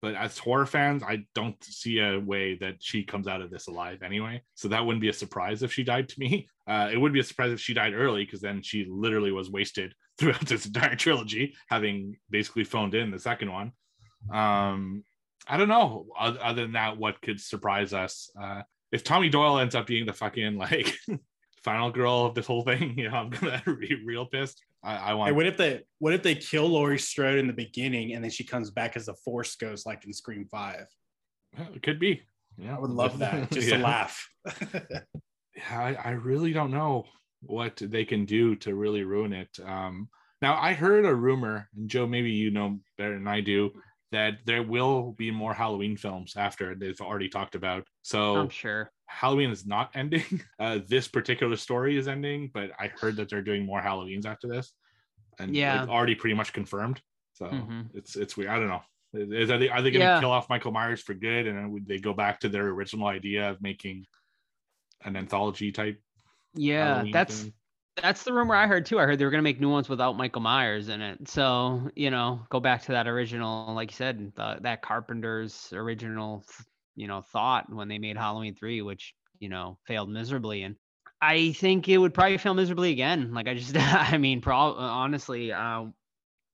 but 0.02 0.14
as 0.14 0.38
horror 0.38 0.66
fans, 0.66 1.02
I 1.02 1.24
don't 1.34 1.62
see 1.62 1.98
a 1.98 2.18
way 2.18 2.56
that 2.56 2.76
she 2.80 3.02
comes 3.02 3.26
out 3.26 3.42
of 3.42 3.50
this 3.50 3.66
alive 3.66 4.02
anyway. 4.02 4.42
So 4.54 4.68
that 4.68 4.84
wouldn't 4.84 5.02
be 5.02 5.10
a 5.10 5.14
surprise 5.14 5.62
if 5.62 5.72
she 5.72 5.84
died 5.84 6.08
to 6.08 6.20
me. 6.20 6.48
Uh, 6.66 6.88
it 6.92 6.96
would 6.96 7.12
be 7.12 7.20
a 7.20 7.24
surprise 7.24 7.52
if 7.52 7.60
she 7.60 7.74
died 7.74 7.94
early 7.94 8.24
because 8.24 8.40
then 8.40 8.62
she 8.62 8.86
literally 8.88 9.32
was 9.32 9.50
wasted 9.50 9.94
throughout 10.18 10.46
this 10.46 10.66
entire 10.66 10.96
trilogy, 10.96 11.54
having 11.68 12.16
basically 12.30 12.64
phoned 12.64 12.94
in 12.94 13.10
the 13.10 13.18
second 13.18 13.52
one. 13.52 13.72
Um, 14.32 15.04
I 15.46 15.56
don't 15.56 15.68
know. 15.68 16.06
Other 16.18 16.62
than 16.62 16.72
that, 16.72 16.96
what 16.96 17.20
could 17.20 17.40
surprise 17.40 17.92
us? 17.92 18.30
Uh, 18.40 18.62
if 18.93 19.05
Tommy 19.05 19.28
Doyle 19.28 19.59
ends 19.59 19.74
up 19.74 19.86
being 19.86 20.07
the 20.07 20.12
fucking 20.12 20.57
like 20.57 20.95
final 21.64 21.91
girl 21.91 22.26
of 22.26 22.34
this 22.34 22.47
whole 22.47 22.62
thing, 22.62 22.95
you 22.99 23.09
know, 23.09 23.16
I'm 23.16 23.30
gonna 23.30 23.62
be 23.80 24.03
real 24.05 24.26
pissed. 24.26 24.62
I, 24.82 24.97
I 24.97 25.14
want. 25.14 25.28
Hey, 25.28 25.36
what 25.36 25.47
if 25.47 25.57
they 25.57 25.82
what 25.99 26.14
if 26.14 26.22
they 26.22 26.34
kill 26.34 26.68
Laurie 26.68 26.99
Strode 26.99 27.38
in 27.38 27.47
the 27.47 27.53
beginning 27.53 28.14
and 28.14 28.24
then 28.24 28.30
she 28.30 28.45
comes 28.45 28.70
back 28.70 28.97
as 28.97 29.09
a 29.09 29.14
force 29.14 29.57
ghost 29.57 29.86
like 29.86 30.05
in 30.05 30.12
Scream 30.12 30.47
Five? 30.51 30.86
it 31.74 31.82
could 31.82 31.99
be. 31.99 32.22
Yeah, 32.57 32.76
I 32.76 32.78
would 32.78 32.91
love 32.91 33.18
that. 33.18 33.51
Just 33.51 33.68
yeah. 33.68 33.78
a 33.78 33.82
laugh. 33.82 34.28
Yeah, 35.57 35.80
I, 35.80 35.95
I 35.95 36.11
really 36.11 36.53
don't 36.53 36.70
know 36.70 37.05
what 37.43 37.76
they 37.76 38.05
can 38.05 38.24
do 38.24 38.55
to 38.57 38.74
really 38.74 39.03
ruin 39.03 39.32
it. 39.32 39.49
Um, 39.64 40.09
now 40.43 40.59
I 40.61 40.72
heard 40.72 41.05
a 41.05 41.14
rumor, 41.14 41.68
and 41.76 41.88
Joe, 41.88 42.07
maybe 42.07 42.30
you 42.30 42.51
know 42.51 42.80
better 42.97 43.14
than 43.14 43.28
I 43.28 43.41
do, 43.41 43.70
that 44.12 44.38
there 44.44 44.62
will 44.62 45.12
be 45.12 45.30
more 45.30 45.54
Halloween 45.54 45.96
films 45.96 46.34
after 46.36 46.74
they've 46.74 47.00
already 47.00 47.28
talked 47.28 47.54
about. 47.54 47.86
So 48.02 48.36
I'm 48.36 48.48
sure. 48.48 48.90
Halloween 49.06 49.50
is 49.50 49.66
not 49.66 49.90
ending. 49.94 50.24
Uh, 50.58 50.80
this 50.88 51.08
particular 51.08 51.56
story 51.56 51.96
is 51.96 52.08
ending, 52.08 52.50
but 52.52 52.70
I 52.78 52.88
heard 52.88 53.16
that 53.16 53.28
they're 53.28 53.42
doing 53.42 53.64
more 53.64 53.80
Halloweens 53.80 54.26
after 54.26 54.48
this, 54.48 54.72
and 55.38 55.54
Yeah. 55.54 55.82
it's 55.82 55.90
already 55.90 56.14
pretty 56.14 56.34
much 56.34 56.52
confirmed. 56.52 57.00
So 57.34 57.46
Mhm. 57.46 57.88
it's 57.94 58.16
it's 58.16 58.36
weird. 58.36 58.50
I 58.50 58.58
don't 58.58 58.68
know. 58.68 58.82
Is, 59.12 59.50
are 59.50 59.58
they 59.58 59.68
are 59.68 59.82
they 59.82 59.90
going 59.90 60.00
to 60.00 60.12
Yeah. 60.12 60.20
kill 60.20 60.30
off 60.30 60.48
Michael 60.48 60.72
Myers 60.72 61.00
for 61.02 61.14
good, 61.14 61.46
and 61.46 61.56
then 61.58 61.70
would 61.72 61.86
they 61.86 61.98
go 61.98 62.12
back 62.12 62.40
to 62.40 62.48
their 62.48 62.68
original 62.68 63.06
idea 63.08 63.50
of 63.50 63.61
making 63.62 64.06
an 65.02 65.16
anthology 65.16 65.72
type? 65.72 66.00
Yeah, 66.54 66.94
Halloween 66.94 67.12
that's 67.12 67.42
thing? 67.42 67.52
That's 68.03 68.22
the 68.24 68.32
rumor 68.32 68.55
I 68.55 68.66
heard 68.66 68.86
too. 68.86 68.98
I 68.98 69.05
heard 69.05 69.18
they 69.18 69.24
were 69.24 69.30
gonna 69.30 69.42
make 69.42 69.61
new 69.61 69.70
ones 69.70 69.88
without 69.88 70.16
Michael 70.16 70.42
Myers 70.42 70.88
in 70.88 71.01
it. 71.01 71.28
So 71.28 71.90
you 71.94 72.11
know, 72.11 72.40
go 72.48 72.61
back 72.61 72.82
to 72.84 72.92
that 72.92 73.07
original, 73.07 73.72
like 73.74 73.90
you 73.90 73.96
said, 73.96 74.32
the, 74.36 74.59
that 74.61 74.82
Carpenter's 74.82 75.72
original, 75.72 76.44
you 76.96 77.07
know, 77.07 77.20
thought 77.20 77.72
when 77.72 77.88
they 77.88 77.98
made 77.98 78.16
Halloween 78.16 78.55
three, 78.55 78.82
which 78.82 79.14
you 79.38 79.48
know 79.48 79.78
failed 79.86 80.11
miserably. 80.11 80.62
And 80.62 80.76
I 81.20 81.53
think 81.53 81.88
it 81.88 81.98
would 81.98 82.14
probably 82.14 82.38
fail 82.38 82.55
miserably 82.55 82.92
again. 82.92 83.32
Like 83.32 83.48
I 83.48 83.55
just, 83.55 83.76
I 83.76 84.16
mean, 84.18 84.40
pro- 84.40 84.74
honestly, 84.74 85.53
uh, 85.53 85.86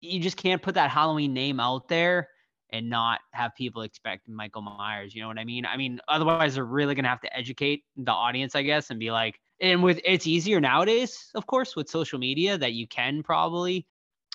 you 0.01 0.21
just 0.21 0.37
can't 0.37 0.63
put 0.63 0.75
that 0.75 0.91
Halloween 0.91 1.33
name 1.35 1.61
out 1.61 1.89
there 1.89 2.29
and 2.71 2.91
not 2.91 3.21
have 3.33 3.55
people 3.55 3.83
expect 3.83 4.29
Michael 4.29 4.63
Myers. 4.63 5.15
You 5.15 5.23
know 5.23 5.29
what 5.29 5.39
I 5.39 5.45
mean? 5.45 5.65
I 5.65 5.77
mean, 5.77 6.01
otherwise 6.09 6.57
they're 6.57 6.65
really 6.65 6.95
gonna 6.95 7.09
have 7.09 7.21
to 7.21 7.37
educate 7.37 7.85
the 7.97 8.13
audience, 8.13 8.55
I 8.55 8.63
guess, 8.63 8.91
and 8.91 8.99
be 8.99 9.11
like, 9.11 9.41
and 9.61 9.83
with 9.83 10.01
it's 10.05 10.27
easier 10.27 10.61
nowadays, 10.61 11.31
of 11.35 11.47
course, 11.47 11.77
with 11.77 11.89
social 11.89 12.19
media 12.19 12.59
that 12.59 12.73
you 12.73 12.87
can 12.87 13.23
probably 13.23 13.87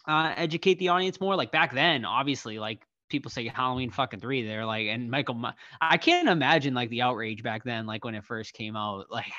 uh, 0.08 0.34
educate 0.36 0.80
the 0.80 0.90
audience 0.90 1.20
more. 1.20 1.36
Like 1.36 1.52
back 1.52 1.74
then, 1.74 2.06
obviously, 2.06 2.60
like 2.60 2.86
people 3.10 3.30
say 3.30 3.48
Halloween 3.48 3.92
fucking 3.92 4.20
three, 4.20 4.46
they're 4.46 4.66
like, 4.66 4.88
and 4.88 5.12
Michael, 5.12 5.40
I 5.80 5.98
can't 5.98 6.30
imagine 6.30 6.74
like 6.74 6.90
the 6.90 7.04
outrage 7.04 7.44
back 7.44 7.64
then, 7.64 7.86
like 7.86 8.04
when 8.04 8.16
it 8.16 8.26
first 8.26 8.54
came 8.54 8.76
out. 8.76 9.08
Like, 9.12 9.32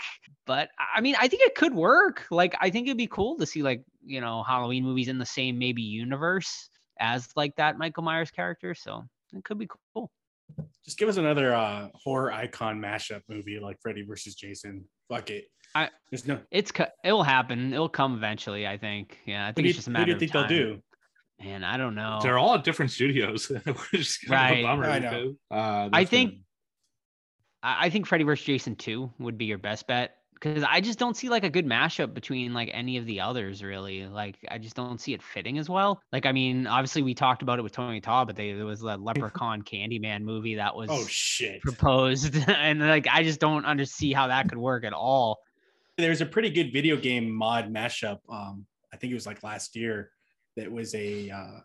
but 0.46 0.68
I 0.94 1.00
mean, 1.00 1.16
I 1.18 1.28
think 1.28 1.42
it 1.42 1.54
could 1.54 1.74
work. 1.74 2.26
Like, 2.30 2.54
I 2.60 2.70
think 2.70 2.86
it'd 2.86 2.98
be 2.98 3.06
cool 3.06 3.38
to 3.38 3.46
see 3.46 3.62
like 3.62 3.82
you 4.04 4.20
know 4.20 4.42
Halloween 4.42 4.84
movies 4.84 5.08
in 5.08 5.18
the 5.18 5.26
same 5.26 5.58
maybe 5.58 5.82
universe 5.82 6.68
as 7.00 7.28
like 7.34 7.56
that 7.56 7.78
Michael 7.78 8.02
Myers 8.02 8.30
character. 8.30 8.74
So 8.74 9.04
it 9.32 9.44
could 9.44 9.58
be 9.58 9.68
cool. 9.94 10.10
Just 10.84 10.98
give 10.98 11.08
us 11.08 11.16
another 11.16 11.54
uh, 11.54 11.88
horror 11.94 12.32
icon 12.32 12.80
mashup 12.80 13.22
movie 13.28 13.58
like 13.58 13.80
Freddy 13.80 14.02
versus 14.02 14.34
Jason. 14.34 14.84
Fuck 15.08 15.30
it. 15.30 15.46
I- 15.74 15.90
There's 16.10 16.26
no. 16.26 16.40
It's 16.50 16.70
it'll 17.04 17.22
happen. 17.22 17.72
It'll 17.72 17.88
come 17.88 18.14
eventually. 18.14 18.66
I 18.66 18.76
think. 18.78 19.18
Yeah, 19.26 19.44
I 19.44 19.48
Who 19.48 19.52
think 19.54 19.56
do 19.56 19.62
you, 19.64 19.68
it's 19.70 19.76
just 19.78 19.88
a 19.88 19.90
who 19.90 19.92
matter 19.94 20.04
do 20.06 20.10
you 20.10 20.14
of 20.16 20.20
think 20.20 20.32
time. 20.32 20.48
they'll 20.48 20.58
do? 20.74 20.82
Man, 21.42 21.64
I 21.64 21.76
don't 21.76 21.94
know. 21.94 22.20
They're 22.22 22.38
all 22.38 22.54
at 22.54 22.62
different 22.64 22.90
studios, 22.92 23.48
which 23.48 23.94
is 23.94 24.18
kind 24.18 24.30
Right. 24.30 24.50
of 24.58 24.58
a 24.58 24.62
bummer. 24.68 24.84
I 24.88 24.98
know. 25.00 25.34
uh, 25.50 25.88
I 25.92 26.04
think 26.04 26.30
gonna- 26.30 26.40
I 27.62 27.86
I 27.86 27.90
think 27.90 28.06
Freddy 28.06 28.24
vs. 28.24 28.44
Jason 28.44 28.76
2 28.76 29.10
would 29.18 29.38
be 29.38 29.46
your 29.46 29.58
best 29.58 29.86
bet 29.86 30.16
because 30.34 30.64
I 30.64 30.80
just 30.80 30.98
don't 30.98 31.16
see 31.16 31.28
like 31.28 31.44
a 31.44 31.50
good 31.50 31.66
mashup 31.66 32.14
between 32.14 32.52
like 32.52 32.68
any 32.72 32.96
of 32.96 33.06
the 33.06 33.20
others 33.20 33.62
really. 33.62 34.06
Like 34.06 34.36
I 34.50 34.58
just 34.58 34.76
don't 34.76 35.00
see 35.00 35.14
it 35.14 35.22
fitting 35.22 35.58
as 35.58 35.68
well. 35.68 36.00
Like 36.12 36.26
I 36.26 36.32
mean, 36.32 36.66
obviously 36.66 37.02
we 37.02 37.14
talked 37.14 37.42
about 37.42 37.58
it 37.58 37.62
with 37.62 37.72
Tony 37.72 38.00
Todd, 38.00 38.26
but 38.28 38.36
they, 38.36 38.52
there 38.52 38.64
was 38.66 38.80
that 38.82 39.00
Leprechaun 39.00 39.62
Candyman 39.64 40.22
movie 40.22 40.56
that 40.56 40.76
was 40.76 40.88
Oh 40.92 41.04
shit! 41.08 41.60
proposed, 41.62 42.36
and 42.48 42.80
like 42.80 43.06
I 43.10 43.22
just 43.24 43.40
don't 43.40 43.64
under 43.64 43.84
see 43.84 44.12
how 44.12 44.26
that 44.28 44.48
could 44.48 44.58
work 44.58 44.84
at 44.84 44.92
all. 44.92 45.38
There's 46.02 46.20
a 46.20 46.26
pretty 46.26 46.50
good 46.50 46.72
video 46.72 46.96
game 46.96 47.30
mod 47.30 47.72
mashup. 47.72 48.18
Um, 48.28 48.66
I 48.92 48.96
think 48.96 49.12
it 49.12 49.14
was 49.14 49.24
like 49.26 49.44
last 49.44 49.76
year. 49.76 50.10
That 50.56 50.70
was 50.70 50.94
a 50.96 51.30
uh, 51.30 51.60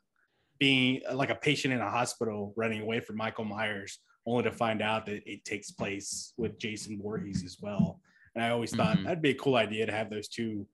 being 0.60 1.02
like 1.12 1.32
a 1.32 1.36
patient 1.36 1.74
in 1.74 1.82
a 1.82 1.90
hospital 1.90 2.54
running 2.56 2.82
away 2.82 3.00
from 3.00 3.18
Michael 3.18 3.46
Myers, 3.46 4.00
only 4.28 4.44
to 4.44 4.52
find 4.52 4.82
out 4.84 5.08
that 5.08 5.28
it 5.30 5.44
takes 5.44 5.72
place 5.72 6.34
with 6.38 6.60
Jason 6.60 7.00
Voorhees 7.02 7.44
as 7.44 7.58
well. 7.60 8.00
And 8.36 8.44
I 8.46 8.50
always 8.52 8.74
thought 8.76 8.98
Mhm. 8.98 9.04
that'd 9.06 9.22
be 9.24 9.32
a 9.32 9.36
cool 9.36 9.56
idea 9.56 9.88
to 9.88 9.92
have 9.92 10.12
those 10.12 10.28
two 10.28 10.68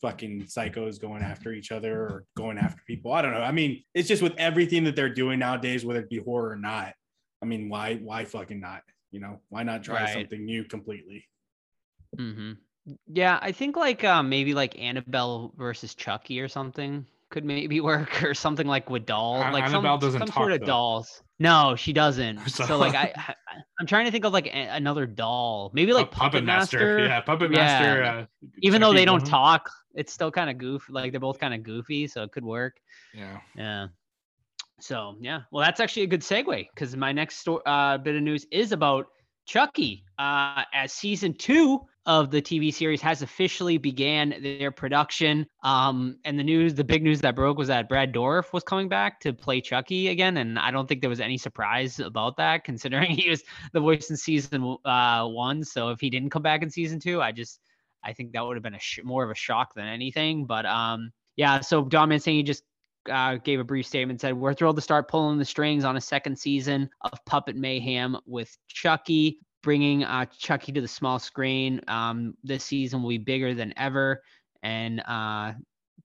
fucking 0.00 0.44
psychos 0.44 0.98
going 1.00 1.22
after 1.22 1.52
each 1.52 1.70
other 1.70 2.00
or 2.00 2.24
going 2.34 2.56
after 2.58 2.82
people. 2.86 3.12
I 3.12 3.20
don't 3.22 3.32
know. 3.32 3.42
I 3.42 3.52
mean, 3.52 3.84
it's 3.94 4.08
just 4.08 4.22
with 4.22 4.34
everything 4.38 4.84
that 4.84 4.96
they're 4.96 5.12
doing 5.12 5.38
nowadays, 5.38 5.84
whether 5.84 6.00
it 6.00 6.08
be 6.10 6.18
horror 6.18 6.50
or 6.50 6.56
not. 6.56 6.94
I 7.42 7.46
mean, 7.46 7.68
why 7.68 7.96
why 7.96 8.24
fucking 8.24 8.60
not? 8.60 8.82
You 9.10 9.20
know, 9.20 9.40
why 9.50 9.62
not 9.62 9.84
try 9.84 10.00
Right. 10.04 10.08
something 10.14 10.42
new 10.44 10.64
completely? 10.64 11.26
hmm 12.16 12.52
Yeah, 13.12 13.38
I 13.42 13.52
think 13.52 13.76
like 13.76 14.04
um, 14.04 14.28
maybe 14.28 14.54
like 14.54 14.78
Annabelle 14.78 15.52
versus 15.56 15.94
Chucky 15.94 16.40
or 16.40 16.48
something 16.48 17.04
could 17.30 17.44
maybe 17.44 17.80
work, 17.92 18.22
or 18.22 18.34
something 18.34 18.66
like 18.66 18.88
with 18.90 19.06
doll, 19.06 19.38
like 19.40 19.66
some, 19.66 19.76
Annabelle 19.76 19.98
doesn't 19.98 20.20
some 20.20 20.28
talk, 20.28 20.36
sort 20.36 20.52
of 20.52 20.60
though. 20.60 20.66
dolls. 20.66 21.22
No, 21.38 21.74
she 21.76 21.92
doesn't. 21.92 22.38
So, 22.48 22.64
So- 22.66 22.78
like 22.78 22.94
I, 22.94 23.12
I, 23.16 23.34
I'm 23.80 23.86
trying 23.86 24.04
to 24.06 24.10
think 24.10 24.24
of 24.24 24.32
like 24.32 24.46
a, 24.46 24.68
another 24.76 25.04
doll, 25.06 25.70
maybe 25.74 25.92
like 25.92 26.10
Pu- 26.10 26.18
Puppet, 26.20 26.44
Master. 26.44 27.00
Yeah, 27.04 27.20
Puppet 27.20 27.50
Yeah. 27.50 27.56
Master. 27.58 28.02
Uh, 28.04 28.26
Even 28.62 28.80
though 28.80 28.92
they 28.92 29.04
don't 29.04 29.20
Bone. 29.22 29.28
talk, 29.30 29.70
it's 29.94 30.12
still 30.12 30.30
kind 30.30 30.48
of 30.48 30.56
goofy. 30.58 30.92
Like 30.92 31.10
they're 31.10 31.20
both 31.20 31.38
kind 31.40 31.52
of 31.54 31.62
goofy, 31.62 32.06
so 32.06 32.22
it 32.22 32.30
could 32.32 32.44
work. 32.44 32.76
Yeah. 33.14 33.38
Yeah. 33.56 33.86
So 34.80 35.16
yeah, 35.20 35.40
well, 35.50 35.64
that's 35.64 35.80
actually 35.80 36.02
a 36.02 36.06
good 36.06 36.20
segue 36.20 36.68
because 36.74 36.94
my 36.96 37.10
next 37.10 37.38
sto- 37.38 37.62
uh, 37.66 37.98
bit 37.98 38.14
of 38.14 38.22
news 38.22 38.46
is 38.50 38.72
about 38.72 39.06
Chucky. 39.46 40.04
Uh, 40.18 40.62
as 40.74 40.92
season 40.92 41.34
two 41.34 41.80
of 42.06 42.30
the 42.30 42.40
TV 42.40 42.72
series 42.72 43.02
has 43.02 43.20
officially 43.20 43.78
began 43.78 44.36
their 44.40 44.70
production. 44.70 45.46
Um, 45.64 46.18
and 46.24 46.38
the 46.38 46.44
news, 46.44 46.74
the 46.74 46.84
big 46.84 47.02
news 47.02 47.20
that 47.22 47.34
broke 47.34 47.58
was 47.58 47.68
that 47.68 47.88
Brad 47.88 48.14
Dourif 48.14 48.52
was 48.52 48.62
coming 48.62 48.88
back 48.88 49.20
to 49.20 49.32
play 49.32 49.60
Chucky 49.60 50.08
again, 50.08 50.36
and 50.36 50.58
I 50.58 50.70
don't 50.70 50.88
think 50.88 51.00
there 51.00 51.10
was 51.10 51.20
any 51.20 51.36
surprise 51.36 51.98
about 51.98 52.36
that, 52.36 52.64
considering 52.64 53.10
he 53.10 53.28
was 53.28 53.42
the 53.72 53.80
voice 53.80 54.08
in 54.10 54.16
season 54.16 54.76
uh, 54.84 55.26
one. 55.26 55.64
So 55.64 55.90
if 55.90 56.00
he 56.00 56.08
didn't 56.08 56.30
come 56.30 56.42
back 56.42 56.62
in 56.62 56.70
season 56.70 57.00
two, 57.00 57.20
I 57.20 57.32
just 57.32 57.60
I 58.04 58.12
think 58.12 58.32
that 58.32 58.46
would 58.46 58.56
have 58.56 58.62
been 58.62 58.74
a 58.74 58.80
sh- 58.80 59.00
more 59.02 59.24
of 59.24 59.30
a 59.30 59.34
shock 59.34 59.74
than 59.74 59.86
anything. 59.86 60.46
But 60.46 60.64
um, 60.64 61.10
yeah, 61.34 61.60
so 61.60 61.84
Don 61.84 62.08
Mancini 62.08 62.44
just 62.44 62.62
uh, 63.10 63.36
gave 63.36 63.60
a 63.60 63.64
brief 63.64 63.86
statement 63.86 64.20
said 64.20 64.34
we're 64.34 64.54
thrilled 64.54 64.76
to 64.76 64.82
start 64.82 65.08
pulling 65.08 65.38
the 65.38 65.44
strings 65.44 65.84
on 65.84 65.96
a 65.96 66.00
second 66.00 66.36
season 66.36 66.88
of 67.02 67.24
Puppet 67.24 67.56
Mayhem 67.56 68.16
with 68.26 68.56
Chucky, 68.68 69.38
bringing 69.66 70.04
uh, 70.04 70.24
Chucky 70.26 70.70
to 70.70 70.80
the 70.80 70.86
small 70.86 71.18
screen. 71.18 71.80
Um, 71.88 72.36
this 72.44 72.62
season 72.62 73.02
will 73.02 73.10
be 73.10 73.18
bigger 73.18 73.52
than 73.52 73.74
ever, 73.76 74.22
and 74.62 75.00
uh, 75.00 75.54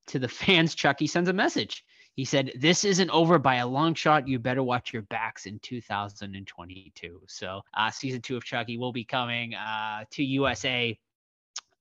to 0.08 0.18
the 0.18 0.28
fans, 0.42 0.74
Chucky 0.74 1.06
sends 1.06 1.30
a 1.30 1.34
message. 1.34 1.86
He 2.16 2.26
said, 2.26 2.54
"This 2.58 2.84
isn't 2.84 3.12
over 3.12 3.38
by 3.38 3.58
a 3.58 3.68
long 3.68 3.94
shot. 3.94 4.28
You 4.28 4.40
better 4.40 4.64
watch 4.64 4.92
your 4.92 5.04
backs 5.04 5.46
in 5.46 5.60
2022." 5.60 7.22
So, 7.28 7.62
uh, 7.76 7.92
season 7.92 8.22
two 8.22 8.36
of 8.36 8.44
Chucky 8.44 8.78
will 8.78 8.92
be 8.92 9.04
coming 9.04 9.54
uh, 9.54 10.06
to 10.10 10.24
USA 10.24 10.98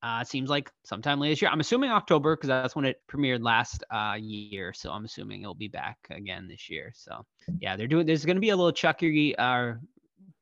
uh, 0.02 0.22
seems 0.22 0.50
like 0.50 0.70
sometime 0.84 1.18
later 1.18 1.32
this 1.32 1.42
year. 1.42 1.50
I'm 1.50 1.60
assuming 1.60 1.90
October 1.90 2.36
because 2.36 2.48
that's 2.48 2.76
when 2.76 2.84
it 2.84 3.00
premiered 3.10 3.42
last 3.42 3.84
uh, 3.90 4.16
year. 4.18 4.74
So 4.74 4.90
I'm 4.92 5.06
assuming 5.06 5.42
it'll 5.42 5.54
be 5.54 5.68
back 5.68 5.96
again 6.10 6.46
this 6.46 6.68
year. 6.68 6.92
So 6.94 7.24
yeah, 7.58 7.76
they're 7.76 7.86
doing. 7.86 8.06
There's 8.06 8.26
going 8.26 8.36
to 8.36 8.40
be 8.40 8.50
a 8.50 8.56
little 8.56 8.72
Chucky 8.72 9.34
uh, 9.36 9.74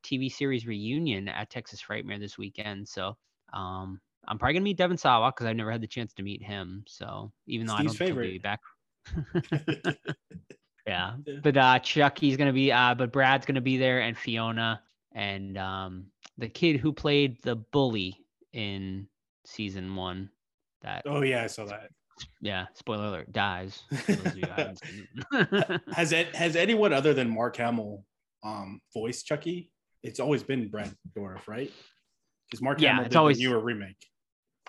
TV 0.03 0.31
series 0.31 0.65
reunion 0.67 1.27
at 1.27 1.49
Texas 1.49 1.81
Frightmare 1.81 2.19
this 2.19 2.37
weekend. 2.37 2.87
So 2.87 3.17
um, 3.53 3.99
I'm 4.27 4.37
probably 4.37 4.53
gonna 4.53 4.63
meet 4.63 4.77
Devon 4.77 4.97
Sawa 4.97 5.31
because 5.31 5.47
I've 5.47 5.55
never 5.55 5.71
had 5.71 5.81
the 5.81 5.87
chance 5.87 6.13
to 6.15 6.23
meet 6.23 6.43
him. 6.43 6.83
So 6.87 7.31
even 7.47 7.67
though 7.67 7.75
Steve's 7.75 8.01
I 8.01 8.05
don't 8.05 8.07
think 8.07 8.07
he'll 8.07 8.15
favorite. 8.15 8.33
be 8.33 8.39
back. 8.39 9.95
yeah, 10.87 11.13
but 11.43 11.57
uh, 11.57 11.79
Chucky's 11.79 12.37
gonna 12.37 12.53
be. 12.53 12.71
Uh, 12.71 12.95
but 12.95 13.11
Brad's 13.11 13.45
gonna 13.45 13.61
be 13.61 13.77
there 13.77 14.01
and 14.01 14.17
Fiona 14.17 14.81
and 15.13 15.57
um, 15.57 16.05
the 16.37 16.49
kid 16.49 16.77
who 16.79 16.93
played 16.93 17.41
the 17.43 17.55
bully 17.55 18.17
in 18.53 19.07
season 19.45 19.95
one. 19.95 20.29
That 20.81 21.03
Oh 21.05 21.21
yeah, 21.21 21.43
I 21.43 21.47
saw 21.47 21.65
that. 21.65 21.89
yeah, 22.41 22.67
spoiler 22.73 23.07
alert, 23.07 23.31
dies. 23.31 23.83
for 23.89 24.13
those 24.13 24.25
of 24.27 24.37
you 24.37 24.43
who 24.45 24.51
haven't 24.51 24.79
seen 24.85 25.07
it. 25.33 25.81
Has 25.93 26.11
it 26.11 26.35
has 26.35 26.55
anyone 26.55 26.93
other 26.93 27.13
than 27.13 27.29
Mark 27.29 27.57
Hamill 27.57 28.05
um 28.43 28.79
voiced 28.93 29.25
Chucky? 29.25 29.71
It's 30.03 30.19
always 30.19 30.43
been 30.43 30.69
Brad 30.69 30.93
Dourif, 31.17 31.47
right? 31.47 31.71
Because 32.49 32.61
Mark 32.61 32.79
Yeah, 32.81 32.89
Hamill 32.91 33.05
it's 33.05 33.13
did 33.13 33.17
always- 33.19 33.37
the 33.37 33.43
newer 33.45 33.59
remake. 33.59 33.97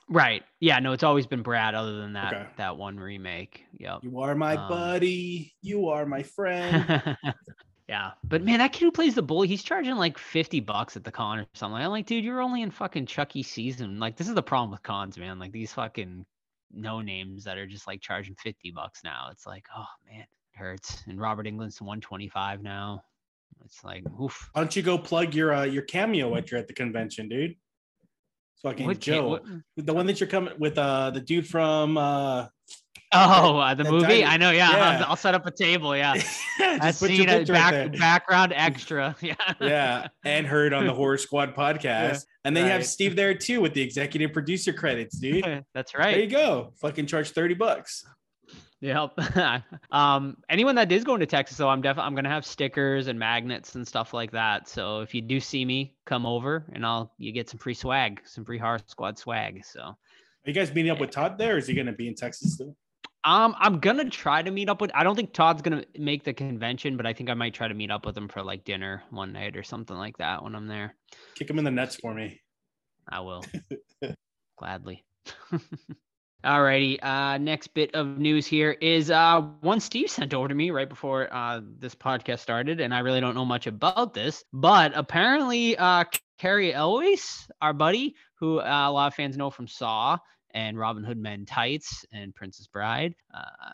right. 0.08 0.42
Yeah, 0.60 0.78
no, 0.80 0.92
it's 0.92 1.02
always 1.04 1.26
been 1.26 1.42
Brad 1.42 1.74
other 1.74 1.96
than 2.00 2.12
that 2.14 2.34
Okay. 2.34 2.46
that 2.56 2.76
one 2.76 2.98
remake. 2.98 3.64
Yep. 3.78 4.00
You 4.04 4.18
are 4.20 4.34
my 4.34 4.56
Um, 4.56 4.68
buddy. 4.68 5.54
You 5.62 5.88
are 5.88 6.04
my 6.04 6.22
friend. 6.22 7.16
yeah, 7.88 8.12
but 8.24 8.42
man, 8.42 8.58
that 8.58 8.72
kid 8.72 8.84
who 8.84 8.90
plays 8.92 9.14
the 9.14 9.22
bully, 9.22 9.48
he's 9.48 9.62
charging 9.62 9.94
like 9.96 10.18
fifty 10.18 10.60
bucks 10.60 10.96
at 10.96 11.04
the 11.04 11.12
con 11.12 11.38
or 11.38 11.46
something. 11.54 11.80
I'm 11.82 11.90
like, 11.90 12.06
dude, 12.06 12.24
you're 12.24 12.40
only 12.42 12.62
in 12.62 12.70
fucking 12.70 13.06
Chucky 13.06 13.42
season. 13.42 13.98
Like, 13.98 14.16
this 14.16 14.28
is 14.28 14.34
the 14.34 14.42
problem 14.42 14.70
with 14.72 14.82
cons, 14.82 15.16
man. 15.16 15.38
Like 15.38 15.52
these 15.52 15.72
fucking 15.72 16.26
no 16.72 17.00
names 17.00 17.44
that 17.44 17.56
are 17.58 17.66
just 17.66 17.86
like 17.86 18.00
charging 18.00 18.34
fifty 18.36 18.70
bucks 18.70 19.02
now. 19.04 19.28
It's 19.30 19.46
like, 19.46 19.64
oh 19.76 19.86
man, 20.10 20.20
it 20.20 20.28
hurts. 20.58 21.02
And 21.06 21.20
Robert 21.20 21.46
Englund's 21.46 21.80
one 21.80 22.00
twenty 22.00 22.28
five 22.28 22.62
now. 22.62 23.02
It's 23.64 23.82
like, 23.84 24.04
oof. 24.20 24.48
Why 24.52 24.62
don't 24.62 24.74
you 24.74 24.82
go 24.82 24.98
plug 24.98 25.34
your 25.34 25.52
uh, 25.54 25.64
your 25.64 25.82
cameo 25.82 26.34
at 26.36 26.50
your 26.50 26.58
at 26.60 26.66
the 26.68 26.74
convention, 26.74 27.28
dude? 27.28 27.54
Fucking 28.62 28.86
What 28.86 29.00
Joe, 29.00 29.28
what- 29.28 29.44
the 29.76 29.94
one 29.94 30.06
that 30.06 30.20
you're 30.20 30.28
coming 30.28 30.52
with, 30.58 30.76
uh, 30.76 31.10
the 31.10 31.20
dude 31.20 31.46
from 31.46 31.96
uh, 31.96 32.46
Oh, 33.12 33.58
uh, 33.58 33.74
the 33.74 33.82
that 33.84 33.90
movie? 33.90 34.06
diamond- 34.06 34.28
I 34.28 34.36
know. 34.36 34.50
Yeah, 34.50 34.70
yeah. 34.70 34.98
I'll, 35.00 35.10
I'll 35.10 35.16
set 35.16 35.34
up 35.34 35.44
a 35.46 35.50
table. 35.50 35.96
Yeah, 35.96 36.14
put 36.98 37.10
your 37.10 37.28
a 37.28 37.38
right 37.38 37.46
back, 37.46 37.92
background 37.98 38.52
extra. 38.56 39.16
Yeah, 39.22 39.34
yeah, 39.60 40.06
and 40.24 40.46
heard 40.46 40.72
on 40.72 40.86
the 40.86 40.94
Horror 40.94 41.18
Squad 41.18 41.54
podcast. 41.56 42.24
and 42.44 42.56
then 42.56 42.66
you 42.66 42.70
have. 42.70 42.86
Steve 42.86 43.16
there 43.16 43.34
too 43.34 43.60
with 43.60 43.72
the 43.74 43.82
executive 43.82 44.32
producer 44.32 44.72
credits, 44.72 45.18
dude. 45.18 45.64
that's 45.74 45.94
right. 45.94 46.12
There 46.14 46.22
you 46.24 46.30
go. 46.30 46.72
Fucking 46.80 47.06
charge 47.06 47.30
30 47.30 47.54
bucks. 47.54 48.04
Yep. 48.80 49.18
um, 49.90 50.38
anyone 50.48 50.74
that 50.76 50.90
is 50.90 51.04
going 51.04 51.20
to 51.20 51.26
Texas, 51.26 51.58
though, 51.58 51.68
I'm 51.68 51.82
definitely 51.82 52.06
I'm 52.06 52.14
gonna 52.14 52.30
have 52.30 52.46
stickers 52.46 53.08
and 53.08 53.18
magnets 53.18 53.74
and 53.74 53.86
stuff 53.86 54.14
like 54.14 54.30
that. 54.32 54.68
So 54.68 55.00
if 55.00 55.14
you 55.14 55.20
do 55.20 55.38
see 55.38 55.64
me, 55.64 55.94
come 56.06 56.24
over 56.24 56.64
and 56.72 56.84
I'll 56.84 57.12
you 57.18 57.32
get 57.32 57.48
some 57.48 57.58
free 57.58 57.74
swag, 57.74 58.22
some 58.24 58.44
free 58.44 58.58
Horror 58.58 58.80
Squad 58.86 59.18
swag. 59.18 59.64
So 59.64 59.80
Are 59.80 59.96
you 60.46 60.54
guys 60.54 60.74
meeting 60.74 60.90
up 60.90 60.98
with 60.98 61.10
Todd 61.10 61.36
there 61.36 61.58
is 61.58 61.66
he 61.66 61.74
going 61.74 61.86
to 61.86 61.92
be 61.92 62.08
in 62.08 62.14
Texas 62.14 62.54
still? 62.54 62.74
Um, 63.24 63.54
I'm 63.58 63.80
gonna 63.80 64.08
try 64.08 64.40
to 64.40 64.50
meet 64.50 64.70
up 64.70 64.80
with. 64.80 64.90
I 64.94 65.04
don't 65.04 65.14
think 65.14 65.34
Todd's 65.34 65.60
gonna 65.60 65.84
make 65.98 66.24
the 66.24 66.32
convention, 66.32 66.96
but 66.96 67.04
I 67.04 67.12
think 67.12 67.28
I 67.28 67.34
might 67.34 67.52
try 67.52 67.68
to 67.68 67.74
meet 67.74 67.90
up 67.90 68.06
with 68.06 68.16
him 68.16 68.28
for 68.28 68.42
like 68.42 68.64
dinner 68.64 69.02
one 69.10 69.32
night 69.32 69.58
or 69.58 69.62
something 69.62 69.96
like 69.96 70.16
that 70.16 70.42
when 70.42 70.54
I'm 70.54 70.66
there. 70.66 70.94
Kick 71.34 71.50
him 71.50 71.58
in 71.58 71.64
the 71.66 71.70
nuts 71.70 71.96
for 71.96 72.14
me. 72.14 72.40
I 73.10 73.20
will 73.20 73.44
gladly. 74.56 75.04
Alrighty. 76.44 76.98
Uh, 77.02 77.36
next 77.38 77.68
bit 77.74 77.94
of 77.94 78.18
news 78.18 78.46
here 78.46 78.72
is 78.80 79.10
uh 79.10 79.42
one 79.60 79.78
Steve 79.78 80.08
sent 80.10 80.32
over 80.32 80.48
to 80.48 80.54
me 80.54 80.70
right 80.70 80.88
before 80.88 81.28
uh 81.32 81.60
this 81.78 81.94
podcast 81.94 82.38
started, 82.38 82.80
and 82.80 82.94
I 82.94 83.00
really 83.00 83.20
don't 83.20 83.34
know 83.34 83.44
much 83.44 83.66
about 83.66 84.14
this, 84.14 84.42
but 84.52 84.92
apparently 84.94 85.76
uh 85.76 86.04
Cary 86.38 86.72
Elwes, 86.72 87.50
our 87.60 87.74
buddy, 87.74 88.14
who 88.36 88.60
uh, 88.60 88.88
a 88.88 88.90
lot 88.90 89.08
of 89.08 89.14
fans 89.14 89.36
know 89.36 89.50
from 89.50 89.68
Saw 89.68 90.16
and 90.54 90.78
Robin 90.78 91.04
Hood 91.04 91.18
Men 91.18 91.44
Tights 91.44 92.06
and 92.12 92.34
Princess 92.34 92.66
Bride, 92.66 93.14
uh, 93.34 93.72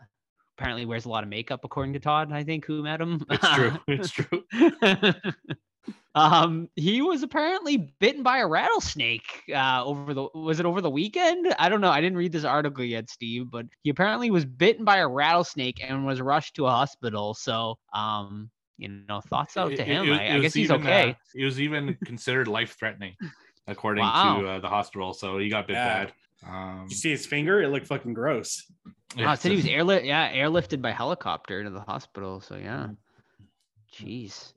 apparently 0.59 0.85
wears 0.85 1.05
a 1.05 1.09
lot 1.09 1.23
of 1.23 1.31
makeup 1.31 1.61
according 1.63 1.93
to 1.93 2.01
Todd. 2.01 2.33
I 2.33 2.43
think 2.43 2.65
who 2.65 2.83
met 2.83 3.01
him. 3.01 3.25
It's 3.31 3.49
true. 3.55 3.79
It's 3.87 4.11
true. 4.11 4.43
um, 6.15 6.69
he 6.77 7.03
was 7.03 7.23
apparently 7.23 7.93
bitten 8.01 8.23
by 8.23 8.39
a 8.39 8.47
rattlesnake 8.47 9.43
uh, 9.55 9.85
over 9.85 10.15
the 10.15 10.29
was 10.35 10.59
it 10.61 10.67
over 10.67 10.81
the 10.81 10.91
weekend? 10.91 11.55
I 11.59 11.69
don't 11.69 11.81
know. 11.81 11.91
I 11.91 12.01
didn't 12.01 12.19
read 12.19 12.33
this 12.33 12.45
article 12.45 12.85
yet, 12.85 13.11
Steve, 13.11 13.51
but 13.51 13.67
he 13.83 13.91
apparently 13.91 14.31
was 14.31 14.45
bitten 14.45 14.85
by 14.85 14.99
a 14.99 15.09
rattlesnake 15.09 15.83
and 15.83 16.07
was 16.07 16.21
rushed 16.21 16.55
to 16.57 16.67
a 16.67 16.71
hospital. 16.71 17.35
So, 17.35 17.77
um, 17.93 18.51
you 18.79 18.89
know, 18.89 19.21
thoughts 19.21 19.57
out 19.57 19.69
to 19.69 19.75
it- 19.83 19.87
him. 19.87 20.09
it- 20.09 20.13
I, 20.21 20.23
it 20.25 20.31
I 20.31 20.35
was 20.37 20.43
guess 20.43 20.55
he's 20.55 20.71
okay. 20.71 21.11
uh, 21.11 21.15
it 21.35 21.45
was 21.45 21.61
even 21.61 21.97
considered 22.05 22.49
life 22.49 22.77
threatening, 22.79 23.15
according 23.67 24.05
Wow. 24.05 24.41
to 24.41 24.49
uh, 24.49 24.59
the 24.61 24.69
hospital. 24.69 25.13
So 25.13 25.39
he 25.39 25.49
got 25.49 25.67
bit 25.67 25.75
Yeah. 25.75 26.05
bad. 26.05 26.13
Um, 26.47 26.87
you 26.89 26.95
see 26.95 27.11
his 27.11 27.25
finger? 27.27 27.63
It 27.63 27.69
looked 27.69 27.87
fucking 27.87 28.13
gross. 28.15 28.71
Wow, 29.17 29.33
it 29.33 29.39
said 29.41 29.51
he 29.53 29.57
was 29.57 29.65
just- 29.65 29.75
airlift, 29.75 30.05
yeah, 30.05 30.31
airlifted 30.33 30.83
by 30.83 30.91
helicopter 30.93 31.65
to 31.65 31.71
the 31.71 31.81
hospital. 31.81 32.41
So 32.43 32.57
yeah, 32.57 32.89
Mm-hmm. 32.89 34.07
jeez. 34.07 34.53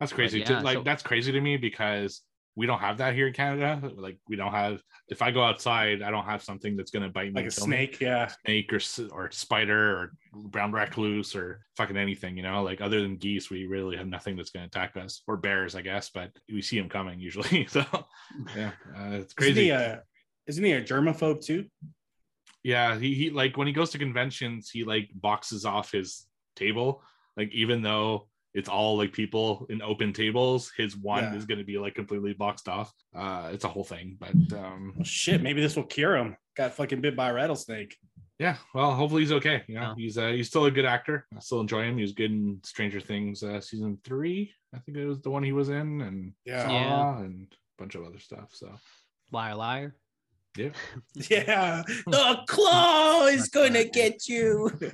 That's 0.00 0.12
crazy. 0.12 0.40
yeah, 0.40 0.44
to, 0.46 0.60
like 0.60 0.78
so- 0.78 0.82
that's 0.82 1.02
crazy 1.02 1.32
to 1.32 1.40
me 1.40 1.56
because 1.56 2.22
we 2.56 2.66
don't 2.66 2.80
have 2.80 2.98
that 2.98 3.14
here 3.14 3.28
in 3.28 3.32
Canada. 3.32 3.80
Like 3.96 4.18
we 4.28 4.34
don't 4.34 4.50
have. 4.52 4.82
If 5.08 5.22
I 5.22 5.30
go 5.30 5.44
outside, 5.44 6.02
I 6.02 6.10
don't 6.10 6.24
have 6.24 6.42
something 6.42 6.76
that's 6.76 6.90
gonna 6.90 7.08
bite 7.08 7.32
me. 7.32 7.42
Like 7.42 7.44
a 7.44 7.46
and 7.46 7.54
kill 7.54 7.66
me. 7.68 7.76
snake. 7.76 8.00
Yeah. 8.00 8.28
snake 8.44 8.72
or 8.72 8.80
or 9.12 9.30
spider 9.30 9.96
or 9.96 10.12
brown 10.32 10.72
recluse 10.72 11.36
or 11.36 11.60
fucking 11.76 11.96
anything. 11.96 12.36
You 12.36 12.42
know, 12.42 12.62
like 12.64 12.80
other 12.80 13.00
than 13.00 13.16
geese, 13.16 13.48
we 13.48 13.66
really 13.66 13.96
have 13.96 14.08
nothing 14.08 14.36
that's 14.36 14.50
gonna 14.50 14.66
attack 14.66 14.96
us 14.96 15.22
or 15.28 15.36
bears, 15.36 15.76
I 15.76 15.82
guess. 15.82 16.10
But 16.10 16.32
we 16.52 16.60
see 16.62 16.78
them 16.78 16.88
coming 16.88 17.20
usually. 17.20 17.66
So 17.68 17.84
yeah, 18.56 18.72
uh, 18.96 19.10
it's 19.12 19.34
Isn't 19.34 19.36
crazy. 19.36 19.64
he 19.64 19.70
a, 19.70 20.02
isn't 20.48 20.64
he 20.64 20.72
a 20.72 20.82
germaphobe 20.82 21.44
too? 21.44 21.66
Yeah, 22.64 22.98
he, 22.98 23.14
he 23.14 23.30
like 23.30 23.56
when 23.56 23.66
he 23.68 23.72
goes 23.72 23.90
to 23.90 23.98
conventions, 23.98 24.70
he 24.70 24.84
like 24.84 25.10
boxes 25.14 25.64
off 25.64 25.92
his 25.92 26.26
table. 26.56 27.02
Like 27.36 27.50
even 27.52 27.82
though 27.82 28.27
it's 28.54 28.68
all 28.68 28.96
like 28.96 29.12
people 29.12 29.66
in 29.70 29.82
open 29.82 30.12
tables, 30.12 30.72
his 30.76 30.96
one 30.96 31.24
Yeah. 31.24 31.34
is 31.34 31.44
gonna 31.46 31.64
be 31.64 31.78
like 31.78 31.94
completely 31.94 32.32
boxed 32.32 32.68
off. 32.68 32.92
Uh 33.14 33.50
it's 33.52 33.64
a 33.64 33.68
whole 33.68 33.84
thing. 33.84 34.16
But 34.18 34.34
um 34.58 34.94
Well, 34.96 35.04
shit, 35.04 35.42
maybe 35.42 35.60
this 35.60 35.76
will 35.76 35.84
cure 35.84 36.16
him. 36.16 36.36
Got 36.56 36.74
fucking 36.74 37.00
bit 37.00 37.14
by 37.16 37.28
a 37.30 37.34
rattlesnake. 37.34 37.96
yeah, 38.38 38.56
well 38.74 38.94
hopefully 38.94 39.22
he's 39.22 39.32
okay. 39.32 39.62
You 39.68 39.74
know, 39.76 39.80
Yeah. 39.80 39.94
he's 39.96 40.16
uh 40.18 40.28
he's 40.28 40.48
still 40.48 40.64
a 40.64 40.70
good 40.70 40.86
actor. 40.86 41.26
I 41.36 41.40
still 41.40 41.60
enjoy 41.60 41.82
him. 41.82 41.96
He 41.96 42.02
was 42.02 42.12
good 42.12 42.30
in 42.30 42.60
Stranger 42.64 43.00
Things 43.00 43.42
uh 43.42 43.60
season 43.60 43.98
three. 44.04 44.52
I 44.74 44.78
think 44.78 44.96
it 44.98 45.06
was 45.06 45.20
the 45.20 45.30
one 45.30 45.42
he 45.42 45.52
was 45.52 45.68
in 45.68 46.00
and 46.00 46.32
Yeah. 46.44 46.64
Saw 46.66 46.72
Yeah. 46.72 47.18
and 47.24 47.46
a 47.52 47.82
bunch 47.82 47.94
of 47.94 48.04
other 48.04 48.18
stuff. 48.18 48.50
So 48.54 48.72
Liar, 49.30 49.54
liar. 49.56 49.94
yeah. 50.56 50.70
Yeah. 51.30 51.82
The 52.06 52.40
claw 52.48 53.26
is 53.26 53.48
going 53.50 53.74
to 53.74 53.84
get 53.84 54.26
you. 54.26 54.70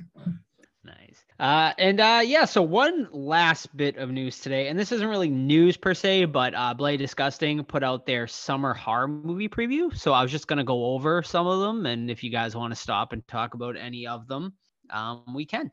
Nice. 0.83 1.24
Uh, 1.37 1.73
and 1.77 1.99
uh, 1.99 2.21
yeah, 2.23 2.45
so 2.45 2.61
one 2.61 3.09
last 3.11 3.75
bit 3.75 3.97
of 3.97 4.09
news 4.09 4.39
today, 4.39 4.69
and 4.69 4.79
this 4.79 4.93
isn't 4.93 5.07
really 5.07 5.29
news 5.29 5.75
per 5.75 5.93
se, 5.93 6.25
but 6.25 6.53
uh, 6.55 6.73
Bloody 6.73 6.95
Disgusting 6.95 7.63
put 7.65 7.83
out 7.83 8.05
their 8.05 8.25
summer 8.25 8.73
horror 8.73 9.07
movie 9.07 9.49
preview. 9.49 9.95
So 9.97 10.13
I 10.13 10.21
was 10.21 10.31
just 10.31 10.47
gonna 10.47 10.63
go 10.63 10.85
over 10.93 11.21
some 11.23 11.45
of 11.45 11.59
them, 11.59 11.85
and 11.85 12.09
if 12.09 12.23
you 12.23 12.29
guys 12.29 12.55
want 12.55 12.71
to 12.71 12.79
stop 12.79 13.11
and 13.11 13.27
talk 13.27 13.53
about 13.53 13.75
any 13.75 14.07
of 14.07 14.27
them, 14.27 14.53
um, 14.89 15.25
we 15.35 15.45
can. 15.45 15.71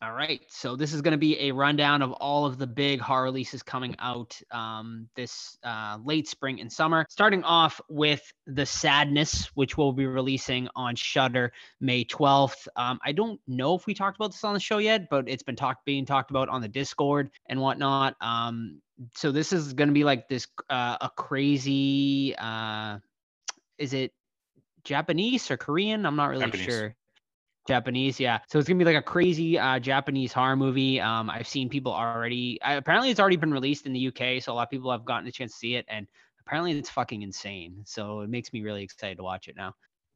All 0.00 0.12
right, 0.12 0.40
so 0.46 0.76
this 0.76 0.92
is 0.92 1.02
going 1.02 1.12
to 1.12 1.18
be 1.18 1.48
a 1.48 1.50
rundown 1.50 2.02
of 2.02 2.12
all 2.12 2.46
of 2.46 2.56
the 2.56 2.68
big 2.68 3.00
horror 3.00 3.24
releases 3.24 3.64
coming 3.64 3.96
out 3.98 4.40
um, 4.52 5.08
this 5.16 5.58
uh, 5.64 5.98
late 6.04 6.28
spring 6.28 6.60
and 6.60 6.72
summer. 6.72 7.04
Starting 7.08 7.42
off 7.42 7.80
with 7.88 8.22
The 8.46 8.64
Sadness, 8.64 9.46
which 9.56 9.76
we'll 9.76 9.92
be 9.92 10.06
releasing 10.06 10.68
on 10.76 10.94
Shudder 10.94 11.52
May 11.80 12.04
12th. 12.04 12.68
Um, 12.76 13.00
I 13.04 13.10
don't 13.10 13.40
know 13.48 13.74
if 13.74 13.86
we 13.86 13.94
talked 13.94 14.16
about 14.16 14.30
this 14.30 14.44
on 14.44 14.54
the 14.54 14.60
show 14.60 14.78
yet, 14.78 15.10
but 15.10 15.28
it's 15.28 15.42
been 15.42 15.56
talked 15.56 15.84
being 15.84 16.06
talked 16.06 16.30
about 16.30 16.48
on 16.48 16.60
the 16.60 16.68
Discord 16.68 17.32
and 17.46 17.60
whatnot. 17.60 18.14
Um, 18.20 18.80
so 19.16 19.32
this 19.32 19.52
is 19.52 19.72
going 19.72 19.88
to 19.88 19.94
be 19.94 20.04
like 20.04 20.28
this 20.28 20.46
uh, 20.70 20.98
a 21.00 21.10
crazy. 21.16 22.36
Uh, 22.38 22.98
is 23.78 23.94
it 23.94 24.12
Japanese 24.84 25.50
or 25.50 25.56
Korean? 25.56 26.06
I'm 26.06 26.14
not 26.14 26.30
really 26.30 26.44
Japanese. 26.44 26.66
sure. 26.66 26.94
Japanese, 27.68 28.18
yeah. 28.18 28.40
So 28.48 28.58
it's 28.58 28.66
gonna 28.68 28.78
be 28.78 28.84
like 28.84 28.96
a 28.96 29.02
crazy 29.02 29.58
uh, 29.58 29.78
Japanese 29.78 30.32
horror 30.32 30.56
movie. 30.56 31.00
Um, 31.00 31.30
I've 31.30 31.46
seen 31.48 31.68
people 31.68 31.92
already. 31.92 32.60
I, 32.62 32.74
apparently, 32.74 33.10
it's 33.10 33.20
already 33.20 33.36
been 33.36 33.52
released 33.52 33.86
in 33.86 33.92
the 33.92 34.00
UK, 34.00 34.40
so 34.40 34.52
a 34.52 34.54
lot 34.54 34.64
of 34.64 34.70
people 34.70 34.90
have 34.90 35.04
gotten 35.04 35.28
a 35.28 35.32
chance 35.32 35.52
to 35.52 35.58
see 35.58 35.74
it, 35.76 35.86
and 35.88 36.08
apparently, 36.40 36.72
it's 36.78 36.90
fucking 36.90 37.22
insane. 37.22 37.82
So 37.86 38.20
it 38.20 38.30
makes 38.30 38.52
me 38.52 38.62
really 38.62 38.82
excited 38.82 39.18
to 39.18 39.22
watch 39.24 39.48
it 39.48 39.56
now. 39.56 39.74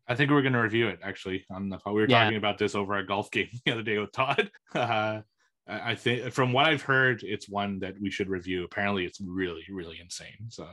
I 0.09 0.15
think 0.15 0.31
we're 0.31 0.43
going 0.43 0.53
to 0.55 0.61
review 0.61 0.89
it 0.89 1.01
actually. 1.03 1.45
On 1.51 1.69
the 1.69 1.79
we 1.87 1.93
were 1.93 2.07
Yeah. 2.07 2.31
talking 2.31 2.37
about 2.37 2.59
this 2.59 2.75
over 2.75 2.95
a 2.97 3.07
golf 3.07 3.31
game 3.31 3.49
the 3.65 3.73
other 3.73 3.83
day 3.83 3.99
with 3.99 4.13
Todd. 4.13 4.51
Uh, 4.75 5.23
I 5.69 5.93
I 5.93 5.95
think 5.95 6.33
from 6.33 6.53
what 6.53 6.67
I've 6.67 6.83
heard, 6.83 7.23
it's 7.23 7.49
one 7.49 7.79
that 7.81 7.95
we 8.01 8.11
should 8.11 8.29
review. 8.29 8.65
Apparently, 8.65 9.05
it's 9.05 9.21
really, 9.21 9.65
really 9.71 10.01
insane. 10.01 10.49
So 10.49 10.69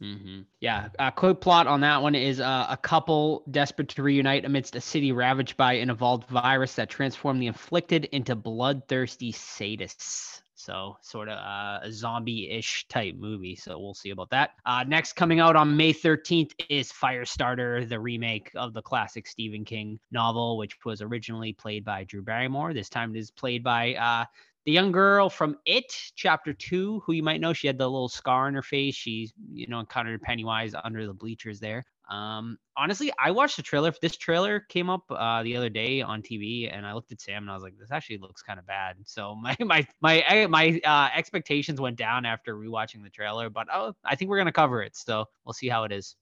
hmm 0.00 0.40
Yeah. 0.60 0.88
A 0.98 1.12
quick 1.12 1.40
plot 1.40 1.66
on 1.66 1.80
that 1.80 2.00
one 2.02 2.14
is 2.14 2.40
uh, 2.40 2.66
a 2.70 2.76
couple 2.76 3.44
desperate 3.50 3.88
to 3.90 4.02
reunite 4.02 4.44
amidst 4.46 4.74
a 4.74 4.80
city 4.80 5.12
ravaged 5.12 5.56
by 5.56 5.74
an 5.74 5.90
evolved 5.90 6.28
virus 6.28 6.74
that 6.76 6.88
transformed 6.88 7.42
the 7.42 7.48
afflicted 7.48 8.06
into 8.06 8.34
bloodthirsty 8.34 9.32
sadists. 9.32 10.40
So, 10.54 10.98
sort 11.00 11.30
of 11.30 11.38
uh, 11.38 11.80
a 11.82 11.90
zombie-ish 11.90 12.86
type 12.88 13.14
movie. 13.16 13.56
So 13.56 13.78
we'll 13.78 13.94
see 13.94 14.10
about 14.10 14.28
that. 14.30 14.50
Uh, 14.66 14.84
next, 14.86 15.14
coming 15.14 15.40
out 15.40 15.56
on 15.56 15.74
May 15.74 15.94
13th 15.94 16.52
is 16.68 16.92
Firestarter, 16.92 17.88
the 17.88 17.98
remake 17.98 18.50
of 18.54 18.74
the 18.74 18.82
classic 18.82 19.26
Stephen 19.26 19.64
King 19.64 19.98
novel, 20.10 20.58
which 20.58 20.76
was 20.84 21.00
originally 21.00 21.54
played 21.54 21.82
by 21.82 22.04
Drew 22.04 22.22
Barrymore. 22.22 22.74
This 22.74 22.90
time 22.90 23.16
it 23.16 23.18
is 23.18 23.30
played 23.30 23.62
by 23.64 23.94
uh, 23.94 24.26
the 24.66 24.72
young 24.72 24.92
girl 24.92 25.30
from 25.30 25.56
It, 25.64 25.92
Chapter 26.16 26.52
Two, 26.52 27.02
who 27.06 27.12
you 27.12 27.22
might 27.22 27.40
know, 27.40 27.52
she 27.52 27.66
had 27.66 27.78
the 27.78 27.88
little 27.88 28.08
scar 28.08 28.46
on 28.46 28.54
her 28.54 28.62
face. 28.62 28.94
She, 28.94 29.30
you 29.52 29.66
know, 29.66 29.80
encountered 29.80 30.20
Pennywise 30.22 30.74
under 30.84 31.06
the 31.06 31.14
bleachers 31.14 31.60
there. 31.60 31.84
Um, 32.10 32.58
honestly, 32.76 33.12
I 33.18 33.30
watched 33.30 33.56
the 33.56 33.62
trailer. 33.62 33.92
This 34.02 34.16
trailer 34.16 34.60
came 34.68 34.90
up 34.90 35.04
uh, 35.10 35.44
the 35.44 35.56
other 35.56 35.68
day 35.68 36.02
on 36.02 36.22
TV, 36.22 36.68
and 36.70 36.84
I 36.84 36.92
looked 36.92 37.12
at 37.12 37.20
Sam 37.20 37.44
and 37.44 37.50
I 37.50 37.54
was 37.54 37.62
like, 37.62 37.78
"This 37.78 37.92
actually 37.92 38.18
looks 38.18 38.42
kind 38.42 38.58
of 38.58 38.66
bad." 38.66 38.96
So 39.06 39.34
my 39.34 39.56
my 39.60 39.86
my 40.00 40.46
my 40.48 40.80
uh, 40.84 41.08
expectations 41.16 41.80
went 41.80 41.96
down 41.96 42.26
after 42.26 42.54
rewatching 42.54 43.02
the 43.02 43.10
trailer, 43.10 43.48
but 43.48 43.68
oh, 43.72 43.94
I 44.04 44.16
think 44.16 44.28
we're 44.28 44.38
gonna 44.38 44.52
cover 44.52 44.82
it. 44.82 44.96
So 44.96 45.26
we'll 45.44 45.52
see 45.52 45.68
how 45.68 45.84
it 45.84 45.92
is. 45.92 46.16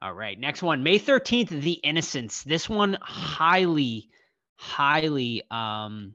All 0.00 0.12
right, 0.12 0.38
next 0.38 0.62
one, 0.62 0.82
May 0.82 0.98
thirteenth, 0.98 1.50
The 1.50 1.72
Innocents. 1.72 2.42
This 2.44 2.68
one 2.68 2.96
highly, 3.00 4.10
highly 4.56 5.42
um 5.50 6.14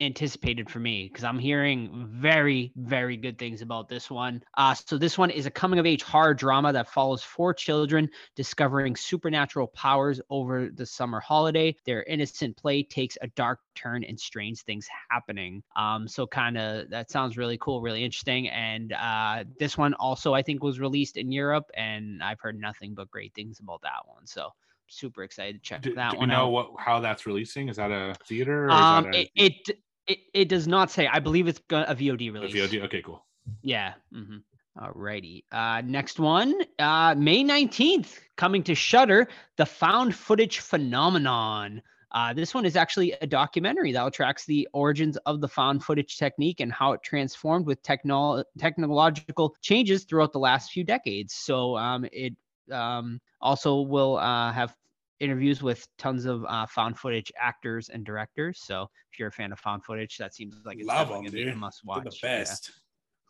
anticipated 0.00 0.70
for 0.70 0.78
me 0.80 1.08
because 1.08 1.24
I'm 1.24 1.38
hearing 1.38 2.08
very, 2.10 2.72
very 2.76 3.16
good 3.16 3.38
things 3.38 3.62
about 3.62 3.88
this 3.88 4.10
one. 4.10 4.42
Uh, 4.56 4.74
so 4.74 4.96
this 4.96 5.18
one 5.18 5.30
is 5.30 5.46
a 5.46 5.50
coming 5.50 5.78
of 5.78 5.86
age 5.86 6.02
horror 6.02 6.34
drama 6.34 6.72
that 6.72 6.88
follows 6.88 7.22
four 7.22 7.52
children 7.52 8.08
discovering 8.34 8.96
supernatural 8.96 9.66
powers 9.68 10.20
over 10.30 10.70
the 10.72 10.86
summer 10.86 11.20
holiday. 11.20 11.76
Their 11.84 12.02
innocent 12.04 12.56
play 12.56 12.82
takes 12.82 13.18
a 13.20 13.26
dark 13.28 13.60
turn 13.74 14.04
and 14.04 14.18
strange 14.18 14.62
things 14.62 14.88
happening. 15.10 15.62
Um, 15.76 16.08
so 16.08 16.26
kind 16.26 16.56
of 16.56 16.90
that 16.90 17.10
sounds 17.10 17.36
really 17.36 17.58
cool, 17.58 17.82
really 17.82 18.04
interesting. 18.04 18.48
And 18.48 18.92
uh, 18.92 19.44
this 19.58 19.76
one 19.76 19.94
also 19.94 20.34
I 20.34 20.42
think 20.42 20.62
was 20.62 20.80
released 20.80 21.16
in 21.16 21.30
Europe, 21.30 21.70
and 21.74 22.22
I've 22.22 22.40
heard 22.40 22.58
nothing 22.58 22.94
but 22.94 23.10
great 23.10 23.34
things 23.34 23.60
about 23.60 23.82
that 23.82 24.06
one. 24.06 24.26
So 24.26 24.50
super 24.92 25.22
excited 25.22 25.54
to 25.54 25.60
check 25.60 25.82
Do, 25.82 25.94
that 25.94 26.12
do 26.12 26.18
one 26.18 26.28
know 26.30 26.46
out. 26.46 26.50
what 26.50 26.70
how 26.78 27.00
that's 27.00 27.26
releasing? 27.26 27.68
Is 27.68 27.76
that 27.76 27.92
a 27.92 28.14
theater? 28.26 28.64
Or 28.64 28.68
is 28.70 28.74
Um, 28.74 29.04
that 29.04 29.14
a, 29.14 29.30
it, 29.36 29.52
it 29.68 29.78
it 30.10 30.18
it 30.34 30.48
does 30.48 30.66
not 30.66 30.90
say. 30.90 31.06
I 31.06 31.20
believe 31.20 31.46
it's 31.48 31.60
a 31.70 31.94
VOD 31.94 32.32
release. 32.32 32.54
a. 32.54 32.58
VOD? 32.58 32.84
Okay, 32.84 33.02
cool. 33.02 33.24
Yeah. 33.62 33.94
Mm-hmm. 34.14 34.38
Alrighty. 34.78 35.44
Uh, 35.50 35.82
next 35.84 36.18
one, 36.18 36.54
uh, 36.78 37.14
May 37.16 37.42
19th, 37.44 38.18
coming 38.36 38.62
to 38.64 38.74
Shudder, 38.74 39.28
the 39.56 39.66
found 39.66 40.14
footage 40.14 40.60
phenomenon. 40.60 41.82
Uh, 42.12 42.32
this 42.32 42.54
one 42.54 42.64
is 42.64 42.76
actually 42.76 43.12
a 43.20 43.26
documentary 43.26 43.92
that 43.92 44.12
tracks 44.12 44.44
the 44.44 44.68
origins 44.72 45.16
of 45.26 45.40
the 45.40 45.48
found 45.48 45.84
footage 45.84 46.16
technique 46.18 46.60
and 46.60 46.72
how 46.72 46.92
it 46.92 47.02
transformed 47.02 47.66
with 47.66 47.82
technol- 47.82 48.44
technological 48.58 49.54
changes 49.60 50.04
throughout 50.04 50.32
the 50.32 50.38
last 50.38 50.72
few 50.72 50.82
decades. 50.82 51.34
So 51.34 51.76
um, 51.76 52.06
it 52.12 52.34
um, 52.72 53.20
also 53.40 53.82
will 53.82 54.16
uh, 54.16 54.52
have 54.52 54.74
interviews 55.20 55.62
with 55.62 55.86
tons 55.98 56.24
of 56.26 56.44
uh, 56.46 56.66
found 56.66 56.98
footage 56.98 57.32
actors 57.38 57.88
and 57.90 58.04
directors. 58.04 58.60
So 58.62 58.88
if 59.12 59.18
you're 59.18 59.28
a 59.28 59.32
fan 59.32 59.52
of 59.52 59.60
found 59.60 59.84
footage, 59.84 60.16
that 60.18 60.34
seems 60.34 60.56
like 60.64 60.78
it's 60.80 60.86
Love 60.86 60.98
definitely 60.98 61.20
'em, 61.20 61.24
gonna 61.26 61.32
be 61.32 61.42
a 61.42 61.54
dude. 61.54 61.56
must 61.56 61.84
They're 61.94 62.02
watch. 62.02 62.04
the 62.04 62.10
Yeah. 62.34 62.56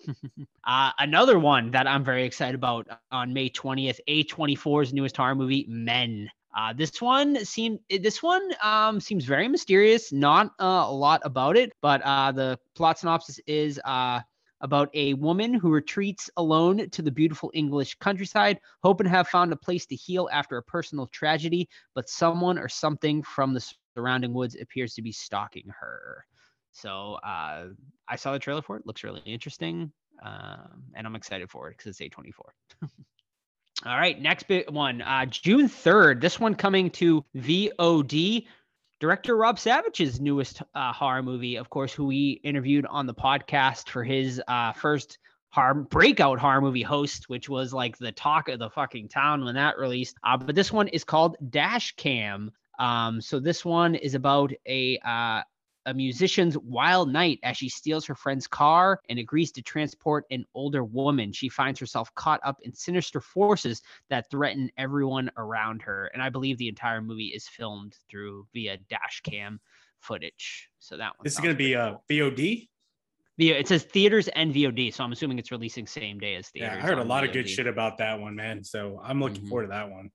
Uh, 0.66 0.90
another 0.98 1.38
one 1.38 1.70
that 1.72 1.86
I'm 1.86 2.04
very 2.04 2.24
excited 2.24 2.54
about 2.54 2.88
on 3.10 3.32
May 3.32 3.48
20th, 3.50 4.00
A24's 4.08 4.92
newest 4.92 5.16
horror 5.16 5.34
movie, 5.34 5.66
Men. 5.68 6.30
Uh, 6.56 6.72
this 6.72 7.00
one 7.00 7.44
seemed 7.44 7.78
this 7.88 8.22
one 8.22 8.42
um, 8.62 9.00
seems 9.00 9.24
very 9.24 9.48
mysterious. 9.48 10.12
Not 10.12 10.48
uh, 10.60 10.84
a 10.86 10.92
lot 10.92 11.20
about 11.24 11.56
it, 11.56 11.72
but 11.80 12.02
uh, 12.02 12.32
the 12.32 12.58
plot 12.74 12.98
synopsis 12.98 13.38
is 13.46 13.80
uh, 13.84 14.20
about 14.60 14.90
a 14.94 15.14
woman 15.14 15.54
who 15.54 15.70
retreats 15.70 16.30
alone 16.36 16.88
to 16.90 17.02
the 17.02 17.10
beautiful 17.10 17.50
English 17.54 17.96
countryside, 17.96 18.60
hoping 18.82 19.04
to 19.04 19.10
have 19.10 19.28
found 19.28 19.52
a 19.52 19.56
place 19.56 19.86
to 19.86 19.96
heal 19.96 20.28
after 20.32 20.56
a 20.56 20.62
personal 20.62 21.06
tragedy. 21.08 21.68
But 21.94 22.08
someone 22.08 22.58
or 22.58 22.68
something 22.68 23.22
from 23.22 23.54
the 23.54 23.74
surrounding 23.94 24.32
woods 24.32 24.56
appears 24.60 24.94
to 24.94 25.02
be 25.02 25.12
stalking 25.12 25.72
her. 25.78 26.24
So 26.72 27.14
uh, 27.24 27.68
I 28.08 28.16
saw 28.16 28.32
the 28.32 28.38
trailer 28.38 28.62
for 28.62 28.76
it. 28.76 28.86
Looks 28.86 29.04
really 29.04 29.22
interesting, 29.24 29.92
um, 30.22 30.84
and 30.94 31.06
I'm 31.06 31.16
excited 31.16 31.50
for 31.50 31.68
it 31.68 31.76
because 31.78 31.98
it's 31.98 32.14
A24. 32.14 32.32
All 33.86 33.96
right, 33.96 34.20
next 34.20 34.42
big 34.46 34.70
one, 34.70 35.00
uh, 35.00 35.24
June 35.24 35.66
3rd. 35.66 36.20
This 36.20 36.38
one 36.38 36.54
coming 36.54 36.90
to 36.90 37.24
VOD. 37.34 38.46
Director 39.00 39.34
Rob 39.34 39.58
Savage's 39.58 40.20
newest 40.20 40.60
uh, 40.74 40.92
horror 40.92 41.22
movie, 41.22 41.56
of 41.56 41.70
course, 41.70 41.90
who 41.90 42.04
we 42.04 42.38
interviewed 42.44 42.84
on 42.84 43.06
the 43.06 43.14
podcast 43.14 43.88
for 43.88 44.04
his 44.04 44.42
uh, 44.46 44.74
first 44.74 45.18
horror 45.48 45.72
breakout 45.72 46.38
horror 46.38 46.60
movie 46.60 46.82
host, 46.82 47.30
which 47.30 47.48
was 47.48 47.72
like 47.72 47.96
the 47.96 48.12
talk 48.12 48.50
of 48.50 48.58
the 48.58 48.68
fucking 48.68 49.08
town 49.08 49.42
when 49.42 49.54
that 49.54 49.78
released. 49.78 50.16
Uh, 50.22 50.36
but 50.36 50.54
this 50.54 50.70
one 50.70 50.86
is 50.88 51.02
called 51.02 51.36
Dash 51.48 51.96
Cam. 51.96 52.52
Um, 52.78 53.22
so 53.22 53.40
this 53.40 53.64
one 53.64 53.94
is 53.94 54.14
about 54.14 54.52
a 54.66 54.98
uh, 54.98 55.42
a 55.90 55.94
musician's 55.94 56.56
wild 56.58 57.12
night 57.12 57.40
as 57.42 57.56
she 57.56 57.68
steals 57.68 58.06
her 58.06 58.14
friend's 58.14 58.46
car 58.46 59.00
and 59.08 59.18
agrees 59.18 59.50
to 59.52 59.62
transport 59.62 60.24
an 60.30 60.44
older 60.54 60.84
woman. 60.84 61.32
She 61.32 61.48
finds 61.48 61.80
herself 61.80 62.14
caught 62.14 62.40
up 62.44 62.60
in 62.62 62.72
sinister 62.72 63.20
forces 63.20 63.82
that 64.08 64.30
threaten 64.30 64.70
everyone 64.76 65.30
around 65.36 65.82
her. 65.82 66.06
And 66.14 66.22
I 66.22 66.28
believe 66.28 66.58
the 66.58 66.68
entire 66.68 67.02
movie 67.02 67.26
is 67.34 67.48
filmed 67.48 67.96
through 68.08 68.46
via 68.52 68.76
dash 68.76 69.20
cam 69.22 69.60
footage. 69.98 70.70
So 70.78 70.96
that 70.96 71.18
one 71.18 71.24
This 71.24 71.34
is 71.34 71.40
going 71.40 71.54
to 71.54 71.58
be 71.58 71.74
a 71.74 71.90
cool. 71.90 72.04
VOD. 72.08 72.68
Yeah, 73.36 73.54
it 73.54 73.68
says 73.68 73.84
theaters 73.84 74.28
and 74.28 74.52
VOD, 74.52 74.90
so 74.90 75.02
I'm 75.02 75.12
assuming 75.12 75.38
it's 75.38 75.50
releasing 75.50 75.86
same 75.86 76.18
day 76.20 76.34
as 76.36 76.50
theaters. 76.50 76.72
Yeah, 76.76 76.84
I 76.84 76.86
heard 76.86 76.98
a 76.98 77.04
lot 77.04 77.24
of 77.24 77.32
good 77.32 77.48
shit 77.48 77.66
about 77.66 77.98
that 77.98 78.20
one, 78.20 78.36
man. 78.36 78.62
So 78.62 79.00
I'm 79.02 79.18
looking 79.20 79.40
Mhm. 79.40 79.48
forward 79.48 79.64
to 79.64 79.68
that 79.70 79.90
one. 79.90 80.10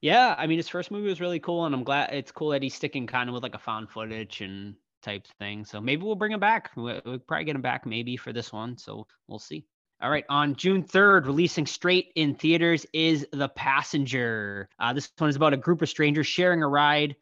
Yeah, 0.00 0.34
I 0.36 0.46
mean 0.46 0.58
his 0.58 0.68
first 0.68 0.90
movie 0.90 1.08
was 1.08 1.20
really 1.20 1.40
cool, 1.40 1.64
and 1.64 1.74
I'm 1.74 1.84
glad 1.84 2.12
it's 2.12 2.32
cool 2.32 2.50
that 2.50 2.62
he's 2.62 2.74
sticking 2.74 3.06
kind 3.06 3.28
of 3.28 3.34
with 3.34 3.42
like 3.42 3.54
a 3.54 3.58
found 3.58 3.90
footage 3.90 4.40
and 4.40 4.76
type 5.02 5.26
thing. 5.38 5.64
So 5.64 5.80
maybe 5.80 6.02
we'll 6.02 6.14
bring 6.14 6.32
him 6.32 6.40
back. 6.40 6.70
We- 6.76 7.00
We'll 7.04 7.18
probably 7.18 7.44
get 7.44 7.56
him 7.56 7.62
back 7.62 7.86
maybe 7.86 8.16
for 8.16 8.32
this 8.32 8.52
one. 8.52 8.78
So 8.78 9.06
we'll 9.26 9.38
see. 9.38 9.64
All 10.00 10.10
right, 10.10 10.24
on 10.28 10.56
June 10.56 10.82
3rd, 10.82 11.26
releasing 11.26 11.64
straight 11.64 12.10
in 12.16 12.34
theaters 12.34 12.84
is 12.92 13.24
The 13.32 13.48
Passenger. 13.48 14.68
Uh, 14.78 14.92
this 14.92 15.12
one 15.16 15.30
is 15.30 15.36
about 15.36 15.52
a 15.52 15.56
group 15.56 15.80
of 15.80 15.88
strangers 15.88 16.26
sharing 16.26 16.62
a 16.62 16.68
ride. 16.68 17.14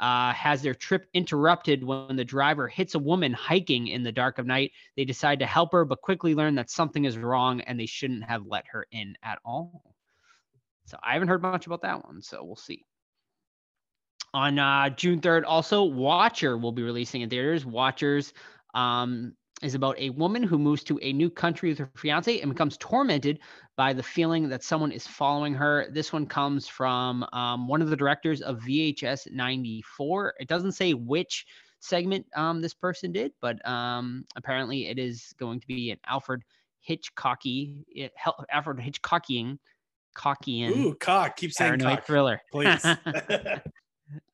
Uh, 0.00 0.32
has 0.32 0.60
their 0.60 0.74
trip 0.74 1.06
interrupted 1.14 1.84
when 1.84 2.16
the 2.16 2.24
driver 2.24 2.66
hits 2.66 2.96
a 2.96 2.98
woman 2.98 3.32
hiking 3.32 3.86
in 3.86 4.02
the 4.02 4.10
dark 4.10 4.40
of 4.40 4.46
night. 4.46 4.72
They 4.96 5.04
decide 5.04 5.38
to 5.38 5.46
help 5.46 5.70
her, 5.70 5.84
but 5.84 6.00
quickly 6.02 6.34
learn 6.34 6.56
that 6.56 6.68
something 6.70 7.04
is 7.04 7.16
wrong 7.16 7.60
and 7.60 7.78
they 7.78 7.86
shouldn't 7.86 8.24
have 8.24 8.44
let 8.44 8.64
her 8.72 8.88
in 8.90 9.16
at 9.22 9.38
all. 9.44 9.94
So 10.86 10.98
I 11.00 11.12
haven't 11.12 11.28
heard 11.28 11.42
much 11.42 11.66
about 11.66 11.82
that 11.82 12.04
one, 12.04 12.20
so 12.22 12.42
we'll 12.42 12.56
see. 12.56 12.84
On 14.34 14.58
uh, 14.58 14.90
June 14.90 15.20
3rd, 15.20 15.44
also 15.46 15.84
Watcher 15.84 16.58
will 16.58 16.72
be 16.72 16.82
releasing 16.82 17.22
in 17.22 17.30
theaters. 17.30 17.64
Watchers 17.64 18.32
um, 18.74 19.32
is 19.62 19.76
about 19.76 19.96
a 19.96 20.10
woman 20.10 20.42
who 20.42 20.58
moves 20.58 20.82
to 20.84 20.98
a 21.02 21.12
new 21.12 21.30
country 21.30 21.68
with 21.68 21.78
her 21.78 21.90
fiance 21.96 22.40
and 22.40 22.50
becomes 22.50 22.76
tormented 22.78 23.38
by 23.76 23.92
the 23.92 24.02
feeling 24.02 24.48
that 24.48 24.64
someone 24.64 24.90
is 24.90 25.06
following 25.06 25.54
her. 25.54 25.86
This 25.92 26.12
one 26.12 26.26
comes 26.26 26.66
from 26.66 27.24
um, 27.32 27.68
one 27.68 27.80
of 27.80 27.90
the 27.90 27.96
directors 27.96 28.42
of 28.42 28.58
VHS 28.58 29.30
94. 29.30 30.34
It 30.40 30.48
doesn't 30.48 30.72
say 30.72 30.94
which 30.94 31.46
segment 31.78 32.26
um, 32.34 32.60
this 32.60 32.74
person 32.74 33.12
did, 33.12 33.30
but 33.40 33.64
um, 33.68 34.24
apparently 34.34 34.88
it 34.88 34.98
is 34.98 35.32
going 35.38 35.60
to 35.60 35.66
be 35.68 35.92
an 35.92 35.98
Alfred 36.08 36.42
Hitchcocky, 36.88 37.84
it, 37.88 38.12
Alfred 38.50 38.78
Hitchcockian, 38.78 39.58
Cockian 40.16 40.70
Ooh, 40.70 40.94
cock. 40.94 41.36
Keep 41.36 41.52
saying 41.52 41.78
cock, 41.78 42.04
thriller. 42.04 42.40
please. 42.50 42.84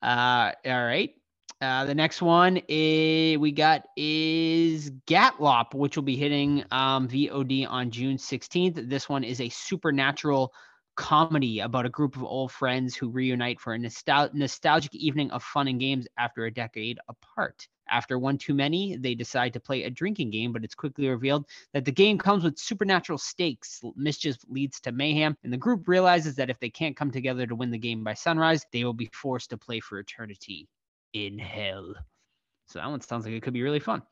Uh, 0.02 0.52
all 0.66 0.84
right. 0.84 1.14
Uh, 1.60 1.84
the 1.84 1.94
next 1.94 2.22
one 2.22 2.58
is, 2.68 3.36
we 3.36 3.52
got 3.52 3.86
is 3.96 4.90
Gatlopp, 5.06 5.74
which 5.74 5.94
will 5.94 6.02
be 6.02 6.16
hitting 6.16 6.64
um, 6.70 7.06
VOD 7.06 7.66
on 7.68 7.90
June 7.90 8.16
16th. 8.16 8.88
This 8.88 9.10
one 9.10 9.24
is 9.24 9.42
a 9.42 9.48
supernatural 9.50 10.54
comedy 11.00 11.60
about 11.60 11.86
a 11.86 11.88
group 11.88 12.14
of 12.14 12.22
old 12.22 12.52
friends 12.52 12.94
who 12.94 13.08
reunite 13.08 13.58
for 13.58 13.72
a 13.72 13.78
nostal- 13.78 14.32
nostalgic 14.34 14.94
evening 14.94 15.30
of 15.30 15.42
fun 15.42 15.66
and 15.66 15.80
games 15.80 16.06
after 16.18 16.44
a 16.44 16.52
decade 16.52 16.98
apart. 17.08 17.66
After 17.88 18.18
one 18.18 18.36
too 18.36 18.52
many, 18.52 18.96
they 18.96 19.14
decide 19.14 19.54
to 19.54 19.60
play 19.60 19.84
a 19.84 19.90
drinking 19.90 20.28
game, 20.30 20.52
but 20.52 20.62
it's 20.62 20.74
quickly 20.74 21.08
revealed 21.08 21.46
that 21.72 21.86
the 21.86 21.90
game 21.90 22.18
comes 22.18 22.44
with 22.44 22.58
supernatural 22.58 23.16
stakes. 23.16 23.80
Mischief 23.96 24.36
leads 24.46 24.78
to 24.82 24.92
mayhem, 24.92 25.38
and 25.42 25.50
the 25.50 25.56
group 25.56 25.88
realizes 25.88 26.36
that 26.36 26.50
if 26.50 26.60
they 26.60 26.68
can't 26.68 26.98
come 26.98 27.10
together 27.10 27.46
to 27.46 27.54
win 27.54 27.70
the 27.70 27.78
game 27.78 28.04
by 28.04 28.12
sunrise, 28.12 28.66
they 28.70 28.84
will 28.84 28.92
be 28.92 29.08
forced 29.14 29.48
to 29.50 29.56
play 29.56 29.80
for 29.80 29.98
eternity 29.98 30.68
in 31.14 31.38
hell. 31.38 31.94
So 32.68 32.78
that 32.78 32.90
one 32.90 33.00
sounds 33.00 33.24
like 33.24 33.32
it 33.32 33.42
could 33.42 33.54
be 33.54 33.62
really 33.62 33.80
fun. 33.80 34.02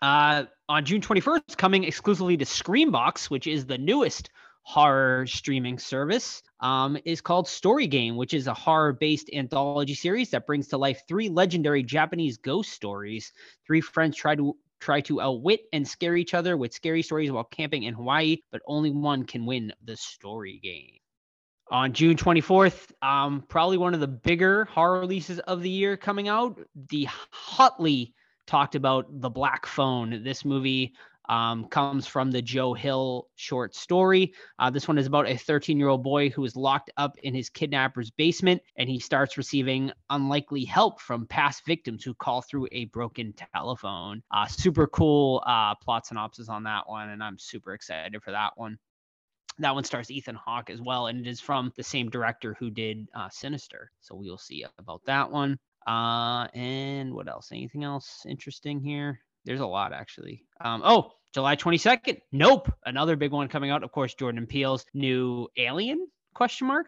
Uh, 0.00 0.44
on 0.70 0.86
June 0.86 1.02
21st, 1.02 1.58
coming 1.58 1.84
exclusively 1.84 2.38
to 2.38 2.46
Screambox, 2.46 3.28
which 3.28 3.46
is 3.46 3.66
the 3.66 3.78
newest 3.78 4.30
horror 4.64 5.26
streaming 5.26 5.78
service, 5.78 6.42
um, 6.60 6.96
is 7.04 7.20
called 7.20 7.46
Story 7.46 7.86
Game, 7.86 8.16
which 8.16 8.34
is 8.34 8.46
a 8.46 8.54
horror 8.54 8.94
based 8.94 9.30
anthology 9.32 9.94
series 9.94 10.30
that 10.30 10.46
brings 10.46 10.68
to 10.68 10.78
life 10.78 11.02
three 11.06 11.28
legendary 11.28 11.82
Japanese 11.82 12.38
ghost 12.38 12.72
stories. 12.72 13.32
Three 13.66 13.82
friends 13.82 14.16
try 14.16 14.34
to 14.34 14.56
try 14.80 15.00
to 15.02 15.20
outwit 15.20 15.60
and 15.72 15.86
scare 15.86 16.16
each 16.16 16.34
other 16.34 16.56
with 16.56 16.74
scary 16.74 17.02
stories 17.02 17.30
while 17.30 17.44
camping 17.44 17.84
in 17.84 17.94
Hawaii, 17.94 18.38
but 18.50 18.62
only 18.66 18.90
one 18.90 19.24
can 19.24 19.46
win 19.46 19.72
the 19.84 19.96
story 19.96 20.60
game. 20.62 20.98
On 21.70 21.92
June 21.92 22.16
24th, 22.16 22.92
um, 23.00 23.44
probably 23.48 23.78
one 23.78 23.94
of 23.94 24.00
the 24.00 24.06
bigger 24.06 24.66
horror 24.66 25.00
releases 25.00 25.38
of 25.40 25.62
the 25.62 25.70
year 25.70 25.96
coming 25.96 26.28
out, 26.28 26.60
the 26.90 27.08
hotly 27.30 28.14
talked 28.46 28.74
about 28.74 29.06
The 29.20 29.30
Black 29.30 29.64
Phone. 29.64 30.22
This 30.22 30.44
movie 30.44 30.94
um, 31.28 31.66
comes 31.66 32.06
from 32.06 32.30
the 32.30 32.42
Joe 32.42 32.74
Hill 32.74 33.28
short 33.36 33.74
story. 33.74 34.34
Uh, 34.58 34.70
this 34.70 34.88
one 34.88 34.98
is 34.98 35.06
about 35.06 35.28
a 35.28 35.36
13 35.36 35.78
year 35.78 35.88
old 35.88 36.02
boy 36.02 36.30
who 36.30 36.44
is 36.44 36.56
locked 36.56 36.90
up 36.96 37.16
in 37.22 37.34
his 37.34 37.50
kidnapper's 37.50 38.10
basement 38.10 38.62
and 38.76 38.88
he 38.88 38.98
starts 38.98 39.36
receiving 39.36 39.90
unlikely 40.10 40.64
help 40.64 41.00
from 41.00 41.26
past 41.26 41.64
victims 41.66 42.04
who 42.04 42.14
call 42.14 42.42
through 42.42 42.68
a 42.72 42.86
broken 42.86 43.32
telephone. 43.54 44.22
Uh, 44.30 44.46
super 44.46 44.86
cool 44.86 45.42
uh, 45.46 45.74
plot 45.76 46.06
synopsis 46.06 46.48
on 46.48 46.64
that 46.64 46.88
one, 46.88 47.10
and 47.10 47.22
I'm 47.22 47.38
super 47.38 47.74
excited 47.74 48.22
for 48.22 48.30
that 48.32 48.52
one. 48.56 48.78
That 49.58 49.74
one 49.74 49.84
stars 49.84 50.10
Ethan 50.10 50.34
Hawke 50.34 50.68
as 50.70 50.80
well, 50.80 51.06
and 51.06 51.24
it 51.24 51.30
is 51.30 51.40
from 51.40 51.72
the 51.76 51.82
same 51.84 52.10
director 52.10 52.56
who 52.58 52.70
did 52.70 53.08
uh, 53.14 53.28
Sinister. 53.30 53.90
So 54.00 54.16
we 54.16 54.28
will 54.28 54.38
see 54.38 54.64
about 54.78 55.02
that 55.06 55.30
one. 55.30 55.58
Uh, 55.86 56.48
and 56.54 57.14
what 57.14 57.28
else? 57.28 57.50
Anything 57.52 57.84
else 57.84 58.26
interesting 58.28 58.80
here? 58.80 59.20
There's 59.44 59.60
a 59.60 59.66
lot 59.66 59.92
actually. 59.92 60.44
Um, 60.60 60.82
oh, 60.84 61.12
July 61.32 61.56
22nd. 61.56 62.18
Nope, 62.32 62.72
another 62.86 63.16
big 63.16 63.32
one 63.32 63.48
coming 63.48 63.70
out. 63.70 63.82
Of 63.82 63.92
course, 63.92 64.14
Jordan 64.14 64.46
Peele's 64.46 64.86
new 64.94 65.48
Alien 65.56 66.06
question 66.34 66.66
mark 66.66 66.86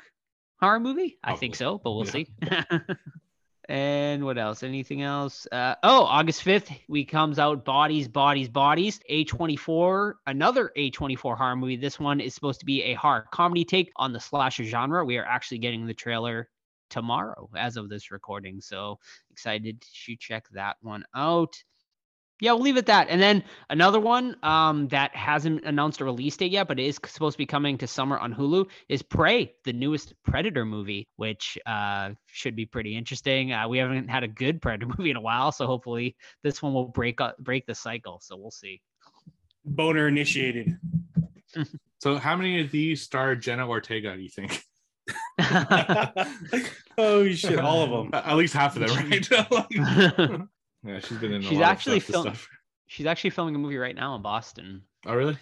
horror 0.61 0.81
movie. 0.81 1.19
I 1.23 1.37
think 1.37 1.55
so, 1.55 1.79
but 1.79 1.93
we'll 1.93 2.07
Yeah. 2.07 2.11
see. 2.13 2.29
and 3.69 4.25
what 4.25 4.39
else? 4.39 4.63
Anything 4.63 5.03
else? 5.03 5.47
Uh, 5.51 5.75
oh, 5.83 6.05
August 6.05 6.45
5th, 6.45 6.71
we 6.89 7.05
comes 7.05 7.39
out 7.39 7.65
Bodies, 7.65 8.07
Bodies, 8.09 8.49
Bodies. 8.49 9.01
A24, 9.11 10.15
another 10.27 10.71
A24 10.77 11.37
horror 11.37 11.57
movie. 11.57 11.77
This 11.77 11.99
one 11.99 12.21
is 12.21 12.35
supposed 12.35 12.61
to 12.61 12.67
be 12.67 12.85
a 12.85 12.95
horror 12.95 13.27
comedy 13.33 13.65
take 13.65 13.91
on 13.97 14.13
the 14.13 14.21
slasher 14.21 14.65
genre. 14.65 15.05
We 15.05 15.19
are 15.19 15.25
actually 15.27 15.59
getting 15.59 15.87
the 15.87 15.95
trailer 15.95 16.49
tomorrow 16.89 17.51
as 17.57 17.77
of 17.77 17.89
this 17.89 18.13
recording. 18.13 18.61
So 18.61 19.01
excited 19.33 19.85
to 20.05 20.17
check 20.17 20.47
that 20.53 20.77
one 20.81 21.05
out. 21.15 21.57
Yeah, 22.41 22.53
we'll 22.53 22.63
leave 22.63 22.77
it 22.77 22.81
at 22.81 22.87
that. 22.87 23.09
And 23.09 23.21
then 23.21 23.43
another 23.71 23.99
one 23.99 24.37
um, 24.43 24.89
that 24.89 25.15
hasn't 25.17 25.65
announced 25.65 26.01
a 26.01 26.05
release 26.05 26.37
date 26.37 26.53
yet, 26.53 26.69
but 26.69 26.79
is 26.79 26.99
supposed 27.07 27.35
to 27.35 27.39
be 27.39 27.47
coming 27.47 27.79
to 27.79 27.87
summer 27.87 28.19
on 28.19 28.35
Hulu 28.35 28.69
is 28.89 29.03
Prey, 29.03 29.55
the 29.65 29.73
newest 29.73 30.13
Predator 30.23 30.67
movie, 30.67 31.09
which 31.17 31.57
uh, 31.65 32.11
should 32.27 32.55
be 32.55 32.67
pretty 32.67 32.95
interesting. 32.95 33.53
Uh, 33.53 33.67
we 33.69 33.79
haven't 33.79 34.09
had 34.09 34.23
a 34.23 34.29
good 34.29 34.61
Predator 34.61 34.93
movie 34.99 35.11
in 35.11 35.17
a 35.17 35.21
while, 35.21 35.51
so 35.51 35.67
hopefully 35.67 36.15
this 36.43 36.63
one 36.63 36.75
will 36.75 36.89
break 36.89 37.21
up, 37.23 37.39
break 37.39 37.67
the 37.67 37.75
cycle. 37.75 38.21
So 38.23 38.37
we'll 38.37 38.51
see. 38.51 38.83
Boner 39.65 40.09
initiated. 40.09 40.77
So 41.99 42.19
how 42.19 42.37
many 42.37 42.61
of 42.61 42.71
these 42.71 43.01
star 43.03 43.35
Jenna 43.35 43.67
Ortega? 43.67 44.15
Do 44.15 44.23
you 44.23 44.29
think? 44.29 44.63
oh 46.99 47.29
shit, 47.31 47.59
all 47.59 47.83
of 47.83 47.91
them. 47.91 48.11
At 48.13 48.37
least 48.37 48.55
half 48.55 48.77
of 48.77 48.87
them, 48.87 49.11
right? 49.11 50.49
Yeah, 50.87 51.01
she's 51.01 51.19
been 51.19 51.33
in. 51.33 51.43
A 51.43 51.45
She's 51.45 51.61
actually 51.61 52.01
stuff, 52.01 52.07
this 52.07 52.15
film- 52.25 52.35
stuff. 52.35 52.49
She's 52.89 53.07
actually 53.07 53.31
filming 53.31 53.55
a 53.55 53.59
movie 53.59 53.79
right 53.79 53.95
now 53.97 54.15
in 54.15 54.23
Boston. 54.23 54.83
Oh 55.05 55.15
really? 55.15 55.37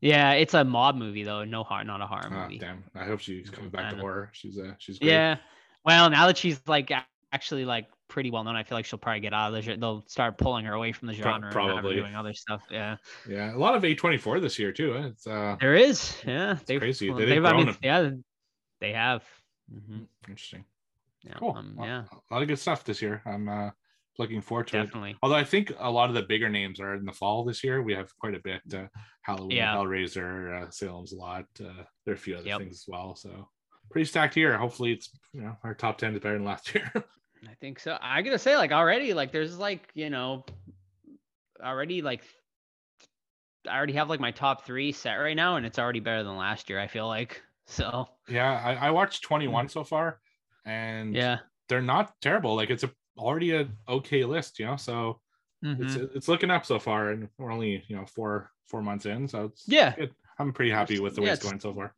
Yeah, 0.00 0.32
it's 0.32 0.54
a 0.54 0.62
mob 0.64 0.94
movie 0.96 1.24
though, 1.24 1.44
no 1.44 1.64
horror, 1.64 1.82
not 1.84 2.00
a 2.00 2.06
horror 2.06 2.28
Oh, 2.32 2.42
movie. 2.42 2.58
damn. 2.58 2.84
I 2.94 3.04
hope 3.04 3.18
she's 3.20 3.50
coming 3.50 3.70
back 3.70 3.92
to 3.94 3.98
horror. 4.00 4.30
She's 4.32 4.58
uh, 4.58 4.74
she's 4.78 4.98
great. 4.98 5.10
Yeah. 5.10 5.38
Well, 5.84 6.08
now 6.10 6.26
that 6.28 6.38
she's 6.38 6.60
like 6.68 6.92
actually 7.32 7.64
like 7.64 7.88
pretty 8.06 8.30
well 8.30 8.44
known, 8.44 8.54
I 8.54 8.62
feel 8.62 8.78
like 8.78 8.84
she'll 8.84 8.98
probably 9.00 9.20
get 9.20 9.34
out 9.34 9.52
of 9.52 9.64
the. 9.64 9.76
They'll 9.76 10.04
start 10.06 10.38
pulling 10.38 10.64
her 10.66 10.72
away 10.74 10.92
from 10.92 11.08
the 11.08 11.14
genre, 11.14 11.46
and 11.48 11.52
probably. 11.52 11.96
doing 11.96 12.14
other 12.14 12.32
stuff. 12.32 12.62
Yeah, 12.70 12.96
Yeah, 13.28 13.54
a 13.54 13.58
lot 13.58 13.74
of 13.74 13.82
A24 13.82 14.40
this 14.40 14.56
year 14.58 14.70
too. 14.72 14.94
eh? 14.96 15.06
It's 15.08 15.26
uh 15.26 15.56
there 15.60 15.74
is. 15.74 16.16
Yeah, 16.24 16.58
they've, 16.66 16.80
crazy. 16.80 17.10
well, 17.10 17.18
They- 17.18 17.24
they've 17.26 17.42
they've- 17.42 17.52
I 17.52 17.56
mean, 17.56 17.68
a- 17.70 17.76
yeah, 17.82 18.10
they 18.80 18.92
have. 18.92 19.24
hmm 19.68 20.04
interesting. 20.28 20.64
Yeah, 21.24 21.34
Cool. 21.34 21.56
um, 21.56 21.76
yeah, 21.80 22.04
A 22.30 22.34
lot 22.34 22.42
of 22.42 22.46
good 22.48 22.58
stuff 22.60 22.84
this 22.84 23.02
year. 23.02 23.20
I'm 23.26 23.48
uh 23.48 23.70
looking 24.18 24.40
forward 24.40 24.66
to 24.68 24.80
it. 24.80 25.16
Although 25.22 25.36
I 25.36 25.44
think 25.44 25.72
a 25.78 25.90
lot 25.90 26.08
of 26.08 26.14
the 26.14 26.22
bigger 26.22 26.48
names 26.48 26.80
are 26.80 26.94
in 26.94 27.04
the 27.04 27.12
fall 27.12 27.44
this 27.44 27.62
year. 27.62 27.82
We 27.82 27.94
have 27.94 28.14
quite 28.18 28.34
a 28.34 28.40
bit. 28.40 28.60
Uh, 28.74 28.86
Halloween, 29.22 29.56
Yeah. 29.58 29.74
Hellraiser, 29.76 30.62
uh, 30.66 30.70
Salem's 30.70 31.12
Lot. 31.12 31.44
Uh, 31.60 31.84
there 32.04 32.12
are 32.12 32.14
a 32.14 32.18
few 32.18 32.36
other 32.36 32.46
Yep. 32.46 32.58
things 32.60 32.76
as 32.76 32.84
well. 32.88 33.14
So 33.14 33.48
pretty 33.90 34.06
stacked 34.06 34.36
year. 34.36 34.56
Hopefully, 34.58 34.92
it's 34.92 35.10
you 35.32 35.40
know 35.42 35.56
our 35.64 35.74
top 35.74 35.98
ten 35.98 36.14
is 36.14 36.20
better 36.20 36.34
than 36.34 36.44
last 36.44 36.74
year. 36.74 36.90
I 37.48 37.54
think 37.60 37.78
so. 37.78 37.96
I 38.00 38.22
gotta 38.22 38.38
say, 38.38 38.56
like 38.56 38.72
already, 38.72 39.14
like 39.14 39.30
there's 39.32 39.58
like 39.58 39.88
you 39.94 40.10
know, 40.10 40.44
already 41.62 42.02
like 42.02 42.22
I 43.68 43.76
already 43.76 43.92
have 43.94 44.08
like 44.08 44.20
my 44.20 44.30
top 44.30 44.64
three 44.64 44.92
set 44.92 45.14
right 45.16 45.36
now, 45.36 45.56
and 45.56 45.64
it's 45.66 45.78
already 45.78 46.00
better 46.00 46.22
than 46.24 46.36
last 46.36 46.68
year. 46.70 46.80
I 46.80 46.86
feel 46.86 47.06
like 47.06 47.40
so. 47.66 48.08
yeah, 48.28 48.60
I, 48.64 48.88
I 48.88 48.90
watched 48.90 49.22
21 49.22 49.68
so 49.68 49.84
far, 49.84 50.20
and. 50.64 51.14
Yeah. 51.14 51.38
they're 51.68 51.82
not 51.82 52.14
terrible. 52.22 52.56
Like 52.56 52.70
it's 52.70 52.82
a 52.84 52.90
already 53.18 53.52
an 53.54 53.76
okay 53.88 54.24
list, 54.24 54.58
you 54.58 54.66
know. 54.66 54.76
So 54.76 55.20
it's 55.62 55.94
Mhm. 55.96 56.16
it's 56.16 56.28
looking 56.28 56.50
up 56.50 56.64
so 56.64 56.78
far, 56.78 57.10
and 57.10 57.28
we're 57.38 57.52
only 57.52 57.84
you 57.88 57.96
know 57.96 58.06
four 58.06 58.50
four 58.66 58.82
months 58.82 59.06
in, 59.06 59.26
so 59.28 59.46
it's 59.46 59.64
Yeah. 59.66 59.94
good. 59.96 60.14
I'm 60.38 60.52
pretty 60.52 60.70
happy 60.70 61.00
with 61.00 61.14
the 61.16 61.22
way 61.22 61.26
Yeah, 61.28 61.32
it's 61.34 61.40
it's- 61.44 61.50
going 61.50 61.60
so 61.60 61.74
far. 61.74 61.94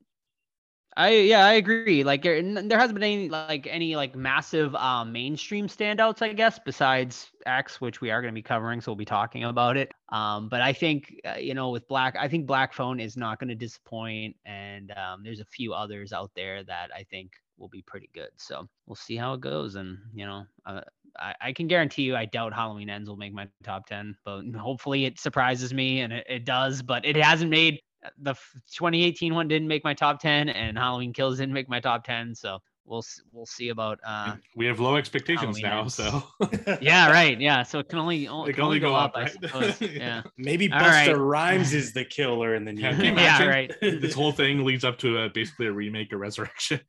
I 0.96 1.10
yeah, 1.10 1.44
I 1.46 1.52
agree. 1.52 2.02
Like 2.02 2.20
there, 2.22 2.42
there 2.42 2.78
hasn't 2.78 2.94
been 2.98 3.04
any 3.04 3.28
like 3.28 3.68
any 3.68 3.94
like 3.94 4.16
massive 4.16 4.74
um 4.74 5.12
mainstream 5.12 5.68
standouts, 5.68 6.20
I 6.20 6.32
guess, 6.32 6.58
besides 6.58 7.30
X, 7.46 7.80
which 7.80 8.00
we 8.00 8.10
are 8.10 8.20
going 8.20 8.34
to 8.34 8.38
be 8.38 8.42
covering, 8.42 8.80
so 8.80 8.90
we'll 8.90 8.96
be 8.96 9.04
talking 9.04 9.44
about 9.44 9.76
it. 9.76 9.92
Um, 10.08 10.48
but 10.48 10.60
I 10.62 10.72
think 10.72 11.20
uh, 11.24 11.34
you 11.38 11.54
know 11.54 11.70
with 11.70 11.86
Black, 11.86 12.16
I 12.18 12.26
think 12.28 12.44
Black 12.46 12.72
Phone 12.72 12.98
is 12.98 13.16
not 13.16 13.38
going 13.38 13.48
to 13.50 13.54
disappoint, 13.54 14.34
and 14.44 14.90
um, 14.92 15.22
there's 15.22 15.38
a 15.40 15.44
few 15.44 15.72
others 15.72 16.12
out 16.12 16.32
there 16.34 16.64
that 16.64 16.90
I 16.92 17.04
think 17.04 17.32
will 17.60 17.68
be 17.68 17.82
pretty 17.82 18.10
good. 18.12 18.30
So 18.36 18.66
we'll 18.86 18.96
see 18.96 19.16
how 19.16 19.34
it 19.34 19.40
goes, 19.40 19.76
and 19.76 19.98
you 20.14 20.26
know, 20.26 20.44
uh, 20.66 20.80
I, 21.18 21.34
I 21.40 21.52
can 21.52 21.68
guarantee 21.68 22.02
you, 22.02 22.16
I 22.16 22.24
doubt 22.24 22.54
Halloween 22.54 22.90
Ends 22.90 23.08
will 23.08 23.16
make 23.16 23.32
my 23.34 23.48
top 23.62 23.86
ten, 23.86 24.16
but 24.24 24.42
hopefully 24.56 25.04
it 25.04 25.20
surprises 25.20 25.72
me, 25.72 26.00
and 26.00 26.12
it, 26.12 26.26
it 26.28 26.44
does. 26.44 26.82
But 26.82 27.04
it 27.04 27.16
hasn't 27.16 27.50
made 27.50 27.80
the 28.18 28.32
2018 28.32 29.34
one 29.34 29.46
didn't 29.46 29.68
make 29.68 29.84
my 29.84 29.92
top 29.92 30.20
10 30.20 30.48
and 30.48 30.78
halloween 30.78 31.12
kills 31.12 31.36
didn't 31.36 31.52
make 31.52 31.68
my 31.68 31.80
top 31.80 32.02
10 32.02 32.34
so 32.34 32.58
we'll 32.84 33.04
we'll 33.32 33.46
see 33.46 33.68
about 33.68 34.00
uh 34.04 34.34
we 34.56 34.66
have 34.66 34.80
low 34.80 34.96
expectations 34.96 35.60
now, 35.60 35.86
so 35.86 36.22
yeah 36.80 37.10
right 37.10 37.40
yeah 37.40 37.62
so 37.62 37.78
it 37.78 37.88
can 37.88 37.98
only, 37.98 38.24
It 38.24 38.54
can 38.54 38.64
only 38.64 38.80
go, 38.80 38.94
up, 38.94 39.12
I 39.14 39.22
right? 39.22 39.32
suppose 39.32 39.80
yeah 39.80 40.22
Maybe 40.36 40.68
Busta 40.68 41.08
right. 41.08 41.12
Rhymes 41.16 41.72
is 41.74 41.92
the 41.92 42.04
killer 42.04 42.54
in 42.54 42.64
the 42.64 42.72
new 42.72 42.82
Yeah, 42.82 43.00
yeah 43.14 43.44
right 43.46 43.72
this 43.80 44.14
whole 44.14 44.32
thing 44.32 44.64
leads 44.64 44.84
up 44.84 44.98
to 44.98 45.18
uh, 45.18 45.28
basically 45.28 45.66
a 45.66 45.72
remake 45.72 46.12
of 46.12 46.20
Resurrection. 46.20 46.80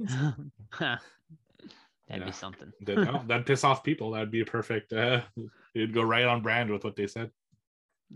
that'd 0.79 0.99
Yeah. 2.09 2.25
be 2.25 2.31
something 2.31 2.71
that, 2.81 2.95
no, 2.97 3.23
that'd 3.27 3.45
piss 3.45 3.63
off 3.63 3.83
people. 3.83 4.11
That'd 4.11 4.31
be 4.31 4.41
a 4.41 4.45
perfect. 4.45 4.91
Uh, 4.91 5.21
it'd 5.73 5.93
go 5.93 6.01
right 6.01 6.25
on 6.25 6.41
brand 6.41 6.69
with 6.69 6.83
what 6.83 6.95
they 6.95 7.07
said. 7.07 7.31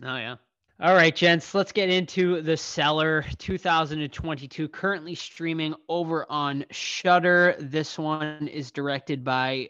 Oh 0.04 0.16
yeah. 0.18 0.36
All 0.82 0.94
right, 0.94 1.16
gents, 1.16 1.56
let's 1.56 1.72
get 1.72 1.90
into 1.90 2.42
The 2.42 2.58
Cellar 2.58 3.24
2022 3.38 4.68
currently 4.68 5.16
streaming 5.16 5.74
over 5.88 6.30
on 6.30 6.66
Shudder. 6.70 7.56
This 7.60 7.98
one 7.98 8.50
is 8.50 8.72
directed 8.72 9.24
by 9.24 9.70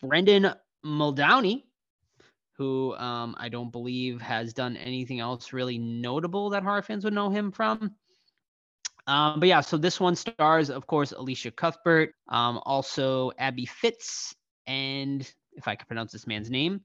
Brendan 0.00 0.54
Muldowney, 0.82 1.64
who 2.56 2.96
um, 2.96 3.36
I 3.38 3.50
don't 3.50 3.70
believe 3.70 4.22
has 4.22 4.54
done 4.54 4.78
anything 4.78 5.20
else 5.20 5.52
really 5.52 5.76
notable 5.76 6.48
that 6.50 6.62
horror 6.62 6.80
fans 6.80 7.04
would 7.04 7.12
know 7.12 7.28
him 7.28 7.52
from. 7.52 7.94
Um, 9.06 9.40
but 9.40 9.48
yeah, 9.50 9.60
so 9.60 9.76
this 9.76 10.00
one 10.00 10.16
stars, 10.16 10.70
of 10.70 10.86
course, 10.86 11.12
Elisha 11.12 11.50
Cuthbert, 11.50 12.14
um, 12.30 12.62
also 12.64 13.30
Abby 13.38 13.66
Fitz, 13.66 14.34
and 14.66 15.30
if 15.52 15.68
I 15.68 15.76
can 15.76 15.86
pronounce 15.86 16.12
this 16.12 16.26
man's 16.26 16.48
name, 16.48 16.80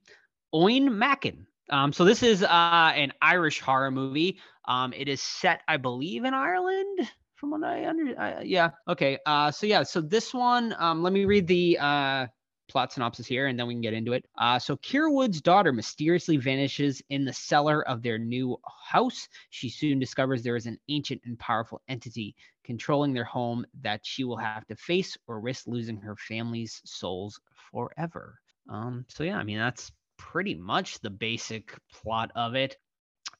Eoin 0.54 0.90
Macken. 0.90 1.46
Um, 1.70 1.92
so 1.92 2.04
this 2.04 2.22
is 2.22 2.42
uh, 2.42 2.92
an 2.94 3.12
Irish 3.20 3.60
horror 3.60 3.90
movie. 3.90 4.38
Um, 4.66 4.92
it 4.92 5.08
is 5.08 5.20
set, 5.20 5.62
I 5.68 5.76
believe, 5.76 6.24
in 6.24 6.34
Ireland, 6.34 7.10
from 7.34 7.50
what 7.50 7.64
I 7.64 7.86
under. 7.86 8.18
Uh, 8.18 8.40
yeah. 8.42 8.70
Okay. 8.88 9.18
Uh, 9.26 9.50
so 9.50 9.66
yeah. 9.66 9.82
So 9.82 10.00
this 10.00 10.32
one, 10.32 10.74
um, 10.78 11.02
let 11.02 11.12
me 11.12 11.24
read 11.24 11.46
the 11.46 11.78
uh, 11.80 12.26
plot 12.68 12.92
synopsis 12.92 13.26
here, 13.26 13.46
and 13.46 13.58
then 13.58 13.66
we 13.66 13.74
can 13.74 13.80
get 13.80 13.94
into 13.94 14.12
it. 14.12 14.24
Uh, 14.38 14.58
so 14.58 14.76
Kira 14.76 15.12
Wood's 15.12 15.40
daughter 15.40 15.72
mysteriously 15.72 16.36
vanishes 16.36 17.02
in 17.10 17.24
the 17.24 17.32
cellar 17.32 17.86
of 17.88 18.02
their 18.02 18.18
new 18.18 18.56
house. 18.84 19.28
She 19.50 19.68
soon 19.68 19.98
discovers 19.98 20.42
there 20.42 20.56
is 20.56 20.66
an 20.66 20.78
ancient 20.88 21.22
and 21.24 21.38
powerful 21.38 21.80
entity 21.88 22.34
controlling 22.64 23.12
their 23.12 23.24
home 23.24 23.64
that 23.82 24.00
she 24.04 24.24
will 24.24 24.36
have 24.36 24.66
to 24.66 24.76
face 24.76 25.16
or 25.28 25.40
risk 25.40 25.66
losing 25.68 25.96
her 25.98 26.16
family's 26.16 26.82
souls 26.84 27.40
forever. 27.70 28.40
Um, 28.68 29.04
so 29.08 29.22
yeah, 29.22 29.38
I 29.38 29.44
mean 29.44 29.58
that's 29.58 29.92
pretty 30.16 30.54
much 30.54 31.00
the 31.00 31.10
basic 31.10 31.78
plot 31.92 32.30
of 32.34 32.54
it. 32.54 32.76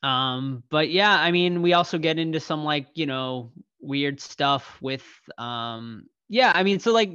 Um, 0.03 0.63
but 0.71 0.91
yeah, 0.91 1.13
I 1.13 1.31
mean, 1.31 1.63
we 1.63 1.73
also 1.73 1.99
get 1.99 2.19
into 2.19 2.41
some 2.41 2.65
like, 2.65 2.89
you 2.95 3.07
know, 3.07 3.53
weird 3.81 4.21
stuff 4.21 4.79
with 4.81 5.05
um 5.39 6.07
yeah, 6.29 6.51
I 6.55 6.65
mean, 6.65 6.81
so 6.81 6.93
like 6.93 7.13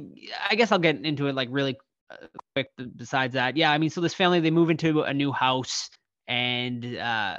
I 0.48 0.54
guess 0.54 0.72
I'll 0.72 0.78
get 0.78 1.04
into 1.04 1.26
it 1.26 1.34
like 1.34 1.48
really 1.50 1.76
uh, 2.10 2.26
quick 2.54 2.70
besides 2.96 3.34
that. 3.34 3.56
Yeah, 3.56 3.70
I 3.70 3.78
mean, 3.78 3.90
so 3.90 4.00
this 4.00 4.14
family 4.14 4.40
they 4.40 4.50
move 4.50 4.70
into 4.70 5.02
a 5.02 5.12
new 5.12 5.32
house 5.32 5.90
and 6.28 6.96
uh 6.96 7.36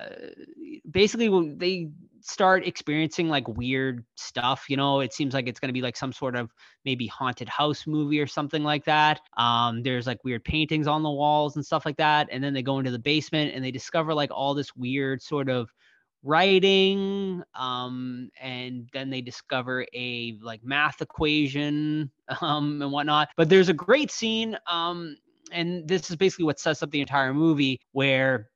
basically 0.89 1.30
they 1.55 1.89
start 2.24 2.65
experiencing 2.65 3.28
like 3.28 3.47
weird 3.49 4.05
stuff, 4.15 4.65
you 4.69 4.78
know, 4.78 5.01
it 5.01 5.13
seems 5.13 5.34
like 5.34 5.47
it's 5.47 5.59
going 5.59 5.67
to 5.67 5.74
be 5.74 5.82
like 5.82 5.97
some 5.97 6.13
sort 6.13 6.38
of 6.38 6.49
maybe 6.86 7.05
haunted 7.05 7.49
house 7.49 7.86
movie 7.86 8.19
or 8.19 8.28
something 8.28 8.63
like 8.63 8.86
that. 8.86 9.19
Um, 9.38 9.84
there's 9.84 10.07
like 10.07 10.24
weird 10.24 10.43
paintings 10.45 10.88
on 10.88 11.03
the 11.03 11.11
walls 11.11 11.57
and 11.57 11.65
stuff 11.65 11.86
like 11.86 11.97
that. 11.97 12.30
And 12.32 12.41
then 12.41 12.53
they 12.53 12.61
go 12.61 12.80
into 12.80 12.91
the 12.91 12.99
basement 12.99 13.53
and 13.53 13.63
they 13.63 13.71
discover 13.71 14.13
like 14.13 14.32
all 14.32 14.53
this 14.53 14.74
weird 14.74 15.21
sort 15.21 15.49
of 15.49 15.69
writing. 16.24 17.43
Um, 17.55 18.30
and 18.41 18.89
then 18.93 19.09
they 19.09 19.19
discover 19.19 19.86
a 19.93 20.38
like 20.41 20.63
math 20.63 21.01
equation 21.01 22.09
um, 22.41 22.82
and 22.82 22.91
whatnot. 22.91 23.30
But 23.36 23.49
there's 23.49 23.69
a 23.69 23.74
great 23.74 24.11
scene. 24.11 24.57
Um, 24.71 25.17
and 25.51 25.86
this 25.88 26.09
is 26.09 26.15
basically 26.15 26.45
what 26.45 26.59
sets 26.59 26.82
up 26.82 26.89
the 26.89 27.01
entire 27.01 27.34
movie 27.34 27.82
where 27.91 28.49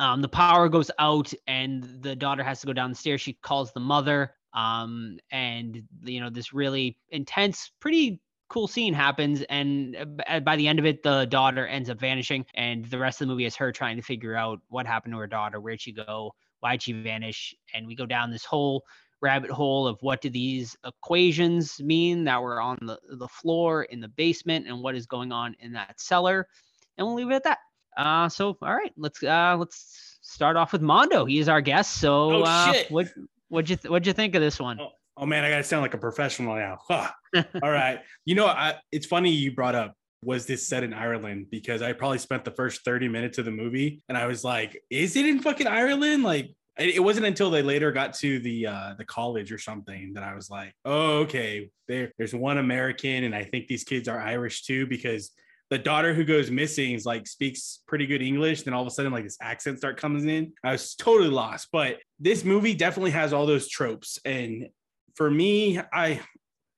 um, 0.00 0.22
the 0.22 0.28
power 0.28 0.70
goes 0.70 0.90
out 0.98 1.30
and 1.46 2.02
the 2.02 2.16
daughter 2.16 2.42
has 2.42 2.60
to 2.60 2.66
go 2.66 2.72
down 2.72 2.88
the 2.88 2.96
stairs. 2.96 3.20
She 3.20 3.34
calls 3.34 3.70
the 3.72 3.80
mother. 3.80 4.32
Um, 4.54 5.18
and 5.30 5.82
you 6.02 6.20
know, 6.20 6.30
this 6.30 6.54
really 6.54 6.96
intense, 7.10 7.70
pretty 7.80 8.18
cool 8.48 8.66
scene 8.66 8.94
happens. 8.94 9.42
And 9.50 10.18
uh, 10.26 10.40
by 10.40 10.56
the 10.56 10.66
end 10.66 10.78
of 10.78 10.86
it, 10.86 11.02
the 11.02 11.26
daughter 11.26 11.66
ends 11.66 11.90
up 11.90 12.00
vanishing. 12.00 12.46
And 12.54 12.86
the 12.86 12.98
rest 12.98 13.20
of 13.20 13.28
the 13.28 13.32
movie 13.32 13.44
is 13.44 13.54
her 13.56 13.72
trying 13.72 13.96
to 13.96 14.02
figure 14.02 14.34
out 14.34 14.60
what 14.68 14.86
happened 14.86 15.12
to 15.12 15.18
her 15.18 15.26
daughter, 15.26 15.60
where'd 15.60 15.82
she 15.82 15.92
go, 15.92 16.32
why'd 16.60 16.82
she 16.82 16.92
vanish? 16.92 17.54
And 17.74 17.86
we 17.86 17.94
go 17.94 18.06
down 18.06 18.30
this 18.30 18.46
whole 18.46 18.84
rabbit 19.20 19.50
hole 19.50 19.86
of 19.86 19.98
what 20.00 20.22
do 20.22 20.30
these 20.30 20.74
equations 20.86 21.78
mean 21.78 22.24
that 22.24 22.40
were 22.40 22.58
on 22.58 22.78
the, 22.80 22.98
the 23.18 23.28
floor 23.28 23.82
in 23.82 24.00
the 24.00 24.08
basement 24.08 24.66
and 24.66 24.82
what 24.82 24.94
is 24.94 25.04
going 25.04 25.30
on 25.30 25.54
in 25.60 25.72
that 25.74 26.00
cellar. 26.00 26.48
And 26.96 27.06
we'll 27.06 27.16
leave 27.16 27.30
it 27.30 27.34
at 27.34 27.44
that. 27.44 27.58
Uh, 27.96 28.28
so 28.28 28.56
all 28.62 28.74
right, 28.74 28.92
let's 28.96 29.22
uh 29.22 29.56
let's 29.58 30.18
start 30.22 30.56
off 30.56 30.72
with 30.72 30.82
Mando. 30.82 31.24
He 31.24 31.38
is 31.38 31.48
our 31.48 31.60
guest. 31.60 32.00
So 32.00 32.32
Oh, 32.32 32.42
uh, 32.42 32.74
what 32.88 33.08
what'd 33.48 33.70
you 33.70 33.76
th- 33.76 33.90
what'd 33.90 34.06
you 34.06 34.12
think 34.12 34.34
of 34.34 34.40
this 34.42 34.58
one? 34.60 34.80
Oh, 34.80 34.90
Oh 35.16 35.26
man, 35.26 35.44
I 35.44 35.50
gotta 35.50 35.64
sound 35.64 35.82
like 35.82 35.92
a 35.92 35.98
professional 35.98 36.54
now. 36.54 36.78
Huh. 36.88 37.10
All 37.62 37.70
right. 37.70 38.00
You 38.24 38.34
know, 38.36 38.46
I, 38.46 38.76
it's 38.90 39.06
funny 39.06 39.30
you 39.30 39.52
brought 39.52 39.74
up 39.74 39.94
was 40.22 40.46
this 40.46 40.66
set 40.66 40.82
in 40.82 40.94
Ireland 40.94 41.46
because 41.50 41.82
I 41.82 41.92
probably 41.92 42.18
spent 42.18 42.44
the 42.44 42.50
first 42.50 42.84
30 42.84 43.08
minutes 43.08 43.38
of 43.38 43.44
the 43.44 43.50
movie 43.50 44.02
and 44.08 44.16
I 44.16 44.26
was 44.26 44.44
like, 44.44 44.80
is 44.88 45.16
it 45.16 45.26
in 45.26 45.40
fucking 45.40 45.66
Ireland? 45.66 46.22
Like 46.22 46.54
it 46.78 46.96
it 46.96 47.00
wasn't 47.00 47.26
until 47.26 47.50
they 47.50 47.60
later 47.62 47.92
got 47.92 48.14
to 48.14 48.38
the 48.38 48.66
uh 48.66 48.94
the 48.96 49.04
college 49.04 49.52
or 49.52 49.58
something 49.58 50.14
that 50.14 50.22
I 50.22 50.34
was 50.34 50.48
like, 50.48 50.72
oh, 50.86 51.18
okay, 51.20 51.70
there, 51.86 52.12
there's 52.16 52.34
one 52.34 52.56
American, 52.58 53.24
and 53.24 53.34
I 53.34 53.44
think 53.44 53.66
these 53.66 53.84
kids 53.84 54.08
are 54.08 54.18
Irish 54.20 54.62
too, 54.62 54.86
because 54.86 55.32
the 55.70 55.78
daughter 55.78 56.12
who 56.12 56.24
goes 56.24 56.50
missing 56.50 56.92
is 56.92 57.06
like 57.06 57.26
speaks 57.26 57.80
pretty 57.86 58.06
good 58.06 58.22
English. 58.22 58.62
Then 58.62 58.74
all 58.74 58.82
of 58.82 58.88
a 58.88 58.90
sudden, 58.90 59.12
like 59.12 59.24
this 59.24 59.38
accent 59.40 59.78
start 59.78 59.96
coming 59.96 60.28
in. 60.28 60.52
I 60.64 60.72
was 60.72 60.94
totally 60.96 61.30
lost. 61.30 61.68
But 61.72 61.98
this 62.18 62.44
movie 62.44 62.74
definitely 62.74 63.12
has 63.12 63.32
all 63.32 63.46
those 63.46 63.68
tropes. 63.68 64.18
And 64.24 64.68
for 65.14 65.30
me, 65.30 65.78
I 65.78 66.20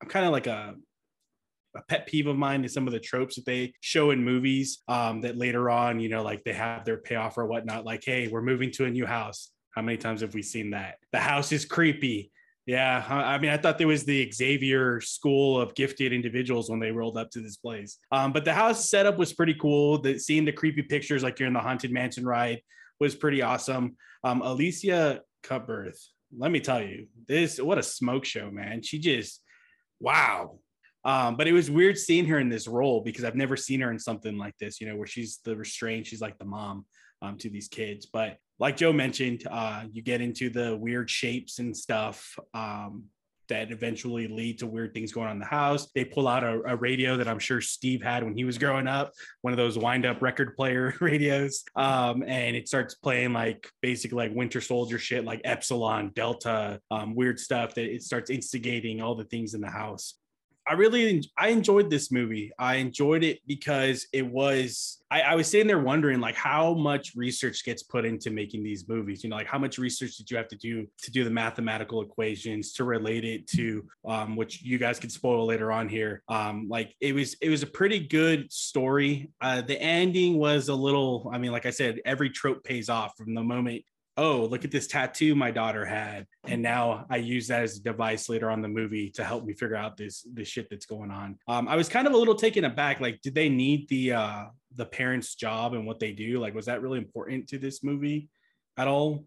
I'm 0.01 0.09
kind 0.09 0.25
of 0.25 0.31
like 0.31 0.47
a 0.47 0.75
a 1.75 1.81
pet 1.87 2.05
peeve 2.05 2.27
of 2.27 2.37
mine 2.37 2.63
is 2.63 2.73
some 2.73 2.85
of 2.85 2.93
the 2.93 2.99
tropes 2.99 3.35
that 3.35 3.45
they 3.45 3.73
show 3.81 4.11
in 4.11 4.23
movies 4.23 4.83
um, 4.87 5.21
that 5.21 5.37
later 5.37 5.71
on, 5.71 5.99
you 5.99 6.09
know, 6.09 6.21
like 6.21 6.43
they 6.43 6.53
have 6.53 6.85
their 6.85 6.97
payoff 6.97 7.37
or 7.37 7.47
whatnot. 7.47 7.83
Like, 7.83 8.03
hey, 8.05 8.27
we're 8.27 8.43
moving 8.43 8.69
to 8.73 8.85
a 8.85 8.91
new 8.91 9.07
house. 9.07 9.49
How 9.71 9.81
many 9.81 9.97
times 9.97 10.21
have 10.21 10.35
we 10.35 10.43
seen 10.43 10.71
that? 10.71 10.97
The 11.11 11.19
house 11.19 11.51
is 11.51 11.65
creepy. 11.65 12.31
Yeah, 12.65 13.03
I 13.09 13.37
mean, 13.39 13.51
I 13.51 13.57
thought 13.57 13.77
there 13.77 13.87
was 13.87 14.05
the 14.05 14.31
Xavier 14.31 15.01
school 15.01 15.59
of 15.59 15.75
gifted 15.75 16.13
individuals 16.13 16.69
when 16.69 16.79
they 16.79 16.91
rolled 16.91 17.17
up 17.17 17.29
to 17.31 17.41
this 17.41 17.57
place. 17.57 17.97
Um, 18.09 18.31
but 18.31 18.45
the 18.45 18.53
house 18.53 18.89
setup 18.89 19.17
was 19.17 19.33
pretty 19.33 19.55
cool. 19.55 19.97
The 19.97 20.17
seeing 20.17 20.45
the 20.45 20.53
creepy 20.53 20.81
pictures 20.81 21.23
like 21.23 21.39
you're 21.39 21.47
in 21.47 21.53
the 21.53 21.59
haunted 21.59 21.91
mansion 21.91 22.25
ride 22.25 22.61
was 23.01 23.15
pretty 23.15 23.41
awesome. 23.41 23.97
Um, 24.23 24.41
Elisha 24.41 25.21
Cuthbert, 25.43 25.97
let 26.37 26.51
me 26.51 26.61
tell 26.61 26.81
you, 26.81 27.07
this 27.27 27.59
what 27.59 27.77
a 27.77 27.83
smoke 27.83 28.23
show, 28.23 28.49
man. 28.49 28.81
She 28.81 28.97
just 28.97 29.41
wow. 29.99 30.59
Um, 31.03 31.35
but 31.35 31.49
it 31.49 31.51
was 31.53 31.69
weird 31.69 31.97
seeing 31.97 32.25
her 32.27 32.39
in 32.39 32.47
this 32.47 32.65
role 32.65 33.01
because 33.01 33.25
I've 33.25 33.35
never 33.35 33.57
seen 33.57 33.81
her 33.81 33.91
in 33.91 33.99
something 33.99 34.37
like 34.37 34.57
this, 34.57 34.79
you 34.79 34.87
know, 34.87 34.95
where 34.95 35.07
she's 35.07 35.39
the 35.43 35.55
restraint, 35.57 36.07
she's 36.07 36.21
like 36.21 36.37
the 36.37 36.45
mom 36.45 36.85
um, 37.21 37.37
to 37.39 37.49
these 37.49 37.67
kids. 37.67 38.05
But 38.05 38.37
like 38.59 38.77
Joe 38.77 38.93
mentioned, 38.93 39.43
uh, 39.49 39.83
you 39.91 40.01
get 40.01 40.21
into 40.21 40.49
the 40.49 40.75
weird 40.75 41.09
shapes 41.09 41.59
and 41.59 41.75
stuff 41.75 42.37
um, 42.53 43.05
that 43.49 43.71
eventually 43.71 44.27
lead 44.27 44.59
to 44.59 44.67
weird 44.67 44.93
things 44.93 45.11
going 45.11 45.27
on 45.27 45.33
in 45.33 45.39
the 45.39 45.45
house. 45.45 45.91
They 45.93 46.05
pull 46.05 46.27
out 46.27 46.43
a, 46.43 46.61
a 46.65 46.75
radio 46.75 47.17
that 47.17 47.27
I'm 47.27 47.39
sure 47.39 47.61
Steve 47.61 48.01
had 48.01 48.23
when 48.23 48.35
he 48.35 48.45
was 48.45 48.57
growing 48.57 48.87
up, 48.87 49.11
one 49.41 49.53
of 49.53 49.57
those 49.57 49.77
wind 49.77 50.05
up 50.05 50.21
record 50.21 50.55
player 50.55 50.95
radios. 51.01 51.63
Um, 51.75 52.23
and 52.25 52.55
it 52.55 52.67
starts 52.67 52.95
playing 52.95 53.33
like 53.33 53.67
basically 53.81 54.17
like 54.17 54.35
Winter 54.35 54.61
Soldier 54.61 54.99
shit, 54.99 55.25
like 55.25 55.41
Epsilon, 55.43 56.11
Delta, 56.15 56.79
um, 56.91 57.15
weird 57.15 57.39
stuff 57.39 57.75
that 57.75 57.85
it 57.85 58.03
starts 58.03 58.29
instigating 58.29 59.01
all 59.01 59.15
the 59.15 59.25
things 59.25 59.53
in 59.53 59.61
the 59.61 59.69
house. 59.69 60.15
I 60.67 60.73
really 60.73 61.23
I 61.37 61.49
enjoyed 61.49 61.89
this 61.89 62.11
movie. 62.11 62.51
I 62.57 62.75
enjoyed 62.75 63.23
it 63.23 63.39
because 63.47 64.07
it 64.13 64.25
was 64.25 64.99
I, 65.11 65.21
I, 65.21 65.35
was 65.35 65.47
sitting 65.47 65.67
there 65.67 65.79
wondering 65.79 66.19
like 66.19 66.35
how 66.35 66.73
much 66.73 67.13
research 67.15 67.63
gets 67.63 67.83
put 67.83 68.05
into 68.05 68.31
making 68.31 68.63
these 68.63 68.87
movies. 68.87 69.23
You 69.23 69.29
know, 69.29 69.35
like 69.35 69.47
how 69.47 69.59
much 69.59 69.77
research 69.77 70.15
did 70.15 70.31
you 70.31 70.37
have 70.37 70.47
to 70.47 70.55
do 70.55 70.87
to 71.03 71.11
do 71.11 71.23
the 71.23 71.29
mathematical 71.29 72.01
equations 72.01 72.73
to 72.73 72.83
relate 72.83 73.25
it 73.25 73.45
to 73.47 73.85
um, 74.07 74.35
which 74.35 74.63
you 74.63 74.77
guys 74.77 74.99
could 74.99 75.11
spoil 75.11 75.45
later 75.45 75.71
on 75.71 75.87
here. 75.89 76.23
Um, 76.29 76.67
like 76.69 76.95
it 77.01 77.13
was 77.13 77.35
it 77.41 77.49
was 77.49 77.63
a 77.63 77.67
pretty 77.67 77.99
good 77.99 78.51
story. 78.51 79.29
Uh, 79.41 79.61
the 79.61 79.79
ending 79.81 80.37
was 80.37 80.69
a 80.69 80.75
little. 80.75 81.29
I 81.33 81.37
mean, 81.37 81.51
like 81.51 81.65
I 81.65 81.71
said, 81.71 81.99
every 82.05 82.29
trope 82.29 82.63
pays 82.63 82.89
off 82.89 83.13
from 83.17 83.33
the 83.33 83.43
moment 83.43 83.83
oh, 84.17 84.45
look 84.45 84.63
at 84.63 84.71
this 84.71 84.87
tattoo 84.87 85.35
my 85.35 85.51
daughter 85.51 85.85
had. 85.85 86.27
And 86.45 86.61
now 86.61 87.05
I 87.09 87.17
use 87.17 87.47
that 87.47 87.63
as 87.63 87.77
a 87.77 87.83
device 87.83 88.29
later 88.29 88.49
on 88.49 88.61
the 88.61 88.67
movie 88.67 89.09
to 89.11 89.23
help 89.23 89.45
me 89.45 89.53
figure 89.53 89.75
out 89.75 89.97
this 89.97 90.25
this 90.33 90.47
shit 90.47 90.67
that's 90.69 90.85
going 90.85 91.11
on. 91.11 91.37
Um, 91.47 91.67
I 91.67 91.75
was 91.75 91.89
kind 91.89 92.07
of 92.07 92.13
a 92.13 92.17
little 92.17 92.35
taken 92.35 92.65
aback. 92.65 92.99
Like, 92.99 93.21
did 93.21 93.35
they 93.35 93.49
need 93.49 93.89
the 93.89 94.13
uh 94.13 94.45
the 94.75 94.85
parents' 94.85 95.35
job 95.35 95.73
and 95.73 95.85
what 95.85 95.99
they 95.99 96.11
do? 96.11 96.39
Like, 96.39 96.55
was 96.55 96.65
that 96.65 96.81
really 96.81 96.97
important 96.97 97.47
to 97.49 97.57
this 97.57 97.83
movie 97.83 98.29
at 98.77 98.87
all? 98.87 99.25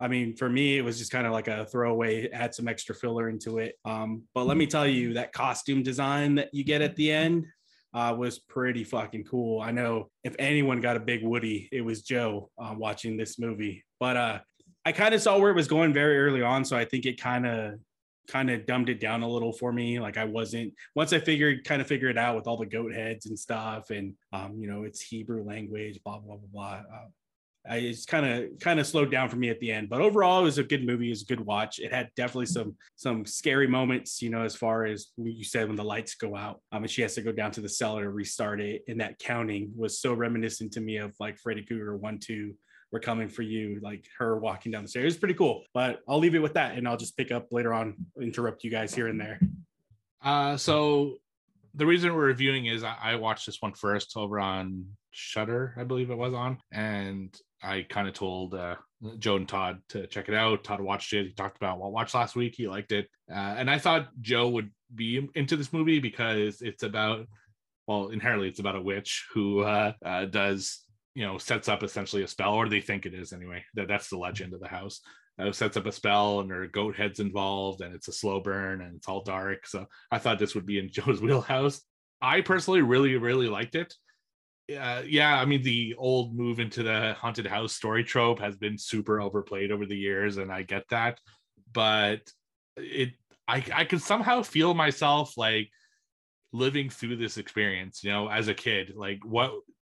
I 0.00 0.08
mean, 0.08 0.34
for 0.34 0.48
me, 0.48 0.78
it 0.78 0.82
was 0.82 0.98
just 0.98 1.12
kind 1.12 1.26
of 1.26 1.32
like 1.32 1.46
a 1.46 1.64
throwaway, 1.66 2.28
add 2.30 2.54
some 2.54 2.66
extra 2.66 2.94
filler 2.94 3.28
into 3.28 3.58
it. 3.58 3.76
Um, 3.84 4.24
but 4.34 4.46
let 4.46 4.56
me 4.56 4.66
tell 4.66 4.86
you, 4.86 5.14
that 5.14 5.32
costume 5.32 5.84
design 5.84 6.34
that 6.36 6.52
you 6.52 6.64
get 6.64 6.82
at 6.82 6.96
the 6.96 7.12
end, 7.12 7.46
uh, 7.94 8.14
was 8.16 8.38
pretty 8.38 8.84
fucking 8.84 9.24
cool. 9.24 9.60
I 9.60 9.70
know 9.70 10.10
if 10.24 10.34
anyone 10.38 10.80
got 10.80 10.96
a 10.96 11.00
big 11.00 11.22
Woody, 11.22 11.68
it 11.72 11.82
was 11.82 12.02
Joe 12.02 12.50
uh, 12.58 12.74
watching 12.76 13.16
this 13.16 13.38
movie. 13.38 13.84
But 14.02 14.16
uh, 14.16 14.38
I 14.84 14.90
kind 14.90 15.14
of 15.14 15.22
saw 15.22 15.38
where 15.38 15.52
it 15.52 15.54
was 15.54 15.68
going 15.68 15.92
very 15.92 16.18
early 16.18 16.42
on, 16.42 16.64
so 16.64 16.76
I 16.76 16.84
think 16.84 17.06
it 17.06 17.20
kind 17.20 17.46
of 17.46 17.74
kind 18.26 18.50
of 18.50 18.66
dumbed 18.66 18.88
it 18.88 18.98
down 18.98 19.22
a 19.22 19.28
little 19.28 19.52
for 19.52 19.72
me. 19.72 20.00
Like 20.00 20.16
I 20.16 20.24
wasn't 20.24 20.74
once 20.96 21.12
I 21.12 21.20
figured 21.20 21.62
kind 21.62 21.80
of 21.80 21.86
figured 21.86 22.10
it 22.10 22.18
out 22.18 22.34
with 22.34 22.48
all 22.48 22.56
the 22.56 22.66
goat 22.66 22.92
heads 22.92 23.26
and 23.26 23.38
stuff, 23.38 23.90
and 23.90 24.14
um, 24.32 24.56
you 24.58 24.68
know, 24.68 24.82
it's 24.82 25.00
Hebrew 25.00 25.44
language, 25.44 26.00
blah 26.04 26.18
blah 26.18 26.34
blah 26.34 26.48
blah. 26.52 26.82
Uh, 26.92 27.08
I 27.64 27.76
it's 27.76 28.04
kind 28.04 28.26
of 28.26 28.58
kind 28.58 28.80
of 28.80 28.88
slowed 28.88 29.12
down 29.12 29.28
for 29.28 29.36
me 29.36 29.50
at 29.50 29.60
the 29.60 29.70
end, 29.70 29.88
but 29.88 30.00
overall 30.00 30.40
it 30.40 30.50
was 30.50 30.58
a 30.58 30.64
good 30.64 30.84
movie. 30.84 31.06
It 31.06 31.10
was 31.10 31.22
a 31.22 31.26
good 31.26 31.46
watch. 31.46 31.78
It 31.78 31.92
had 31.92 32.10
definitely 32.16 32.46
some 32.46 32.74
some 32.96 33.24
scary 33.24 33.68
moments, 33.68 34.20
you 34.20 34.30
know, 34.30 34.42
as 34.42 34.56
far 34.56 34.84
as 34.84 35.12
you 35.16 35.44
said 35.44 35.68
when 35.68 35.76
the 35.76 35.84
lights 35.84 36.16
go 36.16 36.34
out, 36.34 36.60
um, 36.72 36.82
and 36.82 36.90
she 36.90 37.02
has 37.02 37.14
to 37.14 37.22
go 37.22 37.30
down 37.30 37.52
to 37.52 37.60
the 37.60 37.68
cellar 37.68 38.02
to 38.02 38.10
restart 38.10 38.60
it. 38.60 38.82
And 38.88 39.00
that 39.00 39.20
counting 39.20 39.70
was 39.76 40.00
so 40.00 40.12
reminiscent 40.12 40.72
to 40.72 40.80
me 40.80 40.96
of 40.96 41.14
like 41.20 41.38
Freddy 41.38 41.62
Krueger 41.62 41.96
one 41.96 42.18
two. 42.18 42.54
We're 42.92 43.00
coming 43.00 43.28
for 43.28 43.42
you, 43.42 43.80
like 43.82 44.04
her 44.18 44.38
walking 44.38 44.70
down 44.70 44.82
the 44.82 44.88
stairs. 44.88 45.14
It's 45.14 45.18
pretty 45.18 45.34
cool, 45.34 45.64
but 45.72 46.00
I'll 46.06 46.18
leave 46.18 46.34
it 46.34 46.42
with 46.42 46.54
that, 46.54 46.76
and 46.76 46.86
I'll 46.86 46.98
just 46.98 47.16
pick 47.16 47.32
up 47.32 47.46
later 47.50 47.72
on, 47.72 47.96
interrupt 48.20 48.62
you 48.64 48.70
guys 48.70 48.94
here 48.94 49.08
and 49.08 49.18
there. 49.18 49.40
Uh, 50.22 50.56
so 50.56 51.16
the 51.74 51.86
reason 51.86 52.14
we're 52.14 52.26
reviewing 52.26 52.66
is 52.66 52.84
I, 52.84 52.96
I 53.02 53.14
watched 53.16 53.46
this 53.46 53.62
one 53.62 53.72
first 53.72 54.16
over 54.16 54.38
on 54.38 54.84
Shudder, 55.10 55.74
I 55.78 55.84
believe 55.84 56.10
it 56.10 56.18
was 56.18 56.34
on, 56.34 56.58
and 56.70 57.34
I 57.62 57.86
kind 57.88 58.08
of 58.08 58.14
told 58.14 58.54
uh, 58.54 58.76
Joe 59.18 59.36
and 59.36 59.48
Todd 59.48 59.80
to 59.90 60.06
check 60.06 60.28
it 60.28 60.34
out. 60.34 60.64
Todd 60.64 60.80
watched 60.80 61.12
it. 61.12 61.26
He 61.26 61.32
talked 61.32 61.56
about 61.56 61.78
what 61.78 61.92
watched 61.92 62.14
last 62.14 62.36
week. 62.36 62.54
He 62.56 62.68
liked 62.68 62.92
it, 62.92 63.08
uh, 63.30 63.54
and 63.56 63.70
I 63.70 63.78
thought 63.78 64.08
Joe 64.20 64.48
would 64.48 64.70
be 64.94 65.28
into 65.34 65.56
this 65.56 65.72
movie 65.72 65.98
because 65.98 66.60
it's 66.60 66.82
about, 66.82 67.26
well, 67.86 68.08
inherently 68.08 68.48
it's 68.48 68.60
about 68.60 68.76
a 68.76 68.82
witch 68.82 69.26
who 69.32 69.60
uh, 69.60 69.92
uh, 70.04 70.26
does, 70.26 70.80
you 71.14 71.26
know, 71.26 71.38
sets 71.38 71.68
up 71.68 71.82
essentially 71.82 72.22
a 72.22 72.28
spell, 72.28 72.54
or 72.54 72.68
they 72.68 72.80
think 72.80 73.06
it 73.06 73.14
is 73.14 73.32
anyway. 73.32 73.64
That 73.74 73.88
that's 73.88 74.08
the 74.08 74.18
legend 74.18 74.54
of 74.54 74.60
the 74.60 74.68
house. 74.68 75.00
Uh, 75.38 75.50
sets 75.50 75.76
up 75.76 75.86
a 75.86 75.92
spell, 75.92 76.40
and 76.40 76.50
there 76.50 76.62
are 76.62 76.68
goat 76.68 76.96
heads 76.96 77.20
involved, 77.20 77.80
and 77.80 77.94
it's 77.94 78.08
a 78.08 78.12
slow 78.12 78.40
burn, 78.40 78.82
and 78.82 78.96
it's 78.96 79.08
all 79.08 79.22
dark. 79.22 79.66
So 79.66 79.86
I 80.10 80.18
thought 80.18 80.38
this 80.38 80.54
would 80.54 80.66
be 80.66 80.78
in 80.78 80.88
Joe's 80.92 81.20
wheelhouse. 81.20 81.80
I 82.20 82.40
personally 82.40 82.82
really, 82.82 83.16
really 83.16 83.48
liked 83.48 83.74
it 83.74 83.92
uh, 84.78 85.02
yeah, 85.06 85.40
I 85.40 85.44
mean 85.44 85.62
the 85.62 85.94
old 85.98 86.36
move 86.36 86.60
into 86.60 86.82
the 86.82 87.14
haunted 87.18 87.46
house 87.46 87.72
story 87.72 88.04
trope 88.04 88.38
has 88.40 88.56
been 88.56 88.78
super 88.78 89.20
overplayed 89.20 89.72
over 89.72 89.86
the 89.86 89.96
years, 89.96 90.36
and 90.36 90.52
I 90.52 90.62
get 90.62 90.84
that, 90.90 91.20
but 91.72 92.20
it 92.76 93.10
I 93.48 93.64
I 93.74 93.84
could 93.84 94.02
somehow 94.02 94.42
feel 94.42 94.74
myself 94.74 95.36
like 95.36 95.68
living 96.52 96.90
through 96.90 97.16
this 97.16 97.38
experience, 97.38 98.04
you 98.04 98.10
know, 98.10 98.28
as 98.28 98.48
a 98.48 98.54
kid. 98.54 98.92
Like 98.94 99.24
what 99.24 99.52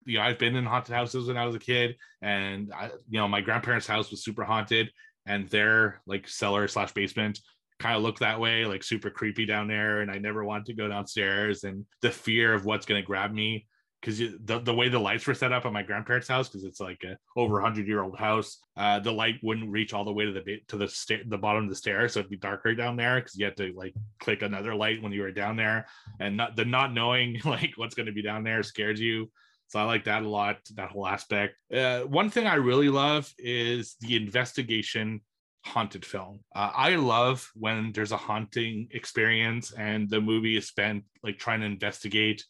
you 0.10 0.18
know, 0.18 0.24
I've 0.24 0.40
been 0.40 0.56
in 0.56 0.66
haunted 0.66 0.96
houses 0.96 1.28
when 1.28 1.38
I 1.38 1.46
was 1.46 1.56
a 1.56 1.60
kid, 1.60 1.96
and 2.22 2.74
I, 2.74 2.90
you 3.10 3.20
know, 3.20 3.28
my 3.28 3.42
grandparents' 3.42 3.88
house 3.88 4.12
was 4.12 4.24
super 4.24 4.44
haunted, 4.44 4.92
and 5.26 5.48
their 5.50 6.02
like 6.08 6.28
cellar 6.28 6.68
slash 6.68 6.92
basement 6.94 7.40
kind 7.80 7.96
of 7.96 8.02
looked 8.02 8.20
that 8.20 8.40
way, 8.40 8.66
like 8.66 8.84
super 8.84 9.10
creepy 9.10 9.46
down 9.46 9.68
there, 9.68 10.02
and 10.02 10.12
I 10.12 10.18
never 10.18 10.44
wanted 10.44 10.66
to 10.68 10.74
go 10.74 10.88
downstairs, 10.88 11.64
and 11.64 11.86
the 12.02 12.12
fear 12.12 12.54
of 12.54 12.66
what's 12.66 12.86
going 12.86 13.02
to 13.02 13.06
grab 13.06 13.32
me 13.32 13.68
because 14.02 14.20
the, 14.20 14.60
the 14.60 14.74
way 14.74 14.88
the 14.88 15.00
lights 15.00 15.28
were 15.28 15.34
set 15.34 15.52
up 15.52 15.66
at 15.66 15.74
my 15.74 15.84
grandparents' 15.84 16.28
house, 16.28 16.48
because 16.48 16.64
it's 16.64 16.80
like 16.80 17.04
a 17.04 17.18
over 17.36 17.56
100 17.56 17.88
year 17.88 18.02
old 18.02 18.18
house, 18.18 18.60
uh, 18.78 19.00
the 19.00 19.12
light 19.12 19.36
wouldn't 19.44 19.70
reach 19.70 19.94
all 19.94 20.06
the 20.06 20.12
way 20.12 20.26
to 20.26 20.32
the 20.32 20.62
to 20.68 20.78
the 20.78 20.88
sta- 20.88 21.28
the 21.28 21.38
bottom 21.38 21.64
of 21.66 21.70
the 21.70 21.76
stairs, 21.76 22.14
so 22.14 22.20
it'd 22.20 22.30
be 22.30 22.38
darker 22.38 22.74
down 22.74 22.96
there 22.96 23.16
because 23.16 23.36
you 23.38 23.46
had 23.46 23.58
to 23.58 23.74
like 23.76 23.94
click 24.20 24.42
another 24.42 24.74
light 24.74 25.02
when 25.02 25.12
you 25.12 25.22
were 25.22 25.32
down 25.32 25.56
there, 25.56 25.86
and 26.20 26.38
not 26.38 26.56
the 26.56 26.66
not 26.66 26.94
knowing 26.94 27.40
like 27.46 27.72
what's 27.76 27.96
going 27.96 28.06
to 28.06 28.12
be 28.12 28.22
down 28.22 28.44
there 28.44 28.64
scares 28.64 29.00
you. 29.00 29.30
So 29.70 29.80
I 29.80 29.84
like 29.84 30.04
that 30.06 30.24
a 30.24 30.30
lot, 30.30 30.58
that 30.76 30.92
whole 30.92 31.08
aspect. 31.08 31.56
Uh, 31.74 32.02
one 32.02 32.30
thing 32.30 32.48
I 32.48 32.56
really 32.56 32.90
love 32.90 33.32
is 33.38 33.96
the 34.02 34.16
investigation 34.16 35.22
haunted 35.64 36.06
film. 36.06 36.42
Uh, 36.56 36.72
I 36.76 36.96
love 36.96 37.50
when 37.56 37.92
there's 37.94 38.12
a 38.12 38.18
haunting 38.18 38.88
experience 38.92 39.72
and 39.72 40.10
the 40.10 40.22
movie 40.22 40.58
is 40.58 40.68
spent 40.68 41.04
like 41.24 41.38
trying 41.38 41.62
to 41.62 41.66
investigate 41.66 42.44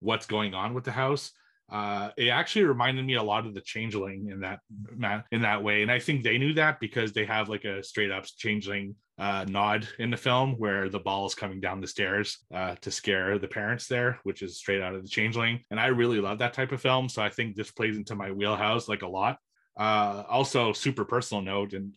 what's 0.00 0.26
going 0.26 0.54
on 0.54 0.74
with 0.74 0.84
the 0.84 0.92
house 0.92 1.32
uh, 1.70 2.10
it 2.16 2.28
actually 2.28 2.64
reminded 2.64 3.04
me 3.04 3.14
a 3.14 3.22
lot 3.22 3.46
of 3.46 3.54
the 3.54 3.60
changeling 3.60 4.28
in 4.30 4.40
that 4.40 4.60
in 5.32 5.42
that 5.42 5.62
way 5.62 5.82
and 5.82 5.90
i 5.90 5.98
think 5.98 6.22
they 6.22 6.38
knew 6.38 6.54
that 6.54 6.78
because 6.80 7.12
they 7.12 7.24
have 7.24 7.48
like 7.48 7.64
a 7.64 7.82
straight 7.82 8.10
up 8.10 8.24
changeling 8.38 8.94
uh, 9.18 9.44
nod 9.48 9.88
in 9.98 10.10
the 10.10 10.16
film 10.16 10.52
where 10.58 10.88
the 10.88 10.98
ball 10.98 11.26
is 11.26 11.34
coming 11.34 11.60
down 11.60 11.80
the 11.80 11.86
stairs 11.86 12.38
uh, 12.54 12.74
to 12.80 12.90
scare 12.90 13.38
the 13.38 13.48
parents 13.48 13.86
there 13.86 14.18
which 14.24 14.42
is 14.42 14.58
straight 14.58 14.82
out 14.82 14.94
of 14.94 15.02
the 15.02 15.08
changeling 15.08 15.60
and 15.70 15.80
i 15.80 15.86
really 15.86 16.20
love 16.20 16.38
that 16.38 16.52
type 16.52 16.72
of 16.72 16.80
film 16.80 17.08
so 17.08 17.22
i 17.22 17.28
think 17.28 17.54
this 17.54 17.70
plays 17.70 17.96
into 17.96 18.14
my 18.14 18.30
wheelhouse 18.30 18.88
like 18.88 19.02
a 19.02 19.08
lot 19.08 19.38
uh, 19.78 20.22
also 20.28 20.72
super 20.72 21.04
personal 21.04 21.42
note 21.42 21.74
and 21.74 21.92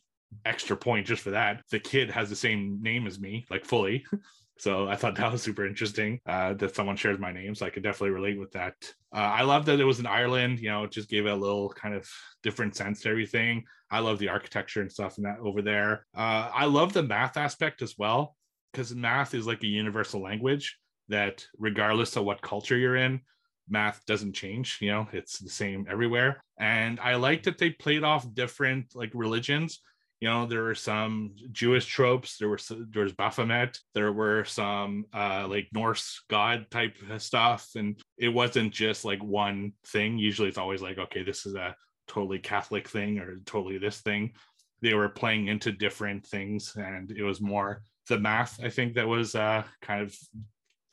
extra 0.45 0.75
point 0.75 1.07
just 1.07 1.21
for 1.21 1.31
that. 1.31 1.63
The 1.71 1.79
kid 1.79 2.09
has 2.11 2.29
the 2.29 2.35
same 2.35 2.79
name 2.81 3.07
as 3.07 3.19
me, 3.19 3.45
like 3.49 3.65
fully. 3.65 4.05
So 4.59 4.89
I 4.89 4.95
thought 4.97 5.15
that 5.15 5.31
was 5.31 5.41
super 5.41 5.65
interesting 5.65 6.19
uh, 6.25 6.53
that 6.55 6.75
someone 6.75 6.97
shares 6.97 7.17
my 7.17 7.31
name. 7.31 7.55
So 7.55 7.65
I 7.65 7.69
could 7.69 7.83
definitely 7.83 8.11
relate 8.11 8.37
with 8.37 8.51
that. 8.51 8.75
Uh, 9.13 9.19
I 9.19 9.43
love 9.43 9.65
that 9.65 9.79
it 9.79 9.85
was 9.85 9.99
in 9.99 10.05
Ireland. 10.05 10.59
You 10.59 10.69
know, 10.69 10.83
it 10.83 10.91
just 10.91 11.09
gave 11.09 11.25
it 11.25 11.31
a 11.31 11.35
little 11.35 11.69
kind 11.69 11.95
of 11.95 12.09
different 12.43 12.75
sense 12.75 13.01
to 13.01 13.09
everything. 13.09 13.63
I 13.89 13.99
love 13.99 14.19
the 14.19 14.29
architecture 14.29 14.81
and 14.81 14.91
stuff 14.91 15.17
and 15.17 15.25
that 15.25 15.39
over 15.39 15.61
there. 15.61 16.05
Uh, 16.15 16.51
I 16.53 16.65
love 16.65 16.91
the 16.91 17.03
math 17.03 17.37
aspect 17.37 17.81
as 17.81 17.95
well 17.97 18.35
because 18.71 18.93
math 18.93 19.33
is 19.33 19.47
like 19.47 19.63
a 19.63 19.67
universal 19.67 20.21
language 20.21 20.77
that 21.07 21.45
regardless 21.57 22.15
of 22.17 22.25
what 22.25 22.41
culture 22.41 22.77
you're 22.77 22.97
in, 22.97 23.21
math 23.69 24.05
doesn't 24.07 24.33
change. 24.33 24.77
You 24.81 24.91
know, 24.91 25.07
it's 25.13 25.39
the 25.39 25.49
same 25.49 25.87
everywhere. 25.89 26.43
And 26.59 26.99
I 26.99 27.15
like 27.15 27.43
that 27.43 27.57
they 27.57 27.69
played 27.69 28.03
off 28.03 28.31
different 28.33 28.93
like 28.93 29.11
religions 29.13 29.79
you 30.19 30.27
know 30.27 30.45
there 30.45 30.63
were 30.63 30.75
some 30.75 31.31
jewish 31.51 31.85
tropes 31.85 32.37
there 32.37 32.49
was 32.49 32.71
there 32.91 33.03
was 33.03 33.13
baphomet 33.13 33.77
there 33.93 34.11
were 34.11 34.43
some 34.43 35.05
uh 35.13 35.47
like 35.47 35.67
norse 35.73 36.23
god 36.29 36.65
type 36.69 36.97
stuff 37.17 37.69
and 37.75 38.01
it 38.17 38.29
wasn't 38.29 38.71
just 38.71 39.05
like 39.05 39.23
one 39.23 39.73
thing. 39.87 40.17
Usually 40.17 40.49
it's 40.49 40.57
always 40.57 40.81
like 40.81 40.97
okay 40.97 41.23
this 41.23 41.45
is 41.45 41.55
a 41.55 41.75
totally 42.07 42.39
catholic 42.39 42.87
thing 42.87 43.19
or 43.19 43.39
totally 43.45 43.77
this 43.77 44.01
thing. 44.01 44.33
They 44.81 44.93
were 44.93 45.09
playing 45.09 45.47
into 45.47 45.71
different 45.71 46.25
things 46.25 46.75
and 46.75 47.11
it 47.11 47.23
was 47.23 47.41
more 47.41 47.83
the 48.07 48.19
math 48.19 48.59
i 48.63 48.69
think 48.69 48.95
that 48.95 49.07
was 49.07 49.35
uh 49.35 49.63
kind 49.83 50.01
of 50.01 50.17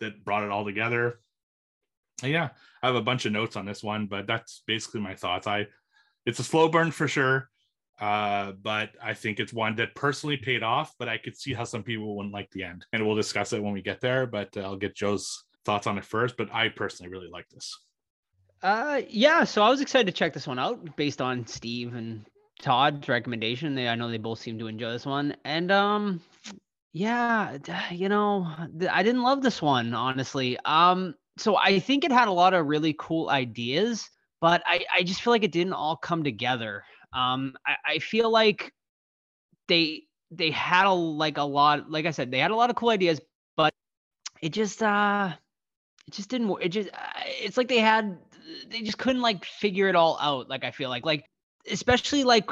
that 0.00 0.22
brought 0.24 0.44
it 0.44 0.50
all 0.50 0.64
together. 0.64 1.20
And 2.22 2.32
yeah 2.32 2.50
i 2.82 2.86
have 2.86 2.96
a 2.96 3.02
bunch 3.02 3.26
of 3.26 3.32
notes 3.32 3.56
on 3.56 3.66
this 3.66 3.82
one 3.82 4.06
but 4.06 4.26
that's 4.26 4.62
basically 4.66 5.00
my 5.00 5.14
thoughts. 5.14 5.46
I 5.46 5.66
it's 6.24 6.38
a 6.38 6.44
slow 6.44 6.68
burn 6.68 6.90
for 6.90 7.08
sure 7.08 7.48
uh, 7.98 8.52
but 8.52 8.90
I 9.02 9.14
think 9.14 9.40
it's 9.40 9.52
one 9.52 9.76
that 9.76 9.94
personally 9.94 10.36
paid 10.36 10.62
off. 10.62 10.94
But 10.98 11.08
I 11.08 11.18
could 11.18 11.36
see 11.36 11.54
how 11.54 11.64
some 11.64 11.82
people 11.82 12.16
wouldn't 12.16 12.34
like 12.34 12.50
the 12.50 12.64
end, 12.64 12.86
and 12.92 13.06
we'll 13.06 13.16
discuss 13.16 13.52
it 13.52 13.62
when 13.62 13.72
we 13.72 13.82
get 13.82 14.00
there. 14.00 14.26
But 14.26 14.56
uh, 14.56 14.60
I'll 14.60 14.76
get 14.76 14.96
Joe's 14.96 15.44
thoughts 15.64 15.86
on 15.86 15.98
it 15.98 16.04
first. 16.04 16.36
But 16.36 16.52
I 16.52 16.68
personally 16.68 17.10
really 17.10 17.30
like 17.30 17.48
this. 17.48 17.78
Uh, 18.62 19.02
yeah. 19.08 19.44
So 19.44 19.62
I 19.62 19.68
was 19.68 19.80
excited 19.80 20.06
to 20.06 20.12
check 20.12 20.32
this 20.32 20.46
one 20.46 20.58
out 20.58 20.96
based 20.96 21.20
on 21.20 21.46
Steve 21.46 21.94
and 21.94 22.24
Todd's 22.60 23.08
recommendation. 23.08 23.74
They, 23.74 23.88
I 23.88 23.94
know 23.94 24.10
they 24.10 24.18
both 24.18 24.40
seem 24.40 24.58
to 24.58 24.66
enjoy 24.66 24.92
this 24.92 25.06
one, 25.06 25.36
and 25.44 25.70
um, 25.70 26.20
yeah, 26.92 27.58
you 27.90 28.08
know, 28.08 28.50
I 28.90 29.02
didn't 29.02 29.22
love 29.22 29.42
this 29.42 29.60
one 29.60 29.92
honestly. 29.92 30.58
Um, 30.64 31.14
so 31.36 31.56
I 31.56 31.78
think 31.78 32.04
it 32.04 32.12
had 32.12 32.28
a 32.28 32.32
lot 32.32 32.54
of 32.54 32.66
really 32.66 32.94
cool 32.98 33.28
ideas, 33.28 34.08
but 34.40 34.62
I, 34.64 34.84
I 34.94 35.02
just 35.02 35.20
feel 35.20 35.32
like 35.32 35.44
it 35.44 35.52
didn't 35.52 35.74
all 35.74 35.96
come 35.96 36.24
together. 36.24 36.84
Um, 37.12 37.54
I, 37.66 37.76
I 37.94 37.98
feel 37.98 38.30
like 38.30 38.72
they 39.68 40.04
they 40.30 40.50
had 40.50 40.86
a 40.86 40.92
like 40.92 41.38
a 41.38 41.42
lot, 41.42 41.90
like 41.90 42.06
I 42.06 42.10
said, 42.10 42.30
they 42.30 42.38
had 42.38 42.50
a 42.50 42.56
lot 42.56 42.70
of 42.70 42.76
cool 42.76 42.90
ideas, 42.90 43.20
but 43.56 43.72
it 44.42 44.50
just 44.50 44.82
uh 44.82 45.32
it 46.06 46.14
just 46.14 46.28
didn't 46.28 46.54
it 46.60 46.68
just 46.68 46.88
uh, 46.92 47.20
it's 47.24 47.56
like 47.56 47.68
they 47.68 47.78
had 47.78 48.18
they 48.70 48.82
just 48.82 48.98
couldn't 48.98 49.22
like 49.22 49.44
figure 49.44 49.88
it 49.88 49.96
all 49.96 50.18
out 50.20 50.48
like 50.48 50.64
i 50.64 50.70
feel 50.70 50.88
like 50.88 51.04
like 51.04 51.24
especially 51.70 52.24
like 52.24 52.48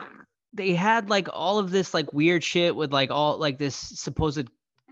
they 0.53 0.75
had 0.75 1.09
like 1.09 1.29
all 1.33 1.59
of 1.59 1.71
this 1.71 1.95
like 1.95 2.13
weird 2.13 2.43
shit 2.43 2.75
with 2.75 2.93
like 2.93 3.11
all 3.11 3.39
like 3.39 3.59
this 3.59 3.77
supposed 3.77 4.49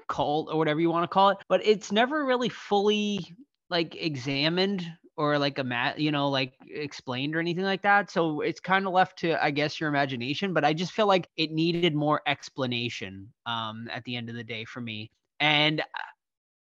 cult 0.08 0.48
or 0.50 0.58
whatever 0.58 0.80
you 0.80 0.90
want 0.90 1.02
to 1.04 1.12
call 1.12 1.30
it 1.30 1.38
but 1.48 1.64
it's 1.64 1.90
never 1.92 2.24
really 2.24 2.48
fully 2.48 3.34
like 3.70 3.96
examined 3.96 4.86
or 5.22 5.38
like 5.38 5.58
a 5.58 5.64
mat, 5.64 5.98
you 5.98 6.10
know, 6.10 6.28
like 6.28 6.54
explained 6.68 7.36
or 7.36 7.40
anything 7.40 7.64
like 7.64 7.82
that. 7.82 8.10
So 8.10 8.40
it's 8.40 8.60
kind 8.60 8.86
of 8.86 8.92
left 8.92 9.18
to, 9.20 9.42
I 9.44 9.50
guess, 9.52 9.78
your 9.80 9.88
imagination. 9.88 10.52
But 10.52 10.64
I 10.64 10.72
just 10.74 10.92
feel 10.92 11.06
like 11.06 11.28
it 11.36 11.52
needed 11.52 11.94
more 11.94 12.20
explanation 12.26 13.32
um, 13.46 13.88
at 13.90 14.02
the 14.04 14.16
end 14.16 14.28
of 14.28 14.34
the 14.34 14.44
day 14.44 14.64
for 14.64 14.80
me. 14.80 15.10
And 15.38 15.80
uh, 15.80 15.84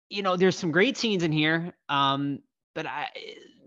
you 0.08 0.22
know, 0.22 0.36
there's 0.36 0.56
some 0.56 0.72
great 0.72 0.96
scenes 0.96 1.22
in 1.22 1.32
here. 1.32 1.74
Um, 1.88 2.40
but 2.74 2.86
I, 2.86 3.08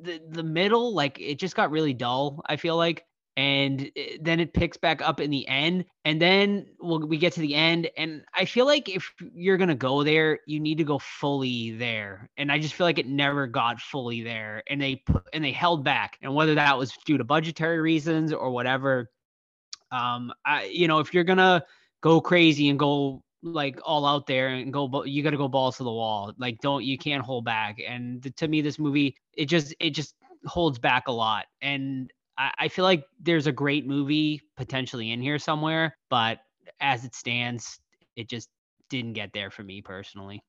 the 0.01 0.21
the 0.29 0.43
middle, 0.43 0.95
like, 0.95 1.19
it 1.19 1.39
just 1.39 1.55
got 1.55 1.71
really 1.71 1.93
dull. 1.93 2.41
I 2.45 2.55
feel 2.55 2.77
like 2.77 3.05
and 3.37 3.89
eh, 3.95 4.17
then 4.21 4.39
it 4.39 4.53
picks 4.53 4.77
back 4.77 5.01
up 5.01 5.19
in 5.19 5.29
the 5.29 5.47
end 5.47 5.85
and 6.05 6.21
then 6.21 6.65
we'll, 6.79 7.05
we 7.07 7.17
get 7.17 7.33
to 7.33 7.39
the 7.39 7.55
end 7.55 7.89
and 7.97 8.23
i 8.35 8.45
feel 8.45 8.65
like 8.65 8.89
if 8.89 9.11
you're 9.33 9.57
going 9.57 9.69
to 9.69 9.75
go 9.75 10.03
there 10.03 10.39
you 10.45 10.59
need 10.59 10.77
to 10.77 10.83
go 10.83 10.99
fully 10.99 11.71
there 11.71 12.29
and 12.37 12.51
i 12.51 12.59
just 12.59 12.73
feel 12.73 12.85
like 12.85 12.99
it 12.99 13.07
never 13.07 13.47
got 13.47 13.79
fully 13.79 14.21
there 14.21 14.63
and 14.69 14.81
they 14.81 14.95
put 14.95 15.23
and 15.33 15.43
they 15.43 15.51
held 15.51 15.83
back 15.83 16.17
and 16.21 16.33
whether 16.33 16.55
that 16.55 16.77
was 16.77 16.93
due 17.05 17.17
to 17.17 17.23
budgetary 17.23 17.79
reasons 17.79 18.33
or 18.33 18.51
whatever 18.51 19.09
um 19.91 20.31
i 20.45 20.63
you 20.65 20.87
know 20.87 20.99
if 20.99 21.13
you're 21.13 21.23
going 21.23 21.37
to 21.37 21.63
go 22.01 22.21
crazy 22.21 22.69
and 22.69 22.79
go 22.79 23.21
like 23.41 23.79
all 23.85 24.05
out 24.05 24.27
there 24.27 24.49
and 24.49 24.73
go 24.73 25.03
you 25.05 25.23
got 25.23 25.29
to 25.29 25.37
go 25.37 25.47
balls 25.47 25.77
to 25.77 25.83
the 25.83 25.91
wall 25.91 26.33
like 26.37 26.59
don't 26.59 26.83
you 26.83 26.97
can't 26.97 27.23
hold 27.23 27.45
back 27.45 27.77
and 27.87 28.35
to 28.35 28.47
me 28.47 28.61
this 28.61 28.77
movie 28.77 29.15
it 29.33 29.45
just 29.45 29.73
it 29.79 29.91
just 29.91 30.15
holds 30.45 30.77
back 30.77 31.07
a 31.07 31.11
lot 31.11 31.45
and 31.61 32.11
I, 32.39 32.51
I 32.57 32.67
feel 32.69 32.85
like 32.85 33.03
there's 33.21 33.45
a 33.45 33.51
great 33.51 33.85
movie 33.85 34.41
potentially 34.57 35.11
in 35.11 35.21
here 35.21 35.37
somewhere, 35.37 35.95
but 36.09 36.39
as 36.79 37.05
it 37.05 37.13
stands, 37.13 37.79
it 38.15 38.29
just 38.29 38.49
didn't 38.89 39.13
get 39.13 39.31
there 39.33 39.51
for 39.51 39.61
me 39.61 39.81
personally. 39.81 40.41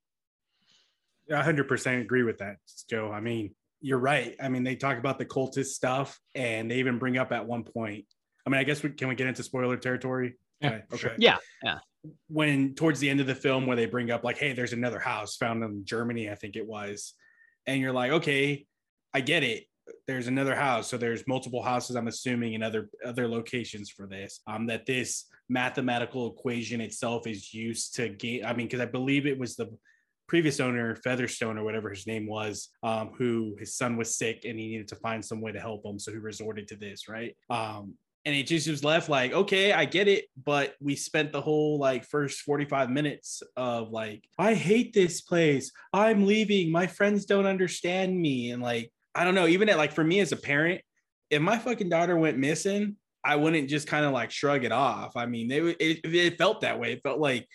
I 1.30 1.42
100% 1.42 2.00
agree 2.00 2.22
with 2.22 2.38
that, 2.38 2.56
Joe. 2.88 3.12
I 3.12 3.20
mean, 3.20 3.54
you're 3.80 3.98
right. 3.98 4.34
I 4.40 4.48
mean, 4.48 4.62
they 4.64 4.76
talk 4.76 4.98
about 4.98 5.18
the 5.18 5.26
cultist 5.26 5.66
stuff, 5.66 6.18
and 6.34 6.70
they 6.70 6.76
even 6.76 6.98
bring 6.98 7.18
up 7.18 7.32
at 7.32 7.46
one 7.46 7.64
point. 7.64 8.06
I 8.46 8.50
mean, 8.50 8.60
I 8.60 8.64
guess 8.64 8.82
we 8.82 8.90
can 8.90 9.08
we 9.08 9.14
get 9.14 9.26
into 9.26 9.42
spoiler 9.42 9.76
territory? 9.76 10.34
Yeah. 10.60 10.80
Okay. 10.92 10.96
Sure. 10.96 11.14
Yeah. 11.18 11.36
Yeah. 11.62 11.78
When 12.28 12.74
towards 12.74 12.98
the 13.00 13.10
end 13.10 13.20
of 13.20 13.26
the 13.26 13.34
film, 13.34 13.66
where 13.66 13.76
they 13.76 13.86
bring 13.86 14.10
up 14.10 14.24
like, 14.24 14.38
"Hey, 14.38 14.52
there's 14.52 14.72
another 14.72 14.98
house 14.98 15.36
found 15.36 15.62
in 15.62 15.84
Germany," 15.84 16.30
I 16.30 16.34
think 16.34 16.56
it 16.56 16.66
was, 16.66 17.14
and 17.66 17.80
you're 17.80 17.92
like, 17.92 18.12
"Okay, 18.12 18.66
I 19.14 19.20
get 19.20 19.44
it 19.44 19.64
there's 20.06 20.26
another 20.26 20.54
house 20.54 20.88
so 20.88 20.96
there's 20.96 21.26
multiple 21.26 21.62
houses 21.62 21.96
i'm 21.96 22.08
assuming 22.08 22.54
in 22.54 22.62
other 22.62 22.88
other 23.04 23.28
locations 23.28 23.90
for 23.90 24.06
this 24.06 24.40
um 24.46 24.66
that 24.66 24.86
this 24.86 25.26
mathematical 25.48 26.32
equation 26.32 26.80
itself 26.80 27.26
is 27.26 27.52
used 27.52 27.94
to 27.94 28.08
gain 28.08 28.44
i 28.44 28.52
mean 28.52 28.66
because 28.66 28.80
i 28.80 28.86
believe 28.86 29.26
it 29.26 29.38
was 29.38 29.56
the 29.56 29.68
previous 30.28 30.60
owner 30.60 30.94
featherstone 30.96 31.58
or 31.58 31.64
whatever 31.64 31.90
his 31.90 32.06
name 32.06 32.26
was 32.26 32.68
um 32.82 33.10
who 33.18 33.56
his 33.58 33.76
son 33.76 33.96
was 33.96 34.16
sick 34.16 34.44
and 34.44 34.58
he 34.58 34.68
needed 34.68 34.88
to 34.88 34.96
find 34.96 35.24
some 35.24 35.40
way 35.40 35.50
to 35.50 35.60
help 35.60 35.84
him 35.84 35.98
so 35.98 36.12
he 36.12 36.18
resorted 36.18 36.68
to 36.68 36.76
this 36.76 37.08
right? 37.08 37.36
Um 37.48 37.94
and 38.26 38.34
it 38.34 38.46
just 38.46 38.68
was 38.68 38.84
left 38.84 39.08
like 39.08 39.32
okay 39.32 39.72
i 39.72 39.86
get 39.86 40.06
it 40.06 40.26
but 40.44 40.74
we 40.78 40.94
spent 40.94 41.32
the 41.32 41.40
whole 41.40 41.78
like 41.78 42.04
first 42.04 42.40
45 42.40 42.90
minutes 42.90 43.42
of 43.56 43.92
like 43.92 44.22
i 44.38 44.52
hate 44.52 44.92
this 44.92 45.22
place. 45.22 45.72
I'm 45.92 46.26
leaving. 46.26 46.70
My 46.70 46.86
friends 46.86 47.24
don't 47.24 47.46
understand 47.46 48.18
me. 48.18 48.50
And 48.50 48.62
like 48.62 48.92
I 49.14 49.24
don't 49.24 49.34
know, 49.34 49.46
even 49.46 49.68
at 49.68 49.76
like 49.76 49.92
for 49.92 50.04
me 50.04 50.20
as 50.20 50.32
a 50.32 50.36
parent, 50.36 50.82
if 51.30 51.40
my 51.40 51.58
fucking 51.58 51.88
daughter 51.88 52.16
went 52.16 52.38
missing, 52.38 52.96
I 53.24 53.36
wouldn't 53.36 53.68
just 53.68 53.86
kind 53.86 54.04
of 54.04 54.12
like 54.12 54.30
shrug 54.30 54.64
it 54.64 54.72
off. 54.72 55.16
I 55.16 55.26
mean, 55.26 55.48
they 55.48 55.58
it, 55.58 56.00
it 56.04 56.38
felt 56.38 56.62
that 56.62 56.80
way. 56.80 56.92
It 56.92 57.02
felt 57.02 57.18
like, 57.18 57.46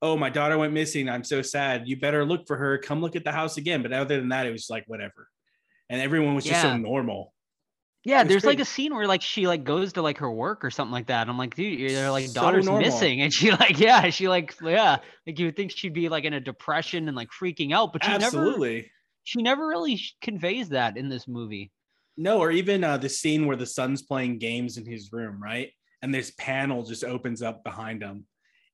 oh, 0.00 0.16
my 0.16 0.30
daughter 0.30 0.58
went 0.58 0.72
missing. 0.72 1.08
I'm 1.08 1.24
so 1.24 1.42
sad. 1.42 1.84
You 1.86 1.98
better 1.98 2.24
look 2.24 2.46
for 2.46 2.56
her. 2.56 2.78
Come 2.78 3.00
look 3.00 3.16
at 3.16 3.24
the 3.24 3.32
house 3.32 3.56
again. 3.56 3.82
But 3.82 3.92
other 3.92 4.18
than 4.18 4.30
that, 4.30 4.46
it 4.46 4.52
was 4.52 4.68
like 4.68 4.84
whatever. 4.86 5.28
And 5.88 6.00
everyone 6.00 6.34
was 6.34 6.44
just 6.44 6.62
yeah. 6.62 6.72
so 6.72 6.76
normal. 6.76 7.32
Yeah, 8.04 8.24
there's 8.24 8.42
great. 8.42 8.58
like 8.58 8.60
a 8.60 8.64
scene 8.64 8.94
where 8.94 9.06
like 9.06 9.22
she 9.22 9.46
like 9.46 9.62
goes 9.62 9.92
to 9.92 10.02
like 10.02 10.18
her 10.18 10.30
work 10.30 10.64
or 10.64 10.70
something 10.72 10.92
like 10.92 11.06
that. 11.06 11.28
I'm 11.28 11.38
like, 11.38 11.54
dude, 11.54 11.78
your 11.78 12.10
like 12.10 12.26
so 12.26 12.40
daughter's 12.40 12.64
normal. 12.64 12.82
missing, 12.82 13.20
and 13.22 13.32
she 13.32 13.52
like, 13.52 13.78
yeah, 13.78 14.10
she 14.10 14.28
like, 14.28 14.56
yeah, 14.60 14.96
like 15.24 15.38
you 15.38 15.46
would 15.46 15.56
think 15.56 15.70
she'd 15.70 15.94
be 15.94 16.08
like 16.08 16.24
in 16.24 16.32
a 16.32 16.40
depression 16.40 17.06
and 17.06 17.16
like 17.16 17.28
freaking 17.30 17.72
out, 17.72 17.92
but 17.92 18.04
she 18.04 18.10
absolutely. 18.10 18.74
Never, 18.74 18.88
she 19.24 19.42
never 19.42 19.66
really 19.66 20.00
conveys 20.20 20.70
that 20.70 20.96
in 20.96 21.08
this 21.08 21.28
movie. 21.28 21.70
No, 22.16 22.40
or 22.40 22.50
even 22.50 22.84
uh, 22.84 22.98
the 22.98 23.08
scene 23.08 23.46
where 23.46 23.56
the 23.56 23.66
son's 23.66 24.02
playing 24.02 24.38
games 24.38 24.76
in 24.76 24.84
his 24.84 25.12
room, 25.12 25.42
right? 25.42 25.70
And 26.02 26.12
this 26.12 26.32
panel 26.32 26.82
just 26.82 27.04
opens 27.04 27.42
up 27.42 27.64
behind 27.64 28.02
him. 28.02 28.26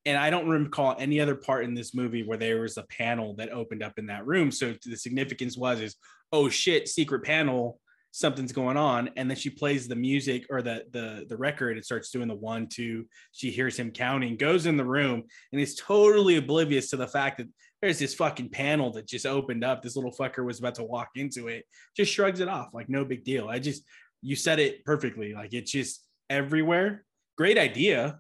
And 0.07 0.17
I 0.17 0.31
don't 0.31 0.49
recall 0.49 0.97
any 0.99 1.21
other 1.21 1.35
part 1.35 1.65
in 1.65 1.75
this 1.75 1.95
movie 1.95 2.23
where 2.23 2.39
there 2.39 2.61
was 2.63 2.79
a 2.79 2.85
panel 2.85 3.35
that 3.37 3.53
opened 3.53 3.83
up 3.83 3.99
in 3.99 4.07
that 4.07 4.27
room. 4.27 4.51
So 4.51 4.75
the 4.85 4.97
significance 4.97 5.57
was 5.57 5.81
is, 5.81 5.97
oh 6.33 6.49
shit, 6.49 6.89
secret 6.89 7.25
panel, 7.25 7.79
something's 8.11 8.53
going 8.53 8.77
on. 8.77 9.11
And 9.17 9.31
then 9.31 9.37
she 9.37 9.51
plays 9.51 9.87
the 9.87 9.97
music 9.97 10.47
or 10.51 10.63
the 10.63 10.85
the 10.93 11.27
the 11.29 11.37
record. 11.37 11.77
It 11.77 11.85
starts 11.85 12.11
doing 12.11 12.29
the 12.29 12.35
one, 12.35 12.67
two. 12.67 13.07
She 13.33 13.51
hears 13.51 13.79
him 13.79 13.91
counting, 13.91 14.37
goes 14.37 14.67
in 14.67 14.77
the 14.77 14.85
room, 14.85 15.25
and 15.53 15.61
is 15.61 15.75
totally 15.75 16.37
oblivious 16.37 16.91
to 16.91 16.97
the 16.97 17.07
fact 17.07 17.39
that 17.39 17.49
there's 17.81 17.99
this 17.99 18.15
fucking 18.15 18.51
panel 18.51 18.93
that 18.93 19.07
just 19.07 19.27
opened 19.27 19.65
up. 19.65 19.83
This 19.83 19.97
little 19.97 20.13
fucker 20.13 20.45
was 20.45 20.59
about 20.59 20.75
to 20.77 20.85
walk 20.85 21.11
into 21.15 21.49
it, 21.49 21.65
just 21.97 22.13
shrugs 22.13 22.41
it 22.41 22.49
off 22.49 22.75
like 22.75 22.89
no 22.89 23.05
big 23.05 23.25
deal. 23.25 23.49
I 23.49 23.59
just, 23.59 23.85
you 24.23 24.37
said 24.37 24.59
it 24.59 24.85
perfectly. 24.85 25.35
Like 25.35 25.55
it's 25.55 25.71
just 25.71 26.05
everywhere. 26.29 27.05
Great 27.37 27.59
idea, 27.59 28.19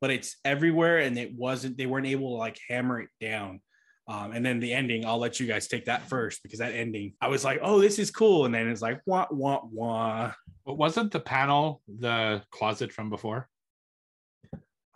but 0.00 0.10
it's 0.10 0.36
everywhere. 0.44 0.98
And 0.98 1.16
it 1.16 1.32
wasn't, 1.34 1.76
they 1.76 1.86
weren't 1.86 2.06
able 2.06 2.30
to 2.30 2.36
like 2.36 2.58
hammer 2.68 3.00
it 3.00 3.08
down. 3.20 3.60
Um, 4.08 4.32
and 4.32 4.44
then 4.44 4.58
the 4.58 4.72
ending, 4.72 5.04
I'll 5.04 5.18
let 5.18 5.38
you 5.38 5.46
guys 5.46 5.68
take 5.68 5.84
that 5.84 6.08
first 6.08 6.42
because 6.42 6.60
that 6.60 6.72
ending, 6.72 7.12
I 7.20 7.28
was 7.28 7.44
like, 7.44 7.60
oh, 7.62 7.78
this 7.78 7.98
is 7.98 8.10
cool. 8.10 8.46
And 8.46 8.54
then 8.54 8.66
it's 8.66 8.80
like, 8.80 9.02
wah, 9.04 9.26
wah, 9.30 9.60
wah. 9.70 10.32
But 10.64 10.74
wasn't 10.78 11.12
the 11.12 11.20
panel 11.20 11.82
the 11.86 12.42
closet 12.50 12.90
from 12.90 13.10
before? 13.10 13.48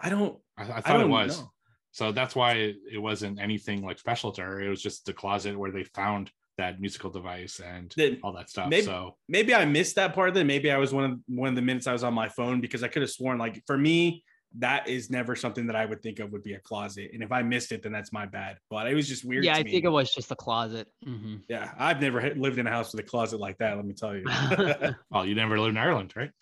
I 0.01 0.09
don't. 0.09 0.39
I, 0.57 0.63
I 0.63 0.77
I 0.77 0.81
thought 0.81 0.97
it 0.97 1.01
don't 1.01 1.11
was. 1.11 1.41
know. 1.41 1.53
So 1.93 2.11
that's 2.13 2.35
why 2.35 2.53
it, 2.55 2.77
it 2.91 2.99
wasn't 2.99 3.41
anything 3.41 3.83
like 3.85 3.99
special 3.99 4.33
to 4.33 4.43
her. 4.43 4.61
It 4.61 4.69
was 4.69 4.83
just 4.83 5.07
the 5.07 5.13
closet 5.13 5.59
where 5.59 5.71
they 5.71 5.85
found 5.85 6.31
that 6.59 6.81
musical 6.81 7.11
device 7.11 7.61
and 7.61 7.93
Then 7.97 8.19
all 8.23 8.33
that 8.35 8.51
stuff. 8.51 8.69
maybe- 8.69 8.83
so 8.87 9.17
maybe 9.29 9.55
I 9.55 9.65
missed 9.65 9.97
that 9.97 10.15
part. 10.15 10.35
Then 10.35 10.47
maybe 10.47 10.71
I 10.71 10.77
was 10.79 10.93
one 10.93 11.05
of 11.05 11.19
one 11.27 11.49
of 11.51 11.55
the 11.55 11.63
minutes 11.63 11.87
I 11.87 11.93
was 11.93 12.03
on 12.05 12.15
my 12.15 12.29
phone 12.29 12.61
because 12.61 12.83
I 12.83 12.89
could 12.89 13.03
have 13.03 13.11
sworn 13.11 13.39
like 13.39 13.63
for 13.67 13.77
me 13.79 14.25
that 14.59 14.87
is 14.87 15.09
never 15.09 15.35
something 15.35 15.67
that 15.67 15.77
I 15.77 15.87
would 15.87 16.03
think 16.03 16.19
of 16.19 16.31
would 16.33 16.43
be 16.43 16.53
a 16.53 16.61
closet. 16.61 17.11
And 17.15 17.23
if 17.23 17.33
I 17.33 17.41
missed 17.43 17.73
it, 17.73 17.83
then 17.83 17.91
that's 17.91 18.13
my 18.13 18.27
bad. 18.27 18.59
But 18.69 18.87
it 18.87 18.95
was 18.95 19.09
just 19.09 19.25
weird. 19.25 19.45
yeah, 19.45 19.55
to 19.55 19.61
I 19.61 19.63
me. 19.63 19.71
think 19.71 19.85
it 19.87 19.89
was 19.89 20.15
just 20.15 20.31
a 20.31 20.37
closet. 20.37 20.89
hmm 21.03 21.37
Yeah, 21.49 21.73
I've 21.79 22.03
never 22.03 22.35
lived 22.35 22.59
in 22.59 22.67
a 22.67 22.71
house 22.71 22.93
with 22.93 23.01
a 23.03 23.09
closet 23.09 23.41
like 23.41 23.57
that. 23.59 23.77
Let 23.77 23.87
me 23.87 23.95
tell 23.95 24.15
you. 24.15 24.25
well, 25.11 25.25
you 25.25 25.35
never 25.35 25.59
lived 25.59 25.71
in 25.77 25.79
Ireland, 25.79 26.13
right? 26.17 26.33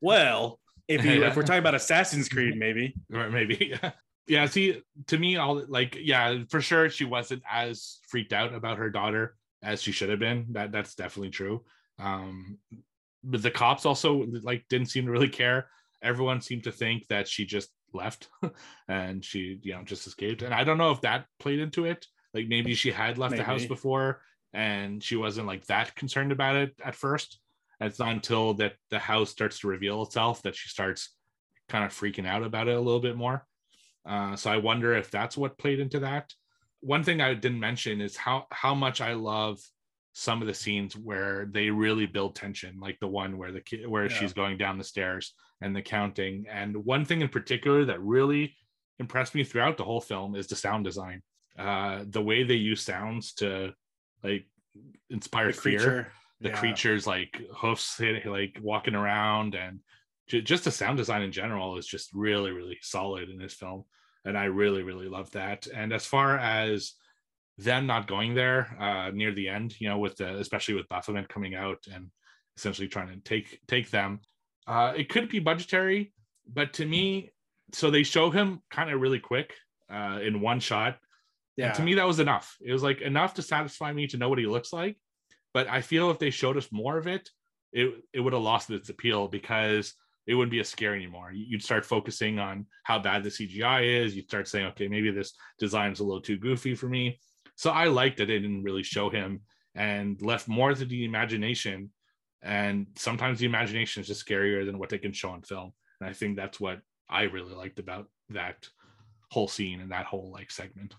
well, 0.00 0.60
if 0.86 1.04
you 1.04 1.24
if 1.24 1.36
we're 1.36 1.42
talking 1.42 1.58
about 1.58 1.74
Assassin's 1.82 2.28
Creed, 2.28 2.56
maybe. 2.56 2.94
or 3.12 3.28
maybe 3.30 3.76
yeah 3.82 3.90
see 4.46 4.82
to 5.06 5.18
me 5.18 5.36
all 5.36 5.64
like 5.68 5.96
yeah 6.00 6.38
for 6.50 6.60
sure 6.60 6.90
she 6.90 7.04
wasn't 7.04 7.42
as 7.50 7.98
freaked 8.08 8.32
out 8.32 8.54
about 8.54 8.78
her 8.78 8.90
daughter 8.90 9.34
as 9.62 9.82
she 9.82 9.92
should 9.92 10.10
have 10.10 10.18
been. 10.18 10.46
That 10.50 10.72
that's 10.72 10.94
definitely 10.94 11.30
true. 11.30 11.64
Um 11.98 12.58
but 13.24 13.42
the 13.42 13.50
cops 13.50 13.86
also 13.86 14.26
like 14.42 14.64
didn't 14.68 14.88
seem 14.88 15.06
to 15.06 15.10
really 15.10 15.28
care. 15.28 15.68
Everyone 16.02 16.40
seemed 16.40 16.64
to 16.64 16.72
think 16.72 17.08
that 17.08 17.26
she 17.26 17.44
just 17.44 17.70
left 17.92 18.28
and 18.88 19.24
she 19.24 19.58
you 19.62 19.72
know 19.72 19.82
just 19.82 20.06
escaped. 20.06 20.42
And 20.42 20.54
i 20.54 20.62
don't 20.62 20.78
know 20.78 20.90
if 20.90 21.00
that 21.00 21.26
played 21.38 21.58
into 21.58 21.84
it. 21.84 22.06
Like 22.34 22.48
maybe 22.48 22.74
she 22.74 22.90
had 22.90 23.18
left 23.18 23.36
the 23.36 23.42
house 23.42 23.64
before 23.64 24.20
and 24.52 25.02
she 25.02 25.16
wasn't 25.16 25.46
like 25.46 25.64
that 25.66 25.94
concerned 25.96 26.32
about 26.32 26.56
it 26.56 26.74
at 26.84 26.94
first. 26.94 27.40
And 27.80 27.88
it's 27.88 27.98
not 27.98 28.10
until 28.12 28.54
that 28.54 28.74
the 28.90 28.98
house 28.98 29.30
starts 29.30 29.60
to 29.60 29.68
reveal 29.68 30.02
itself 30.02 30.42
that 30.42 30.54
she 30.54 30.68
starts 30.68 31.14
kind 31.68 31.84
of 31.84 31.92
freaking 31.92 32.26
out 32.26 32.42
about 32.42 32.68
it 32.68 32.76
a 32.76 32.80
little 32.80 33.00
bit 33.00 33.16
more 33.16 33.46
uh, 34.08 34.34
so 34.36 34.50
I 34.50 34.56
wonder 34.56 34.94
if 34.94 35.10
that's 35.10 35.36
what 35.36 35.58
played 35.58 35.80
into 35.80 36.00
that. 36.00 36.32
One 36.80 37.02
thing 37.04 37.20
I 37.20 37.34
didn't 37.34 37.60
mention 37.60 38.00
is 38.00 38.16
how 38.16 38.46
how 38.50 38.74
much 38.74 39.00
I 39.00 39.12
love 39.14 39.60
some 40.12 40.40
of 40.40 40.48
the 40.48 40.54
scenes 40.54 40.96
where 40.96 41.46
they 41.52 41.70
really 41.70 42.06
build 42.06 42.34
tension, 42.34 42.80
like 42.80 42.98
the 43.00 43.06
one 43.06 43.38
where 43.38 43.52
the 43.52 43.60
kid 43.60 43.86
where 43.86 44.04
Yeah. 44.04 44.16
she's 44.16 44.32
going 44.32 44.56
down 44.58 44.78
the 44.78 44.84
stairs 44.84 45.34
and 45.60 45.74
the 45.76 45.82
counting. 45.82 46.46
And 46.50 46.84
one 46.84 47.04
thing 47.04 47.20
in 47.20 47.28
particular 47.28 47.84
that 47.84 48.00
really 48.00 48.56
impressed 48.98 49.34
me 49.34 49.44
throughout 49.44 49.76
the 49.76 49.84
whole 49.84 50.00
film 50.00 50.34
is 50.34 50.46
the 50.48 50.56
sound 50.56 50.84
design. 50.84 51.22
Uh, 51.58 52.04
the 52.08 52.22
way 52.22 52.42
they 52.44 52.54
use 52.54 52.82
sounds 52.82 53.32
to 53.34 53.72
like 54.24 54.46
inspire 55.10 55.48
The 55.52 55.52
fear 55.60 55.78
creature. 55.78 56.12
the 56.40 56.48
Yeah. 56.50 56.60
creatures 56.60 57.06
like 57.06 57.40
hoofs 57.54 57.98
hit, 57.98 58.26
like 58.26 58.58
walking 58.62 58.94
around 58.94 59.54
and 59.54 59.80
just 60.28 60.64
the 60.64 60.70
sound 60.70 60.96
design 60.96 61.22
in 61.22 61.32
general 61.32 61.76
is 61.78 61.86
just 61.86 62.10
really 62.14 62.50
really 62.50 62.78
solid 62.82 63.28
in 63.28 63.38
this 63.38 63.54
film 63.54 63.84
and 64.24 64.36
i 64.36 64.44
really 64.44 64.82
really 64.82 65.08
love 65.08 65.30
that 65.32 65.66
and 65.74 65.92
as 65.92 66.04
far 66.06 66.38
as 66.38 66.94
them 67.56 67.86
not 67.86 68.06
going 68.06 68.34
there 68.34 68.76
uh 68.80 69.10
near 69.12 69.32
the 69.32 69.48
end 69.48 69.74
you 69.80 69.88
know 69.88 69.98
with 69.98 70.16
the 70.16 70.38
especially 70.38 70.74
with 70.74 70.88
baphomet 70.88 71.28
coming 71.28 71.54
out 71.54 71.78
and 71.92 72.10
essentially 72.56 72.88
trying 72.88 73.08
to 73.08 73.20
take 73.20 73.60
take 73.66 73.90
them 73.90 74.20
uh 74.66 74.92
it 74.96 75.08
could 75.08 75.28
be 75.28 75.38
budgetary 75.38 76.12
but 76.52 76.72
to 76.72 76.84
me 76.86 77.30
so 77.72 77.90
they 77.90 78.02
show 78.02 78.30
him 78.30 78.60
kind 78.70 78.90
of 78.90 79.00
really 79.00 79.20
quick 79.20 79.54
uh 79.92 80.18
in 80.22 80.40
one 80.40 80.60
shot 80.60 80.98
Yeah. 81.56 81.66
and 81.66 81.74
to 81.76 81.82
me, 81.82 81.94
that 81.94 82.06
was 82.06 82.20
enough. 82.20 82.56
It 82.60 82.72
was 82.72 82.82
like 82.84 83.00
enough 83.02 83.32
to 83.34 83.42
satisfy 83.42 83.90
me 83.92 84.06
to 84.08 84.16
know 84.16 84.28
what 84.30 84.38
he 84.38 84.46
looks 84.46 84.72
like. 84.72 84.96
But 85.52 85.66
I 85.66 85.80
feel 85.82 86.10
if 86.12 86.18
they 86.20 86.30
showed 86.30 86.56
us 86.56 86.68
more 86.70 86.96
of 86.98 87.06
it, 87.08 87.24
it 87.72 87.88
it 88.12 88.20
would 88.22 88.32
have 88.32 88.42
lost 88.52 88.70
its 88.70 88.90
appeal 88.90 89.26
because 89.28 89.94
it 90.28 90.34
wouldn't 90.34 90.52
be 90.52 90.60
as 90.60 90.68
scary 90.68 90.96
anymore. 91.02 91.32
You- 91.32 91.46
You'd 91.48 91.62
start 91.64 91.84
focusing 91.84 92.38
on 92.38 92.66
how 92.84 92.98
bad 93.00 93.24
the 93.24 93.30
CGI 93.30 94.02
is. 94.04 94.14
You'd 94.14 94.28
start 94.28 94.46
saying, 94.46 94.66
okay, 94.66 94.86
maybe 94.86 95.10
this 95.10 95.32
design's 95.58 96.00
a 96.00 96.04
little 96.04 96.20
too 96.20 96.36
goofy 96.36 96.74
for 96.76 96.88
me. 96.88 97.18
So 97.56 97.70
I 97.70 97.86
liked 97.86 98.18
that 98.18 98.26
they 98.26 98.38
didn't 98.38 98.62
really 98.62 98.84
show 98.84 99.08
him 99.10 99.40
and 99.74 100.20
left 100.22 100.46
more 100.46 100.72
to 100.74 100.84
the 100.84 101.04
imagination. 101.04 101.90
And 102.42 102.86
sometimes 102.96 103.38
the 103.40 103.46
imagination 103.46 104.00
is 104.02 104.06
just 104.06 104.24
scarier 104.24 104.64
than 104.64 104.78
what 104.78 104.90
they 104.90 104.98
can 104.98 105.12
show 105.12 105.30
on 105.30 105.42
film. 105.42 105.72
And 106.00 106.08
I 106.08 106.12
think 106.12 106.36
that's 106.36 106.60
what 106.60 106.80
I 107.08 107.22
really 107.22 107.54
liked 107.54 107.78
about 107.80 108.06
that 108.30 108.68
whole 109.30 109.48
scene 109.48 109.80
and 109.80 109.90
that 109.90 110.06
whole 110.06 110.30
like 110.30 110.50
segment. 110.50 110.94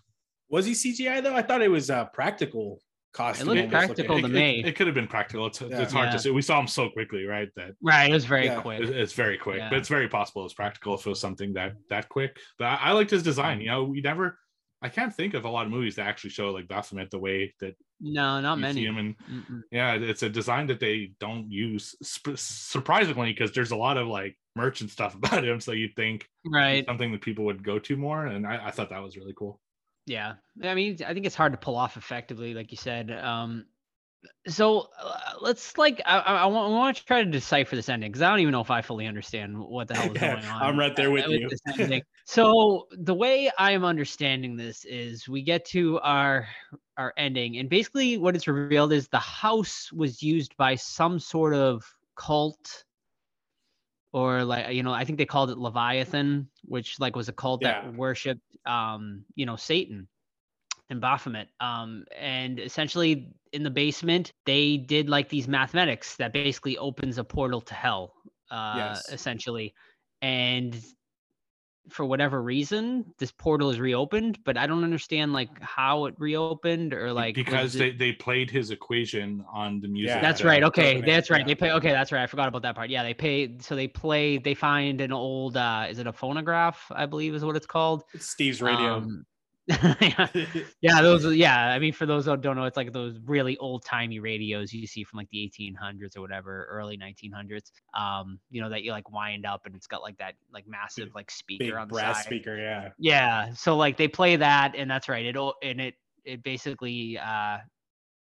Was 0.49 0.65
he 0.65 0.73
CGI 0.73 1.21
though? 1.23 1.35
I 1.35 1.43
thought 1.43 1.61
it 1.61 1.71
was 1.71 1.89
uh, 1.89 2.05
practical 2.05 2.81
costume. 3.13 3.47
looked 3.47 3.59
almost 3.59 3.71
looking 3.89 4.05
practical 4.05 4.19
to 4.19 4.25
it. 4.25 4.29
me. 4.29 4.59
It, 4.59 4.67
it 4.69 4.75
could 4.75 4.87
have 4.87 4.93
been 4.93 5.07
practical. 5.07 5.47
It's, 5.47 5.61
Yeah. 5.61 5.81
it's 5.81 5.93
hard 5.93 6.07
Yeah. 6.07 6.11
to 6.13 6.19
say. 6.19 6.29
We 6.31 6.41
saw 6.41 6.59
him 6.59 6.67
so 6.67 6.89
quickly, 6.89 7.25
right? 7.25 7.49
That 7.55 7.71
Right, 7.81 8.09
it 8.09 8.13
was 8.13 8.25
very 8.25 8.45
Yeah. 8.45 8.61
quick. 8.61 8.81
it- 8.81 8.89
it's 8.89 9.13
very 9.13 9.37
quick, 9.37 9.57
Yeah. 9.57 9.69
but 9.69 9.79
it's 9.79 9.89
very 9.89 10.07
possible 10.07 10.45
it's 10.45 10.53
practical 10.53 10.93
if 10.95 11.05
it 11.05 11.09
was 11.09 11.19
something 11.19 11.53
that 11.53 11.73
that 11.89 12.09
quick. 12.09 12.37
But 12.57 12.65
I, 12.65 12.75
I 12.75 12.91
liked 12.93 13.11
his 13.11 13.23
design. 13.23 13.61
You 13.61 13.67
know, 13.67 13.83
we 13.83 14.01
never. 14.01 14.37
I 14.81 14.87
can't 14.87 15.13
think 15.13 15.33
of 15.33 15.43
a 15.43 15.49
lot 15.49 15.65
of 15.65 15.73
movies 15.73 15.95
that 15.97 16.07
actually 16.07 16.29
show 16.29 16.51
like 16.51 16.69
Baphomet 16.69 17.11
the 17.11 17.19
way 17.19 17.53
that 17.59 17.75
No, 17.99 18.39
not 18.39 18.55
you 18.57 18.61
many. 18.61 18.73
see 18.81 18.85
him. 18.85 18.97
And 18.97 19.15
Mm-mm. 19.29 19.61
yeah, 19.73 19.95
it's 19.95 20.23
a 20.23 20.29
design 20.29 20.67
that 20.67 20.79
they 20.79 21.11
don't 21.19 21.51
use 21.51 21.95
sp- 21.99 22.37
surprisingly 22.39 23.33
because 23.33 23.51
there's 23.51 23.71
a 23.71 23.75
lot 23.75 23.97
of 23.97 24.07
like 24.07 24.37
merch 24.55 24.79
and 24.79 24.89
stuff 24.89 25.15
about 25.21 25.43
him. 25.43 25.59
So 25.59 25.73
you'd 25.73 25.95
think 25.97 26.29
Right. 26.45 26.85
something 26.85 27.11
that 27.11 27.19
people 27.21 27.43
would 27.45 27.61
go 27.61 27.77
to 27.79 27.97
more, 27.97 28.25
and 28.27 28.47
I, 28.47 28.67
I 28.67 28.71
thought 28.71 28.89
that 28.91 29.03
was 29.03 29.17
really 29.17 29.33
cool. 29.35 29.59
Yeah. 30.09 30.33
I 30.63 30.73
mean, 30.73 30.97
I 31.05 31.13
think 31.13 31.27
it's 31.27 31.35
hard 31.35 31.53
to 31.53 31.57
pull 31.57 31.75
off 31.75 31.95
effectively, 31.95 32.55
like 32.55 32.71
you 32.71 32.77
said. 32.77 33.11
Um, 33.11 33.65
so 34.47 34.87
uh, 34.99 35.33
let's 35.39 35.77
like, 35.77 36.01
I, 36.03 36.17
I, 36.17 36.35
I 36.37 36.45
want, 36.47 36.73
I 36.73 36.75
want 36.75 36.97
to 36.97 37.05
try 37.05 37.23
to 37.23 37.29
decipher 37.29 37.75
this 37.75 37.89
ending 37.89 38.11
because 38.11 38.23
I 38.23 38.29
don't 38.29 38.39
even 38.39 38.51
know 38.51 38.59
if 38.59 38.71
I 38.71 38.81
fully 38.81 39.05
understand 39.05 39.57
what 39.59 39.87
the 39.87 39.95
hell 39.95 40.11
is 40.11 40.19
going 40.19 40.45
on. 40.45 40.61
I'm 40.63 40.79
right 40.79 40.95
there 40.95 41.11
with 41.11 41.27
uh, 41.27 41.29
you. 41.29 42.01
so 42.25 42.87
the 42.91 43.13
way 43.13 43.51
I 43.59 43.71
am 43.71 43.85
understanding 43.85 44.57
this 44.57 44.83
is 44.83 45.29
we 45.29 45.43
get 45.43 45.63
to 45.65 45.99
our 45.99 46.47
our 46.97 47.13
ending, 47.15 47.57
and 47.59 47.69
basically 47.69 48.17
what 48.17 48.35
it's 48.35 48.47
revealed 48.47 48.91
is 48.91 49.07
the 49.07 49.19
house 49.19 49.91
was 49.93 50.23
used 50.23 50.57
by 50.57 50.75
some 50.75 51.19
sort 51.19 51.53
of 51.53 51.85
cult 52.15 52.83
or 54.13 54.43
like 54.43 54.73
you 54.73 54.83
know 54.83 54.93
i 54.93 55.03
think 55.05 55.17
they 55.17 55.25
called 55.25 55.49
it 55.49 55.57
leviathan 55.57 56.47
which 56.65 56.99
like 56.99 57.15
was 57.15 57.29
a 57.29 57.33
cult 57.33 57.61
Yeah. 57.61 57.77
that 57.77 57.83
worshipped 57.83 58.55
um 58.65 59.25
you 59.35 59.45
know 59.45 59.55
satan 59.55 60.07
and 60.89 61.01
baphomet 61.01 61.49
um 61.59 62.05
and 62.17 62.59
essentially 62.59 63.33
in 63.53 63.63
the 63.63 63.69
basement 63.71 64.33
they 64.45 64.77
did 64.77 65.09
like 65.09 65.29
these 65.29 65.47
mathematics 65.47 66.17
that 66.17 66.33
basically 66.33 66.71
opens 66.71 67.11
a 67.11 67.17
portal 67.17 67.55
to 67.55 67.67
hell 67.67 68.07
uh 68.45 68.99
Yes. 68.99 69.09
essentially 69.09 69.73
and 70.21 70.75
for 71.89 72.05
whatever 72.05 72.41
reason 72.41 73.05
this 73.17 73.31
portal 73.31 73.69
is 73.69 73.79
reopened 73.79 74.37
but 74.43 74.57
i 74.57 74.65
don't 74.67 74.83
understand 74.83 75.33
like 75.33 75.49
how 75.61 76.05
it 76.05 76.15
reopened 76.17 76.93
or 76.93 77.11
like 77.13 77.35
was 77.37 77.45
because 77.45 77.75
it- 77.75 77.79
they, 77.79 77.91
they 77.91 78.11
played 78.13 78.49
his 78.51 78.71
equation 78.71 79.43
on 79.51 79.79
the 79.81 79.87
music. 79.87 80.15
Yeah. 80.15 80.21
that's 80.21 80.41
that- 80.41 80.47
right. 80.47 80.63
Okay, 80.63 81.01
that's 81.01 81.29
right. 81.29 81.39
yeah. 81.41 81.45
They 81.47 81.55
play. 81.55 81.71
Okay, 81.71 81.91
that's 81.91 82.11
right. 82.11 82.23
I 82.23 82.27
forgot 82.27 82.47
about 82.47 82.61
that 82.63 82.75
part. 82.75 82.89
Yeah, 82.89 83.03
they 83.03 83.13
pay. 83.13 83.57
So 83.59 83.75
they 83.75 83.87
play. 83.87 84.37
They 84.37 84.53
find 84.53 85.01
an 85.01 85.11
old. 85.11 85.57
uh 85.57 85.87
Is 85.89 85.99
it 85.99 86.07
a 86.07 86.13
phonograph? 86.13 86.91
I 86.91 87.05
believe 87.05 87.33
is 87.35 87.43
what 87.45 87.55
it's 87.55 87.65
called. 87.65 88.03
It's 88.13 88.27
Steve's 88.29 88.61
radio. 88.61 88.95
Um, 88.95 89.25
yeah, 89.69 90.27
yeah, 90.81 91.01
those. 91.01 91.35
Yeah, 91.35 91.67
I 91.67 91.77
mean, 91.79 91.93
for 91.93 92.05
those 92.05 92.25
who 92.25 92.35
don't 92.37 92.55
know, 92.55 92.63
it's 92.63 92.77
like 92.77 92.91
those 92.91 93.19
really 93.25 93.57
old 93.57 93.85
timey 93.85 94.19
radios 94.19 94.73
you 94.73 94.87
see 94.87 95.03
from 95.03 95.17
like 95.17 95.29
the 95.29 95.37
1800s 95.37 96.17
or 96.17 96.21
whatever, 96.21 96.65
early 96.71 96.97
1900s. 96.97 97.71
Um, 97.93 98.39
you 98.49 98.61
know 98.61 98.69
that 98.69 98.83
you 98.83 98.91
like 98.91 99.11
wind 99.11 99.45
up 99.45 99.65
and 99.65 99.75
it's 99.75 99.87
got 99.87 100.01
like 100.01 100.17
that 100.17 100.35
like 100.51 100.67
massive 100.67 101.13
like 101.13 101.29
speaker 101.29 101.65
Big 101.65 101.73
on 101.73 101.87
the 101.87 101.93
brass 101.93 102.17
side. 102.17 102.25
speaker. 102.25 102.57
Yeah. 102.57 102.89
Yeah, 102.97 103.53
so 103.53 103.77
like 103.77 103.97
they 103.97 104.07
play 104.07 104.35
that, 104.37 104.75
and 104.75 104.89
that's 104.89 105.07
right. 105.07 105.25
It 105.25 105.37
o- 105.37 105.55
and 105.61 105.79
it 105.79 105.95
it 106.25 106.43
basically 106.43 107.17
uh 107.17 107.59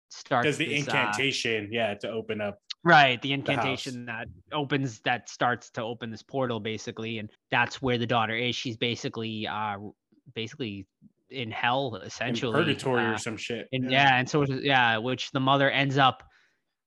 starts 0.10 0.49
Does 0.49 0.57
the 0.57 0.65
this, 0.65 0.88
uh, 0.88 0.98
incantation? 0.98 1.69
yeah, 1.72 1.94
to 1.95 2.10
open 2.10 2.41
up. 2.41 2.60
Right, 2.84 3.22
the 3.22 3.34
incantation 3.34 4.06
that 4.06 4.28
opens 4.52 4.99
that 5.02 5.30
starts 5.30 5.69
to 5.72 5.82
open 5.82 6.10
this 6.11 6.24
portal 6.24 6.60
basically, 6.60 7.19
and 7.19 7.30
that's 7.52 7.82
where 7.82 7.98
the 7.98 8.06
daughter 8.06 8.36
is. 8.36 8.56
She's 8.56 8.78
basically 8.78 9.48
uh 9.48 9.78
basically 10.36 10.86
in 11.30 11.52
hell 11.52 11.95
in 11.95 12.08
essentially. 12.08 12.54
purgatory 12.54 13.04
uh, 13.06 13.14
or 13.14 13.18
some 13.18 13.38
shit. 13.38 13.68
and 13.72 13.91
yeah. 13.91 14.18
and 14.20 14.30
so 14.30 14.44
yeah, 14.45 14.98
which 14.98 15.32
the 15.32 15.40
mother 15.40 15.70
ends 15.70 15.98
up 15.98 16.24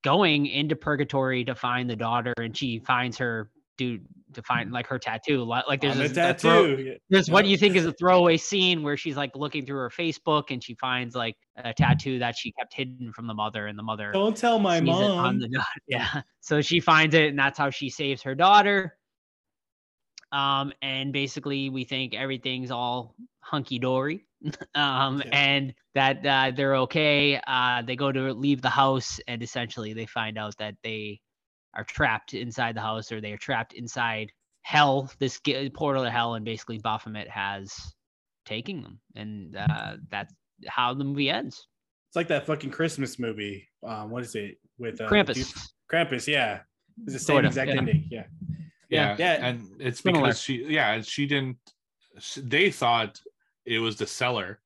going 0.02 0.46
into 0.46 0.74
purgatory 0.76 1.44
to 1.44 1.54
find 1.54 1.88
the 1.90 1.96
daughter, 1.96 2.32
and 2.38 2.56
she 2.56 2.78
finds 2.80 3.18
her 3.18 3.50
dude 3.76 4.04
to 4.32 4.42
find 4.42 4.70
like 4.70 4.86
her 4.86 4.98
tattoo. 4.98 5.42
Like 5.44 5.80
there's 5.80 5.96
On 5.96 6.02
the 6.02 6.08
this, 6.08 6.16
a 6.16 6.34
throw- 6.34 6.68
tattoo. 6.76 6.96
there's 7.10 7.28
what 7.30 7.44
Yeah. 7.44 7.50
you 7.50 7.56
think 7.58 7.76
is 7.76 7.84
a 7.84 7.92
throwaway 7.92 8.36
scene 8.36 8.82
where 8.82 8.96
she's 8.96 9.16
like 9.16 9.34
looking 9.34 9.66
through 9.66 9.78
her 9.78 9.90
Facebook 9.90 10.44
and 10.50 10.62
she 10.62 10.74
finds 10.74 11.14
like 11.16 11.36
a 11.56 11.74
tattoo 11.74 12.18
that 12.20 12.36
she 12.36 12.52
kept 12.52 12.72
hidden 12.72 13.12
from 13.12 13.26
the 13.26 13.34
mother, 13.34 13.66
and 13.66 13.78
the 13.78 13.82
mother 13.82 14.12
Don't 14.12 14.36
tell 14.36 14.58
my 14.58 14.80
mom. 14.80 15.38
the. 15.40 15.48
Yeah. 15.88 16.22
So 16.40 16.60
she 16.62 16.80
finds 16.80 17.14
it, 17.14 17.26
and 17.30 17.38
that's 17.38 17.58
how 17.58 17.70
she 17.70 17.90
saves 17.90 18.22
her 18.22 18.34
daughter. 18.34 18.96
Um, 20.32 20.72
and 20.80 21.12
basically, 21.12 21.70
we 21.70 21.84
think 21.84 22.14
everything's 22.14 22.70
all 22.70 23.16
hunky 23.40 23.78
dory. 23.80 24.24
um, 24.74 25.22
Yeah. 25.24 25.30
and 25.32 25.74
that 25.94 26.24
uh, 26.26 26.52
they're 26.54 26.76
okay. 26.76 27.40
Uh, 27.46 27.82
they 27.82 27.96
go 27.96 28.10
to 28.12 28.32
leave 28.32 28.62
the 28.62 28.70
house, 28.70 29.20
and 29.28 29.42
essentially, 29.42 29.92
they 29.92 30.06
find 30.06 30.38
out 30.38 30.56
that 30.58 30.74
they 30.82 31.20
are 31.74 31.84
trapped 31.84 32.34
inside 32.34 32.74
the 32.76 32.80
house, 32.80 33.12
or 33.12 33.20
they 33.20 33.32
are 33.32 33.36
trapped 33.38 33.74
inside 33.74 34.30
hell, 34.62 35.10
this 35.18 35.40
ge- 35.40 35.72
portal 35.74 36.04
to 36.04 36.10
hell, 36.10 36.34
and 36.34 36.44
basically 36.44 36.78
Baphomet 36.78 37.28
has 37.28 37.74
taking 38.44 38.82
them, 38.82 39.00
and 39.14 39.56
uh, 39.56 39.96
that's 40.10 40.32
how 40.68 40.92
the 40.94 41.04
movie 41.04 41.30
ends. 41.30 41.66
It's 42.08 42.16
like 42.16 42.28
that 42.28 42.44
fucking 42.46 42.70
Christmas 42.70 43.18
movie. 43.18 43.68
Um, 43.86 44.10
what 44.10 44.22
is 44.24 44.34
it 44.34 44.58
with 44.78 45.00
uh, 45.00 45.08
Krampus. 45.08 45.34
dude- 45.34 45.46
Krampus, 45.92 46.26
yeah. 46.26 46.60
It's 47.04 47.14
the 47.14 47.18
same 47.18 47.34
Sort 47.34 47.44
of, 47.44 47.50
exact 47.52 47.70
yeah. 47.70 47.76
ending. 47.78 48.08
Yeah. 48.10 48.24
yeah, 48.88 49.16
Yeah. 49.18 49.46
and 49.46 49.66
it's 49.80 50.00
Similar. 50.00 50.24
because 50.26 50.40
she 50.40 50.64
yeah 50.68 51.00
she 51.00 51.26
didn't 51.26 51.56
sh- 52.18 52.38
they 52.42 52.70
thought 52.70 53.20
it 53.66 53.78
was 53.78 53.96
the 53.96 54.06
cellar 54.06 54.60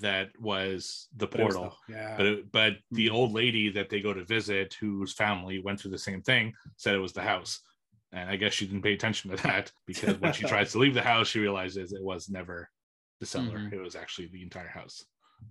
that 0.00 0.30
was 0.40 1.08
the 1.16 1.26
But 1.26 1.40
was 1.40 1.54
portal 1.54 1.76
the- 1.88 1.94
yeah. 1.94 2.16
but 2.16 2.26
it, 2.26 2.52
but 2.52 2.76
the 2.90 3.08
Mhm. 3.08 3.12
old 3.12 3.32
lady 3.32 3.68
that 3.70 3.90
they 3.90 4.00
go 4.00 4.14
to 4.14 4.24
visit 4.24 4.74
whose 4.74 5.12
family 5.12 5.58
went 5.58 5.80
through 5.80 5.90
the 5.90 5.98
same 5.98 6.22
thing 6.22 6.54
said 6.76 6.94
it 6.94 6.98
was 6.98 7.12
the 7.12 7.22
house 7.22 7.60
and 8.12 8.30
i 8.30 8.36
guess 8.36 8.54
she 8.54 8.66
didn't 8.66 8.82
pay 8.82 8.94
attention 8.94 9.30
to 9.30 9.36
that 9.42 9.70
because 9.86 10.18
when 10.18 10.32
she 10.32 10.44
tries 10.44 10.72
to 10.72 10.78
leave 10.78 10.94
the 10.94 11.02
house 11.02 11.28
she 11.28 11.40
realizes 11.40 11.92
it 11.92 12.02
was 12.02 12.28
never 12.30 12.70
the 13.20 13.26
cellar 13.26 13.58
Mhm. 13.58 13.72
it 13.74 13.80
was 13.80 13.94
actually 13.94 14.28
the 14.28 14.42
entire 14.42 14.68
house 14.68 15.04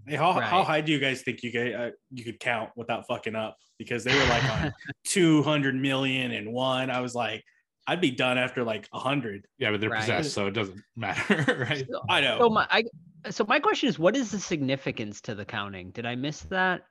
Hey, 0.08 0.16
how, 0.16 0.32
how 0.32 0.64
high 0.64 0.80
do 0.80 0.90
you 0.92 1.00
guys 1.00 1.22
think 1.22 1.44
you 1.44 1.52
could 1.52 1.74
uh, 1.76 1.92
you 2.12 2.24
could 2.24 2.40
count 2.40 2.70
without 2.78 3.06
fucking 3.08 3.36
up? 3.36 3.58
Because 3.78 4.06
they 4.06 4.18
were 4.18 4.26
like 4.28 4.44
on 4.50 4.72
two 5.04 5.44
hundred 5.44 5.76
million 5.76 6.32
and 6.32 6.54
one. 6.54 6.90
I 6.90 7.02
was 7.02 7.14
like, 7.14 7.44
I'd 7.88 8.02
be 8.02 8.12
done 8.12 8.38
after 8.38 8.64
like 8.64 8.88
a 8.94 9.00
hundred. 9.00 9.48
yeah 9.58 9.72
but 9.72 9.82
they're 9.82 9.90
Right. 9.90 10.00
possessed 10.02 10.34
so 10.34 10.48
it 10.48 10.52
doesn't 10.52 10.82
matter 10.96 11.68
right 11.70 11.88
I 12.10 12.22
know. 12.22 12.40
So 12.40 12.50
my 12.50 12.68
I, 12.70 12.84
so 13.30 13.46
my 13.48 13.60
question 13.60 13.88
is, 13.90 14.00
what 14.00 14.16
is 14.16 14.32
the 14.32 14.40
significance 14.40 15.22
to 15.22 15.36
the 15.36 15.46
counting? 15.46 15.92
Did 15.92 16.06
I 16.08 16.16
miss 16.16 16.42
that, 16.50 16.82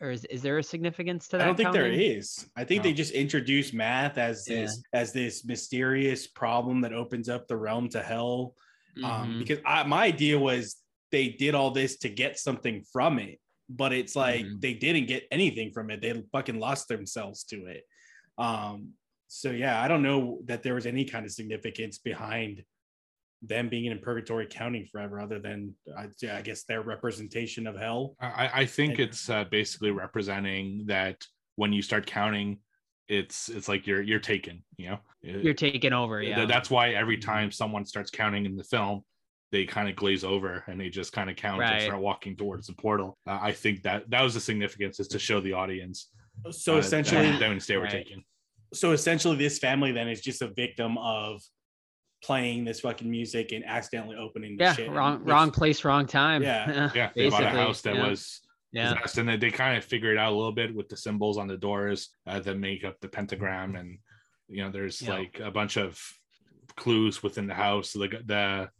or 0.00 0.10
is, 0.10 0.24
is 0.26 0.40
there 0.40 0.58
a 0.58 0.62
significance 0.62 1.26
to 1.28 1.38
that? 1.38 1.42
I 1.42 1.46
don't 1.46 1.56
think 1.56 1.72
there 1.72 1.90
counting? 1.90 2.00
is. 2.18 2.48
I 2.56 2.62
think 2.64 2.78
No. 2.84 2.90
they 2.90 2.92
just 2.94 3.12
introduced 3.12 3.74
math 3.74 4.16
as 4.18 4.46
Yeah. 4.48 4.62
this 4.62 4.82
as 4.92 5.12
this 5.12 5.44
mysterious 5.44 6.26
problem 6.28 6.80
that 6.82 6.92
opens 6.92 7.28
up 7.28 7.48
the 7.48 7.56
realm 7.56 7.88
to 7.90 8.00
hell. 8.02 8.54
Um, 9.02 9.04
Mhm. 9.34 9.38
because 9.40 9.58
I, 9.64 9.82
my 9.84 10.04
idea 10.04 10.38
was 10.38 10.76
they 11.10 11.28
did 11.30 11.54
all 11.54 11.70
this 11.72 11.96
to 11.98 12.08
get 12.08 12.38
something 12.38 12.84
from 12.92 13.18
it, 13.18 13.40
but 13.68 13.92
it's 13.92 14.14
like 14.14 14.44
Mhm. 14.44 14.60
they 14.60 14.74
didn't 14.74 15.06
get 15.06 15.26
anything 15.32 15.72
from 15.72 15.90
it. 15.90 16.00
They 16.00 16.12
fucking 16.30 16.58
lost 16.60 16.88
themselves 16.88 17.42
to 17.44 17.66
it. 17.66 17.84
Um, 18.38 18.92
so 19.34 19.50
yeah, 19.50 19.80
I 19.80 19.88
don't 19.88 20.02
know 20.02 20.40
that 20.44 20.62
there 20.62 20.74
was 20.74 20.84
any 20.84 21.06
kind 21.06 21.24
of 21.24 21.32
significance 21.32 21.96
behind 21.98 22.62
them 23.40 23.68
being 23.70 23.86
in 23.86 23.98
purgatory 23.98 24.46
counting 24.46 24.84
forever, 24.86 25.18
other 25.18 25.38
than 25.38 25.74
I, 25.96 26.08
yeah, 26.20 26.36
I 26.36 26.42
guess 26.42 26.64
their 26.64 26.82
representation 26.82 27.66
of 27.66 27.76
hell. 27.76 28.14
I, 28.20 28.50
I 28.52 28.66
think 28.66 28.92
And- 28.98 29.00
it's 29.08 29.30
uh, 29.30 29.44
basically 29.44 29.90
representing 29.90 30.84
that 30.86 31.24
when 31.56 31.72
you 31.72 31.80
start 31.80 32.06
counting, 32.06 32.58
it's 33.08 33.48
it's 33.48 33.68
like 33.68 33.86
you're 33.86 34.02
you're 34.02 34.20
taken. 34.20 34.62
You 34.76 34.90
know, 34.90 34.98
You're 35.22 35.54
taking 35.54 35.92
over, 35.94 36.20
Th- 36.20 36.36
yeah. 36.36 36.44
That's 36.44 36.70
why 36.70 36.90
every 36.90 37.16
time 37.16 37.50
someone 37.50 37.84
starts 37.86 38.10
counting 38.10 38.44
in 38.46 38.56
the 38.56 38.64
film, 38.64 39.02
they 39.50 39.64
kind 39.64 39.88
of 39.88 39.96
glaze 39.96 40.24
over 40.24 40.62
and 40.68 40.78
they 40.80 40.88
just 40.90 41.12
kind 41.12 41.28
of 41.30 41.36
count 41.36 41.62
and 41.62 41.82
start 41.82 42.00
walking 42.00 42.36
towards 42.36 42.66
the 42.66 42.74
portal. 42.74 43.18
Uh, 43.26 43.38
I 43.42 43.52
think 43.52 43.82
that 43.84 44.08
that 44.10 44.22
was 44.22 44.34
the 44.34 44.40
significance 44.40 45.00
is 45.00 45.08
to 45.08 45.18
show 45.18 45.40
the 45.40 45.52
audience. 45.54 46.10
So 46.50 46.74
uh, 46.76 46.78
essentially, 46.78 47.30
that 47.32 47.40
Wednesday 47.40 47.74
they 47.74 47.78
were 47.78 47.84
Right. 47.84 47.92
taken. 47.92 48.24
So 48.72 48.92
essentially 48.92 49.36
this 49.36 49.58
family 49.58 49.92
then 49.92 50.08
is 50.08 50.20
just 50.20 50.42
a 50.42 50.48
victim 50.48 50.96
of 50.98 51.40
playing 52.22 52.64
this 52.64 52.80
fucking 52.80 53.10
music 53.10 53.52
and 53.52 53.64
accidentally 53.66 54.16
opening 54.16 54.56
the 54.56 54.64
yeah, 54.64 54.74
shit. 54.74 54.90
wrong 54.90 55.14
It's- 55.16 55.28
wrong 55.28 55.50
place, 55.50 55.84
wrong 55.84 56.06
time. 56.06 56.42
Yeah. 56.42 56.90
Yeah, 56.94 57.10
they 57.14 57.28
bought 57.28 57.42
a 57.42 57.48
house 57.48 57.82
that 57.82 57.96
yeah. 57.96 58.08
was 58.08 58.40
yeah. 58.72 58.94
and 59.18 59.28
they, 59.28 59.36
they 59.36 59.50
kind 59.50 59.76
of 59.76 59.84
figured 59.84 60.16
it 60.16 60.18
out 60.18 60.32
a 60.32 60.36
little 60.36 60.52
bit 60.52 60.74
with 60.74 60.88
the 60.88 60.96
symbols 60.96 61.36
on 61.36 61.46
the 61.46 61.58
doors 61.58 62.10
uh, 62.26 62.40
that 62.40 62.56
make 62.58 62.84
up 62.84 62.96
the 63.00 63.08
pentagram, 63.08 63.76
and 63.76 63.98
you 64.48 64.62
know, 64.64 64.70
there's 64.70 65.02
Yeah. 65.02 65.14
like 65.18 65.40
a 65.40 65.50
bunch 65.50 65.76
of 65.76 66.00
clues 66.76 67.22
within 67.22 67.46
the 67.46 67.54
house. 67.54 67.92
The 67.92 68.08
the 68.24 68.70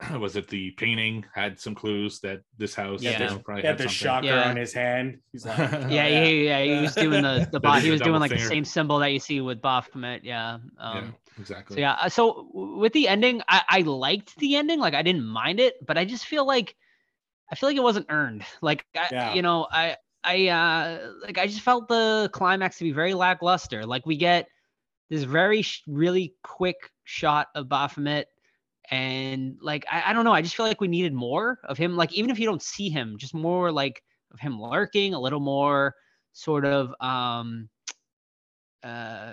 was 0.18 0.36
it 0.36 0.48
the 0.48 0.70
painting 0.72 1.24
had 1.34 1.58
some 1.60 1.74
clues 1.74 2.20
that 2.20 2.40
this 2.58 2.74
house 2.74 3.02
Yeah. 3.02 3.32
you 3.32 3.38
probably 3.40 3.62
He 3.62 3.66
had 3.66 3.78
had 3.78 3.86
the 3.88 3.92
something. 3.92 3.94
shocker 3.94 4.26
Yeah. 4.26 4.48
on 4.50 4.56
his 4.56 4.72
hand. 4.72 5.18
He's 5.32 5.44
like, 5.44 5.58
Yeah, 5.58 5.66
oh, 5.84 5.88
yeah, 5.88 6.18
yeah, 6.18 6.58
yeah, 6.58 6.74
He 6.76 6.80
was 6.82 6.94
doing 6.94 7.22
the 7.22 7.48
the 7.52 7.58
That 7.60 7.62
bo- 7.62 7.72
he 7.72 7.90
was 7.90 8.00
doing 8.00 8.12
double 8.12 8.20
like 8.20 8.30
the 8.30 8.38
same 8.38 8.64
symbol 8.64 8.98
that 9.00 9.08
you 9.12 9.18
see 9.18 9.40
with 9.40 9.60
Baphomet. 9.60 10.24
Yeah. 10.24 10.58
yeah, 10.78 10.90
Um, 10.90 11.14
exactly. 11.38 11.76
So 11.76 11.80
yeah, 11.80 11.92
uh, 12.00 12.08
so 12.08 12.48
with 12.54 12.92
the 12.92 13.08
ending, 13.08 13.42
I, 13.48 13.62
I 13.68 13.80
liked 13.82 14.36
the 14.36 14.56
ending. 14.56 14.78
Like 14.80 14.94
I 14.94 15.02
didn't 15.02 15.26
mind 15.26 15.60
it, 15.60 15.74
but 15.86 15.98
I 15.98 16.04
just 16.04 16.24
feel 16.26 16.46
like 16.46 16.74
I 17.50 17.56
feel 17.56 17.68
like 17.68 17.76
it 17.76 17.82
wasn't 17.82 18.06
earned. 18.10 18.44
Like 18.62 18.86
I, 18.96 19.08
Yeah. 19.10 19.34
you 19.34 19.42
know, 19.42 19.66
I 19.70 19.96
I 20.24 20.48
uh 20.48 21.12
like 21.22 21.38
I 21.38 21.46
just 21.46 21.60
felt 21.62 21.88
the 21.88 22.30
climax 22.32 22.78
to 22.78 22.84
be 22.84 22.92
very 22.92 23.14
lackluster. 23.14 23.84
Like 23.86 24.06
we 24.06 24.16
get 24.16 24.48
this 25.10 25.24
very 25.24 25.62
sh- 25.62 25.82
really 25.88 26.34
quick 26.44 26.76
shot 27.04 27.48
of 27.56 27.68
Baphomet, 27.68 28.28
and 28.90 29.56
like 29.62 29.84
I, 29.90 30.10
I 30.10 30.12
don't 30.12 30.24
know, 30.24 30.32
I 30.32 30.42
just 30.42 30.56
feel 30.56 30.66
like 30.66 30.80
we 30.80 30.88
needed 30.88 31.14
more 31.14 31.58
of 31.64 31.78
him. 31.78 31.96
Like 31.96 32.12
even 32.12 32.30
if 32.30 32.38
you 32.38 32.46
don't 32.46 32.62
see 32.62 32.88
him, 32.88 33.16
just 33.18 33.34
more 33.34 33.70
like 33.70 34.02
of 34.32 34.40
him 34.40 34.60
lurking, 34.60 35.14
a 35.14 35.20
little 35.20 35.40
more 35.40 35.94
sort 36.32 36.64
of 36.64 36.94
um 37.00 37.68
uh 38.82 39.32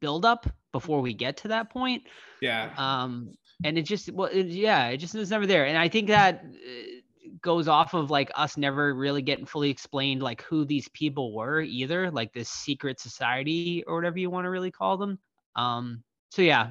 build 0.00 0.24
up 0.24 0.46
before 0.72 1.00
we 1.00 1.12
get 1.12 1.36
to 1.36 1.48
that 1.48 1.70
point 1.70 2.02
yeah. 2.40 2.70
um 2.78 3.30
and 3.64 3.76
it 3.76 3.82
just 3.82 4.10
well 4.12 4.30
it, 4.32 4.46
yeah 4.46 4.86
it 4.86 4.96
just 4.96 5.14
was 5.14 5.30
never 5.30 5.46
there 5.46 5.66
and 5.66 5.76
i 5.76 5.88
think 5.88 6.08
that 6.08 6.44
uh, 6.46 7.28
goes 7.42 7.68
off 7.68 7.92
of 7.92 8.10
like 8.10 8.30
us 8.34 8.56
never 8.56 8.94
really 8.94 9.20
getting 9.20 9.44
fully 9.44 9.68
explained 9.68 10.22
like 10.22 10.42
who 10.42 10.64
these 10.64 10.88
people 10.90 11.34
were 11.34 11.60
either 11.60 12.10
like 12.10 12.32
this 12.32 12.48
secret 12.48 12.98
society 12.98 13.84
or 13.86 13.96
whatever 13.96 14.18
you 14.18 14.30
want 14.30 14.44
to 14.44 14.50
really 14.50 14.70
call 14.70 14.96
them 14.96 15.18
um 15.56 16.02
so 16.30 16.40
yeah 16.40 16.70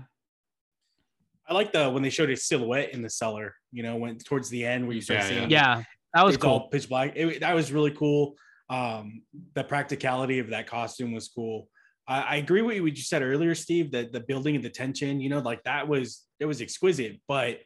I 1.51 1.53
like 1.53 1.73
the 1.73 1.89
when 1.89 2.01
they 2.01 2.09
showed 2.09 2.29
his 2.29 2.45
silhouette 2.45 2.93
in 2.93 3.01
the 3.01 3.09
cellar. 3.09 3.53
You 3.73 3.83
know, 3.83 3.97
when 3.97 4.17
towards 4.17 4.47
the 4.49 4.65
end 4.65 4.87
where 4.87 4.95
you 4.95 5.01
start 5.01 5.19
Yeah, 5.19 5.27
seeing 5.27 5.49
yeah 5.49 5.83
that 6.13 6.25
was 6.25 6.35
it's 6.35 6.45
all 6.45 6.61
cool 6.61 6.69
pitch 6.69 6.87
black. 6.87 7.11
It, 7.15 7.41
that 7.41 7.53
was 7.53 7.73
really 7.73 7.91
cool. 7.91 8.35
Um, 8.69 9.23
the 9.53 9.63
practicality 9.65 10.39
of 10.39 10.47
that 10.51 10.67
costume 10.67 11.11
was 11.11 11.27
cool. 11.27 11.67
I, 12.07 12.21
I 12.21 12.35
agree 12.37 12.61
with 12.61 12.79
what 12.79 12.95
you 12.95 13.03
said 13.03 13.21
earlier, 13.21 13.53
Steve. 13.53 13.91
That 13.91 14.13
the 14.13 14.21
building 14.21 14.55
of 14.55 14.63
the 14.63 14.69
tension, 14.69 15.19
you 15.19 15.29
know, 15.29 15.39
like 15.39 15.61
that 15.63 15.89
was 15.89 16.25
it 16.39 16.45
was 16.45 16.61
exquisite, 16.61 17.19
but 17.27 17.59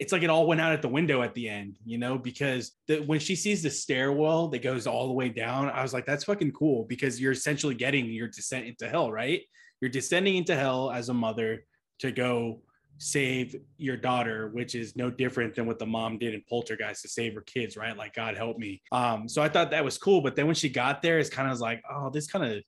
it's 0.00 0.12
like 0.12 0.24
it 0.24 0.30
all 0.30 0.48
went 0.48 0.60
out 0.60 0.72
at 0.72 0.82
the 0.82 0.88
window 0.88 1.22
at 1.22 1.34
the 1.34 1.48
end, 1.48 1.78
you 1.84 1.98
know, 1.98 2.18
because 2.18 2.72
the, 2.88 2.98
when 3.02 3.20
she 3.20 3.36
sees 3.36 3.62
the 3.62 3.70
stairwell 3.70 4.48
that 4.48 4.60
goes 4.60 4.88
all 4.88 5.06
the 5.06 5.12
way 5.12 5.28
down, 5.28 5.70
I 5.70 5.82
was 5.82 5.92
like, 5.92 6.04
that's 6.04 6.24
fucking 6.24 6.50
cool 6.50 6.84
because 6.88 7.20
you're 7.20 7.30
essentially 7.30 7.76
getting 7.76 8.06
your 8.06 8.26
descent 8.26 8.66
into 8.66 8.88
hell, 8.88 9.12
right? 9.12 9.42
You're 9.80 9.92
descending 9.92 10.36
into 10.36 10.56
hell 10.56 10.90
as 10.90 11.10
a 11.10 11.14
mother 11.14 11.64
to 12.00 12.10
go 12.10 12.62
save 12.98 13.56
your 13.76 13.96
daughter, 13.96 14.48
which 14.52 14.74
is 14.74 14.96
no 14.96 15.10
different 15.10 15.54
than 15.54 15.66
what 15.66 15.78
the 15.78 15.86
mom 15.86 16.18
did 16.18 16.34
in 16.34 16.42
Poltergeist 16.48 17.02
to 17.02 17.08
save 17.08 17.34
her 17.34 17.40
kids, 17.42 17.76
right? 17.76 17.96
Like, 17.96 18.14
God 18.14 18.36
help 18.36 18.58
me. 18.58 18.82
Um, 18.92 19.28
so 19.28 19.42
I 19.42 19.48
thought 19.48 19.70
that 19.72 19.84
was 19.84 19.98
cool. 19.98 20.20
But 20.20 20.36
then 20.36 20.46
when 20.46 20.54
she 20.54 20.68
got 20.68 21.02
there, 21.02 21.18
it's 21.18 21.30
kind 21.30 21.50
of 21.50 21.58
like, 21.60 21.82
oh, 21.90 22.10
this 22.10 22.26
kind 22.26 22.44
of 22.44 22.62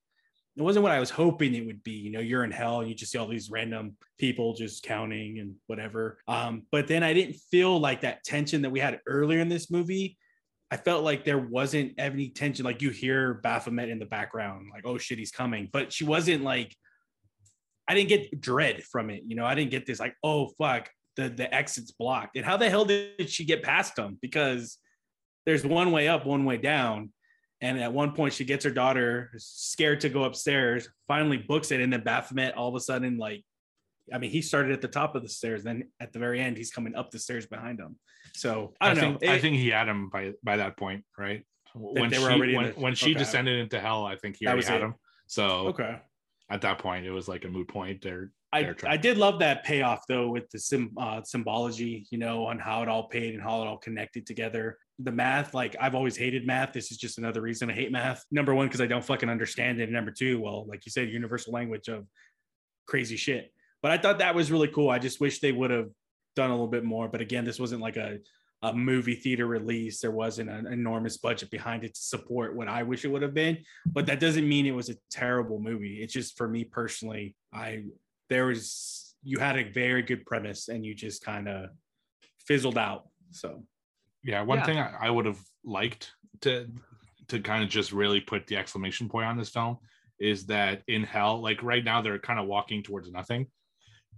it 0.57 0.63
wasn't 0.63 0.83
what 0.83 0.93
I 0.93 1.01
was 1.01 1.11
hoping 1.11 1.55
it 1.55 1.67
would 1.67 1.83
be. 1.83 1.93
You 1.93 2.11
know, 2.11 2.21
you're 2.21 2.45
in 2.45 2.51
hell 2.51 2.81
and 2.81 2.89
you 2.89 2.95
just 2.95 3.13
see 3.13 3.19
all 3.19 3.29
these 3.29 3.51
random 3.51 3.97
people 4.19 4.55
just 4.55 4.83
counting 4.83 5.39
and 5.39 5.55
whatever. 5.67 6.19
Um, 6.27 6.63
but 6.73 6.89
then 6.89 7.03
I 7.03 7.13
didn't 7.13 7.37
feel 7.51 7.79
like 7.79 8.01
that 8.01 8.25
tension 8.25 8.63
that 8.63 8.71
we 8.71 8.81
had 8.81 9.01
earlier 9.07 9.41
in 9.41 9.51
this 9.51 9.71
movie. 9.71 10.17
I 10.71 10.79
felt 10.79 11.05
like 11.05 11.25
there 11.25 11.39
wasn't 11.39 11.93
any 11.99 12.31
tension. 12.31 12.65
Like 12.65 12.81
you 12.81 12.89
hear 12.89 13.35
Baphomet 13.35 13.91
in 13.91 13.99
the 13.99 14.07
background, 14.07 14.69
like, 14.73 14.87
oh 14.87 14.97
shit, 14.97 15.19
he's 15.19 15.31
coming. 15.31 15.69
But 15.71 15.93
she 15.93 16.05
wasn't 16.05 16.43
like, 16.43 16.75
I 17.89 17.95
didn't 17.95 18.09
get 18.09 18.41
dread 18.41 18.83
from 18.85 19.11
it. 19.11 19.23
You 19.27 19.37
know, 19.37 19.45
I 19.47 19.55
didn't 19.55 19.71
get 19.71 19.87
this 19.87 20.01
like, 20.01 20.15
oh 20.23 20.49
fuck, 20.59 20.91
the 21.17 21.29
the 21.29 21.53
exit's 21.55 21.93
blocked. 21.93 22.37
And 22.37 22.45
how 22.45 22.57
the 22.57 22.69
hell 22.71 22.85
did 22.85 23.31
she 23.31 23.45
get 23.45 23.63
past 23.63 23.97
them? 23.97 24.19
Because 24.21 24.79
there's 25.45 25.65
one 25.65 25.93
way 25.93 26.09
up, 26.09 26.27
one 26.27 26.45
way 26.45 26.57
down. 26.57 27.13
And 27.63 27.81
at 27.81 27.93
one 27.93 28.13
point, 28.13 28.35
she 28.35 28.45
gets 28.45 28.65
her 28.67 28.71
daughter 28.71 29.31
scared 29.39 30.01
to 30.03 30.11
go 30.11 30.25
upstairs, 30.25 30.89
finally 31.09 31.39
books 31.39 31.71
it. 31.71 31.81
And 31.81 31.91
then 31.93 32.03
Baphomet 32.05 32.55
all 32.55 32.69
of 32.69 32.75
a 32.75 32.81
sudden, 32.81 33.17
like, 33.17 33.45
I 34.13 34.19
mean, 34.19 34.31
he 34.31 34.43
started 34.43 34.73
at 34.73 34.83
the 34.83 34.89
top 34.89 35.15
of 35.17 35.23
the 35.23 35.29
stairs. 35.29 35.65
Then 35.65 35.85
at 35.99 36.13
the 36.13 36.19
very 36.19 36.41
end, 36.41 36.59
he's 36.59 36.71
coming 36.71 36.95
up 36.95 37.11
the 37.11 37.19
stairs 37.19 37.47
behind 37.47 37.81
him. 37.81 37.97
So 38.35 38.75
I 38.81 38.91
I, 38.91 38.95
don't 38.95 38.97
know. 38.97 39.19
think 39.19 39.31
I 39.31 39.35
It- 39.37 39.41
think 39.41 39.57
he 39.57 39.69
had 39.71 39.89
him 39.89 40.11
by 40.11 40.33
by 40.43 40.59
that 40.59 40.77
point, 40.77 41.05
right? 41.17 41.45
When 41.75 42.11
they 42.11 42.19
she 42.19 42.25
already 42.25 42.57
when, 42.57 42.67
the- 42.67 42.81
when 42.81 42.95
she 42.95 43.13
okay. 43.13 43.19
descended 43.21 43.59
into 43.59 43.81
hell, 43.81 44.05
I 44.05 44.17
think 44.17 44.37
he 44.39 44.47
already 44.47 44.67
had 44.67 44.83
it. 44.83 44.85
him. 44.85 44.95
So 45.27 45.69
okay. 45.69 45.99
At 46.49 46.61
that 46.63 46.79
point, 46.79 47.07
it 47.07 47.11
was 47.11 47.29
like 47.29 47.45
a 47.45 47.49
moot 47.49 47.69
point. 47.69 48.03
There, 48.03 48.31
I, 48.53 48.75
I 48.87 48.97
did 48.97 49.19
love 49.19 49.41
that 49.41 49.65
payoff 49.65 50.07
though 50.09 50.29
with 50.29 50.49
the 50.51 50.59
sim, 50.59 50.93
uh, 50.97 51.23
symbology, 51.23 52.07
you 52.11 52.19
know, 52.19 52.47
on 52.47 52.59
how 52.59 52.83
it 52.83 52.89
all 52.89 53.09
paid 53.09 53.35
and 53.35 53.43
how 53.43 53.63
it 53.63 53.67
all 53.67 53.79
connected 53.79 54.27
together. 54.27 54.79
The 55.01 55.13
math, 55.13 55.53
like 55.55 55.77
I've 55.81 55.95
always 55.95 56.17
hated 56.17 56.47
math. 56.47 56.73
This 56.73 56.91
is 56.91 56.97
just 56.97 57.19
another 57.19 57.43
reason 57.43 57.69
I 57.69 57.75
hate 57.75 57.93
math. 57.93 58.25
Number 58.31 58.55
one, 58.55 58.67
because 58.67 58.81
I 58.81 58.87
don't 58.87 59.05
fucking 59.05 59.29
understand 59.29 59.81
it. 59.81 59.85
And 59.85 59.93
number 59.93 60.13
two, 60.13 60.41
well, 60.41 60.67
like 60.67 60.87
you 60.87 60.93
said, 60.93 61.11
universal 61.11 61.53
language 61.53 61.89
of 61.89 62.07
crazy 62.87 63.17
shit. 63.17 63.53
But 63.83 63.91
I 63.91 63.99
thought 63.99 64.19
that 64.19 64.35
was 64.35 64.51
really 64.51 64.69
cool. 64.69 64.89
I 64.89 64.99
just 64.99 65.21
wish 65.21 65.41
they 65.41 65.53
would 65.53 65.71
have 65.71 65.89
done 66.35 66.51
a 66.51 66.55
little 66.55 66.69
bit 66.69 66.85
more. 66.85 67.09
But 67.09 67.21
again, 67.21 67.45
this 67.45 67.61
wasn't 67.61 67.83
like 67.83 67.97
a 67.97 68.19
a 68.63 68.73
movie 68.73 69.15
theater 69.15 69.47
release. 69.47 70.01
There 70.01 70.11
wasn't 70.11 70.51
an 70.51 70.67
enormous 70.67 71.19
budget 71.19 71.51
behind 71.51 71.85
it 71.85 71.95
to 71.95 72.01
support 72.01 72.55
what 72.57 72.69
I 72.69 72.83
wish 72.83 73.05
it 73.05 73.09
would 73.09 73.23
have 73.23 73.35
been. 73.35 73.59
But 73.87 74.07
that 74.07 74.21
doesn't 74.21 74.49
mean 74.49 74.67
it 74.67 74.73
was 74.75 74.89
a 74.89 74.97
terrible 75.11 75.61
movie. 75.61 76.03
It's 76.03 76.13
just 76.13 76.37
for 76.37 76.49
me 76.49 76.65
personally, 76.65 77.37
I 77.53 77.85
there 78.29 78.47
was 78.47 79.15
you 79.23 79.39
had 79.39 79.59
a 79.59 79.65
very 79.65 80.03
good 80.03 80.25
premise 80.25 80.69
and 80.69 80.85
you 80.85 80.95
just 80.95 81.25
kind 81.25 81.49
of 81.49 81.71
fizzled 82.47 82.79
out. 82.79 83.09
So 83.31 83.63
Yeah, 84.23 84.43
one 84.43 84.59
Yeah. 84.59 84.65
thing 84.67 84.79
I, 84.79 84.95
I 85.07 85.11
would 85.11 85.27
have 85.27 85.41
liked 85.65 86.13
to 86.43 86.69
to 87.29 87.41
kind 87.41 87.63
of 87.65 87.69
just 87.69 87.93
really 87.93 88.21
put 88.21 88.47
the 88.47 88.57
exclamation 88.57 89.09
point 89.09 89.27
on 89.27 89.37
this 89.37 89.51
film 89.51 89.79
is 90.21 90.47
that 90.47 90.83
in 90.87 91.03
hell, 91.03 91.43
like 91.43 91.63
right 91.63 91.85
now, 91.85 92.01
they're 92.01 92.19
kind 92.21 92.39
of 92.39 92.47
walking 92.47 92.83
towards 92.83 93.11
nothing. 93.11 93.49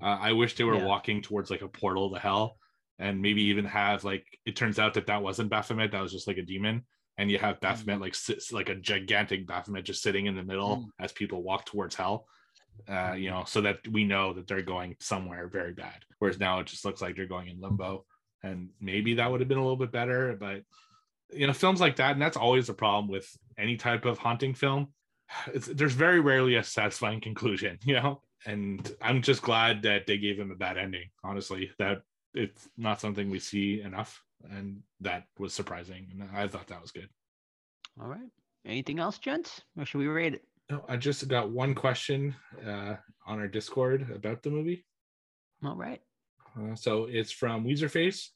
Uh, 0.00 0.18
I 0.20 0.32
wish 0.32 0.54
they 0.54 0.64
were 0.64 0.76
Yeah. 0.76 0.84
walking 0.84 1.22
towards 1.22 1.50
like 1.50 1.62
a 1.62 1.68
portal 1.68 2.12
to 2.12 2.20
hell, 2.20 2.58
and 2.98 3.22
maybe 3.22 3.42
even 3.44 3.64
have 3.64 4.04
like 4.04 4.26
it 4.44 4.56
turns 4.56 4.78
out 4.78 4.94
that 4.94 5.06
that 5.06 5.22
wasn't 5.22 5.50
Baphomet, 5.50 5.92
that 5.92 6.02
was 6.02 6.12
just 6.12 6.26
like 6.26 6.38
a 6.38 6.42
demon, 6.42 6.84
and 7.16 7.30
you 7.30 7.38
have 7.38 7.56
mm-hmm. 7.56 7.66
Baphomet 7.66 8.00
like 8.00 8.14
sits 8.14 8.52
like 8.52 8.68
a 8.68 8.74
gigantic 8.74 9.46
Baphomet 9.46 9.84
just 9.84 10.02
sitting 10.02 10.26
in 10.26 10.36
the 10.36 10.42
middle 10.42 10.78
mm. 10.78 10.86
as 11.00 11.12
people 11.12 11.42
walk 11.42 11.64
towards 11.66 11.94
hell. 11.94 12.26
Uh, 12.88 12.92
mm-hmm. 12.92 13.18
you 13.18 13.30
know, 13.30 13.42
so 13.44 13.60
that 13.60 13.78
we 13.90 14.04
know 14.04 14.32
that 14.32 14.46
they're 14.46 14.62
going 14.62 14.94
somewhere 15.00 15.48
very 15.48 15.72
bad. 15.72 16.04
Whereas 16.20 16.38
now 16.38 16.60
it 16.60 16.66
just 16.66 16.84
looks 16.84 17.02
like 17.02 17.16
they're 17.16 17.26
going 17.26 17.48
in 17.48 17.60
limbo 17.60 18.04
and 18.42 18.70
maybe 18.80 19.14
that 19.14 19.30
would 19.30 19.40
have 19.40 19.48
been 19.48 19.58
a 19.58 19.62
little 19.62 19.76
bit 19.76 19.92
better 19.92 20.36
but 20.38 20.62
you 21.32 21.46
know 21.46 21.52
films 21.52 21.80
like 21.80 21.96
that 21.96 22.12
and 22.12 22.22
that's 22.22 22.36
always 22.36 22.68
a 22.68 22.74
problem 22.74 23.08
with 23.08 23.28
any 23.58 23.76
type 23.76 24.04
of 24.04 24.18
haunting 24.18 24.54
film 24.54 24.88
it's, 25.54 25.66
there's 25.66 25.94
very 25.94 26.20
rarely 26.20 26.56
a 26.56 26.64
satisfying 26.64 27.20
conclusion 27.20 27.78
you 27.84 27.94
know 27.94 28.22
and 28.46 28.94
i'm 29.02 29.22
just 29.22 29.42
glad 29.42 29.82
that 29.82 30.06
they 30.06 30.18
gave 30.18 30.38
him 30.38 30.50
a 30.50 30.56
bad 30.56 30.78
ending 30.78 31.08
honestly 31.24 31.70
that 31.78 32.02
it's 32.34 32.68
not 32.76 33.00
something 33.00 33.30
we 33.30 33.38
see 33.38 33.80
enough 33.80 34.22
and 34.50 34.80
that 35.00 35.24
was 35.38 35.52
surprising 35.54 36.06
and 36.12 36.28
i 36.36 36.46
thought 36.46 36.66
that 36.68 36.80
was 36.82 36.92
good 36.92 37.08
All 38.00 38.08
right. 38.08 38.30
Anything 38.66 38.98
else, 38.98 39.18
gents? 39.18 39.62
Or 39.78 39.86
should 39.86 39.98
we 39.98 40.08
rate 40.08 40.34
it? 40.34 40.44
no, 40.70 40.84
i 40.88 40.96
just 40.96 41.26
got 41.28 41.50
one 41.50 41.74
question 41.74 42.34
uh, 42.66 42.94
on 43.26 43.38
our 43.38 43.48
discord 43.48 44.10
about 44.14 44.42
the 44.42 44.50
movie 44.50 44.84
All 45.64 45.76
right. 45.76 46.00
Uh, 46.58 46.74
so 46.74 47.06
it's 47.10 47.30
from 47.32 47.64
Weezerface. 47.64 48.28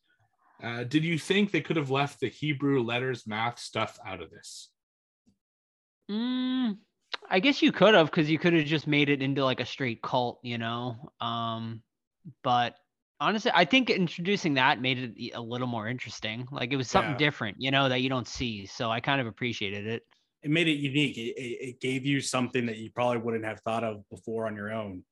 Uh, 0.63 0.85
did 0.85 1.03
you 1.05 1.19
think 1.19 1.51
they 1.51 1.61
could 1.61 1.77
have 1.77 1.91
left 1.91 2.21
the 2.21 2.29
Hebrew 2.29 2.83
letters 2.83 3.27
math 3.27 3.59
stuff 3.59 3.99
out 4.07 4.23
of 4.23 4.31
this? 4.31 4.71
Mm, 6.11 6.79
I 7.29 7.41
guess 7.41 7.63
you 7.63 7.73
could 7.73 7.95
have, 7.95 8.07
because 8.07 8.31
you 8.31 8.39
could 8.39 8.53
have 8.53 8.67
just 8.67 8.87
made 8.87 9.09
it 9.09 9.23
into 9.23 9.45
like 9.45 9.61
a 9.61 9.67
straight 9.67 10.03
cult, 10.03 10.39
you 10.43 10.59
know. 10.59 11.11
Um, 11.21 11.83
but 12.45 12.77
honestly, 13.23 13.51
I 13.55 13.65
think 13.65 13.89
introducing 13.91 14.55
that 14.55 14.81
made 14.81 14.99
it 15.17 15.33
a 15.35 15.41
little 15.41 15.67
more 15.67 15.89
interesting. 15.89 16.47
Like 16.51 16.73
it 16.73 16.77
was 16.77 16.91
something 16.91 17.13
Yeah. 17.13 17.19
different, 17.19 17.57
you 17.61 17.71
know, 17.71 17.89
that 17.89 18.01
you 18.01 18.09
don't 18.09 18.29
see. 18.29 18.67
So 18.67 18.91
I 18.91 19.01
kind 19.01 19.21
of 19.21 19.27
appreciated 19.27 19.87
it. 19.87 20.07
it 20.43 20.51
made 20.51 20.67
it 20.67 20.73
unique. 20.73 21.17
It, 21.17 21.37
it, 21.41 21.69
it 21.69 21.81
gave 21.81 22.05
you 22.05 22.21
something 22.21 22.67
that 22.67 22.77
you 22.79 22.91
probably 22.91 23.19
wouldn't 23.19 23.45
have 23.45 23.61
thought 23.61 23.85
of 23.85 24.09
before 24.11 24.47
on 24.49 24.57
your 24.57 24.73
own 24.73 25.05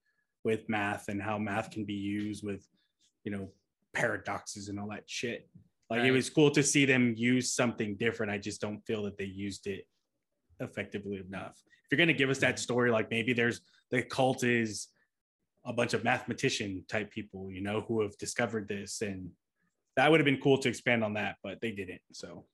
with 0.43 0.69
math 0.69 1.09
and 1.09 1.23
how 1.23 1.39
math 1.39 1.71
can 1.71 1.85
be 1.85 1.95
used 1.95 2.43
with, 2.45 2.67
you 3.23 3.31
know, 3.31 3.53
paradoxes 3.95 4.69
and 4.69 4.81
all 4.81 4.89
that 4.89 5.05
shit. 5.07 5.49
Like 5.89 6.05
it 6.05 6.13
was 6.13 6.31
cool 6.31 6.51
to 6.53 6.63
see 6.63 6.85
them 6.85 7.15
use 7.17 7.53
something 7.53 7.97
different. 7.97 8.33
I 8.33 8.39
just 8.39 8.61
don't 8.61 8.81
feel 8.87 9.03
that 9.05 9.19
they 9.19 9.25
used 9.25 9.67
it 9.67 9.87
effectively 10.61 11.17
enough. 11.17 11.61
If 11.85 11.91
you're 11.91 11.97
going 11.97 12.09
to 12.09 12.15
give 12.15 12.31
us 12.31 12.39
that 12.39 12.55
mm-hmm. 12.55 12.63
story, 12.63 12.91
like 12.91 13.11
maybe 13.11 13.33
there's 13.33 13.61
the 13.91 14.03
cult 14.03 14.45
is 14.45 14.89
a 15.65 15.73
bunch 15.73 15.95
of 15.95 16.05
mathematician 16.05 16.85
type 16.89 17.11
people, 17.11 17.51
you 17.51 17.61
know, 17.61 17.83
who 17.83 18.01
have 18.03 18.17
discovered 18.19 18.69
this 18.69 19.03
and 19.03 19.31
that 19.97 20.11
would 20.11 20.21
have 20.21 20.25
been 20.25 20.41
cool 20.41 20.59
to 20.59 20.69
expand 20.69 21.05
on 21.05 21.15
that, 21.15 21.37
but 21.43 21.61
they 21.61 21.73
didn't. 21.73 22.01
So 22.13 22.45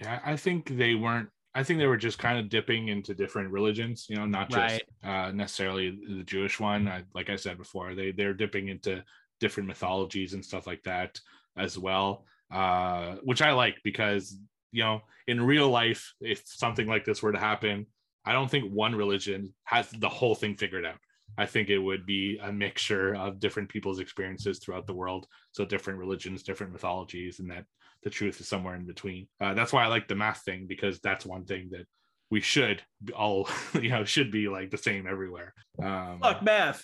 Yeah, 0.00 0.20
I 0.24 0.36
think 0.36 0.76
they 0.76 0.94
weren't. 0.94 1.28
I 1.54 1.62
think 1.62 1.78
they 1.78 1.86
were 1.86 1.98
just 1.98 2.18
kind 2.18 2.38
of 2.38 2.48
dipping 2.48 2.88
into 2.88 3.14
different 3.14 3.50
religions. 3.50 4.06
You 4.08 4.16
know, 4.16 4.26
not 4.26 4.50
just 4.50 4.82
uh, 5.04 5.32
necessarily 5.32 5.98
the 6.08 6.24
Jewish 6.24 6.58
one. 6.58 6.88
I, 6.88 7.02
like 7.14 7.28
I 7.28 7.36
said 7.36 7.58
before, 7.58 7.94
they 7.94 8.12
they're 8.12 8.32
dipping 8.32 8.68
into 8.68 9.02
different 9.40 9.68
mythologies 9.68 10.34
and 10.34 10.44
stuff 10.44 10.66
like 10.66 10.82
that 10.84 11.20
as 11.56 11.78
well, 11.78 12.24
uh, 12.50 13.16
which 13.24 13.42
I 13.42 13.52
like 13.52 13.76
because 13.84 14.38
you 14.70 14.82
know, 14.82 15.02
in 15.26 15.40
real 15.42 15.68
life, 15.68 16.14
if 16.20 16.42
something 16.46 16.86
like 16.86 17.04
this 17.04 17.22
were 17.22 17.32
to 17.32 17.38
happen, 17.38 17.86
I 18.24 18.32
don't 18.32 18.50
think 18.50 18.72
one 18.72 18.94
religion 18.94 19.52
has 19.64 19.90
the 19.90 20.08
whole 20.08 20.34
thing 20.34 20.56
figured 20.56 20.86
out. 20.86 20.96
I 21.38 21.46
think 21.46 21.70
it 21.70 21.78
would 21.78 22.04
be 22.04 22.38
a 22.42 22.52
mixture 22.52 23.14
of 23.14 23.40
different 23.40 23.68
people's 23.68 24.00
experiences 24.00 24.58
throughout 24.58 24.86
the 24.86 24.94
world. 24.94 25.26
So 25.52 25.64
different 25.64 25.98
religions, 25.98 26.42
different 26.42 26.72
mythologies, 26.72 27.40
and 27.40 27.50
that 27.50 27.64
the 28.02 28.10
truth 28.10 28.40
is 28.40 28.48
somewhere 28.48 28.74
in 28.74 28.86
between. 28.86 29.28
Uh, 29.40 29.54
that's 29.54 29.72
why 29.72 29.84
I 29.84 29.88
like 29.88 30.08
the 30.08 30.14
math 30.14 30.42
thing 30.42 30.66
because 30.66 31.00
that's 31.00 31.24
one 31.24 31.44
thing 31.44 31.70
that 31.72 31.86
we 32.30 32.40
should 32.40 32.82
all, 33.14 33.48
you 33.80 33.90
know, 33.90 34.04
should 34.04 34.30
be 34.30 34.48
like 34.48 34.70
the 34.70 34.78
same 34.78 35.06
everywhere. 35.06 35.54
Um, 35.82 36.18
fuck 36.20 36.42
math. 36.42 36.82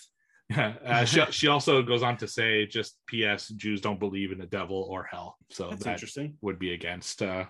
yeah, 0.49 0.73
uh, 0.85 1.05
she, 1.05 1.23
she 1.31 1.47
also 1.47 1.81
goes 1.83 2.03
on 2.03 2.17
to 2.17 2.27
say, 2.27 2.65
just 2.65 2.97
P.S. 3.07 3.49
Jews 3.49 3.81
don't 3.81 3.99
believe 3.99 4.31
in 4.31 4.39
the 4.39 4.45
devil 4.47 4.87
or 4.89 5.03
hell, 5.03 5.37
so 5.49 5.69
That's 5.69 5.83
that 5.83 5.93
interesting. 5.93 6.37
would 6.41 6.57
be 6.57 6.73
against 6.73 7.21
uh, 7.21 7.45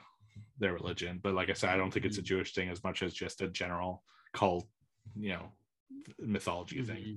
their 0.59 0.73
religion. 0.73 1.19
But 1.21 1.33
like 1.33 1.49
I 1.49 1.53
said, 1.53 1.69
I 1.69 1.77
don't 1.77 1.91
think 1.91 2.05
it's 2.05 2.17
a 2.17 2.21
Jewish 2.23 2.53
thing 2.53 2.69
as 2.69 2.83
much 2.83 3.03
as 3.03 3.13
just 3.13 3.41
a 3.41 3.47
general 3.47 4.03
cult, 4.33 4.67
you 5.17 5.29
know, 5.29 5.51
mythology 6.19 6.81
thing. 6.83 6.95
Mm-hmm. 6.97 7.11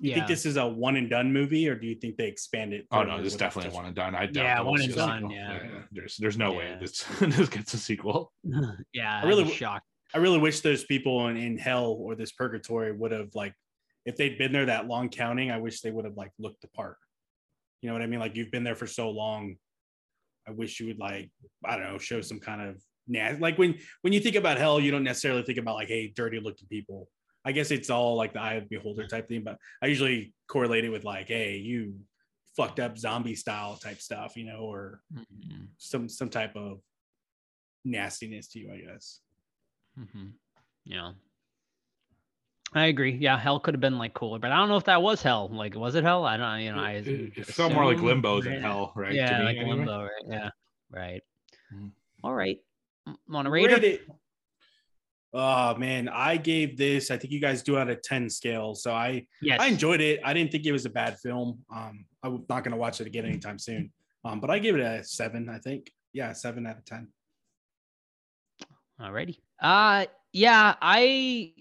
You 0.00 0.10
Yeah. 0.10 0.14
think 0.16 0.26
this 0.28 0.46
is 0.46 0.56
a 0.56 0.66
one 0.66 0.96
and 0.96 1.08
done 1.08 1.32
movie, 1.32 1.68
or 1.68 1.76
do 1.76 1.86
you 1.86 1.94
think 1.94 2.16
they 2.16 2.26
expand 2.26 2.72
it? 2.72 2.86
Oh 2.90 3.04
no, 3.04 3.18
this 3.22 3.34
is 3.34 3.38
definitely 3.38 3.68
additional- 3.68 3.76
one 3.82 3.86
and 3.86 3.94
done. 3.96 4.14
I 4.16 4.26
doubt 4.26 4.44
Yeah, 4.44 4.60
one 4.62 4.80
and 4.82 4.94
done, 4.94 5.20
sequel. 5.22 5.36
yeah. 5.36 5.82
There's 5.92 6.16
there's 6.16 6.36
no 6.38 6.52
way 6.52 6.76
this 6.80 7.04
this 7.20 7.48
gets 7.48 7.72
a 7.74 7.78
sequel. 7.78 8.32
yeah, 8.92 9.20
I 9.22 9.26
really 9.26 9.44
I'm 9.44 9.50
shocked. 9.50 9.86
I 10.14 10.18
really 10.18 10.38
wish 10.38 10.60
those 10.60 10.84
people 10.84 11.28
in, 11.28 11.36
in 11.36 11.56
hell 11.56 11.86
or 11.98 12.14
this 12.16 12.32
purgatory 12.32 12.92
would 12.92 13.12
have 13.12 13.34
like, 13.34 13.54
if 14.04 14.16
they'd 14.16 14.36
been 14.36 14.52
there 14.52 14.66
that 14.66 14.86
long 14.88 15.08
counting, 15.08 15.50
I 15.50 15.58
wish 15.58 15.80
they 15.80 15.90
would 15.90 16.04
have 16.04 16.16
like 16.16 16.32
looked 16.38 16.60
the 16.62 16.68
part. 16.68 16.96
You 17.80 17.88
know 17.88 17.94
what 17.94 18.02
I 18.02 18.06
mean? 18.06 18.20
Like 18.20 18.36
you've 18.36 18.50
been 18.50 18.64
there 18.64 18.74
for 18.76 18.86
so 18.88 19.08
long. 19.10 19.56
I 20.46 20.50
wish 20.50 20.80
you 20.80 20.86
would 20.88 20.98
like, 20.98 21.30
I 21.64 21.76
don't 21.76 21.86
know, 21.86 21.98
show 21.98 22.20
some 22.20 22.40
kind 22.40 22.60
of 22.60 22.82
nah. 23.06 23.34
Like 23.38 23.56
when 23.56 23.78
when 24.00 24.12
you 24.12 24.18
think 24.20 24.34
about 24.36 24.58
hell, 24.58 24.80
you 24.80 24.90
don't 24.90 25.04
necessarily 25.04 25.44
think 25.44 25.58
about 25.58 25.76
like, 25.76 25.88
hey, 25.88 26.12
dirty 26.14 26.40
looking 26.40 26.66
people. 26.68 27.08
I 27.44 27.52
guess 27.52 27.70
it's 27.70 27.90
all 27.90 28.16
like 28.16 28.32
the 28.32 28.40
eye 28.40 28.54
of 28.54 28.68
the 28.68 28.76
beholder 28.76 29.06
type 29.06 29.28
thing, 29.28 29.42
but 29.42 29.58
I 29.82 29.86
usually 29.86 30.32
correlate 30.48 30.84
it 30.84 30.90
with 30.90 31.04
like, 31.04 31.28
hey, 31.28 31.56
you 31.56 31.98
fucked 32.56 32.78
up 32.80 32.98
zombie 32.98 33.34
style 33.34 33.76
type 33.76 34.00
stuff, 34.00 34.36
you 34.36 34.44
know, 34.44 34.60
or 34.60 35.00
Mhm, 35.12 35.68
some 35.78 36.08
some 36.08 36.28
type 36.30 36.54
of 36.56 36.80
nastiness 37.84 38.48
to 38.48 38.58
you, 38.58 38.72
I 38.72 38.78
guess. 38.78 39.20
mhm. 39.98 40.32
Yeah. 40.84 41.12
I 42.74 42.86
agree. 42.86 43.12
Yeah, 43.12 43.38
hell 43.38 43.60
could 43.60 43.74
have 43.74 43.80
been 43.82 43.98
like 43.98 44.14
cooler, 44.14 44.38
but 44.38 44.50
I 44.50 44.56
don't 44.56 44.68
know 44.70 44.78
if 44.78 44.84
that 44.84 45.02
was 45.02 45.20
hell. 45.22 45.48
Like, 45.52 45.74
was 45.74 45.94
it 45.94 46.04
hell? 46.04 46.24
I 46.24 46.38
don't. 46.38 46.60
You 46.60 46.72
know, 46.72 46.80
I. 46.80 46.92
It, 46.92 47.06
it, 47.06 47.32
it 47.36 47.46
felt 47.46 47.74
more 47.74 47.84
like 47.84 48.00
limbo 48.00 48.40
than 48.40 48.54
yeah. 48.54 48.60
hell, 48.60 48.92
right? 48.96 49.10
to 49.10 49.14
Yeah, 49.14 49.38
me, 49.40 49.44
like 49.44 49.56
anyway. 49.58 49.76
limbo, 49.76 50.02
right? 50.04 50.24
Yeah, 50.26 50.50
right. 50.90 51.22
Mhm. 51.74 51.90
All 52.24 52.32
right. 52.34 52.58
Want 53.28 53.44
to 53.46 53.50
rate 53.50 53.66
Rate 53.66 53.84
it? 53.84 53.84
it. 53.84 54.08
Oh 55.34 55.74
man, 55.76 56.08
I 56.08 56.36
gave 56.36 56.76
this. 56.76 57.10
I 57.10 57.16
think 57.16 57.32
you 57.32 57.40
guys 57.40 57.62
do 57.62 57.78
out 57.78 57.88
of 57.88 58.02
ten 58.02 58.28
scale. 58.28 58.74
So 58.74 58.92
I 58.92 59.26
Yes. 59.40 59.60
I 59.60 59.68
enjoyed 59.68 60.00
it. 60.00 60.20
I 60.24 60.34
didn't 60.34 60.52
think 60.52 60.66
it 60.66 60.72
was 60.72 60.84
a 60.84 60.90
bad 60.90 61.18
film. 61.18 61.58
Um, 61.74 62.04
I'm 62.22 62.44
not 62.48 62.64
gonna 62.64 62.76
watch 62.76 63.00
it 63.00 63.06
again 63.06 63.24
anytime 63.24 63.58
soon. 63.58 63.90
Um, 64.24 64.40
but 64.40 64.50
I 64.50 64.58
gave 64.58 64.74
it 64.74 64.80
a 64.80 65.02
seven. 65.02 65.48
I 65.48 65.58
think. 65.58 65.90
Yeah, 66.12 66.32
seven 66.32 66.66
out 66.66 66.76
of 66.76 66.84
ten. 66.84 67.08
Alrighty. 69.00 69.38
Uh 69.60 70.06
yeah, 70.32 70.74
I 70.80 71.52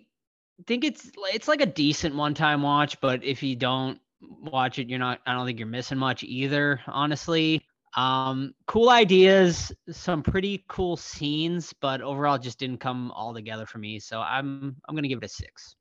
think 0.68 0.84
it's 0.84 1.10
it's 1.34 1.48
like 1.48 1.62
a 1.62 1.66
decent 1.66 2.16
one-time 2.16 2.62
watch, 2.62 3.00
but 3.02 3.24
if 3.24 3.42
you 3.42 3.56
don't 3.56 4.00
watch 4.22 4.80
it, 4.80 4.90
you're 4.90 5.00
not 5.00 5.22
I 5.26 5.34
don't 5.34 5.46
think 5.46 5.60
you're 5.60 5.68
missing 5.68 5.98
much 5.98 6.24
either, 6.24 6.82
honestly. 6.88 7.66
Um 7.96 8.54
cool 8.68 8.90
ideas, 8.90 9.72
some 9.90 10.24
pretty 10.24 10.64
cool 10.68 10.96
scenes, 10.96 11.74
but 11.82 12.02
overall 12.02 12.38
just 12.38 12.60
didn't 12.60 12.80
come 12.80 13.12
all 13.12 13.34
together 13.34 13.66
for 13.66 13.80
me. 13.80 14.00
So 14.00 14.22
I'm 14.22 14.76
I'm 14.88 14.96
to 14.96 15.08
give 15.08 15.18
it 15.18 15.26
a 15.26 15.28
6. 15.28 15.76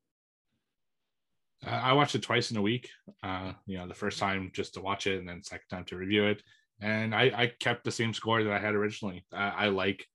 Uh, 1.67 1.71
I 1.71 1.93
watched 1.93 2.15
it 2.15 2.23
twice 2.23 2.51
in 2.51 2.57
a 2.57 2.63
week. 2.63 2.89
Uh, 3.23 3.53
you 3.67 3.79
know, 3.79 3.87
the 3.87 3.95
first 3.95 4.19
time 4.19 4.51
just 4.55 4.75
to 4.75 4.81
watch 4.81 5.07
it, 5.07 5.19
and 5.19 5.29
then 5.29 5.43
second 5.43 5.69
time 5.69 5.85
to 5.87 5.97
review 5.97 6.27
it. 6.27 6.43
And 6.81 7.15
I, 7.15 7.31
I 7.35 7.53
kept 7.61 7.85
the 7.85 7.93
same 7.93 8.15
score 8.15 8.43
that 8.43 8.53
I 8.53 8.59
had 8.59 8.75
originally. 8.75 9.25
I, 9.33 9.49
I 9.49 9.67
like 9.69 10.07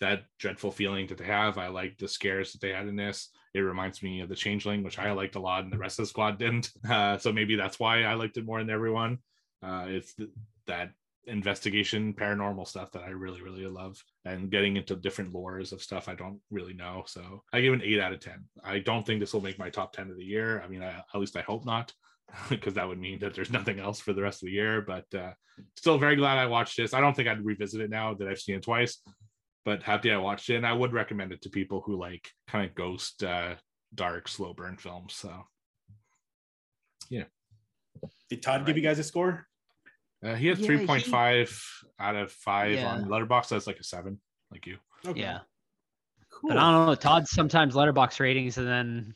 that 0.00 0.24
dreadful 0.38 0.70
feeling 0.70 1.06
that 1.08 1.18
they 1.18 1.24
have. 1.24 1.58
I 1.58 1.68
like 1.68 1.98
the 1.98 2.08
scares 2.08 2.52
that 2.52 2.60
they 2.60 2.70
had 2.70 2.86
in 2.86 2.96
this. 2.96 3.28
It 3.54 3.60
reminds 3.60 4.02
me 4.02 4.20
of 4.20 4.28
the 4.28 4.34
Changeling, 4.34 4.82
which 4.82 4.98
I 4.98 5.12
liked 5.12 5.36
a 5.36 5.40
lot, 5.40 5.64
and 5.64 5.72
the 5.72 5.78
rest 5.78 5.98
of 5.98 6.04
the 6.04 6.08
squad 6.08 6.38
didn't. 6.38 6.70
Uh, 6.88 7.18
so 7.18 7.32
maybe 7.32 7.56
that's 7.56 7.78
why 7.78 8.04
I 8.04 8.14
liked 8.14 8.36
it 8.36 8.46
more 8.46 8.58
than 8.58 8.70
everyone. 8.70 9.18
Uh, 9.62 9.86
it's 9.88 10.14
th- 10.14 10.30
that 10.66 10.92
investigation 11.26 12.14
paranormal 12.14 12.66
stuff 12.66 12.92
that 12.92 13.02
I 13.02 13.10
really 13.10 13.42
really 13.42 13.66
love 13.66 14.00
and 14.24 14.50
getting 14.50 14.76
into 14.76 14.94
different 14.94 15.32
lores 15.32 15.72
of 15.72 15.82
stuff 15.82 16.08
I 16.08 16.14
don't 16.14 16.40
really 16.50 16.74
know. 16.74 17.04
So 17.06 17.42
I 17.52 17.60
give 17.60 17.72
it 17.72 17.82
an 17.82 17.88
8 17.88 18.00
out 18.00 18.12
of 18.12 18.20
10 18.20 18.44
I 18.64 18.78
don't 18.78 19.04
think 19.04 19.20
this 19.20 19.32
will 19.32 19.40
make 19.40 19.58
my 19.58 19.70
top 19.70 19.92
10 19.92 20.10
of 20.10 20.16
the 20.16 20.24
year. 20.24 20.62
I 20.62 20.68
mean 20.68 20.82
I, 20.82 20.88
at 20.88 21.20
least 21.20 21.36
I 21.36 21.42
hope 21.42 21.64
not 21.64 21.92
because 22.48 22.74
that 22.74 22.86
would 22.86 22.98
mean 22.98 23.18
that 23.20 23.34
there's 23.34 23.50
nothing 23.50 23.80
else 23.80 24.00
for 24.00 24.12
the 24.12 24.22
rest 24.22 24.42
of 24.42 24.46
the 24.46 24.52
year 24.52 24.82
but 24.82 25.04
uh, 25.14 25.32
still 25.76 25.98
very 25.98 26.16
glad 26.16 26.38
I 26.38 26.46
watched 26.46 26.76
this. 26.76 26.94
I 26.94 27.00
don't 27.00 27.14
think 27.14 27.28
I'd 27.28 27.44
revisit 27.44 27.80
it 27.80 27.90
now 27.90 28.14
that 28.14 28.28
I've 28.28 28.38
seen 28.38 28.56
it 28.56 28.62
twice 28.62 29.02
but 29.66 29.82
happy 29.82 30.12
I 30.12 30.16
watched 30.16 30.48
it. 30.48 30.56
And 30.56 30.66
I 30.66 30.72
would 30.72 30.92
recommend 30.92 31.32
it 31.32 31.42
to 31.42 31.50
people 31.50 31.82
who 31.84 31.98
like 31.98 32.30
kind 32.46 32.64
of 32.64 32.74
ghost 32.74 33.24
uh, 33.24 33.56
dark 33.94 34.28
slow 34.28 34.54
burn 34.54 34.76
films 34.76 35.14
so. 35.14 35.42
Yeah. 37.10 37.24
Did 38.30 38.42
Todd 38.42 38.64
give 38.64 38.76
you 38.76 38.82
guys 38.82 38.98
a 38.98 39.02
score? 39.02 39.46
Uh, 40.24 40.34
he 40.34 40.46
had 40.48 40.58
Yeah, 40.58 40.66
three 40.66 40.86
point 40.86 41.02
he- 41.04 41.10
out 41.98 42.16
of 42.16 42.32
five 42.32 42.72
Yeah. 42.72 42.88
on 42.92 43.04
Letterboxd. 43.06 43.50
That's 43.50 43.66
like 43.66 43.78
a 43.78 43.84
seven, 43.84 44.20
like 44.50 44.66
you. 44.66 44.78
Yeah. 45.14 45.40
Cool. 46.40 46.50
But 46.50 46.58
I 46.58 46.70
don't 46.70 46.86
know. 46.86 46.94
Todd's 46.94 47.30
sometimes 47.30 47.74
Letterboxd 47.74 48.20
ratings 48.20 48.58
and 48.58 48.68
then 48.68 49.14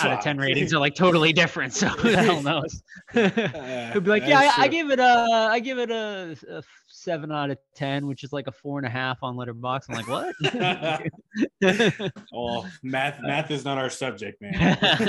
out 0.00 0.12
of 0.12 0.24
10 0.24 0.38
ratings 0.38 0.72
are 0.72 0.80
like 0.80 0.94
totally 0.94 1.30
different. 1.32 1.74
So 1.74 1.88
who 1.88 2.10
the 2.10 2.22
hell 2.22 2.42
knows? 2.42 2.82
Uh, 3.14 3.90
he'll 3.92 4.00
be 4.00 4.08
like, 4.08 4.26
yeah, 4.26 4.50
I, 4.56 4.62
I 4.62 4.68
give 4.68 4.90
it 4.90 4.98
a, 4.98 5.48
I 5.50 5.60
give 5.60 5.78
it 5.78 5.90
a, 5.90 6.34
a 6.48 6.62
seven 6.88 7.30
out 7.30 7.50
of 7.50 7.58
10, 7.74 8.06
which 8.06 8.24
is 8.24 8.32
like 8.32 8.46
a 8.46 8.52
four 8.52 8.78
and 8.78 8.86
a 8.86 8.90
half 8.90 9.18
on 9.22 9.36
Letterboxd. 9.36 9.82
I'm 9.90 9.96
like, 9.96 10.08
what? 10.08 11.12
Oh, 12.32 12.66
math 12.82 13.18
math 13.20 13.50
is 13.50 13.64
not 13.64 13.76
our 13.76 13.90
subject, 13.90 14.40
man. 14.40 14.54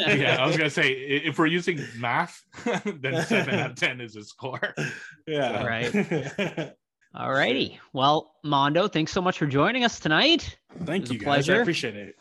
yeah, 0.08 0.38
I 0.40 0.46
was 0.48 0.58
gonna 0.58 0.70
say 0.70 0.92
if 0.92 1.38
we're 1.40 1.46
using 1.46 1.80
math, 1.98 2.44
then 2.86 3.24
seven 3.26 3.56
out 3.56 3.72
of 3.72 3.76
ten 3.78 4.02
is 4.02 4.16
a 4.16 4.24
score. 4.24 4.74
yeah. 5.28 5.64
Right. 5.64 6.74
All 7.18 7.32
righty. 7.32 7.80
Well, 7.94 8.34
Mando, 8.44 8.90
thanks 8.90 9.14
so 9.14 9.22
much 9.22 9.38
for 9.38 9.46
joining 9.46 9.86
us 9.86 10.00
tonight. 10.02 10.58
Thank 10.84 11.04
was 11.04 11.12
a 11.12 11.14
you 11.14 11.20
guys. 11.20 11.26
pleasure. 11.26 11.56
I 11.56 11.62
appreciate 11.62 11.96
it. 11.96 12.16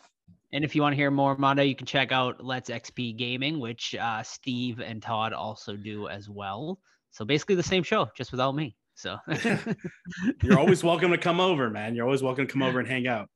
And 0.53 0.63
if 0.63 0.75
you 0.75 0.81
want 0.81 0.93
to 0.93 0.97
hear 0.97 1.11
more 1.11 1.37
Mando, 1.37 1.63
you 1.63 1.75
can 1.75 1.85
check 1.85 2.11
out 2.11 2.43
Let's 2.43 2.69
XP 2.69 3.17
Gaming, 3.17 3.59
which 3.59 3.93
uh, 3.95 4.23
Steve 4.23 4.79
and 4.79 5.01
Todd 5.01 5.33
also 5.33 5.75
do 5.75 6.07
as 6.07 6.29
well. 6.29 6.79
So 7.11 7.25
basically 7.25 7.55
the 7.55 7.63
same 7.63 7.83
show, 7.83 8.09
just 8.15 8.31
without 8.31 8.55
me. 8.55 8.75
So 8.95 9.17
You're 10.43 10.57
always 10.59 10.83
welcome 10.83 11.11
to 11.11 11.17
come 11.17 11.39
over, 11.41 11.69
man. 11.69 11.95
You're 11.95 12.05
always 12.05 12.23
welcome 12.23 12.47
to 12.47 12.51
come 12.51 12.61
over 12.63 12.79
and 12.79 12.87
hang 12.87 13.07
out. 13.07 13.29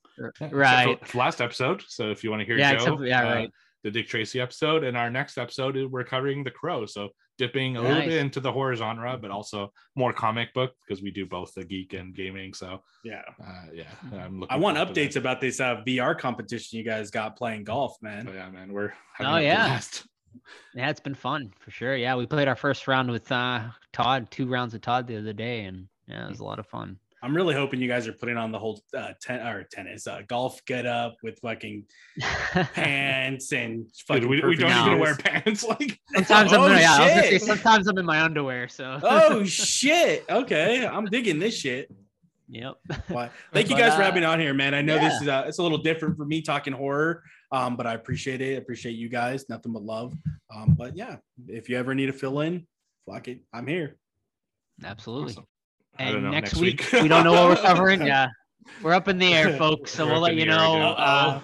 right. 0.52 0.90
Except 0.92 1.08
for 1.12 1.18
last 1.18 1.42
episode. 1.42 1.84
So 1.88 2.10
if 2.12 2.24
you 2.24 2.30
want 2.30 2.42
to 2.42 2.46
hear 2.46 2.58
Yeah, 2.58 2.76
Joe, 2.76 2.94
except 2.94 3.02
yeah, 3.02 3.28
uh, 3.28 3.34
right. 3.36 3.50
the 3.84 3.92
Dick 3.92 4.08
Tracy 4.08 4.40
episode, 4.40 4.84
and 4.86 4.96
our 4.96 5.10
next 5.10 5.38
episode 5.38 5.78
we're 5.92 6.04
covering 6.06 6.44
The 6.44 6.52
Crow. 6.52 6.86
So 6.86 7.10
dipping 7.40 7.78
a 7.78 7.82
little 7.82 8.02
bit 8.02 8.18
into 8.18 8.40
the 8.42 8.52
horror 8.52 8.76
genre, 8.76 9.18
but 9.18 9.32
also 9.32 9.72
more 9.96 10.12
comic 10.14 10.54
book 10.54 10.74
because 10.86 11.02
we 11.02 11.10
do 11.10 11.26
both 11.26 11.54
the 11.56 11.64
geek 11.64 11.94
and 11.94 12.14
gaming. 12.14 12.54
So 12.54 12.84
Yeah. 13.04 13.22
uh, 13.42 13.66
yeah, 13.74 13.86
I'm 14.12 14.42
looking. 14.42 14.54
I 14.56 14.58
want 14.60 14.78
updates 14.78 15.16
about 15.16 15.40
this 15.42 15.60
uh, 15.62 15.82
VR 15.88 16.20
competition 16.20 16.78
you 16.78 16.84
guys 16.84 17.10
got 17.10 17.38
playing 17.38 17.64
golf, 17.64 17.96
man. 18.02 18.30
yeah, 18.32 18.50
man, 18.50 18.72
we're 18.74 18.92
Oh, 19.22 19.24
having 19.26 19.34
a 19.34 19.42
yeah. 19.48 19.80
Yeah, 20.76 20.90
it's 20.90 21.00
been 21.00 21.16
fun 21.16 21.52
for 21.60 21.72
sure. 21.72 21.96
Yeah, 21.96 22.16
we 22.16 22.28
played 22.28 22.48
our 22.48 22.56
first 22.56 22.88
round 22.88 23.10
with 23.10 23.32
uh, 23.32 23.64
Todd, 23.94 24.30
two 24.30 24.48
rounds 24.48 24.74
of 24.76 24.82
Todd 24.82 25.08
the 25.08 25.18
other 25.18 25.34
day, 25.34 25.62
and 25.62 25.88
yeah, 26.08 26.26
it 26.28 26.30
was 26.30 26.40
a 26.40 26.44
lot 26.44 26.60
of 26.60 26.68
fun. 26.68 27.00
I'm 27.22 27.36
really 27.36 27.54
hoping 27.54 27.82
you 27.82 27.88
guys 27.88 28.08
are 28.08 28.14
putting 28.14 28.38
on 28.38 28.52
the 28.52 28.60
whole 28.60 28.82
uh, 28.98 29.12
ten 29.22 29.46
or 29.46 29.64
tennis 29.72 30.08
uh, 30.08 30.22
golf 30.28 30.64
get 30.66 30.86
up 30.86 31.16
with 31.22 31.40
fucking 31.40 31.86
pants 32.74 33.52
and 33.54 33.86
fucking. 34.08 34.24
Dude, 34.24 34.30
we, 34.30 34.42
we 34.42 34.56
don't 34.56 34.88
even 34.88 35.00
wear 35.00 35.16
pants. 35.16 35.64
Like 35.70 36.00
sometimes 36.16 36.54
I'm 36.54 36.62
Oh, 36.62 36.68
yeah, 36.68 36.96
I 36.96 37.00
was 37.04 37.10
gonna 37.10 37.24
say 37.24 37.38
sometimes 37.40 37.88
I'm 37.88 37.98
in 37.98 38.06
my 38.06 38.22
underwear. 38.22 38.68
So 38.68 39.00
oh 39.04 39.44
shit! 39.46 40.26
Okay, 40.30 40.86
I'm 40.86 41.06
digging 41.06 41.40
this 41.40 41.58
shit. 41.58 41.92
yep. 42.48 42.76
Well, 43.10 43.30
thank 43.54 43.70
you 43.70 43.76
But, 43.76 43.82
guys 43.82 43.96
for 43.96 44.02
uh, 44.02 44.06
having 44.06 44.22
me 44.22 44.26
on 44.28 44.40
here, 44.40 44.54
man. 44.54 44.74
I 44.74 44.82
know 44.82 44.98
this 44.98 45.22
is 45.22 45.28
uh, 45.28 45.44
it's 45.48 45.60
a 45.60 45.64
little 45.64 45.78
different 45.78 46.18
for 46.18 46.26
me 46.26 46.42
talking 46.42 46.74
horror, 46.74 47.24
um, 47.52 47.76
but 47.76 47.86
I 47.86 47.94
appreciate 47.94 48.42
it. 48.42 48.56
I 48.56 48.58
appreciate 48.58 48.94
you 48.94 49.10
guys. 49.10 49.48
Nothing 49.50 49.74
but 49.74 49.84
love. 49.84 50.16
Um, 50.54 50.76
but 50.78 50.96
yeah, 50.96 51.18
if 51.48 51.70
you 51.70 51.78
ever 51.78 51.94
need 51.94 52.08
to 52.08 52.14
fill 52.14 52.40
in, 52.40 52.66
fuck 53.06 53.28
it, 53.28 53.42
I'm 53.54 53.68
here. 53.68 53.98
Absolutely. 54.84 55.34
Awesome. 55.34 55.46
And 56.00 56.24
know, 56.24 56.32
next, 56.32 56.54
next 56.54 56.62
week, 56.62 56.90
week. 56.92 57.04
we 57.04 57.08
don't 57.08 57.24
know 57.24 57.34
what 57.34 57.50
we're 57.50 57.56
covering. 57.68 58.02
Yeah, 58.02 58.28
we're 58.82 58.94
up 58.94 59.08
in 59.08 59.18
the 59.18 59.34
air, 59.34 59.58
folks. 59.58 59.92
So 59.92 60.06
We're 60.06 60.14
we'll 60.14 60.22
let 60.22 60.36
you 60.36 60.46
know. 60.46 60.94
Uh, 60.98 61.42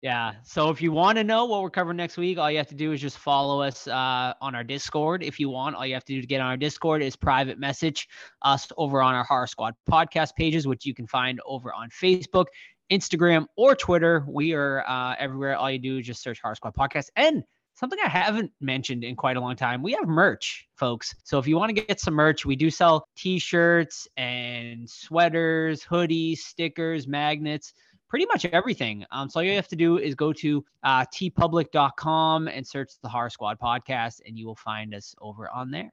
yeah. 0.00 0.34
So 0.44 0.70
if 0.70 0.80
you 0.80 0.92
want 0.92 1.18
to 1.18 1.24
know 1.24 1.46
what 1.46 1.60
we're 1.62 1.70
covering 1.70 1.96
next 1.96 2.16
week, 2.16 2.38
all 2.38 2.48
you 2.48 2.58
have 2.58 2.68
to 2.68 2.76
do 2.76 2.92
is 2.92 3.00
just 3.00 3.18
follow 3.18 3.60
us 3.60 3.88
uh, 3.88 4.32
on 4.40 4.54
our 4.54 4.62
Discord. 4.62 5.24
If 5.24 5.40
you 5.40 5.48
want, 5.48 5.74
all 5.74 5.84
you 5.84 5.94
have 5.94 6.04
to 6.04 6.14
do 6.14 6.20
to 6.20 6.26
get 6.26 6.40
on 6.40 6.46
our 6.46 6.56
Discord 6.56 7.02
is 7.02 7.16
private 7.16 7.58
message 7.58 8.06
us 8.42 8.68
over 8.76 9.02
on 9.02 9.14
our 9.14 9.24
Horror 9.24 9.48
Squad 9.48 9.74
podcast 9.90 10.36
pages, 10.36 10.68
which 10.68 10.86
you 10.86 10.94
can 10.94 11.08
find 11.08 11.40
over 11.44 11.72
on 11.74 11.88
Facebook, 11.90 12.46
Instagram, 12.92 13.46
or 13.56 13.74
Twitter. 13.74 14.24
We 14.28 14.52
are 14.52 14.84
uh, 14.88 15.16
everywhere. 15.18 15.56
All 15.56 15.70
you 15.70 15.80
do 15.80 15.98
is 15.98 16.06
just 16.06 16.22
search 16.22 16.40
Horror 16.40 16.54
Squad 16.54 16.74
podcast. 16.74 17.06
And 17.16 17.42
something 17.78 17.98
I 18.04 18.08
haven't 18.08 18.50
mentioned 18.60 19.04
in 19.04 19.14
quite 19.14 19.36
a 19.36 19.40
long 19.40 19.54
time, 19.54 19.82
we 19.82 19.92
have 19.92 20.08
merch, 20.08 20.66
folks. 20.76 21.14
So 21.22 21.38
if 21.38 21.46
you 21.46 21.56
want 21.56 21.74
to 21.74 21.80
get 21.80 22.00
some 22.00 22.14
merch, 22.14 22.44
we 22.44 22.56
do 22.56 22.70
sell 22.70 23.06
t-shirts 23.16 24.08
and 24.16 24.88
sweaters, 24.88 25.84
hoodies, 25.84 26.38
stickers, 26.38 27.06
magnets 27.06 27.72
pretty 28.08 28.26
much 28.26 28.44
everything. 28.46 29.04
Um, 29.12 29.28
so 29.28 29.40
all 29.40 29.44
you 29.44 29.54
have 29.54 29.68
to 29.68 29.76
do 29.76 29.98
is 29.98 30.14
go 30.14 30.32
to 30.32 30.64
uh, 30.82 31.04
teepublic.com 31.14 32.48
and 32.48 32.66
search 32.66 32.92
the 33.02 33.08
Horror 33.08 33.30
Squad 33.30 33.58
podcast, 33.60 34.20
and 34.26 34.38
you 34.38 34.46
will 34.46 34.56
find 34.56 34.94
us 34.94 35.14
over 35.20 35.50
on 35.50 35.70
there. 35.70 35.92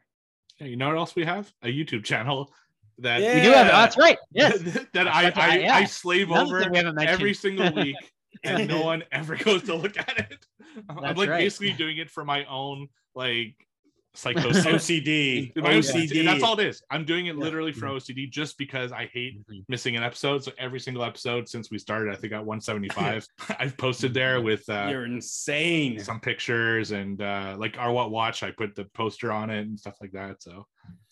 Hey, 0.58 0.70
you 0.70 0.78
know 0.78 0.88
what 0.88 0.98
else 0.98 1.16
we 1.16 1.26
have? 1.26 1.54
A 1.64 1.68
YouTube 1.68 2.06
channel 2.06 2.54
that 3.00 3.22
Yeah. 3.22 3.36
We 3.36 3.42
do 3.42 3.52
have. 3.52 3.68
that's 3.68 3.98
right. 3.98 4.18
Yes. 4.32 4.60
that 4.94 5.08
I 5.08 5.24
That's 5.24 5.38
I, 5.38 5.48
right, 5.48 5.62
yeah. 5.62 5.76
I 5.76 5.84
slave 5.84 6.30
Another 6.30 6.46
over 6.46 6.60
thing 6.62 6.72
we 6.72 6.78
haven't 6.78 7.00
every 7.02 7.34
single 7.34 7.72
week, 7.76 7.98
and 8.44 8.68
no 8.68 8.82
one 8.86 9.04
ever 9.12 9.36
goes 9.36 9.64
to 9.64 9.76
look 9.76 9.98
at 9.98 10.18
it. 10.20 10.46
I'm 10.90 11.02
That's 11.02 11.18
like 11.18 11.30
right. 11.30 11.40
basically 11.40 11.74
doing 11.74 11.98
it 11.98 12.10
for 12.10 12.26
my 12.26 12.46
own 12.46 12.88
like 13.16 13.56
psychosis. 14.14 14.66
OCD, 14.66 15.54
My 15.62 15.74
own- 15.74 15.82
OCD. 15.82 16.24
That's 16.24 16.42
all 16.44 16.58
it 16.60 16.66
is. 16.68 16.82
I'm 16.90 17.04
doing 17.06 17.26
it 17.26 17.36
Yeah. 17.36 17.44
literally 17.44 17.74
for 17.74 17.88
OCD 17.88 18.30
just 18.30 18.58
because 18.58 18.92
I 18.94 19.08
hate 19.12 19.46
Mhm. 19.50 19.64
missing 19.68 19.96
an 19.98 20.04
episode. 20.04 20.44
So 20.44 20.52
every 20.58 20.80
single 20.80 21.04
episode 21.04 21.50
since 21.50 21.70
we 21.70 21.78
started, 21.78 22.14
I 22.14 22.16
think 22.18 22.32
at 22.34 22.46
175, 22.46 23.28
I've 23.60 23.78
posted 23.78 24.14
there 24.14 24.40
with 24.42 24.68
uh, 24.70 24.88
You're 24.90 25.06
insane. 25.06 26.00
some 26.00 26.20
pictures 26.22 26.92
and 26.92 27.22
uh, 27.22 27.56
like 27.58 27.78
our 27.78 27.92
what 27.92 28.12
watch. 28.12 28.42
I 28.44 28.52
put 28.52 28.74
the 28.76 28.86
poster 28.94 29.32
on 29.32 29.50
it 29.50 29.62
and 29.68 29.78
stuff 29.80 29.96
like 30.02 30.12
that. 30.14 30.42
So 30.42 30.66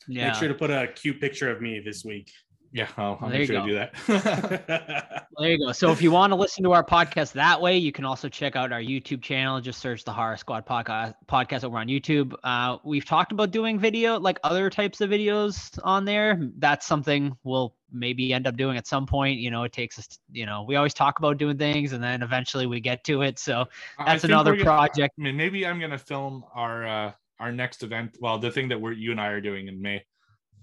Yeah. 0.07 0.27
Make 0.27 0.35
sure 0.35 0.47
to 0.47 0.53
put 0.53 0.69
a 0.71 0.87
cute 0.87 1.19
picture 1.19 1.49
of 1.51 1.61
me 1.61 1.79
this 1.79 2.03
week. 2.05 2.31
Yeah, 2.73 2.87
I'll, 2.97 3.17
I'll 3.21 3.29
make 3.29 3.47
sure 3.47 3.61
to 3.61 3.67
do 3.67 3.75
that. 3.75 5.19
There 5.39 5.49
you 5.49 5.57
go. 5.57 5.71
So 5.71 5.91
if 5.91 5.99
you 5.99 6.11
want 6.11 6.31
to 6.31 6.35
listen 6.35 6.63
to 6.63 6.73
our 6.73 6.83
podcast 6.83 7.31
that 7.33 7.59
way, 7.59 7.75
you 7.75 7.91
can 7.91 8.05
also 8.05 8.29
check 8.29 8.55
out 8.55 8.71
our 8.71 8.79
YouTube 8.79 9.23
channel. 9.23 9.59
Just 9.59 9.79
search 9.81 10.03
the 10.03 10.13
Horror 10.13 10.37
Squad 10.37 10.63
podcast 10.67 11.15
podcast 11.27 11.63
over 11.63 11.79
on 11.79 11.87
YouTube. 11.87 12.35
Uh, 12.43 12.77
we've 12.83 13.03
talked 13.03 13.31
about 13.31 13.49
doing 13.49 13.79
video, 13.79 14.19
like 14.19 14.39
other 14.43 14.69
types 14.69 15.01
of 15.01 15.09
videos 15.09 15.79
on 15.83 16.05
there. 16.05 16.39
That's 16.59 16.85
something 16.85 17.35
we'll 17.43 17.75
maybe 17.91 18.31
end 18.31 18.45
up 18.45 18.55
doing 18.57 18.77
at 18.77 18.85
some 18.85 19.07
point. 19.07 19.39
You 19.39 19.49
know, 19.49 19.63
it 19.63 19.73
takes 19.73 19.97
us. 19.97 20.07
You 20.31 20.45
know, 20.45 20.63
we 20.67 20.75
always 20.75 20.93
talk 20.93 21.17
about 21.17 21.39
doing 21.39 21.57
things, 21.57 21.93
and 21.93 22.03
then 22.03 22.21
eventually 22.21 22.67
we 22.67 22.79
get 22.79 23.03
to 23.05 23.23
it. 23.23 23.39
So 23.39 23.65
that's 24.05 24.23
another 24.23 24.51
we're 24.51 24.57
gonna- 24.57 24.65
project. 24.87 25.15
I 25.19 25.23
mean, 25.23 25.35
maybe 25.35 25.65
I'm 25.65 25.79
gonna 25.79 25.97
film 25.97 26.45
our 26.53 26.85
uh 26.85 27.11
our 27.39 27.51
next 27.51 27.81
event. 27.81 28.17
Well, 28.21 28.37
the 28.37 28.51
thing 28.51 28.67
that 28.69 28.79
we're 28.79 28.93
you 28.93 29.09
and 29.09 29.19
I 29.19 29.29
are 29.29 29.41
doing 29.41 29.67
in 29.67 29.81
May, 29.81 30.05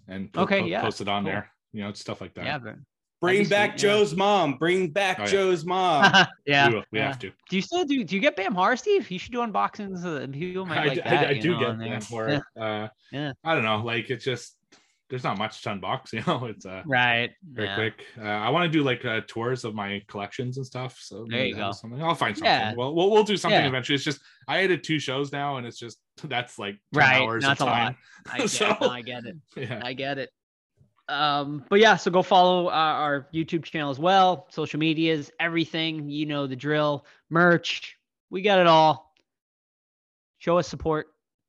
and 0.06 0.32
po- 0.32 0.42
Okay, 0.42 0.60
po- 0.60 0.66
yeah, 0.66 0.80
post 0.80 1.00
it 1.00 1.08
on 1.08 1.24
cool. 1.24 1.32
there. 1.32 1.50
You 1.72 1.82
know, 1.82 1.92
stuff 1.92 2.20
like 2.20 2.34
that. 2.34 2.44
Yeah, 2.44 2.58
but 2.58 2.76
Bring 3.20 3.34
That'd 3.36 3.48
be 3.48 3.50
back 3.54 3.78
sweet, 3.78 3.88
yeah. 3.88 3.96
Joe's 3.96 4.14
mom. 4.16 4.54
Bring 4.54 4.88
back 4.88 5.18
Oh, 5.20 5.24
yeah. 5.24 5.28
Joe's 5.30 5.64
mom. 5.66 6.10
yeah. 6.46 6.68
we, 6.70 6.76
we 6.76 6.98
yeah. 7.00 7.08
have 7.08 7.18
to. 7.18 7.30
Do 7.50 7.56
you 7.56 7.60
still 7.60 7.84
do? 7.84 8.02
Do 8.02 8.14
you 8.14 8.20
get 8.20 8.34
Bam 8.34 8.54
Horror, 8.54 8.76
Steve? 8.76 9.10
You 9.10 9.18
should 9.18 9.32
do 9.32 9.38
unboxings. 9.40 10.04
Of, 10.06 10.32
people 10.32 10.64
might 10.64 10.78
I, 10.78 10.84
like 10.86 10.94
d- 10.94 11.02
I- 11.02 11.10
that. 11.10 11.26
I 11.26 11.30
you 11.32 11.42
do 11.42 11.52
know, 11.52 11.58
get 11.58 11.68
on 11.68 11.78
there. 11.78 11.88
them 11.90 12.00
for 12.00 12.28
Yeah. 12.30 12.40
uh 12.64 12.88
Yeah. 13.12 13.32
I 13.44 13.54
don't 13.54 13.64
know, 13.64 13.82
like 13.84 14.08
it's 14.08 14.24
just 14.24 14.56
there's 15.10 15.22
not 15.24 15.36
much 15.36 15.60
to 15.62 15.68
unbox, 15.68 16.12
you 16.14 16.22
know. 16.26 16.46
It's 16.46 16.64
uh 16.64 16.82
Right. 16.86 17.30
very 17.46 17.68
yeah. 17.68 17.74
quick. 17.74 18.04
Uh, 18.18 18.22
I 18.22 18.48
want 18.48 18.64
to 18.72 18.78
do 18.78 18.82
like 18.82 19.04
uh, 19.04 19.20
tours 19.26 19.64
of 19.66 19.74
my 19.74 20.00
collections 20.08 20.56
and 20.56 20.64
stuff. 20.64 20.96
So 20.98 21.26
There 21.28 21.40
maybe 21.40 21.48
you 21.50 21.54
that'll 21.56 21.72
go. 21.72 21.76
Something. 21.76 22.02
I'll 22.02 22.14
find 22.14 22.34
something. 22.34 22.50
Yeah. 22.50 22.72
Well, 22.74 22.94
we'll 22.94 23.10
we'll 23.10 23.24
do 23.24 23.36
something 23.36 23.60
Yeah. 23.60 23.68
eventually. 23.68 23.96
It's 23.96 24.04
just 24.04 24.20
I 24.48 24.62
added 24.62 24.82
two 24.82 24.98
shows 24.98 25.30
now, 25.30 25.58
and 25.58 25.66
it's 25.66 25.78
just 25.78 25.98
that's 26.24 26.58
like 26.58 26.76
10 26.94 27.00
Right, 27.02 27.20
hours 27.20 27.44
that's 27.44 27.60
of 27.60 27.66
a 27.68 27.70
lot. 27.70 27.96
I 28.32 28.38
get, 28.38 28.48
So- 28.50 28.76
no, 28.80 28.88
I 28.88 29.02
get 29.02 29.24
it. 29.26 29.36
Yeah. 29.56 29.82
I 29.84 29.92
get 29.92 30.16
it. 30.16 30.30
Um, 31.10 31.64
but 31.68 31.80
yeah, 31.80 31.96
so 31.96 32.10
go 32.10 32.22
follow 32.22 32.68
uh, 32.68 32.70
our 32.70 33.26
YouTube 33.34 33.64
channel 33.64 33.90
as 33.90 33.98
well, 33.98 34.46
social 34.50 34.78
medias, 34.78 35.30
everything. 35.40 36.08
You 36.08 36.26
know 36.26 36.46
the 36.46 36.56
drill, 36.56 37.04
merch. 37.28 37.96
We 38.30 38.42
got 38.42 38.60
it 38.60 38.66
all. 38.66 39.12
Show 40.38 40.56
us 40.58 40.68
support, 40.68 41.08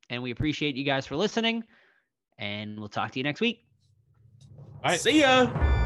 and 0.10 0.24
we 0.24 0.32
appreciate 0.32 0.76
you 0.76 0.84
guys 0.84 1.06
for 1.06 1.16
listening. 1.16 1.64
And 2.40 2.80
we'll 2.80 2.90
talk 2.90 3.12
to 3.12 3.20
you 3.20 3.24
next 3.24 3.40
week. 3.40 3.64
All 4.84 4.92
right. 4.92 5.00
See 5.00 5.22
ya. 5.22 5.81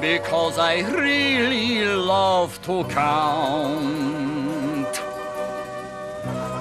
Because 0.00 0.58
I 0.58 0.80
really 0.80 1.84
love 1.84 2.60
to 2.62 2.84
count. 2.84 4.30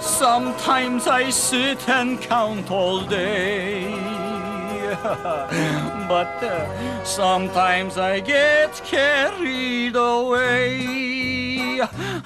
Sometimes 0.02 1.08
I 1.08 1.30
sit 1.30 1.88
and 1.88 2.20
count 2.22 2.70
all 2.72 3.02
day. 3.02 3.92
but 6.10 6.44
uh, 6.44 7.04
sometimes 7.04 7.98
I 7.98 8.20
get 8.20 8.74
carried 8.86 9.96
away. 9.96 11.09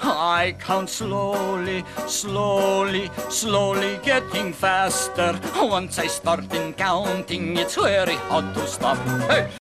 I 0.02 0.54
count 0.58 0.90
slowly, 0.90 1.84
slowly, 2.06 3.10
slowly 3.28 3.98
getting 4.02 4.52
faster. 4.52 5.38
Once 5.56 5.98
I 5.98 6.06
start 6.06 6.52
in 6.52 6.72
counting, 6.74 7.56
it's 7.56 7.76
very 7.76 8.14
hard 8.14 8.54
to 8.54 8.66
stop. 8.66 8.98
Hey! 9.28 9.50